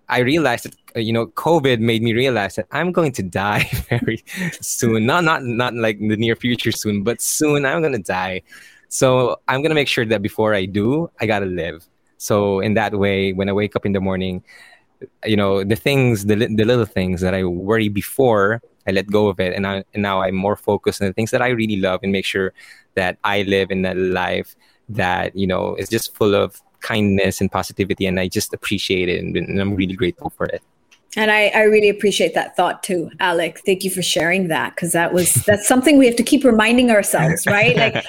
I 0.09 0.19
realized 0.19 0.65
that 0.65 0.75
uh, 0.95 0.99
you 0.99 1.11
know, 1.11 1.25
COVID 1.25 1.79
made 1.79 2.03
me 2.03 2.13
realize 2.13 2.55
that 2.55 2.67
I'm 2.71 2.91
going 2.91 3.13
to 3.13 3.23
die 3.23 3.63
very 3.89 4.23
soon. 4.61 5.07
Not 5.07 5.23
not 5.23 5.43
not 5.43 5.73
like 5.73 5.99
in 5.99 6.09
the 6.09 6.17
near 6.17 6.35
future 6.35 6.71
soon, 6.71 7.01
but 7.03 7.19
soon 7.19 7.65
I'm 7.65 7.81
gonna 7.81 7.97
die. 7.97 8.43
So 8.91 9.39
I'm 9.47 9.63
gonna 9.63 9.73
make 9.73 9.87
sure 9.87 10.05
that 10.05 10.21
before 10.21 10.53
I 10.53 10.65
do, 10.65 11.09
I 11.21 11.25
gotta 11.25 11.45
live. 11.45 11.87
So 12.17 12.59
in 12.59 12.73
that 12.73 12.93
way, 12.93 13.31
when 13.31 13.47
I 13.47 13.53
wake 13.53 13.73
up 13.77 13.85
in 13.85 13.93
the 13.93 14.01
morning, 14.01 14.43
you 15.25 15.37
know, 15.37 15.63
the 15.63 15.77
things, 15.77 16.25
the 16.25 16.35
the 16.35 16.65
little 16.65 16.85
things 16.85 17.21
that 17.21 17.33
I 17.33 17.45
worry 17.45 17.87
before, 17.87 18.61
I 18.85 18.91
let 18.91 19.07
go 19.07 19.29
of 19.29 19.39
it, 19.39 19.55
and 19.55 19.65
I 19.65 19.85
and 19.93 20.03
now 20.03 20.21
I'm 20.21 20.35
more 20.35 20.57
focused 20.57 21.01
on 21.01 21.07
the 21.07 21.13
things 21.13 21.31
that 21.31 21.41
I 21.41 21.49
really 21.49 21.77
love, 21.77 22.01
and 22.03 22.11
make 22.11 22.25
sure 22.25 22.51
that 22.95 23.17
I 23.23 23.43
live 23.43 23.71
in 23.71 23.85
a 23.85 23.95
life 23.95 24.57
that 24.89 25.37
you 25.37 25.47
know 25.47 25.75
is 25.75 25.87
just 25.87 26.13
full 26.13 26.35
of 26.35 26.61
kindness 26.81 27.39
and 27.39 27.49
positivity, 27.49 28.05
and 28.07 28.19
I 28.19 28.27
just 28.27 28.53
appreciate 28.53 29.07
it, 29.07 29.23
and, 29.23 29.37
and 29.37 29.61
I'm 29.61 29.73
really 29.73 29.95
grateful 29.95 30.31
for 30.31 30.47
it. 30.47 30.61
And 31.15 31.31
I, 31.31 31.47
I 31.47 31.61
really 31.63 31.89
appreciate 31.89 32.33
that 32.35 32.57
thought 32.57 32.83
too, 32.83 33.09
Alec. 33.21 33.61
Thank 33.65 33.85
you 33.85 33.91
for 33.91 34.01
sharing 34.01 34.49
that 34.49 34.75
because 34.75 34.91
that 34.91 35.13
was 35.13 35.33
that's 35.47 35.65
something 35.65 35.97
we 35.97 36.07
have 36.07 36.17
to 36.17 36.23
keep 36.23 36.43
reminding 36.43 36.91
ourselves, 36.91 37.47
right? 37.47 37.75
Like 37.77 38.03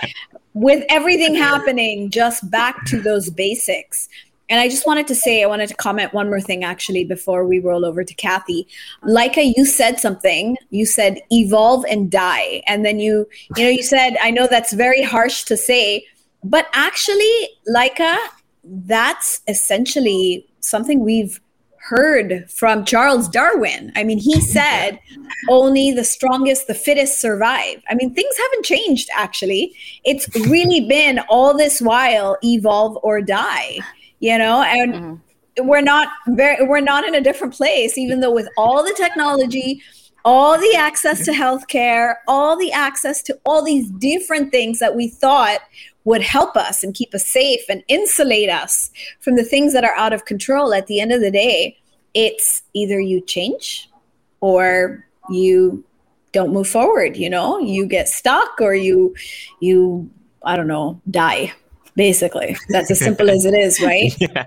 with 0.55 0.85
everything 0.89 1.35
happening, 1.35 2.11
just 2.11 2.51
back 2.51 2.85
to 2.87 3.01
those 3.01 3.31
basics. 3.31 4.09
And 4.49 4.61
I 4.61 4.69
just 4.69 4.87
wanted 4.87 5.07
to 5.07 5.15
say, 5.15 5.43
I 5.43 5.47
wanted 5.47 5.69
to 5.69 5.74
comment 5.77 6.12
one 6.12 6.29
more 6.29 6.41
thing 6.41 6.62
actually 6.62 7.05
before 7.05 7.47
we 7.47 7.59
roll 7.59 7.87
over 7.87 8.05
to 8.05 8.15
Kathy. 8.15 8.69
Laika, 9.03 9.55
you 9.57 9.65
said 9.65 9.99
something. 9.99 10.59
You 10.69 10.85
said 10.85 11.20
evolve 11.31 11.87
and 11.89 12.11
die. 12.11 12.62
And 12.66 12.85
then 12.85 13.01
you, 13.01 13.27
you 13.57 13.65
know, 13.65 13.70
you 13.70 13.83
said, 13.83 14.16
I 14.23 14.31
know 14.31 14.47
that's 14.47 14.74
very 14.74 15.03
harsh 15.03 15.45
to 15.45 15.57
say, 15.57 16.05
but 16.45 16.66
actually, 16.74 17.49
Laika, 17.69 18.19
that's 18.65 19.41
essentially 19.49 20.47
something 20.61 21.01
we've 21.01 21.41
heard 21.82 22.48
from 22.50 22.84
Charles 22.84 23.28
Darwin. 23.28 23.92
I 23.96 24.04
mean, 24.04 24.18
he 24.18 24.40
said 24.40 25.00
only 25.48 25.90
the 25.90 26.04
strongest, 26.04 26.68
the 26.68 26.74
fittest 26.74 27.20
survive. 27.20 27.82
I 27.88 27.94
mean, 27.94 28.14
things 28.14 28.34
haven't 28.36 28.64
changed 28.64 29.09
actually. 29.14 29.74
It's 30.04 30.28
really 30.48 30.86
been 30.88 31.18
all 31.28 31.56
this 31.56 31.80
while 31.80 32.38
evolve 32.44 32.98
or 33.02 33.20
die, 33.20 33.78
you 34.20 34.38
know, 34.38 34.62
and 34.62 34.94
mm-hmm. 34.94 35.66
we're 35.66 35.80
not 35.80 36.09
very 36.28 36.64
we're 36.66 36.80
not 36.80 37.04
in 37.04 37.14
a 37.14 37.20
different 37.20 37.52
place 37.54 37.98
even 37.98 38.20
though 38.20 38.32
with 38.32 38.48
all 38.56 38.84
the 38.84 38.94
technology 38.96 39.82
all 40.24 40.59
the 40.59 40.74
access 40.76 41.24
to 41.24 41.32
healthcare, 41.32 42.14
all 42.28 42.56
the 42.56 42.70
access 42.72 43.22
to 43.22 43.38
all 43.44 43.60
these 43.62 43.90
different 43.90 44.52
things 44.52 44.78
that 44.78 44.94
we 44.94 45.09
thought 45.09 45.59
would 46.05 46.23
help 46.23 46.57
us 46.57 46.83
and 46.83 46.95
keep 46.95 47.15
us 47.15 47.27
safe 47.27 47.61
and 47.69 47.83
insulate 47.89 48.51
us 48.51 48.91
from 49.20 49.37
the 49.37 49.45
things 49.45 49.73
that 49.73 49.85
are 49.85 49.95
out 49.97 50.12
of 50.12 50.24
control. 50.24 50.74
At 50.74 50.87
the 50.87 51.01
end 51.01 51.12
of 51.12 51.20
the 51.20 51.31
day, 51.31 51.79
it's 52.15 52.62
either 52.74 53.01
you 53.01 53.20
change 53.20 53.89
or 54.41 55.07
you 55.31 55.85
don't 56.33 56.53
move 56.53 56.69
forward, 56.69 57.16
you 57.16 57.31
know, 57.31 57.59
you 57.59 57.87
get 57.87 58.09
stuck 58.09 58.61
or 58.61 58.74
you 58.74 59.15
you 59.61 60.11
I 60.45 60.57
don't 60.57 60.66
know, 60.66 61.01
die. 61.11 61.53
Basically. 61.95 62.57
That's 62.70 62.91
as 62.91 62.99
simple 62.99 63.31
as 63.31 63.45
it 63.45 63.55
is, 63.55 63.81
right? 63.81 64.12
Yeah. 64.20 64.47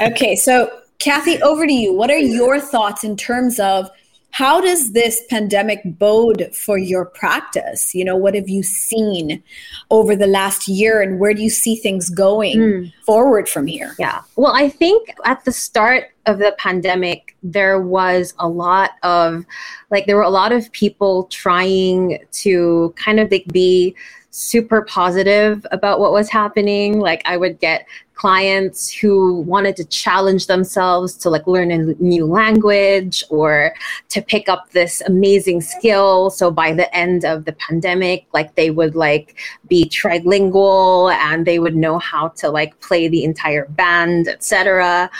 Okay, 0.00 0.36
so 0.36 0.70
Kathy, 1.00 1.42
over 1.42 1.66
to 1.66 1.72
you. 1.72 1.92
What 1.92 2.10
are 2.10 2.18
your 2.18 2.60
thoughts 2.60 3.02
in 3.02 3.16
terms 3.16 3.58
of 3.58 3.90
how 4.36 4.60
does 4.60 4.92
this 4.92 5.22
pandemic 5.30 5.80
bode 5.82 6.54
for 6.54 6.76
your 6.76 7.06
practice? 7.06 7.94
You 7.94 8.04
know, 8.04 8.18
what 8.18 8.34
have 8.34 8.50
you 8.50 8.62
seen 8.62 9.42
over 9.90 10.14
the 10.14 10.26
last 10.26 10.68
year 10.68 11.00
and 11.00 11.18
where 11.18 11.32
do 11.32 11.42
you 11.42 11.48
see 11.48 11.74
things 11.74 12.10
going 12.10 12.60
hmm. 12.60 12.84
forward 13.06 13.48
from 13.48 13.66
here? 13.66 13.94
Yeah. 13.98 14.20
Well, 14.36 14.52
I 14.54 14.68
think 14.68 15.08
at 15.24 15.42
the 15.46 15.52
start 15.52 16.10
of 16.26 16.38
the 16.38 16.54
pandemic, 16.58 17.34
there 17.42 17.80
was 17.80 18.34
a 18.38 18.46
lot 18.46 18.90
of, 19.02 19.46
like, 19.90 20.04
there 20.04 20.16
were 20.16 20.22
a 20.22 20.28
lot 20.28 20.52
of 20.52 20.70
people 20.72 21.24
trying 21.28 22.18
to 22.32 22.92
kind 22.94 23.18
of 23.18 23.30
like 23.30 23.46
be 23.46 23.96
super 24.32 24.82
positive 24.82 25.66
about 25.70 25.98
what 25.98 26.12
was 26.12 26.28
happening. 26.28 27.00
Like, 27.00 27.22
I 27.24 27.38
would 27.38 27.58
get 27.58 27.86
clients 28.16 28.92
who 28.92 29.40
wanted 29.42 29.76
to 29.76 29.84
challenge 29.84 30.46
themselves 30.46 31.14
to 31.14 31.30
like 31.30 31.46
learn 31.46 31.70
a 31.70 31.78
new 32.02 32.26
language 32.26 33.22
or 33.30 33.74
to 34.08 34.20
pick 34.22 34.48
up 34.48 34.70
this 34.70 35.02
amazing 35.02 35.60
skill. 35.60 36.30
So 36.30 36.50
by 36.50 36.72
the 36.72 36.94
end 36.96 37.24
of 37.24 37.44
the 37.44 37.52
pandemic 37.52 38.26
like 38.32 38.54
they 38.54 38.70
would 38.70 38.94
like 38.94 39.38
be 39.68 39.88
trilingual 39.88 41.12
and 41.12 41.46
they 41.46 41.58
would 41.58 41.76
know 41.76 41.98
how 41.98 42.28
to 42.28 42.50
like 42.50 42.78
play 42.80 43.06
the 43.08 43.22
entire 43.22 43.66
band 43.66 44.28
etc 44.28 45.10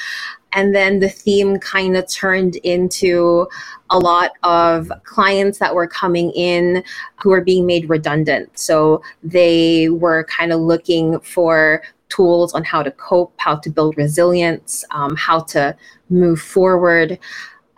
and 0.57 0.75
then 0.75 1.01
the 1.01 1.09
theme 1.11 1.59
kind 1.59 1.97
of 1.99 2.09
turned 2.09 2.57
into 2.57 3.47
a 3.91 3.99
lot 3.99 4.33
of 4.43 4.91
clients 5.05 5.59
that 5.59 5.75
were 5.75 5.87
coming 5.87 6.31
in 6.31 6.83
who 7.17 7.29
were 7.29 7.43
being 7.43 7.67
made 7.67 7.91
redundant. 7.91 8.59
So 8.59 9.03
they 9.23 9.91
were 9.91 10.25
kind 10.25 10.53
of 10.53 10.61
looking 10.61 11.21
for 11.21 11.83
tools 12.09 12.55
on 12.55 12.65
how 12.65 12.83
to 12.83 12.91
cope, 12.93 13.35
how 13.39 13.57
to 13.57 13.71
build 13.71 13.97
resilience, 13.97 14.85
um, 14.91 15.17
how 15.17 15.41
to 15.41 15.77
move 16.11 16.41
forward. 16.41 17.19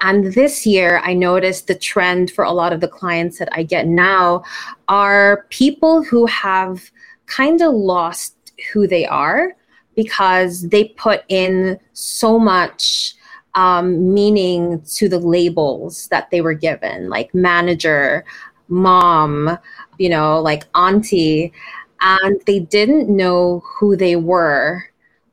And 0.00 0.32
this 0.32 0.64
year, 0.64 1.00
I 1.04 1.14
noticed 1.14 1.66
the 1.66 1.74
trend 1.74 2.30
for 2.30 2.44
a 2.44 2.52
lot 2.52 2.72
of 2.72 2.80
the 2.80 2.88
clients 2.88 3.38
that 3.38 3.48
I 3.52 3.62
get 3.64 3.86
now 3.86 4.44
are 4.88 5.46
people 5.50 6.04
who 6.04 6.26
have 6.26 6.90
kind 7.26 7.60
of 7.60 7.74
lost 7.74 8.36
who 8.72 8.86
they 8.86 9.06
are 9.06 9.56
because 9.96 10.68
they 10.68 10.84
put 10.84 11.24
in 11.28 11.78
so 11.92 12.38
much 12.38 13.14
um, 13.54 14.14
meaning 14.14 14.80
to 14.94 15.08
the 15.08 15.18
labels 15.18 16.06
that 16.08 16.30
they 16.30 16.40
were 16.40 16.54
given, 16.54 17.08
like 17.08 17.34
manager, 17.34 18.24
mom, 18.68 19.58
you 19.98 20.08
know, 20.08 20.40
like 20.40 20.64
auntie 20.76 21.52
and 22.00 22.40
they 22.46 22.60
didn't 22.60 23.08
know 23.08 23.62
who 23.64 23.96
they 23.96 24.16
were 24.16 24.84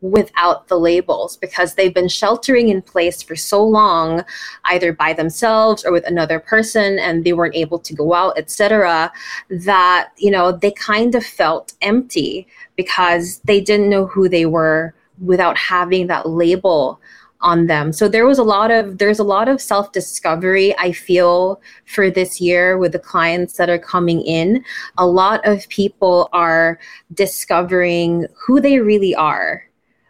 without 0.02 0.68
the 0.68 0.78
labels 0.78 1.38
because 1.38 1.74
they've 1.74 1.94
been 1.94 2.08
sheltering 2.08 2.70
in 2.70 2.82
place 2.82 3.22
for 3.24 3.36
so 3.36 3.64
long 3.64 4.24
either 4.66 4.94
by 4.94 5.14
themselves 5.14 5.84
or 5.84 5.92
with 5.92 6.06
another 6.06 6.40
person 6.40 7.00
and 7.00 7.24
they 7.24 7.34
weren't 7.34 7.56
able 7.56 7.80
to 7.80 7.94
go 7.94 8.14
out 8.14 8.38
etc 8.38 9.12
that 9.50 10.10
you 10.18 10.30
know 10.30 10.52
they 10.52 10.72
kind 10.72 11.16
of 11.16 11.26
felt 11.26 11.74
empty 11.82 12.48
because 12.76 13.40
they 13.46 13.60
didn't 13.60 13.90
know 13.90 14.06
who 14.06 14.30
they 14.30 14.46
were 14.46 14.94
without 15.22 15.58
having 15.58 16.08
that 16.08 16.28
label 16.30 17.00
on 17.46 17.68
them. 17.68 17.94
So 17.94 18.10
there 18.10 18.26
was 18.26 18.40
a 18.40 18.44
lot 18.44 18.72
of 18.72 18.98
there's 18.98 19.20
a 19.20 19.24
lot 19.24 19.48
of 19.48 19.62
self-discovery 19.62 20.78
I 20.78 20.92
feel 20.92 21.62
for 21.86 22.10
this 22.10 22.42
year 22.42 22.78
with 22.78 22.92
the 22.92 23.00
clients 23.00 23.56
that 23.58 23.70
are 23.70 23.80
coming 23.80 24.22
in. 24.22 24.66
A 24.98 25.06
lot 25.06 25.46
of 25.46 25.70
people 25.70 26.28
are 26.34 26.80
discovering 27.14 28.26
who 28.36 28.60
they 28.60 28.80
really 28.80 29.16
are 29.16 29.64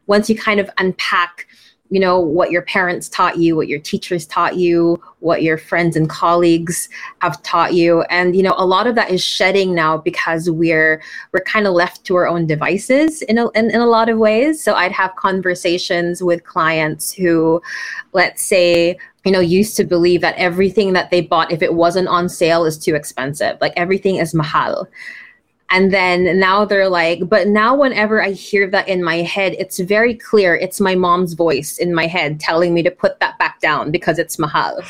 once 0.08 0.30
you 0.30 0.38
kind 0.38 0.60
of 0.60 0.70
unpack 0.78 1.48
you 1.90 2.00
know 2.00 2.20
what 2.20 2.52
your 2.52 2.64
parents 2.64 3.08
taught 3.08 3.38
you 3.38 3.56
what 3.56 3.68
your 3.68 3.80
teachers 3.80 4.26
taught 4.26 4.56
you 4.56 5.02
what 5.20 5.44
your 5.44 5.58
friends 5.58 5.96
and 5.96 6.10
colleagues 6.10 6.88
have 7.20 7.42
taught 7.42 7.74
you. 7.74 8.02
And 8.04 8.36
you 8.36 8.44
know 8.44 8.54
a 8.58 8.66
lot 8.66 8.88
of 8.88 8.96
that 8.96 9.10
is 9.10 9.24
shedding 9.24 9.74
now 9.74 9.98
because 9.98 10.50
we're 10.50 11.02
we're 11.32 11.42
kind 11.42 11.68
of 11.68 11.74
left 11.74 12.04
to 12.06 12.16
our 12.16 12.28
own 12.28 12.46
devices 12.46 13.22
in 13.24 13.38
a, 13.38 13.50
in, 13.52 13.72
in 13.72 13.82
a 13.82 13.88
lot 13.88 14.10
of 14.10 14.18
ways. 14.18 14.64
So 14.64 14.74
i'd 14.76 14.92
have 14.92 15.16
conversations 15.16 16.22
with 16.22 16.44
clients 16.44 17.12
who 17.12 17.62
let's 18.14 18.44
say 18.44 18.98
you 19.26 19.32
know 19.32 19.40
used 19.40 19.76
to 19.78 19.84
believe 19.84 20.22
that 20.22 20.36
everything 20.38 20.94
that 20.94 21.10
they 21.12 21.22
bought 21.22 21.52
if 21.52 21.62
it 21.62 21.74
wasn't 21.74 22.08
on 22.08 22.30
sale 22.30 22.66
is 22.66 22.78
too 22.78 22.96
expensive. 22.96 23.58
Like 23.62 23.74
everything 23.76 24.18
is 24.18 24.34
mahal 24.34 24.88
and 25.72 25.92
then 25.94 26.40
now 26.40 26.64
they're 26.64 26.90
like, 26.90 27.28
but 27.28 27.48
now 27.48 27.76
whenever 27.76 28.22
I 28.22 28.32
hear 28.32 28.70
that 28.70 28.88
in 28.88 29.04
my 29.04 29.18
head, 29.18 29.56
it's 29.58 29.80
very 29.80 30.14
clear. 30.14 30.56
It's 30.56 30.80
my 30.80 30.96
mom's 30.96 31.34
voice 31.34 31.78
in 31.78 31.94
my 31.94 32.06
head 32.06 32.40
telling 32.40 32.74
me 32.74 32.84
to 32.84 32.92
put 32.92 33.20
that 33.20 33.38
back 33.40 33.60
down 33.62 33.92
because 33.92 34.20
it's 34.20 34.38
mahal. 34.38 34.82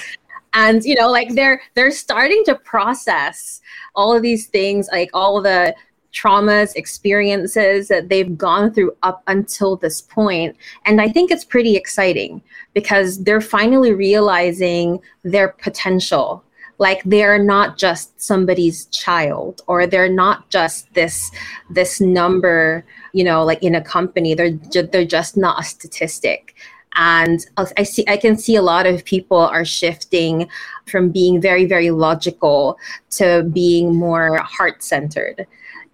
And 0.53 0.83
you 0.83 0.95
know, 0.95 1.09
like 1.09 1.33
they're 1.33 1.61
they're 1.73 1.91
starting 1.91 2.43
to 2.45 2.55
process 2.55 3.61
all 3.93 4.15
of 4.15 4.21
these 4.21 4.47
things, 4.47 4.89
like 4.91 5.09
all 5.13 5.41
the 5.41 5.75
traumas, 6.13 6.75
experiences 6.75 7.89
that 7.89 8.07
they've 8.07 8.37
gone 8.37 8.73
through 8.73 8.95
up 9.03 9.21
until 9.27 9.75
this 9.75 10.01
point. 10.01 10.55
And 10.85 11.01
I 11.01 11.09
think 11.09 11.29
it's 11.29 11.43
pretty 11.43 11.75
exciting 11.75 12.41
because 12.73 13.21
they're 13.23 13.41
finally 13.41 13.93
realizing 13.93 15.01
their 15.23 15.49
potential 15.49 16.44
like 16.77 17.01
they're 17.03 17.41
not 17.41 17.77
just 17.77 18.19
somebody's 18.21 18.85
child 18.87 19.61
or 19.67 19.87
they're 19.87 20.11
not 20.11 20.49
just 20.49 20.93
this 20.93 21.31
this 21.69 22.01
number 22.01 22.85
you 23.13 23.23
know 23.23 23.43
like 23.43 23.61
in 23.63 23.75
a 23.75 23.81
company. 23.81 24.33
They're 24.33 24.51
ju- 24.51 24.87
they're 24.91 25.05
just 25.05 25.37
not 25.37 25.59
a 25.59 25.63
statistic. 25.63 26.55
And 26.97 27.45
i 27.57 27.83
see 27.83 28.05
i 28.07 28.15
can 28.15 28.37
see 28.37 28.55
a 28.55 28.61
lot 28.61 28.85
of 28.87 29.03
people 29.03 29.37
are 29.37 29.65
shifting 29.65 30.47
from 30.85 31.09
being 31.09 31.41
very 31.41 31.65
very 31.65 31.91
logical 31.91 32.77
to 33.09 33.43
being 33.51 33.93
more 33.93 34.37
heart 34.37 34.81
centered 34.81 35.45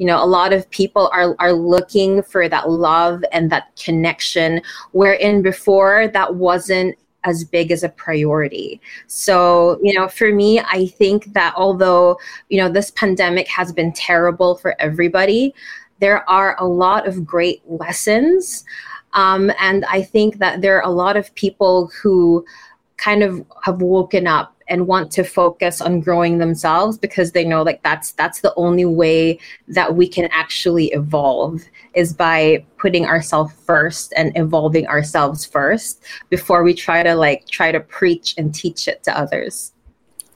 you 0.02 0.08
know 0.08 0.24
a 0.24 0.26
lot 0.26 0.52
of 0.52 0.68
people 0.72 1.12
are 1.14 1.36
are 1.38 1.54
looking 1.54 2.24
for 2.24 2.50
that 2.50 2.72
love 2.72 3.24
and 3.32 3.52
that 3.52 3.70
connection 3.76 4.60
wherein 4.94 5.44
before 5.44 6.08
that 6.08 6.36
wasn't 6.36 6.96
as 7.24 7.44
big 7.44 7.72
as 7.72 7.84
a 7.84 7.90
priority. 7.90 8.82
So, 9.08 9.80
you 9.84 9.94
know, 9.94 10.08
for 10.08 10.34
me, 10.34 10.60
I 10.60 10.88
think 10.88 11.34
that 11.34 11.54
although, 11.56 12.20
you 12.50 12.58
know, 12.58 12.70
this 12.70 12.92
pandemic 12.92 13.48
has 13.48 13.72
been 13.72 13.94
terrible 13.94 14.56
for 14.56 14.76
everybody, 14.80 15.54
there 16.00 16.28
are 16.30 16.56
a 16.60 16.66
lot 16.66 17.08
of 17.08 17.26
great 17.26 17.62
lessons. 17.70 18.66
Um, 19.14 19.52
and 19.60 19.86
I 19.86 20.02
think 20.02 20.40
that 20.40 20.62
there 20.62 20.78
are 20.78 20.90
a 20.90 20.94
lot 20.94 21.16
of 21.18 21.34
people 21.36 21.92
who 22.02 22.46
kind 22.98 23.24
of 23.24 23.46
have 23.64 23.82
woken 23.82 24.28
up 24.28 24.51
and 24.72 24.88
want 24.88 25.12
to 25.12 25.24
focus 25.24 25.82
on 25.82 26.00
growing 26.00 26.38
themselves 26.38 26.98
because 26.98 27.34
they 27.34 27.44
know 27.44 27.62
like 27.62 27.84
that's 27.84 28.14
that's 28.14 28.40
the 28.40 28.54
only 28.56 28.86
way 28.86 29.38
that 29.68 29.96
we 29.96 30.08
can 30.08 30.30
actually 30.32 30.88
evolve 30.94 31.62
is 31.94 32.14
by 32.14 32.66
putting 32.78 33.06
ourselves 33.06 33.54
first 33.66 34.14
and 34.16 34.32
evolving 34.38 34.88
ourselves 34.88 35.46
first 35.46 36.02
before 36.30 36.64
we 36.64 36.74
try 36.74 37.04
to 37.04 37.14
like 37.14 37.46
try 37.48 37.70
to 37.70 37.82
preach 37.82 38.34
and 38.38 38.56
teach 38.56 38.88
it 38.88 39.04
to 39.04 39.16
others. 39.16 39.74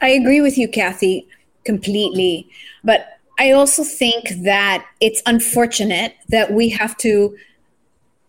I 0.02 0.10
agree 0.10 0.42
with 0.42 0.58
you 0.58 0.68
kathy 0.68 1.28
completely. 1.64 2.48
But 2.84 3.08
i 3.38 3.52
also 3.52 3.84
think 3.84 4.30
that 4.44 4.86
it's 5.02 5.22
unfortunate 5.26 6.16
that 6.30 6.54
we 6.54 6.70
have 6.70 6.96
to 6.96 7.36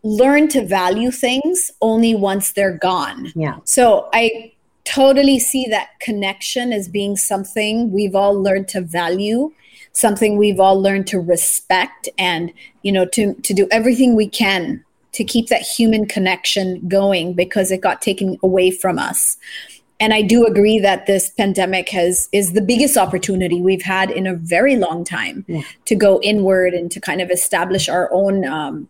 learn 0.03 0.49
to 0.49 0.67
value 0.67 1.13
things 1.13 1.71
only 1.81 2.15
once 2.15 2.53
they're 2.53 2.79
gone. 2.79 3.33
Yeah. 3.35 3.59
So 3.65 4.09
i 4.13 4.53
totally 4.87 5.39
see 5.39 5.67
that 5.67 5.91
connection 6.01 6.73
as 6.73 6.89
being 6.89 7.17
something 7.17 7.93
we've 7.93 8.15
all 8.15 8.41
learned 8.41 8.69
to 8.69 8.81
value 8.81 9.53
something 9.93 10.37
we've 10.37 10.61
all 10.61 10.81
learned 10.81 11.07
to 11.07 11.19
respect 11.19 12.09
and 12.19 12.53
you 12.83 12.93
know 12.93 13.05
to 13.05 13.35
to 13.35 13.53
do 13.53 13.67
everything 13.71 14.15
we 14.15 14.29
can 14.29 14.83
to 15.13 15.25
keep 15.25 15.49
that 15.49 15.63
human 15.63 16.07
connection 16.07 16.87
going 16.89 17.33
because 17.33 17.71
it 17.71 17.81
got 17.81 18.01
taken 18.01 18.39
away 18.43 18.71
from 18.71 18.99
us 18.99 19.37
and 19.99 20.15
i 20.15 20.23
do 20.23 20.47
agree 20.47 20.79
that 20.79 21.07
this 21.07 21.31
pandemic 21.31 21.89
has 21.89 22.29
is 22.33 22.53
the 22.53 22.63
biggest 22.63 22.97
opportunity 22.97 23.61
we've 23.61 23.83
had 23.83 24.11
in 24.11 24.27
a 24.27 24.35
very 24.35 24.77
long 24.77 25.03
time 25.05 25.45
yeah. 25.49 25.63
to 25.85 25.97
go 25.97 26.21
inward 26.23 26.75
and 26.75 26.91
to 26.93 27.01
kind 27.01 27.21
of 27.21 27.31
establish 27.31 27.89
our 27.89 28.09
own 28.13 28.45
um, 28.45 28.89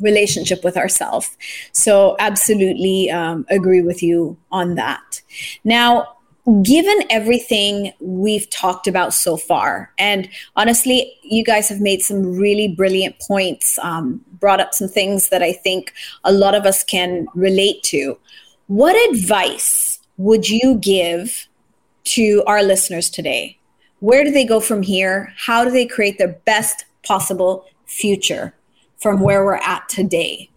relationship 0.00 0.64
with 0.64 0.76
ourselves. 0.76 1.36
So, 1.72 2.16
absolutely 2.18 3.10
um, 3.10 3.46
agree 3.50 3.82
with 3.82 4.02
you 4.02 4.36
on 4.50 4.74
that. 4.76 5.09
Now, 5.64 6.16
given 6.62 7.04
everything 7.10 7.92
we've 8.00 8.48
talked 8.50 8.86
about 8.86 9.12
so 9.14 9.36
far, 9.36 9.92
and 9.98 10.28
honestly, 10.56 11.18
you 11.22 11.44
guys 11.44 11.68
have 11.68 11.80
made 11.80 12.02
some 12.02 12.36
really 12.36 12.68
brilliant 12.68 13.18
points, 13.20 13.78
um, 13.80 14.24
brought 14.40 14.60
up 14.60 14.74
some 14.74 14.88
things 14.88 15.28
that 15.28 15.42
I 15.42 15.52
think 15.52 15.92
a 16.24 16.32
lot 16.32 16.54
of 16.54 16.64
us 16.64 16.82
can 16.82 17.26
relate 17.34 17.82
to. 17.84 18.18
What 18.68 18.96
advice 19.10 20.00
would 20.16 20.48
you 20.48 20.76
give 20.76 21.46
to 22.04 22.42
our 22.46 22.62
listeners 22.62 23.10
today? 23.10 23.58
Where 24.00 24.24
do 24.24 24.30
they 24.30 24.44
go 24.44 24.60
from 24.60 24.82
here? 24.82 25.34
How 25.36 25.64
do 25.64 25.70
they 25.70 25.86
create 25.86 26.18
their 26.18 26.38
best 26.44 26.86
possible 27.02 27.66
future? 27.86 28.54
from 29.00 29.20
where 29.20 29.44
we're 29.44 29.54
at 29.54 29.88
today. 29.88 30.50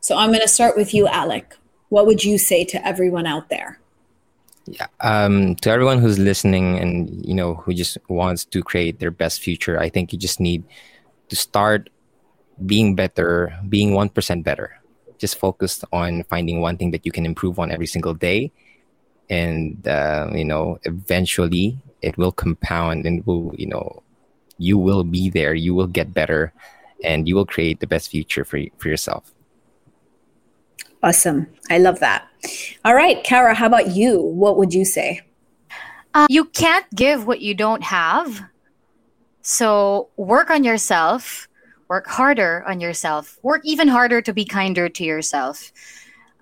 So 0.00 0.16
I'm 0.16 0.30
going 0.30 0.40
to 0.40 0.48
start 0.48 0.76
with 0.76 0.94
you, 0.94 1.06
Alec. 1.06 1.56
What 1.90 2.06
would 2.06 2.24
you 2.24 2.38
say 2.38 2.64
to 2.64 2.86
everyone 2.86 3.26
out 3.26 3.50
there? 3.50 3.79
Yeah, 4.66 4.86
um, 5.00 5.56
to 5.56 5.70
everyone 5.70 5.98
who's 5.98 6.18
listening 6.18 6.78
and 6.78 7.24
you 7.26 7.34
know 7.34 7.54
who 7.54 7.74
just 7.74 7.98
wants 8.08 8.44
to 8.46 8.62
create 8.62 9.00
their 9.00 9.10
best 9.10 9.40
future, 9.40 9.80
I 9.80 9.88
think 9.88 10.12
you 10.12 10.18
just 10.18 10.38
need 10.38 10.64
to 11.28 11.36
start 11.36 11.90
being 12.66 12.94
better, 12.94 13.56
being 13.68 13.94
one 13.94 14.08
percent 14.08 14.44
better. 14.44 14.78
Just 15.18 15.38
focused 15.38 15.84
on 15.92 16.22
finding 16.24 16.60
one 16.60 16.76
thing 16.76 16.92
that 16.92 17.04
you 17.04 17.12
can 17.12 17.26
improve 17.26 17.58
on 17.58 17.70
every 17.70 17.86
single 17.86 18.14
day, 18.14 18.52
and 19.28 19.86
uh, 19.88 20.30
you 20.32 20.44
know 20.44 20.78
eventually 20.84 21.78
it 22.02 22.16
will 22.16 22.32
compound 22.32 23.06
and 23.06 23.24
will 23.26 23.52
you 23.56 23.66
know 23.66 24.02
you 24.60 24.78
will 24.78 25.02
be 25.02 25.30
there. 25.30 25.54
You 25.54 25.74
will 25.74 25.88
get 25.88 26.12
better 26.12 26.52
and 27.02 27.26
you 27.26 27.34
will 27.34 27.46
create 27.46 27.80
the 27.80 27.86
best 27.86 28.10
future 28.10 28.44
for, 28.44 28.60
for 28.76 28.88
yourself. 28.88 29.32
Awesome. 31.02 31.48
I 31.70 31.78
love 31.78 31.98
that. 32.00 32.29
All 32.84 32.94
right, 32.94 33.22
Cara, 33.24 33.54
how 33.54 33.66
about 33.66 33.88
you? 33.88 34.20
What 34.20 34.56
would 34.56 34.72
you 34.72 34.84
say? 34.84 35.20
Uh, 36.14 36.26
you 36.28 36.44
can't 36.44 36.86
give 36.94 37.26
what 37.26 37.40
you 37.40 37.54
don't 37.54 37.82
have. 37.82 38.42
So 39.42 40.08
work 40.16 40.50
on 40.50 40.64
yourself, 40.64 41.48
work 41.88 42.06
harder 42.06 42.64
on 42.66 42.80
yourself, 42.80 43.38
work 43.42 43.62
even 43.64 43.88
harder 43.88 44.20
to 44.22 44.32
be 44.32 44.44
kinder 44.44 44.88
to 44.88 45.04
yourself, 45.04 45.72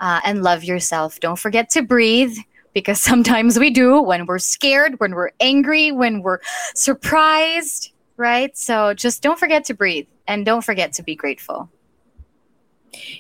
uh, 0.01 0.21
and 0.25 0.43
love 0.43 0.65
yourself. 0.65 1.21
Don't 1.21 1.39
forget 1.39 1.71
to 1.71 1.83
breathe 1.83 2.37
because 2.73 3.01
sometimes 3.11 3.59
we 3.59 3.71
do 3.71 4.01
when 4.01 4.27
we're 4.27 4.39
scared, 4.39 5.01
when 5.01 5.15
we're 5.15 5.31
angry, 5.41 5.93
when 5.93 6.23
we're 6.23 6.41
surprised, 6.75 7.93
right? 8.17 8.57
So 8.57 8.95
just 8.95 9.23
don't 9.23 9.39
forget 9.39 9.65
to 9.65 9.75
breathe 9.75 10.07
and 10.27 10.45
don't 10.45 10.65
forget 10.65 10.93
to 10.95 11.03
be 11.03 11.15
grateful. 11.15 11.71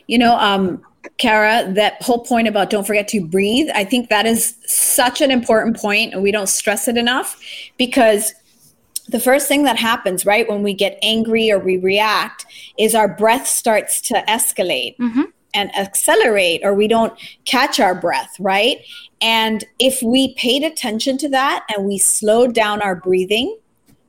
You 0.06 0.18
know, 0.18 0.38
um, 0.38 0.82
Cara, 1.18 1.70
that 1.74 2.00
whole 2.02 2.24
point 2.24 2.48
about 2.48 2.70
don't 2.70 2.86
forget 2.86 3.08
to 3.08 3.20
breathe, 3.20 3.68
I 3.74 3.84
think 3.84 4.08
that 4.08 4.24
is 4.24 4.54
such 4.66 5.20
an 5.20 5.30
important 5.30 5.76
point, 5.76 6.14
and 6.14 6.22
we 6.22 6.32
don't 6.32 6.48
stress 6.48 6.88
it 6.88 6.96
enough 6.96 7.40
because 7.76 8.32
the 9.08 9.20
first 9.20 9.48
thing 9.48 9.64
that 9.64 9.76
happens, 9.76 10.24
right, 10.24 10.48
when 10.48 10.62
we 10.62 10.74
get 10.74 10.98
angry 11.02 11.50
or 11.50 11.58
we 11.58 11.76
react, 11.78 12.46
is 12.78 12.94
our 12.94 13.08
breath 13.08 13.46
starts 13.46 14.00
to 14.02 14.24
escalate. 14.28 14.96
Mm-hmm. 14.98 15.22
And 15.54 15.74
accelerate, 15.74 16.60
or 16.62 16.74
we 16.74 16.86
don't 16.86 17.18
catch 17.46 17.80
our 17.80 17.94
breath, 17.94 18.36
right? 18.38 18.84
And 19.22 19.64
if 19.78 20.02
we 20.02 20.34
paid 20.34 20.62
attention 20.62 21.16
to 21.18 21.28
that 21.30 21.66
and 21.74 21.86
we 21.86 21.96
slowed 21.96 22.54
down 22.54 22.82
our 22.82 22.94
breathing, 22.94 23.56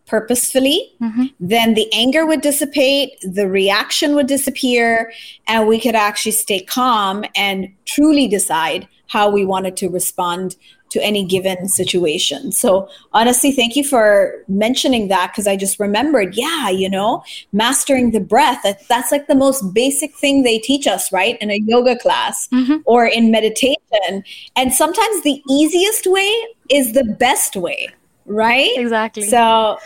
purposefully, 0.09 0.91
mm-hmm. 1.01 1.25
then 1.39 1.75
the 1.75 1.87
anger 1.93 2.25
would 2.25 2.41
dissipate, 2.41 3.11
the 3.21 3.47
reaction 3.47 4.15
would 4.15 4.27
disappear, 4.27 5.13
and 5.47 5.67
we 5.67 5.79
could 5.79 5.95
actually 5.95 6.31
stay 6.31 6.61
calm 6.61 7.23
and 7.35 7.69
truly 7.85 8.27
decide 8.27 8.87
how 9.07 9.29
we 9.29 9.45
wanted 9.45 9.77
to 9.77 9.89
respond 9.89 10.55
to 10.89 11.03
any 11.03 11.23
given 11.23 11.67
situation. 11.67 12.51
So, 12.51 12.89
honestly, 13.13 13.51
thank 13.51 13.75
you 13.75 13.83
for 13.83 14.43
mentioning 14.47 15.07
that 15.09 15.31
because 15.31 15.45
I 15.45 15.55
just 15.55 15.79
remembered, 15.79 16.35
yeah, 16.35 16.69
you 16.69 16.89
know, 16.89 17.23
mastering 17.51 18.11
the 18.11 18.19
breath, 18.19 18.61
that, 18.63 18.87
that's 18.87 19.11
like 19.11 19.27
the 19.27 19.35
most 19.35 19.73
basic 19.73 20.15
thing 20.15 20.41
they 20.41 20.57
teach 20.57 20.87
us, 20.87 21.11
right? 21.11 21.37
In 21.41 21.51
a 21.51 21.59
yoga 21.65 21.97
class 21.97 22.47
mm-hmm. 22.47 22.77
or 22.85 23.05
in 23.05 23.29
meditation. 23.31 24.23
And 24.55 24.73
sometimes 24.73 25.21
the 25.23 25.41
easiest 25.47 26.07
way 26.07 26.47
is 26.69 26.93
the 26.93 27.03
best 27.03 27.55
way, 27.55 27.89
right? 28.25 28.71
Exactly. 28.75 29.27
So, 29.27 29.77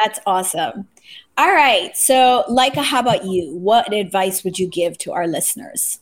that's 0.00 0.18
awesome. 0.26 0.88
All 1.38 1.52
right. 1.52 1.96
So, 1.96 2.44
Laika, 2.48 2.82
how 2.82 3.00
about 3.00 3.24
you? 3.24 3.56
What 3.56 3.92
advice 3.92 4.44
would 4.44 4.58
you 4.58 4.68
give 4.68 4.98
to 4.98 5.12
our 5.12 5.26
listeners? 5.26 6.00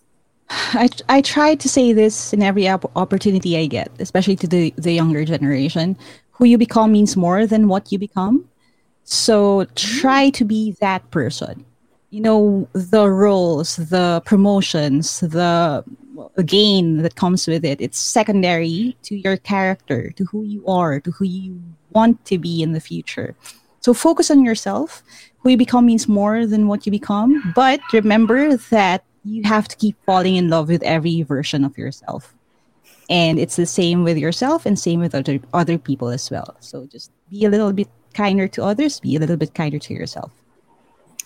I, 0.51 0.89
I 1.09 1.21
try 1.21 1.55
to 1.55 1.69
say 1.69 1.93
this 1.93 2.33
in 2.33 2.43
every 2.43 2.69
op- 2.69 2.91
opportunity 2.97 3.57
I 3.57 3.67
get, 3.67 3.91
especially 4.01 4.37
to 4.37 4.49
the, 4.49 4.75
the 4.77 4.93
younger 4.93 5.25
generation. 5.25 5.97
Who 6.33 6.45
you 6.45 6.59
become 6.59 6.93
means 6.93 7.17
more 7.17 7.47
than 7.47 7.69
what 7.69 7.93
you 7.93 7.99
become. 7.99 8.49
So 9.05 9.67
try 9.77 10.31
to 10.31 10.45
be 10.45 10.77
that 10.81 11.09
person. 11.11 11.65
You 12.11 12.21
know, 12.21 12.69
the 12.73 13.09
roles, 13.09 13.77
the 13.77 14.23
promotions, 14.25 15.21
the 15.21 15.85
gain 16.45 16.99
that 17.03 17.15
comes 17.15 17.47
with 17.47 17.65
it, 17.65 17.81
it's 17.81 17.99
secondary 17.99 18.97
to 19.03 19.17
your 19.17 19.37
character, 19.37 20.11
to 20.13 20.25
who 20.25 20.43
you 20.43 20.67
are, 20.67 20.99
to 21.01 21.11
who 21.13 21.25
you 21.25 21.63
want 21.93 22.25
to 22.25 22.39
be 22.39 22.63
in 22.63 22.73
the 22.73 22.81
future. 22.81 23.37
So 23.81 23.95
focus 23.95 24.31
on 24.31 24.45
yourself. 24.45 25.03
Who 25.41 25.51
you 25.51 25.57
become 25.57 25.87
means 25.87 26.07
more 26.07 26.47
than 26.47 26.69
what 26.69 26.87
you 26.87 26.93
become. 26.93 27.53
But 27.55 27.81
remember 27.93 28.57
that 28.57 29.05
you 29.25 29.43
have 29.45 29.69
to 29.69 29.77
keep 29.77 29.97
falling 30.05 30.37
in 30.37 30.49
love 30.49 30.69
with 30.69 30.83
every 30.83 31.23
version 31.23 31.65
of 31.65 31.77
yourself. 31.77 32.35
And 33.09 33.39
it's 33.39 33.57
the 33.57 33.67
same 33.67 34.05
with 34.05 34.19
yourself 34.19 34.67
and 34.67 34.79
same 34.79 35.01
with 35.01 35.15
other 35.15 35.41
other 35.53 35.79
people 35.79 36.09
as 36.09 36.31
well. 36.31 36.57
So 36.61 36.87
just 36.87 37.11
be 37.29 37.45
a 37.45 37.51
little 37.51 37.73
bit 37.73 37.89
kinder 38.15 38.47
to 38.49 38.63
others, 38.63 39.01
be 39.01 39.17
a 39.17 39.19
little 39.19 39.37
bit 39.37 39.55
kinder 39.55 39.79
to 39.79 39.95
yourself. 39.95 40.31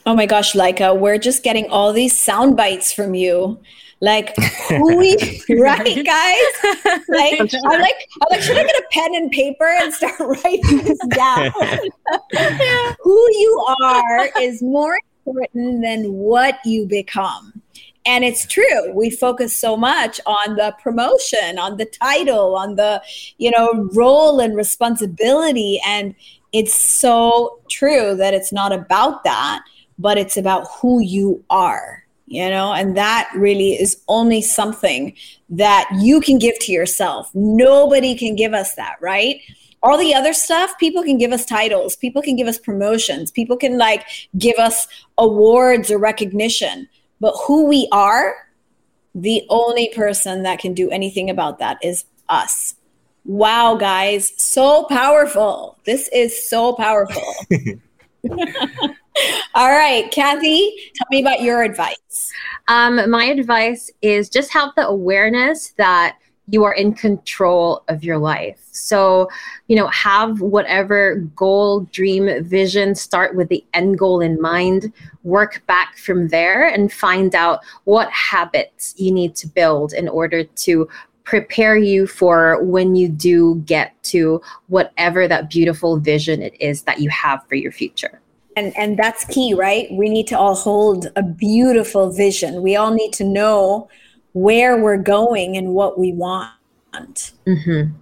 Oh 0.07 0.15
my 0.15 0.27
gosh, 0.27 0.53
Laika, 0.53 0.99
we're 0.99 1.19
just 1.19 1.43
getting 1.43 1.69
all 1.71 1.93
these 1.93 2.17
sound 2.17 2.57
bites 2.57 2.93
from 2.93 3.15
you. 3.15 3.59
Like 4.05 4.37
who 4.69 4.97
we 4.99 5.17
right, 5.49 6.05
guys? 6.05 6.75
Like 7.09 7.41
I'm 7.41 7.81
like 7.81 7.95
I'm 8.21 8.29
like, 8.31 8.43
should 8.43 8.59
I 8.59 8.65
get 8.65 8.77
a 8.77 8.85
pen 8.93 9.15
and 9.15 9.31
paper 9.31 9.67
and 9.67 9.95
start 9.95 10.13
writing 10.21 10.85
this 10.85 10.99
down? 11.09 11.51
who 13.03 13.29
you 13.31 13.67
are 13.83 14.29
is 14.39 14.63
more 14.63 14.99
important 15.25 15.83
than 15.83 16.13
what 16.13 16.59
you 16.67 16.85
become. 16.87 17.63
And 18.05 18.25
it's 18.25 18.47
true. 18.47 18.93
We 18.93 19.09
focus 19.09 19.57
so 19.57 19.75
much 19.75 20.21
on 20.27 20.57
the 20.57 20.77
promotion, 20.83 21.59
on 21.59 21.79
the 21.79 21.87
title, 21.87 22.57
on 22.57 22.77
the, 22.77 23.03
you 23.39 23.51
know, 23.51 23.89
role 23.95 24.39
and 24.39 24.55
responsibility. 24.55 25.81
And 25.87 26.15
it's 26.53 26.75
so 26.75 27.59
true 27.71 28.15
that 28.17 28.35
it's 28.35 28.53
not 28.53 28.71
about 28.71 29.25
that, 29.25 29.65
but 29.99 30.19
it's 30.19 30.37
about 30.37 30.67
who 30.83 31.01
you 31.01 31.43
are 31.49 32.04
you 32.35 32.49
know 32.49 32.73
and 32.73 32.97
that 32.97 33.31
really 33.35 33.73
is 33.73 34.03
only 34.09 34.43
something 34.43 35.15
that 35.49 35.89
you 35.99 36.21
can 36.21 36.39
give 36.39 36.59
to 36.61 36.73
yourself. 36.73 37.31
Nobody 37.35 38.15
can 38.15 38.37
give 38.37 38.55
us 38.55 38.75
that 38.75 38.97
right? 39.01 39.41
All 39.83 39.99
the 39.99 40.15
other 40.15 40.33
stuff 40.33 40.73
people 40.79 41.03
can 41.03 41.19
give 41.19 41.33
us 41.33 41.45
titles 41.45 41.97
people 41.97 42.23
can 42.23 42.37
give 42.37 42.49
us 42.49 42.59
promotions 42.59 43.31
people 43.31 43.57
can 43.57 43.79
like 43.79 44.05
give 44.39 44.57
us 44.59 44.87
awards 45.19 45.91
or 45.91 45.99
recognition. 45.99 46.89
But 47.21 47.35
who 47.47 47.67
we 47.67 47.89
are 47.93 48.35
the 49.15 49.45
only 49.49 49.91
person 49.95 50.43
that 50.43 50.59
can 50.59 50.75
do 50.75 50.91
anything 50.91 51.31
about 51.31 51.61
that 51.61 51.79
is 51.83 52.05
us. 52.29 52.75
Wow 53.25 53.77
guys 53.77 54.33
so 54.37 54.85
powerful. 54.85 55.79
This 55.85 56.09
is 56.13 56.49
so 56.49 56.73
powerful 56.75 57.23
All 59.55 59.71
right, 59.71 60.11
Kathy, 60.11 60.75
tell 60.95 61.07
me 61.11 61.21
about 61.21 61.43
your 61.43 61.63
advice. 61.63 62.33
Um, 62.69 63.09
my 63.11 63.25
advice 63.25 63.91
is 64.03 64.29
just 64.29 64.53
have 64.53 64.71
the 64.77 64.87
awareness 64.87 65.71
that 65.77 66.19
you 66.49 66.65
are 66.65 66.75
in 66.75 66.93
control 66.93 67.85
of 67.89 68.05
your 68.05 68.19
life. 68.19 68.61
So, 68.71 69.31
you 69.69 69.77
know, 69.77 69.87
have 69.89 70.41
whatever 70.41 71.17
goal, 71.37 71.81
dream, 71.93 72.45
vision, 72.45 72.95
start 72.95 73.35
with 73.35 73.49
the 73.49 73.65
end 73.73 73.99
goal 73.99 74.21
in 74.21 74.41
mind, 74.41 74.93
work 75.23 75.63
back 75.67 75.97
from 75.97 76.29
there 76.29 76.67
and 76.67 76.93
find 76.93 77.35
out 77.35 77.61
what 77.85 78.11
habits 78.11 78.95
you 78.99 79.11
need 79.11 79.35
to 79.37 79.47
build 79.47 79.95
in 79.95 80.09
order 80.09 80.45
to 80.45 80.89
prepare 81.23 81.79
you 81.79 82.07
for 82.07 82.63
when 82.63 82.95
you 82.95 83.09
do 83.09 83.55
get 83.65 83.95
to 84.03 84.43
whatever 84.67 85.27
that 85.27 85.49
beautiful 85.49 85.99
vision 85.99 86.43
it 86.43 86.55
is 86.61 86.83
that 86.83 87.01
you 87.01 87.09
have 87.09 87.43
for 87.49 87.55
your 87.55 87.73
future 87.73 88.21
and 88.57 88.77
and 88.77 88.99
that's 88.99 89.25
key 89.25 89.55
right? 89.55 89.89
We 89.93 90.09
need 90.09 90.27
to 90.29 90.39
all 90.39 90.55
hold 90.55 91.09
a 91.17 91.23
beautiful 91.23 92.11
vision. 92.11 92.63
We 92.63 92.77
all 92.77 92.93
need 92.93 93.13
to 93.15 93.25
know 93.25 93.89
where 94.33 94.77
we're 94.83 94.99
going 94.99 95.57
and 95.57 95.71
what 95.71 95.99
we 95.99 96.13
want. 96.13 96.51
Mm-hmm. 96.95 97.93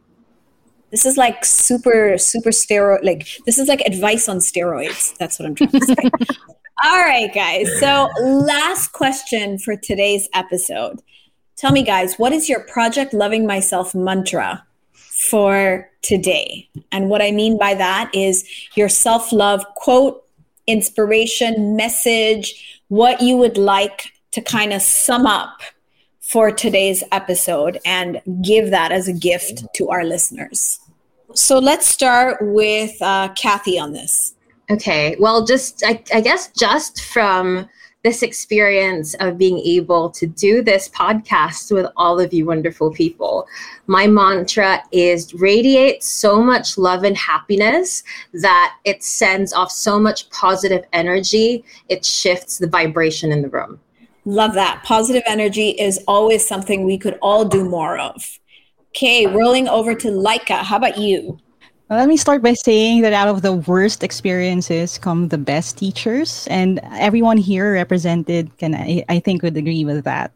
this 0.90 1.06
is 1.06 1.16
like 1.16 1.46
super 1.46 2.18
super 2.18 2.50
steroid 2.50 3.02
like 3.02 3.26
this 3.46 3.58
is 3.58 3.68
like 3.68 3.80
advice 3.82 4.28
on 4.28 4.38
steroids. 4.38 5.16
That's 5.16 5.38
what 5.38 5.46
i'm 5.46 5.54
trying 5.54 5.70
to 5.70 5.80
say. 5.80 5.94
All 6.84 6.98
right 6.98 7.32
guys. 7.32 7.68
So 7.80 8.08
last 8.20 8.92
question 8.92 9.56
for 9.58 9.76
today's 9.76 10.28
episode. 10.34 11.00
Tell 11.56 11.72
me 11.72 11.82
guys 11.82 12.16
what 12.16 12.32
is 12.32 12.50
your 12.50 12.60
project 12.64 13.14
loving 13.14 13.46
myself 13.46 13.94
mantra 13.94 14.66
for 14.92 15.90
today? 16.02 16.68
And 16.90 17.08
what 17.08 17.22
i 17.22 17.30
mean 17.30 17.56
by 17.56 17.74
that 17.74 18.10
is 18.14 18.44
your 18.74 18.90
self-love 18.90 19.64
quote 19.76 20.21
inspiration, 20.66 21.76
message, 21.76 22.80
what 22.88 23.20
you 23.20 23.36
would 23.36 23.56
like 23.56 24.12
to 24.32 24.40
kind 24.40 24.72
of 24.72 24.82
sum 24.82 25.26
up 25.26 25.60
for 26.20 26.50
today's 26.50 27.02
episode 27.12 27.78
and 27.84 28.20
give 28.42 28.70
that 28.70 28.92
as 28.92 29.08
a 29.08 29.12
gift 29.12 29.64
to 29.74 29.88
our 29.90 30.04
listeners. 30.04 30.78
So 31.34 31.58
let's 31.58 31.86
start 31.86 32.38
with 32.40 33.00
uh, 33.02 33.28
Kathy 33.34 33.78
on 33.78 33.92
this. 33.92 34.34
Okay. 34.70 35.16
Well, 35.18 35.44
just, 35.44 35.82
I, 35.84 36.02
I 36.14 36.20
guess, 36.20 36.50
just 36.58 37.02
from 37.02 37.68
this 38.02 38.22
experience 38.22 39.14
of 39.14 39.38
being 39.38 39.58
able 39.58 40.10
to 40.10 40.26
do 40.26 40.62
this 40.62 40.88
podcast 40.88 41.72
with 41.72 41.86
all 41.96 42.18
of 42.18 42.32
you 42.32 42.46
wonderful 42.46 42.90
people. 42.90 43.46
My 43.86 44.06
mantra 44.06 44.82
is 44.90 45.32
radiate 45.34 46.02
so 46.02 46.42
much 46.42 46.76
love 46.76 47.04
and 47.04 47.16
happiness 47.16 48.02
that 48.34 48.74
it 48.84 49.04
sends 49.04 49.52
off 49.52 49.70
so 49.70 50.00
much 50.00 50.28
positive 50.30 50.84
energy, 50.92 51.64
it 51.88 52.04
shifts 52.04 52.58
the 52.58 52.66
vibration 52.66 53.30
in 53.30 53.42
the 53.42 53.48
room. 53.48 53.78
Love 54.24 54.54
that. 54.54 54.82
Positive 54.84 55.22
energy 55.26 55.70
is 55.70 56.02
always 56.06 56.46
something 56.46 56.84
we 56.84 56.98
could 56.98 57.18
all 57.22 57.44
do 57.44 57.64
more 57.64 57.98
of. 57.98 58.38
Okay, 58.88 59.26
rolling 59.26 59.68
over 59.68 59.94
to 59.94 60.08
Laika. 60.08 60.62
How 60.62 60.76
about 60.76 60.98
you? 60.98 61.38
Let 61.96 62.08
me 62.08 62.16
start 62.16 62.42
by 62.42 62.54
saying 62.54 63.02
that 63.02 63.12
out 63.12 63.28
of 63.28 63.42
the 63.42 63.52
worst 63.52 64.02
experiences 64.02 64.98
come 64.98 65.28
the 65.28 65.38
best 65.38 65.78
teachers, 65.78 66.46
and 66.50 66.80
everyone 66.92 67.36
here 67.36 67.74
represented 67.74 68.56
can 68.58 68.74
I, 68.74 69.04
I 69.08 69.18
think 69.18 69.42
would 69.42 69.56
agree 69.56 69.84
with 69.84 70.04
that. 70.04 70.32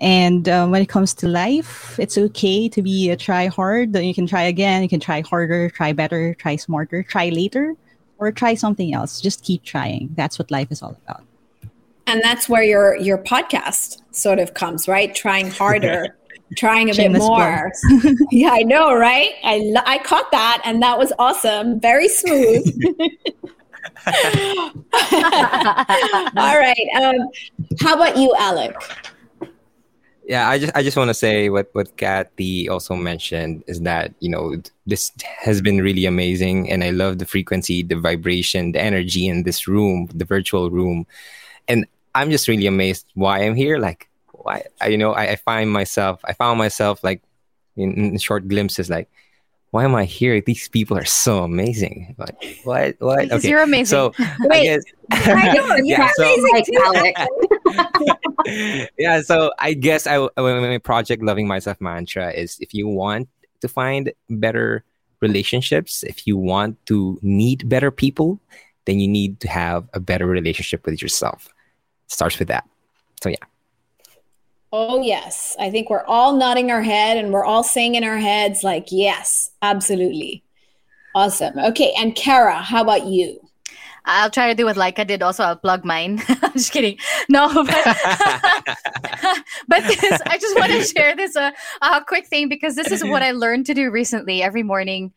And 0.00 0.48
um, 0.48 0.70
when 0.70 0.82
it 0.82 0.88
comes 0.88 1.14
to 1.14 1.28
life, 1.28 1.98
it's 1.98 2.18
okay 2.18 2.68
to 2.68 2.82
be 2.82 3.10
a 3.10 3.16
try 3.16 3.46
hard. 3.46 3.96
You 3.96 4.14
can 4.14 4.26
try 4.26 4.42
again, 4.42 4.82
you 4.82 4.88
can 4.88 5.00
try 5.00 5.22
harder, 5.22 5.70
try 5.70 5.92
better, 5.92 6.34
try 6.34 6.56
smarter, 6.56 7.02
try 7.02 7.28
later, 7.28 7.74
or 8.18 8.32
try 8.32 8.54
something 8.54 8.92
else. 8.92 9.20
Just 9.20 9.44
keep 9.44 9.62
trying. 9.62 10.10
That's 10.16 10.38
what 10.38 10.50
life 10.50 10.70
is 10.70 10.82
all 10.82 10.98
about. 11.04 11.24
And 12.06 12.20
that's 12.22 12.48
where 12.48 12.62
your 12.62 12.96
your 12.96 13.18
podcast 13.18 14.02
sort 14.10 14.38
of 14.38 14.54
comes, 14.54 14.88
right? 14.88 15.14
Trying 15.14 15.50
harder. 15.50 16.16
trying 16.56 16.90
a 16.90 16.94
bit 16.94 17.12
more. 17.12 17.72
yeah, 18.30 18.50
I 18.52 18.62
know, 18.62 18.94
right? 18.94 19.30
I 19.44 19.74
I 19.86 19.98
caught 19.98 20.30
that, 20.32 20.62
and 20.64 20.82
that 20.82 20.98
was 20.98 21.12
awesome. 21.18 21.80
Very 21.80 22.08
smooth. 22.08 22.64
All 24.06 24.12
right. 26.58 26.88
Um, 27.00 27.16
how 27.80 27.94
about 27.94 28.16
you, 28.16 28.34
Alec? 28.38 28.76
Yeah, 30.26 30.48
I 30.48 30.58
just 30.58 30.72
I 30.74 30.82
just 30.82 30.96
want 30.96 31.08
to 31.08 31.14
say 31.14 31.50
what 31.50 31.68
what 31.72 31.96
Kathy 31.96 32.68
also 32.68 32.96
mentioned 32.96 33.62
is 33.66 33.82
that 33.82 34.14
you 34.20 34.30
know 34.30 34.56
this 34.86 35.12
has 35.40 35.60
been 35.60 35.82
really 35.82 36.06
amazing, 36.06 36.70
and 36.70 36.82
I 36.82 36.90
love 36.90 37.18
the 37.18 37.26
frequency, 37.26 37.82
the 37.82 37.96
vibration, 37.96 38.72
the 38.72 38.80
energy 38.80 39.28
in 39.28 39.42
this 39.42 39.68
room, 39.68 40.08
the 40.14 40.24
virtual 40.24 40.70
room, 40.70 41.06
and 41.68 41.86
I'm 42.14 42.30
just 42.30 42.48
really 42.48 42.66
amazed 42.66 43.06
why 43.14 43.40
I'm 43.40 43.54
here. 43.54 43.76
Like 43.78 44.08
I, 44.46 44.64
I 44.80 44.88
you 44.88 44.98
know, 44.98 45.12
I, 45.12 45.30
I, 45.30 45.36
find 45.36 45.70
myself, 45.70 46.20
I 46.24 46.32
found 46.32 46.58
myself 46.58 47.02
like 47.02 47.22
in, 47.76 47.92
in, 47.92 48.18
short 48.18 48.48
glimpses, 48.48 48.90
like, 48.90 49.08
why 49.70 49.84
am 49.84 49.94
I 49.94 50.04
here? 50.04 50.40
These 50.40 50.68
people 50.68 50.96
are 50.96 51.04
so 51.04 51.42
amazing. 51.42 52.14
Like, 52.16 52.60
what? 52.62 52.94
What? 53.00 53.22
Because 53.22 53.40
okay. 53.40 53.48
you're 53.48 53.62
amazing. 53.62 53.86
So, 53.86 54.12
Wait, 54.40 54.60
I 54.60 54.62
guess, 54.62 54.84
I 55.10 55.52
know, 55.52 55.74
you're 55.76 55.98
yeah, 55.98 56.10
amazing 56.16 56.64
so, 58.46 58.86
yeah. 58.96 59.20
So 59.22 59.52
I 59.58 59.74
guess 59.74 60.06
I, 60.06 60.28
my 60.36 60.78
project 60.78 61.24
loving 61.24 61.48
myself 61.48 61.80
mantra 61.80 62.30
is 62.30 62.56
if 62.60 62.72
you 62.72 62.86
want 62.86 63.28
to 63.62 63.68
find 63.68 64.12
better 64.30 64.84
relationships, 65.20 66.04
if 66.04 66.26
you 66.26 66.36
want 66.36 66.84
to 66.86 67.18
meet 67.22 67.68
better 67.68 67.90
people, 67.90 68.40
then 68.84 69.00
you 69.00 69.08
need 69.08 69.40
to 69.40 69.48
have 69.48 69.88
a 69.92 70.00
better 70.00 70.26
relationship 70.26 70.86
with 70.86 71.02
yourself. 71.02 71.48
It 72.06 72.12
starts 72.12 72.38
with 72.38 72.48
that. 72.48 72.68
So 73.22 73.30
yeah. 73.30 73.36
Oh, 74.76 75.00
yes. 75.00 75.54
I 75.60 75.70
think 75.70 75.88
we're 75.88 76.02
all 76.04 76.36
nodding 76.36 76.72
our 76.72 76.82
head 76.82 77.16
and 77.16 77.32
we're 77.32 77.44
all 77.44 77.62
saying 77.62 77.94
in 77.94 78.02
our 78.02 78.18
heads, 78.18 78.64
like, 78.64 78.88
yes, 78.90 79.52
absolutely. 79.62 80.42
Awesome. 81.14 81.56
Okay. 81.56 81.94
And 81.96 82.16
Cara, 82.16 82.56
how 82.56 82.82
about 82.82 83.06
you? 83.06 83.38
I'll 84.04 84.30
try 84.30 84.48
to 84.48 84.54
do 84.56 84.64
what 84.64 84.74
Laika 84.74 85.06
did. 85.06 85.22
Also, 85.22 85.44
I'll 85.44 85.54
plug 85.54 85.84
mine. 85.84 86.20
I'm 86.28 86.52
just 86.54 86.72
kidding. 86.72 86.98
No, 87.28 87.54
but 87.54 87.66
but 89.68 89.84
this, 89.84 90.20
I 90.26 90.38
just 90.40 90.58
want 90.58 90.72
to 90.72 90.82
share 90.82 91.14
this 91.14 91.36
a 91.36 91.52
uh, 91.80 92.02
quick 92.02 92.26
thing 92.26 92.48
because 92.48 92.74
this 92.74 92.90
is 92.90 93.04
what 93.04 93.22
I 93.22 93.30
learned 93.30 93.66
to 93.66 93.74
do 93.74 93.92
recently. 93.92 94.42
Every 94.42 94.64
morning, 94.64 95.12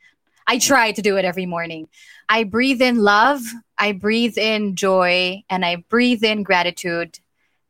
I 0.46 0.60
try 0.60 0.92
to 0.92 1.02
do 1.02 1.18
it 1.18 1.26
every 1.26 1.48
morning. 1.48 1.88
I 2.30 2.44
breathe 2.44 2.84
in 2.84 3.00
love, 3.00 3.42
I 3.76 3.94
breathe 3.94 4.38
in 4.38 4.76
joy, 4.76 5.42
and 5.50 5.66
I 5.66 5.78
breathe 5.90 6.24
in 6.24 6.44
gratitude, 6.44 7.18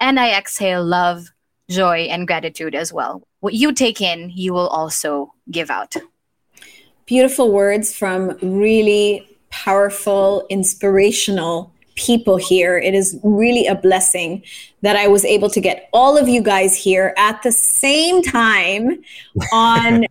and 0.02 0.20
I 0.20 0.38
exhale 0.38 0.84
love, 0.84 1.30
joy 1.70 2.08
and 2.10 2.28
gratitude 2.28 2.76
as 2.76 2.94
well. 2.94 3.22
What 3.40 3.54
you 3.54 3.74
take 3.74 4.02
in, 4.02 4.32
you 4.34 4.54
will 4.54 4.68
also 4.68 5.34
give 5.52 5.70
out. 5.70 5.96
Beautiful 7.06 7.52
words 7.52 7.96
from 7.96 8.38
really 8.42 9.28
powerful, 9.50 10.46
inspirational 10.50 11.72
people 11.96 12.38
here. 12.38 12.78
It 12.78 12.94
is 12.94 13.20
really 13.24 13.66
a 13.66 13.76
blessing 13.76 14.44
that 14.82 14.96
I 14.96 15.08
was 15.08 15.26
able 15.26 15.50
to 15.50 15.60
get 15.60 15.90
all 15.92 16.18
of 16.18 16.28
you 16.28 16.42
guys 16.42 16.76
here 16.76 17.14
at 17.18 17.42
the 17.44 17.52
same 17.52 18.22
time 18.22 19.02
on 19.54 20.06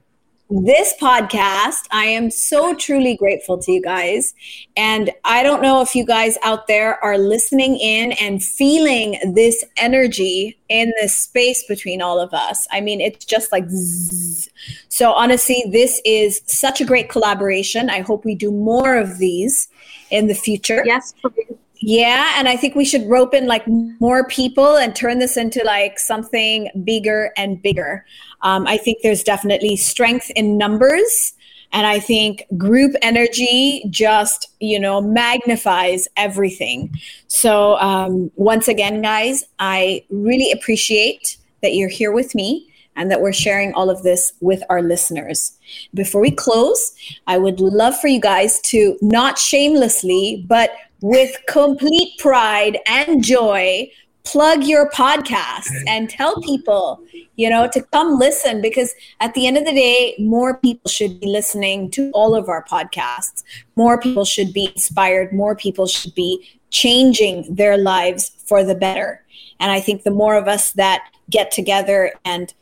this 0.48 0.94
podcast. 1.00 1.86
I 1.90 2.04
am 2.04 2.30
so 2.30 2.74
truly 2.74 3.16
grateful 3.16 3.58
to 3.58 3.72
you 3.72 3.82
guys. 3.82 4.34
And 4.76 5.10
I 5.24 5.42
don't 5.42 5.60
know 5.60 5.80
if 5.80 5.94
you 5.94 6.04
guys 6.04 6.38
out 6.44 6.68
there 6.68 7.02
are 7.02 7.18
listening 7.18 7.76
in 7.76 8.12
and 8.12 8.42
feeling 8.42 9.18
this 9.34 9.64
energy 9.76 10.56
in 10.68 10.92
this 11.00 11.16
space 11.16 11.64
between 11.66 12.00
all 12.00 12.20
of 12.20 12.32
us. 12.32 12.66
I 12.70 12.80
mean, 12.80 13.00
it's 13.00 13.24
just 13.24 13.50
like 13.50 13.68
zzz. 13.68 14.48
So, 14.88 15.12
honestly, 15.12 15.64
this 15.70 16.00
is 16.04 16.40
such 16.46 16.80
a 16.80 16.84
great 16.84 17.08
collaboration. 17.08 17.90
I 17.90 18.00
hope 18.00 18.24
we 18.24 18.34
do 18.34 18.50
more 18.50 18.96
of 18.96 19.18
these 19.18 19.68
in 20.10 20.28
the 20.28 20.34
future. 20.34 20.82
Yes, 20.86 21.12
please. 21.22 21.56
Yeah, 21.78 22.34
and 22.36 22.48
I 22.48 22.56
think 22.56 22.74
we 22.74 22.84
should 22.84 23.06
rope 23.06 23.34
in 23.34 23.46
like 23.46 23.64
more 23.68 24.26
people 24.26 24.76
and 24.76 24.96
turn 24.96 25.18
this 25.18 25.36
into 25.36 25.62
like 25.64 25.98
something 25.98 26.70
bigger 26.84 27.32
and 27.36 27.60
bigger. 27.60 28.06
Um, 28.42 28.66
I 28.66 28.76
think 28.76 28.98
there's 29.02 29.22
definitely 29.22 29.76
strength 29.76 30.30
in 30.36 30.58
numbers. 30.58 31.32
And 31.72 31.86
I 31.86 31.98
think 31.98 32.44
group 32.56 32.94
energy 33.02 33.84
just, 33.90 34.48
you 34.60 34.78
know, 34.78 35.00
magnifies 35.00 36.08
everything. 36.16 36.94
So, 37.26 37.76
um, 37.78 38.30
once 38.36 38.68
again, 38.68 39.02
guys, 39.02 39.44
I 39.58 40.04
really 40.10 40.52
appreciate 40.52 41.36
that 41.62 41.74
you're 41.74 41.88
here 41.88 42.12
with 42.12 42.34
me 42.34 42.72
and 42.94 43.10
that 43.10 43.20
we're 43.20 43.32
sharing 43.32 43.74
all 43.74 43.90
of 43.90 44.02
this 44.02 44.32
with 44.40 44.62
our 44.70 44.80
listeners. 44.80 45.52
Before 45.92 46.20
we 46.20 46.30
close, 46.30 46.94
I 47.26 47.38
would 47.38 47.60
love 47.60 47.98
for 48.00 48.08
you 48.08 48.20
guys 48.20 48.60
to 48.62 48.96
not 49.02 49.38
shamelessly, 49.38 50.44
but 50.48 50.70
with 51.02 51.36
complete 51.46 52.18
pride 52.18 52.78
and 52.86 53.22
joy 53.22 53.90
plug 54.26 54.64
your 54.64 54.90
podcast 54.90 55.70
and 55.86 56.10
tell 56.10 56.40
people 56.42 57.00
you 57.36 57.48
know 57.48 57.68
to 57.68 57.80
come 57.92 58.18
listen 58.18 58.60
because 58.60 58.92
at 59.20 59.32
the 59.34 59.46
end 59.46 59.56
of 59.56 59.64
the 59.64 59.72
day 59.72 60.14
more 60.18 60.58
people 60.58 60.90
should 60.90 61.20
be 61.20 61.26
listening 61.26 61.90
to 61.92 62.10
all 62.12 62.34
of 62.34 62.48
our 62.48 62.64
podcasts. 62.64 63.44
More 63.76 64.00
people 64.00 64.24
should 64.24 64.52
be 64.52 64.66
inspired. 64.66 65.32
More 65.32 65.54
people 65.54 65.86
should 65.86 66.14
be 66.14 66.46
changing 66.70 67.54
their 67.54 67.78
lives 67.78 68.32
for 68.46 68.64
the 68.64 68.74
better. 68.74 69.24
And 69.60 69.70
i 69.70 69.80
think 69.80 70.02
the 70.02 70.10
more 70.10 70.34
of 70.34 70.48
us 70.48 70.72
that 70.72 71.08
get 71.30 71.50
together 71.50 72.12
and 72.24 72.52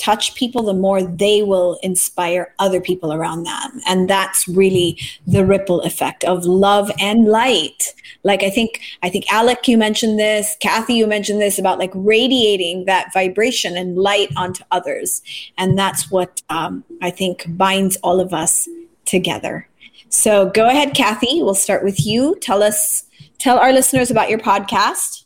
touch 0.00 0.34
people, 0.34 0.62
the 0.62 0.74
more 0.74 1.02
they 1.02 1.42
will 1.42 1.78
inspire 1.82 2.54
other 2.58 2.80
people 2.80 3.12
around 3.12 3.44
them. 3.44 3.80
And 3.86 4.08
that's 4.08 4.48
really 4.48 4.98
the 5.26 5.44
ripple 5.44 5.82
effect 5.82 6.24
of 6.24 6.44
love 6.44 6.90
and 6.98 7.26
light. 7.26 7.94
Like 8.24 8.42
I 8.42 8.50
think, 8.50 8.80
I 9.02 9.10
think 9.10 9.30
Alec, 9.32 9.68
you 9.68 9.76
mentioned 9.76 10.18
this, 10.18 10.56
Kathy, 10.60 10.94
you 10.94 11.06
mentioned 11.06 11.40
this 11.40 11.58
about 11.58 11.78
like 11.78 11.92
radiating 11.94 12.86
that 12.86 13.12
vibration 13.12 13.76
and 13.76 13.96
light 13.96 14.30
onto 14.36 14.64
others. 14.70 15.22
And 15.58 15.78
that's 15.78 16.10
what 16.10 16.42
um, 16.48 16.82
I 17.02 17.10
think 17.10 17.44
binds 17.48 17.96
all 17.98 18.20
of 18.20 18.32
us 18.32 18.68
together. 19.04 19.68
So 20.08 20.50
go 20.50 20.68
ahead, 20.68 20.94
Kathy. 20.94 21.42
We'll 21.42 21.54
start 21.54 21.84
with 21.84 22.04
you. 22.04 22.36
Tell 22.40 22.62
us, 22.62 23.04
tell 23.38 23.58
our 23.58 23.72
listeners 23.72 24.10
about 24.10 24.30
your 24.30 24.40
podcast. 24.40 25.19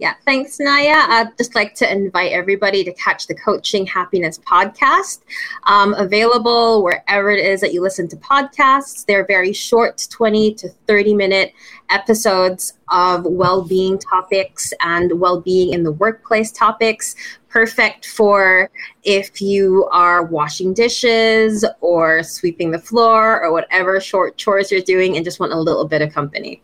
Yeah, 0.00 0.14
thanks, 0.24 0.58
Naya. 0.58 0.94
I'd 0.96 1.36
just 1.36 1.54
like 1.54 1.74
to 1.74 1.92
invite 1.92 2.32
everybody 2.32 2.82
to 2.84 2.92
catch 2.94 3.26
the 3.26 3.34
Coaching 3.34 3.84
Happiness 3.84 4.38
podcast, 4.38 5.20
um, 5.64 5.92
available 5.92 6.82
wherever 6.82 7.30
it 7.30 7.44
is 7.44 7.60
that 7.60 7.74
you 7.74 7.82
listen 7.82 8.08
to 8.08 8.16
podcasts. 8.16 9.04
They're 9.04 9.26
very 9.26 9.52
short, 9.52 10.06
20 10.10 10.54
to 10.54 10.70
30 10.88 11.14
minute 11.14 11.52
episodes 11.90 12.72
of 12.88 13.26
well 13.26 13.62
being 13.62 13.98
topics 13.98 14.72
and 14.80 15.20
well 15.20 15.38
being 15.38 15.74
in 15.74 15.82
the 15.82 15.92
workplace 15.92 16.50
topics. 16.50 17.14
Perfect 17.50 18.06
for 18.06 18.70
if 19.02 19.42
you 19.42 19.86
are 19.92 20.24
washing 20.24 20.72
dishes 20.72 21.62
or 21.82 22.22
sweeping 22.22 22.70
the 22.70 22.78
floor 22.78 23.44
or 23.44 23.52
whatever 23.52 24.00
short 24.00 24.38
chores 24.38 24.72
you're 24.72 24.80
doing 24.80 25.16
and 25.16 25.26
just 25.26 25.40
want 25.40 25.52
a 25.52 25.60
little 25.60 25.86
bit 25.86 26.00
of 26.00 26.10
company. 26.10 26.62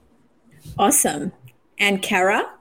Awesome. 0.79 1.33
And 1.79 2.01
Cara? 2.01 2.56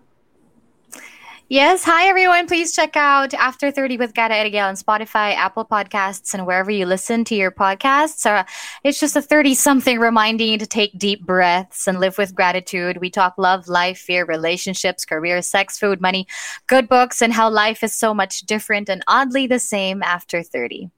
Yes. 1.47 1.83
Hi, 1.83 2.07
everyone. 2.07 2.47
Please 2.47 2.75
check 2.75 2.97
out 2.97 3.31
After 3.35 3.69
30 3.69 3.97
with 3.97 4.15
Cara 4.15 4.33
Erigel 4.33 4.67
on 4.67 4.73
Spotify, 4.73 5.35
Apple 5.35 5.63
Podcasts, 5.63 6.33
and 6.33 6.47
wherever 6.47 6.71
you 6.71 6.87
listen 6.87 7.23
to 7.25 7.35
your 7.35 7.51
podcasts. 7.51 8.25
Uh, 8.25 8.43
it's 8.83 8.99
just 8.99 9.15
a 9.15 9.21
30 9.21 9.53
something 9.53 9.99
reminding 9.99 10.49
you 10.49 10.57
to 10.57 10.65
take 10.65 10.97
deep 10.97 11.23
breaths 11.23 11.87
and 11.87 11.99
live 11.99 12.17
with 12.17 12.33
gratitude. 12.33 12.97
We 12.97 13.11
talk 13.11 13.35
love, 13.37 13.67
life, 13.67 13.99
fear, 13.99 14.25
relationships, 14.25 15.05
career, 15.05 15.43
sex, 15.43 15.77
food, 15.77 16.01
money, 16.01 16.25
good 16.65 16.89
books, 16.89 17.21
and 17.21 17.31
how 17.31 17.47
life 17.51 17.83
is 17.83 17.93
so 17.93 18.11
much 18.11 18.39
different 18.41 18.89
and 18.89 19.03
oddly 19.07 19.45
the 19.45 19.59
same 19.59 20.01
after 20.01 20.41
30. 20.41 20.89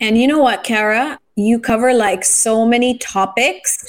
And 0.00 0.16
you 0.16 0.28
know 0.28 0.38
what, 0.38 0.62
Cara? 0.62 1.18
You 1.34 1.58
cover 1.58 1.92
like 1.92 2.24
so 2.24 2.64
many 2.64 2.98
topics. 2.98 3.84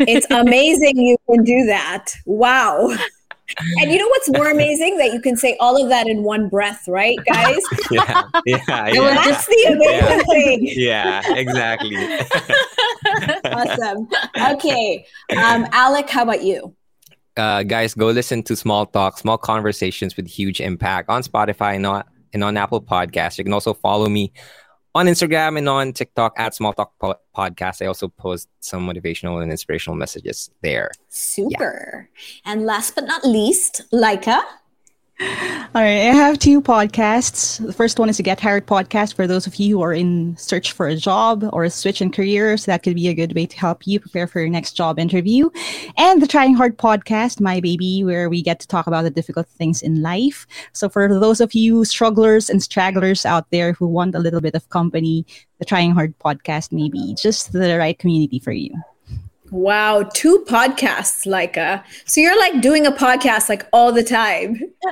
It's 0.00 0.26
amazing 0.30 0.98
you 0.98 1.16
can 1.28 1.44
do 1.44 1.66
that. 1.66 2.14
Wow 2.26 2.96
and 3.80 3.90
you 3.90 3.98
know 3.98 4.08
what's 4.08 4.28
more 4.30 4.50
amazing 4.50 4.98
that 4.98 5.12
you 5.12 5.20
can 5.20 5.36
say 5.36 5.56
all 5.60 5.82
of 5.82 5.88
that 5.88 6.06
in 6.06 6.22
one 6.22 6.48
breath, 6.48 6.86
right, 6.88 7.18
guys? 7.26 7.56
yeah, 7.90 8.22
yeah, 8.46 8.58
yeah. 8.88 9.14
That's 9.14 9.46
the 9.46 9.64
amazing 9.68 10.18
yeah. 10.18 10.22
thing. 10.22 10.58
Yeah, 10.62 11.34
exactly. 11.34 11.96
awesome. 13.44 14.08
Okay, 14.54 15.06
um, 15.36 15.66
Alec, 15.72 16.08
how 16.08 16.22
about 16.22 16.42
you? 16.42 16.74
Uh, 17.36 17.62
guys, 17.62 17.94
go 17.94 18.06
listen 18.08 18.42
to 18.42 18.56
Small 18.56 18.84
Talk, 18.86 19.18
Small 19.18 19.38
Conversations 19.38 20.16
with 20.16 20.26
Huge 20.26 20.60
Impact 20.60 21.08
on 21.08 21.22
Spotify 21.22 21.76
and 21.76 21.86
on, 21.86 22.04
and 22.32 22.42
on 22.42 22.56
Apple 22.56 22.82
Podcasts. 22.82 23.38
You 23.38 23.44
can 23.44 23.52
also 23.52 23.74
follow 23.74 24.08
me 24.08 24.32
on 24.94 25.06
Instagram 25.06 25.58
and 25.58 25.68
on 25.68 25.92
TikTok 25.92 26.38
at 26.38 26.54
Small 26.54 26.72
Talk 26.72 26.92
po- 26.98 27.20
Podcast. 27.36 27.82
I 27.82 27.86
also 27.86 28.08
post 28.08 28.48
some 28.60 28.86
motivational 28.86 29.42
and 29.42 29.50
inspirational 29.50 29.96
messages 29.96 30.50
there. 30.62 30.90
Super. 31.08 32.08
Yeah. 32.44 32.52
And 32.52 32.64
last 32.64 32.94
but 32.94 33.04
not 33.04 33.24
least, 33.24 33.82
Laika. 33.92 34.40
All 35.20 35.82
right, 35.82 36.08
I 36.08 36.14
have 36.14 36.38
two 36.38 36.62
podcasts. 36.62 37.64
The 37.64 37.72
first 37.72 37.98
one 37.98 38.08
is 38.08 38.20
a 38.20 38.22
Get 38.22 38.38
Hired 38.38 38.66
podcast 38.66 39.14
for 39.14 39.26
those 39.26 39.48
of 39.48 39.56
you 39.56 39.76
who 39.76 39.82
are 39.82 39.92
in 39.92 40.36
search 40.36 40.70
for 40.70 40.86
a 40.86 40.94
job 40.94 41.44
or 41.52 41.64
a 41.64 41.70
switch 41.70 42.00
in 42.00 42.12
careers. 42.12 42.66
That 42.66 42.84
could 42.84 42.94
be 42.94 43.08
a 43.08 43.14
good 43.14 43.34
way 43.34 43.46
to 43.46 43.58
help 43.58 43.84
you 43.84 43.98
prepare 43.98 44.28
for 44.28 44.38
your 44.38 44.48
next 44.48 44.74
job 44.74 44.96
interview. 44.96 45.50
And 45.96 46.22
the 46.22 46.28
Trying 46.28 46.54
Hard 46.54 46.78
podcast, 46.78 47.40
my 47.40 47.58
baby, 47.58 48.04
where 48.04 48.30
we 48.30 48.42
get 48.42 48.60
to 48.60 48.68
talk 48.68 48.86
about 48.86 49.02
the 49.02 49.10
difficult 49.10 49.48
things 49.48 49.82
in 49.82 50.02
life. 50.02 50.46
So 50.72 50.88
for 50.88 51.08
those 51.08 51.40
of 51.40 51.52
you 51.52 51.84
strugglers 51.84 52.48
and 52.48 52.62
stragglers 52.62 53.26
out 53.26 53.50
there 53.50 53.72
who 53.72 53.88
want 53.88 54.14
a 54.14 54.20
little 54.20 54.40
bit 54.40 54.54
of 54.54 54.68
company, 54.70 55.26
the 55.58 55.64
Trying 55.64 55.92
Hard 55.92 56.16
podcast 56.20 56.70
may 56.70 56.88
be 56.88 57.16
just 57.20 57.52
the 57.52 57.76
right 57.76 57.98
community 57.98 58.38
for 58.38 58.52
you. 58.52 58.72
Wow, 59.50 60.08
two 60.14 60.44
podcasts, 60.48 61.26
like 61.26 61.56
uh 61.56 61.82
so 62.04 62.20
you're 62.20 62.38
like 62.38 62.60
doing 62.60 62.86
a 62.86 62.92
podcast 62.92 63.48
like 63.48 63.66
all 63.72 63.92
the 63.92 64.04
time. 64.04 64.60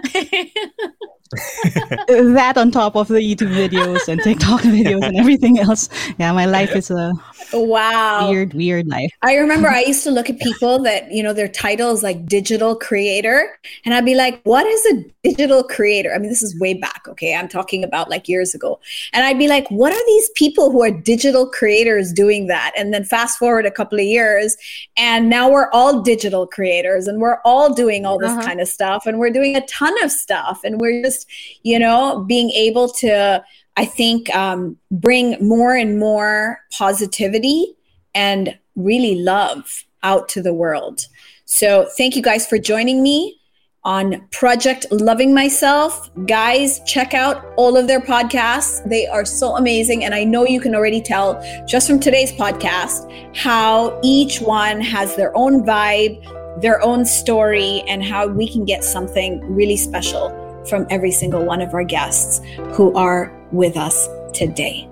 that 2.08 2.54
on 2.56 2.70
top 2.70 2.96
of 2.96 3.08
the 3.08 3.20
YouTube 3.20 3.54
videos 3.54 4.08
and 4.08 4.20
TikTok 4.22 4.60
videos 4.62 5.04
and 5.04 5.16
everything 5.16 5.58
else. 5.58 5.88
Yeah, 6.18 6.32
my 6.32 6.46
life 6.46 6.74
is 6.74 6.90
a 6.90 7.12
wow 7.52 8.30
weird, 8.30 8.54
weird 8.54 8.86
life. 8.86 9.12
I 9.22 9.36
remember 9.36 9.68
I 9.68 9.80
used 9.86 10.04
to 10.04 10.10
look 10.10 10.30
at 10.30 10.38
people 10.38 10.78
that 10.80 11.10
you 11.10 11.22
know 11.22 11.32
their 11.32 11.48
title 11.48 11.90
is 11.90 12.02
like 12.02 12.26
digital 12.26 12.76
creator, 12.76 13.58
and 13.84 13.94
I'd 13.94 14.04
be 14.04 14.14
like, 14.14 14.40
"What 14.44 14.66
is 14.66 14.86
a 14.86 15.04
digital 15.22 15.62
creator?" 15.62 16.12
I 16.14 16.18
mean, 16.18 16.28
this 16.28 16.42
is 16.42 16.58
way 16.60 16.74
back. 16.74 17.02
Okay, 17.08 17.34
I'm 17.34 17.48
talking 17.48 17.84
about 17.84 18.10
like 18.10 18.28
years 18.28 18.54
ago, 18.54 18.80
and 19.12 19.24
I'd 19.24 19.38
be 19.38 19.48
like, 19.48 19.68
"What 19.70 19.92
are 19.92 20.06
these 20.06 20.30
people 20.30 20.70
who 20.70 20.82
are 20.82 20.90
digital 20.90 21.48
creators 21.48 22.12
doing 22.12 22.46
that?" 22.46 22.72
And 22.76 22.92
then 22.92 23.04
fast 23.04 23.38
forward 23.38 23.66
a 23.66 23.70
couple 23.70 23.98
of 23.98 24.04
years, 24.04 24.56
and 24.96 25.28
now 25.28 25.50
we're 25.50 25.70
all 25.72 26.02
digital 26.02 26.46
creators, 26.46 27.06
and 27.06 27.20
we're 27.20 27.40
all 27.44 27.72
doing 27.74 28.06
all 28.06 28.18
this 28.18 28.30
uh-huh. 28.30 28.42
kind 28.42 28.60
of 28.60 28.68
stuff, 28.68 29.06
and 29.06 29.18
we're 29.18 29.30
doing 29.30 29.56
a 29.56 29.66
ton 29.66 29.94
of 30.02 30.10
stuff, 30.10 30.60
and 30.64 30.80
we're 30.80 31.02
just, 31.02 31.26
you 31.62 31.78
know, 31.78 32.24
being 32.26 32.50
able 32.50 32.88
to, 32.88 33.44
I 33.76 33.84
think, 33.84 34.34
um, 34.34 34.76
bring 34.90 35.36
more 35.46 35.74
and 35.74 35.98
more 35.98 36.60
positivity 36.72 37.76
and 38.14 38.58
really 38.74 39.16
love 39.16 39.84
out 40.02 40.28
to 40.30 40.42
the 40.42 40.54
world. 40.54 41.06
So 41.44 41.88
thank 41.96 42.16
you 42.16 42.22
guys 42.22 42.46
for 42.46 42.58
joining 42.58 43.02
me 43.02 43.38
on 43.84 44.26
Project 44.32 44.84
Loving 44.90 45.32
Myself. 45.32 46.10
Guys, 46.26 46.80
check 46.86 47.14
out 47.14 47.46
all 47.56 47.76
of 47.76 47.86
their 47.86 48.00
podcasts. 48.00 48.86
They 48.88 49.06
are 49.06 49.24
so 49.24 49.56
amazing. 49.56 50.04
And 50.04 50.12
I 50.12 50.24
know 50.24 50.44
you 50.44 50.60
can 50.60 50.74
already 50.74 51.00
tell 51.00 51.40
just 51.68 51.86
from 51.86 52.00
today's 52.00 52.32
podcast 52.32 53.08
how 53.36 54.00
each 54.02 54.40
one 54.40 54.80
has 54.80 55.14
their 55.14 55.36
own 55.36 55.64
vibe, 55.64 56.20
their 56.60 56.82
own 56.82 57.04
story, 57.04 57.84
and 57.86 58.02
how 58.02 58.26
we 58.26 58.48
can 58.48 58.64
get 58.64 58.82
something 58.82 59.40
really 59.54 59.76
special 59.76 60.45
from 60.68 60.86
every 60.90 61.10
single 61.10 61.44
one 61.44 61.60
of 61.62 61.74
our 61.74 61.84
guests 61.84 62.40
who 62.74 62.94
are 62.94 63.32
with 63.52 63.76
us 63.76 64.08
today. 64.32 64.88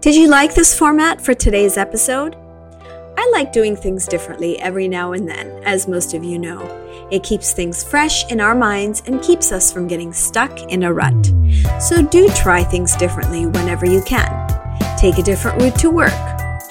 Did 0.00 0.14
you 0.14 0.28
like 0.28 0.54
this 0.54 0.76
format 0.76 1.20
for 1.20 1.34
today's 1.34 1.76
episode? 1.76 2.34
I 3.18 3.30
like 3.34 3.52
doing 3.52 3.76
things 3.76 4.06
differently 4.06 4.58
every 4.58 4.88
now 4.88 5.12
and 5.12 5.28
then, 5.28 5.50
as 5.64 5.86
most 5.86 6.14
of 6.14 6.24
you 6.24 6.38
know. 6.38 6.62
It 7.10 7.22
keeps 7.22 7.52
things 7.52 7.84
fresh 7.84 8.26
in 8.32 8.40
our 8.40 8.54
minds 8.54 9.02
and 9.04 9.20
keeps 9.20 9.52
us 9.52 9.70
from 9.70 9.88
getting 9.88 10.14
stuck 10.14 10.58
in 10.72 10.84
a 10.84 10.92
rut. 10.92 11.30
So 11.78 12.02
do 12.02 12.30
try 12.30 12.64
things 12.64 12.96
differently 12.96 13.44
whenever 13.44 13.84
you 13.84 14.00
can. 14.00 14.48
Take 14.96 15.18
a 15.18 15.22
different 15.22 15.60
route 15.60 15.78
to 15.80 15.90
work, 15.90 16.29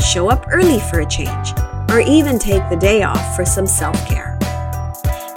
show 0.10 0.30
up 0.30 0.46
early 0.52 0.80
for 0.80 1.02
a 1.02 1.06
change, 1.06 1.54
or 1.90 2.00
even 2.00 2.40
take 2.40 2.68
the 2.70 2.76
day 2.76 3.04
off 3.04 3.36
for 3.36 3.46
some 3.46 3.68
self 3.68 3.96
care. 4.08 4.38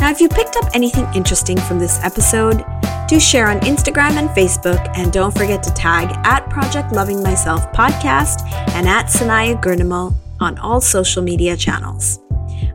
Now, 0.01 0.11
if 0.11 0.21
you 0.21 0.29
picked 0.29 0.57
up 0.57 0.75
anything 0.75 1.07
interesting 1.15 1.59
from 1.59 1.79
this 1.79 2.03
episode, 2.03 2.65
do 3.09 3.21
share 3.21 3.49
on 3.49 3.61
Instagram 3.61 4.17
and 4.17 4.29
Facebook, 4.31 4.81
and 4.97 5.13
don't 5.13 5.37
forget 5.37 5.63
to 5.65 5.71
tag 5.75 6.09
at 6.25 6.49
Project 6.49 6.93
Loving 6.93 7.23
Myself 7.23 7.71
podcast 7.73 8.43
and 8.71 8.89
at 8.89 9.07
Sanaya 9.07 9.61
Gurnamal 9.63 10.15
on 10.41 10.59
all 10.59 10.81
social 10.81 11.23
media 11.23 11.57
channels. 11.57 12.19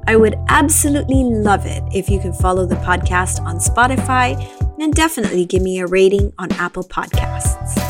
I 0.05 0.15
would 0.15 0.35
absolutely 0.47 1.23
love 1.23 1.65
it 1.65 1.83
if 1.93 2.09
you 2.09 2.19
can 2.19 2.33
follow 2.33 2.65
the 2.65 2.75
podcast 2.75 3.41
on 3.41 3.57
Spotify 3.57 4.37
and 4.79 4.93
definitely 4.93 5.45
give 5.45 5.61
me 5.61 5.79
a 5.79 5.87
rating 5.87 6.31
on 6.37 6.51
Apple 6.53 6.83
Podcasts. 6.83 7.86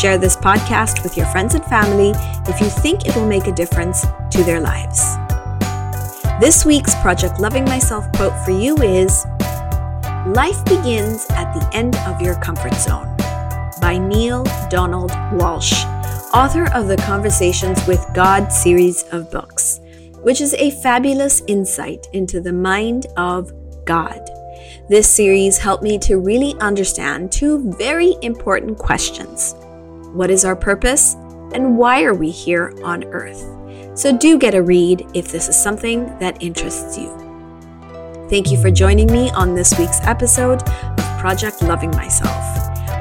Share 0.00 0.16
this 0.16 0.34
podcast 0.34 1.02
with 1.02 1.14
your 1.18 1.26
friends 1.26 1.54
and 1.54 1.62
family 1.66 2.14
if 2.50 2.58
you 2.58 2.70
think 2.70 3.06
it 3.06 3.14
will 3.14 3.26
make 3.26 3.46
a 3.48 3.52
difference 3.52 4.06
to 4.30 4.42
their 4.42 4.58
lives. 4.58 4.98
This 6.40 6.64
week's 6.64 6.94
Project 7.02 7.38
Loving 7.38 7.66
Myself 7.66 8.10
quote 8.12 8.32
for 8.46 8.50
you 8.50 8.74
is 8.78 9.26
Life 10.28 10.64
begins 10.64 11.26
at 11.32 11.52
the 11.52 11.68
end 11.74 11.96
of 12.06 12.22
your 12.22 12.36
comfort 12.36 12.72
zone 12.76 13.14
by 13.82 13.98
Neale 13.98 14.44
Donald 14.70 15.10
Walsch, 15.34 15.84
author 16.32 16.72
of 16.72 16.88
the 16.88 16.96
Conversations 16.96 17.86
with 17.86 18.02
God 18.14 18.50
series 18.50 19.02
of 19.12 19.30
books, 19.30 19.80
which 20.22 20.40
is 20.40 20.54
a 20.54 20.70
fabulous 20.82 21.42
insight 21.46 22.06
into 22.14 22.40
the 22.40 22.54
mind 22.54 23.04
of 23.18 23.52
God. 23.84 24.18
This 24.88 25.14
series 25.14 25.58
helped 25.58 25.82
me 25.82 25.98
to 25.98 26.16
really 26.16 26.54
understand 26.58 27.30
two 27.30 27.70
very 27.76 28.16
important 28.22 28.78
questions 28.78 29.54
What 30.12 30.28
is 30.28 30.44
our 30.44 30.56
purpose? 30.56 31.14
And 31.54 31.78
why 31.78 32.02
are 32.02 32.14
we 32.14 32.30
here 32.30 32.74
on 32.82 33.04
earth? 33.04 33.44
So 33.96 34.16
do 34.16 34.38
get 34.38 34.56
a 34.56 34.62
read 34.62 35.06
if 35.14 35.30
this 35.30 35.48
is 35.48 35.54
something 35.54 36.06
that 36.18 36.42
interests 36.42 36.98
you. 36.98 37.08
Thank 38.28 38.50
you 38.50 38.60
for 38.60 38.72
joining 38.72 39.06
me 39.12 39.30
on 39.30 39.54
this 39.54 39.78
week's 39.78 40.00
episode 40.02 40.62
of 40.68 41.18
Project 41.20 41.62
Loving 41.62 41.92
Myself. 41.92 42.44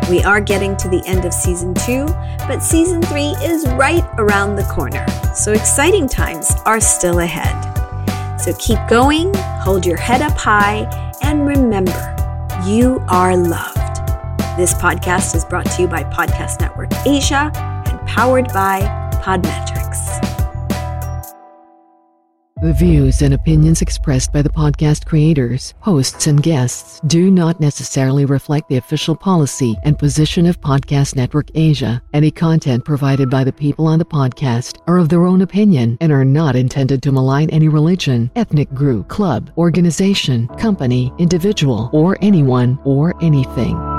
We 0.07 0.23
are 0.23 0.40
getting 0.40 0.77
to 0.77 0.88
the 0.88 1.03
end 1.07 1.26
of 1.26 1.34
season 1.34 1.73
two, 1.73 2.06
but 2.48 2.60
season 2.60 3.02
three 3.02 3.34
is 3.41 3.68
right 3.69 4.06
around 4.19 4.56
the 4.56 4.64
corner, 4.64 5.06
so 5.36 5.52
exciting 5.52 6.07
times 6.07 6.52
are 6.65 6.80
still 6.80 7.19
ahead. 7.19 8.40
So 8.40 8.53
keep 8.60 8.80
going, 8.88 9.34
hold 9.36 9.86
your 9.86 9.98
head 9.98 10.22
up 10.22 10.38
high, 10.38 10.88
and 11.23 11.48
remember, 11.48 12.15
you 12.65 13.03
are 13.07 13.36
loved. 13.36 13.89
This 14.60 14.73
podcast 14.73 15.38
is 15.38 15.45
brought 15.45 15.68
to 15.68 15.84
you 15.84 15.88
by 15.88 16.03
Podcast 16.03 16.60
Network 16.60 16.91
Asia 17.06 17.49
and 17.56 18.06
powered 18.06 18.49
by 18.49 18.81
Podmetrics. 19.23 20.19
The 22.61 22.73
views 22.73 23.22
and 23.22 23.34
opinions 23.34 23.81
expressed 23.81 24.34
by 24.34 24.41
the 24.41 24.49
podcast 24.49 25.06
creators, 25.06 25.73
hosts, 25.80 26.27
and 26.27 26.44
guests 26.44 26.99
do 27.07 27.31
not 27.31 27.61
necessarily 27.61 28.26
reflect 28.26 28.68
the 28.68 28.76
official 28.76 29.15
policy 29.15 29.77
and 29.86 29.98
position 29.98 30.45
of 30.45 30.60
Podcast 30.60 31.15
Network 31.15 31.48
Asia. 31.56 32.03
Any 32.14 32.30
content 32.30 32.84
provided 32.84 33.30
by 33.30 33.45
the 33.45 33.53
people 33.53 33.88
on 33.88 33.98
the 33.98 34.03
podcast 34.03 34.81
are 34.88 34.98
of 34.98 35.07
their 35.07 35.23
own 35.23 35.41
opinion 35.41 35.98
and 36.02 36.11
are 36.11 36.26
not 36.26 36.57
intended 36.57 37.02
to 37.03 37.14
malign 37.14 37.49
any 37.52 37.69
religion, 37.69 38.30
ethnic 38.36 38.73
group, 38.73 39.07
club, 39.07 39.52
organization, 39.57 40.49
company, 40.57 41.14
individual, 41.18 41.90
or 41.94 42.18
anyone 42.19 42.77
or 42.84 43.15
anything. 43.23 43.98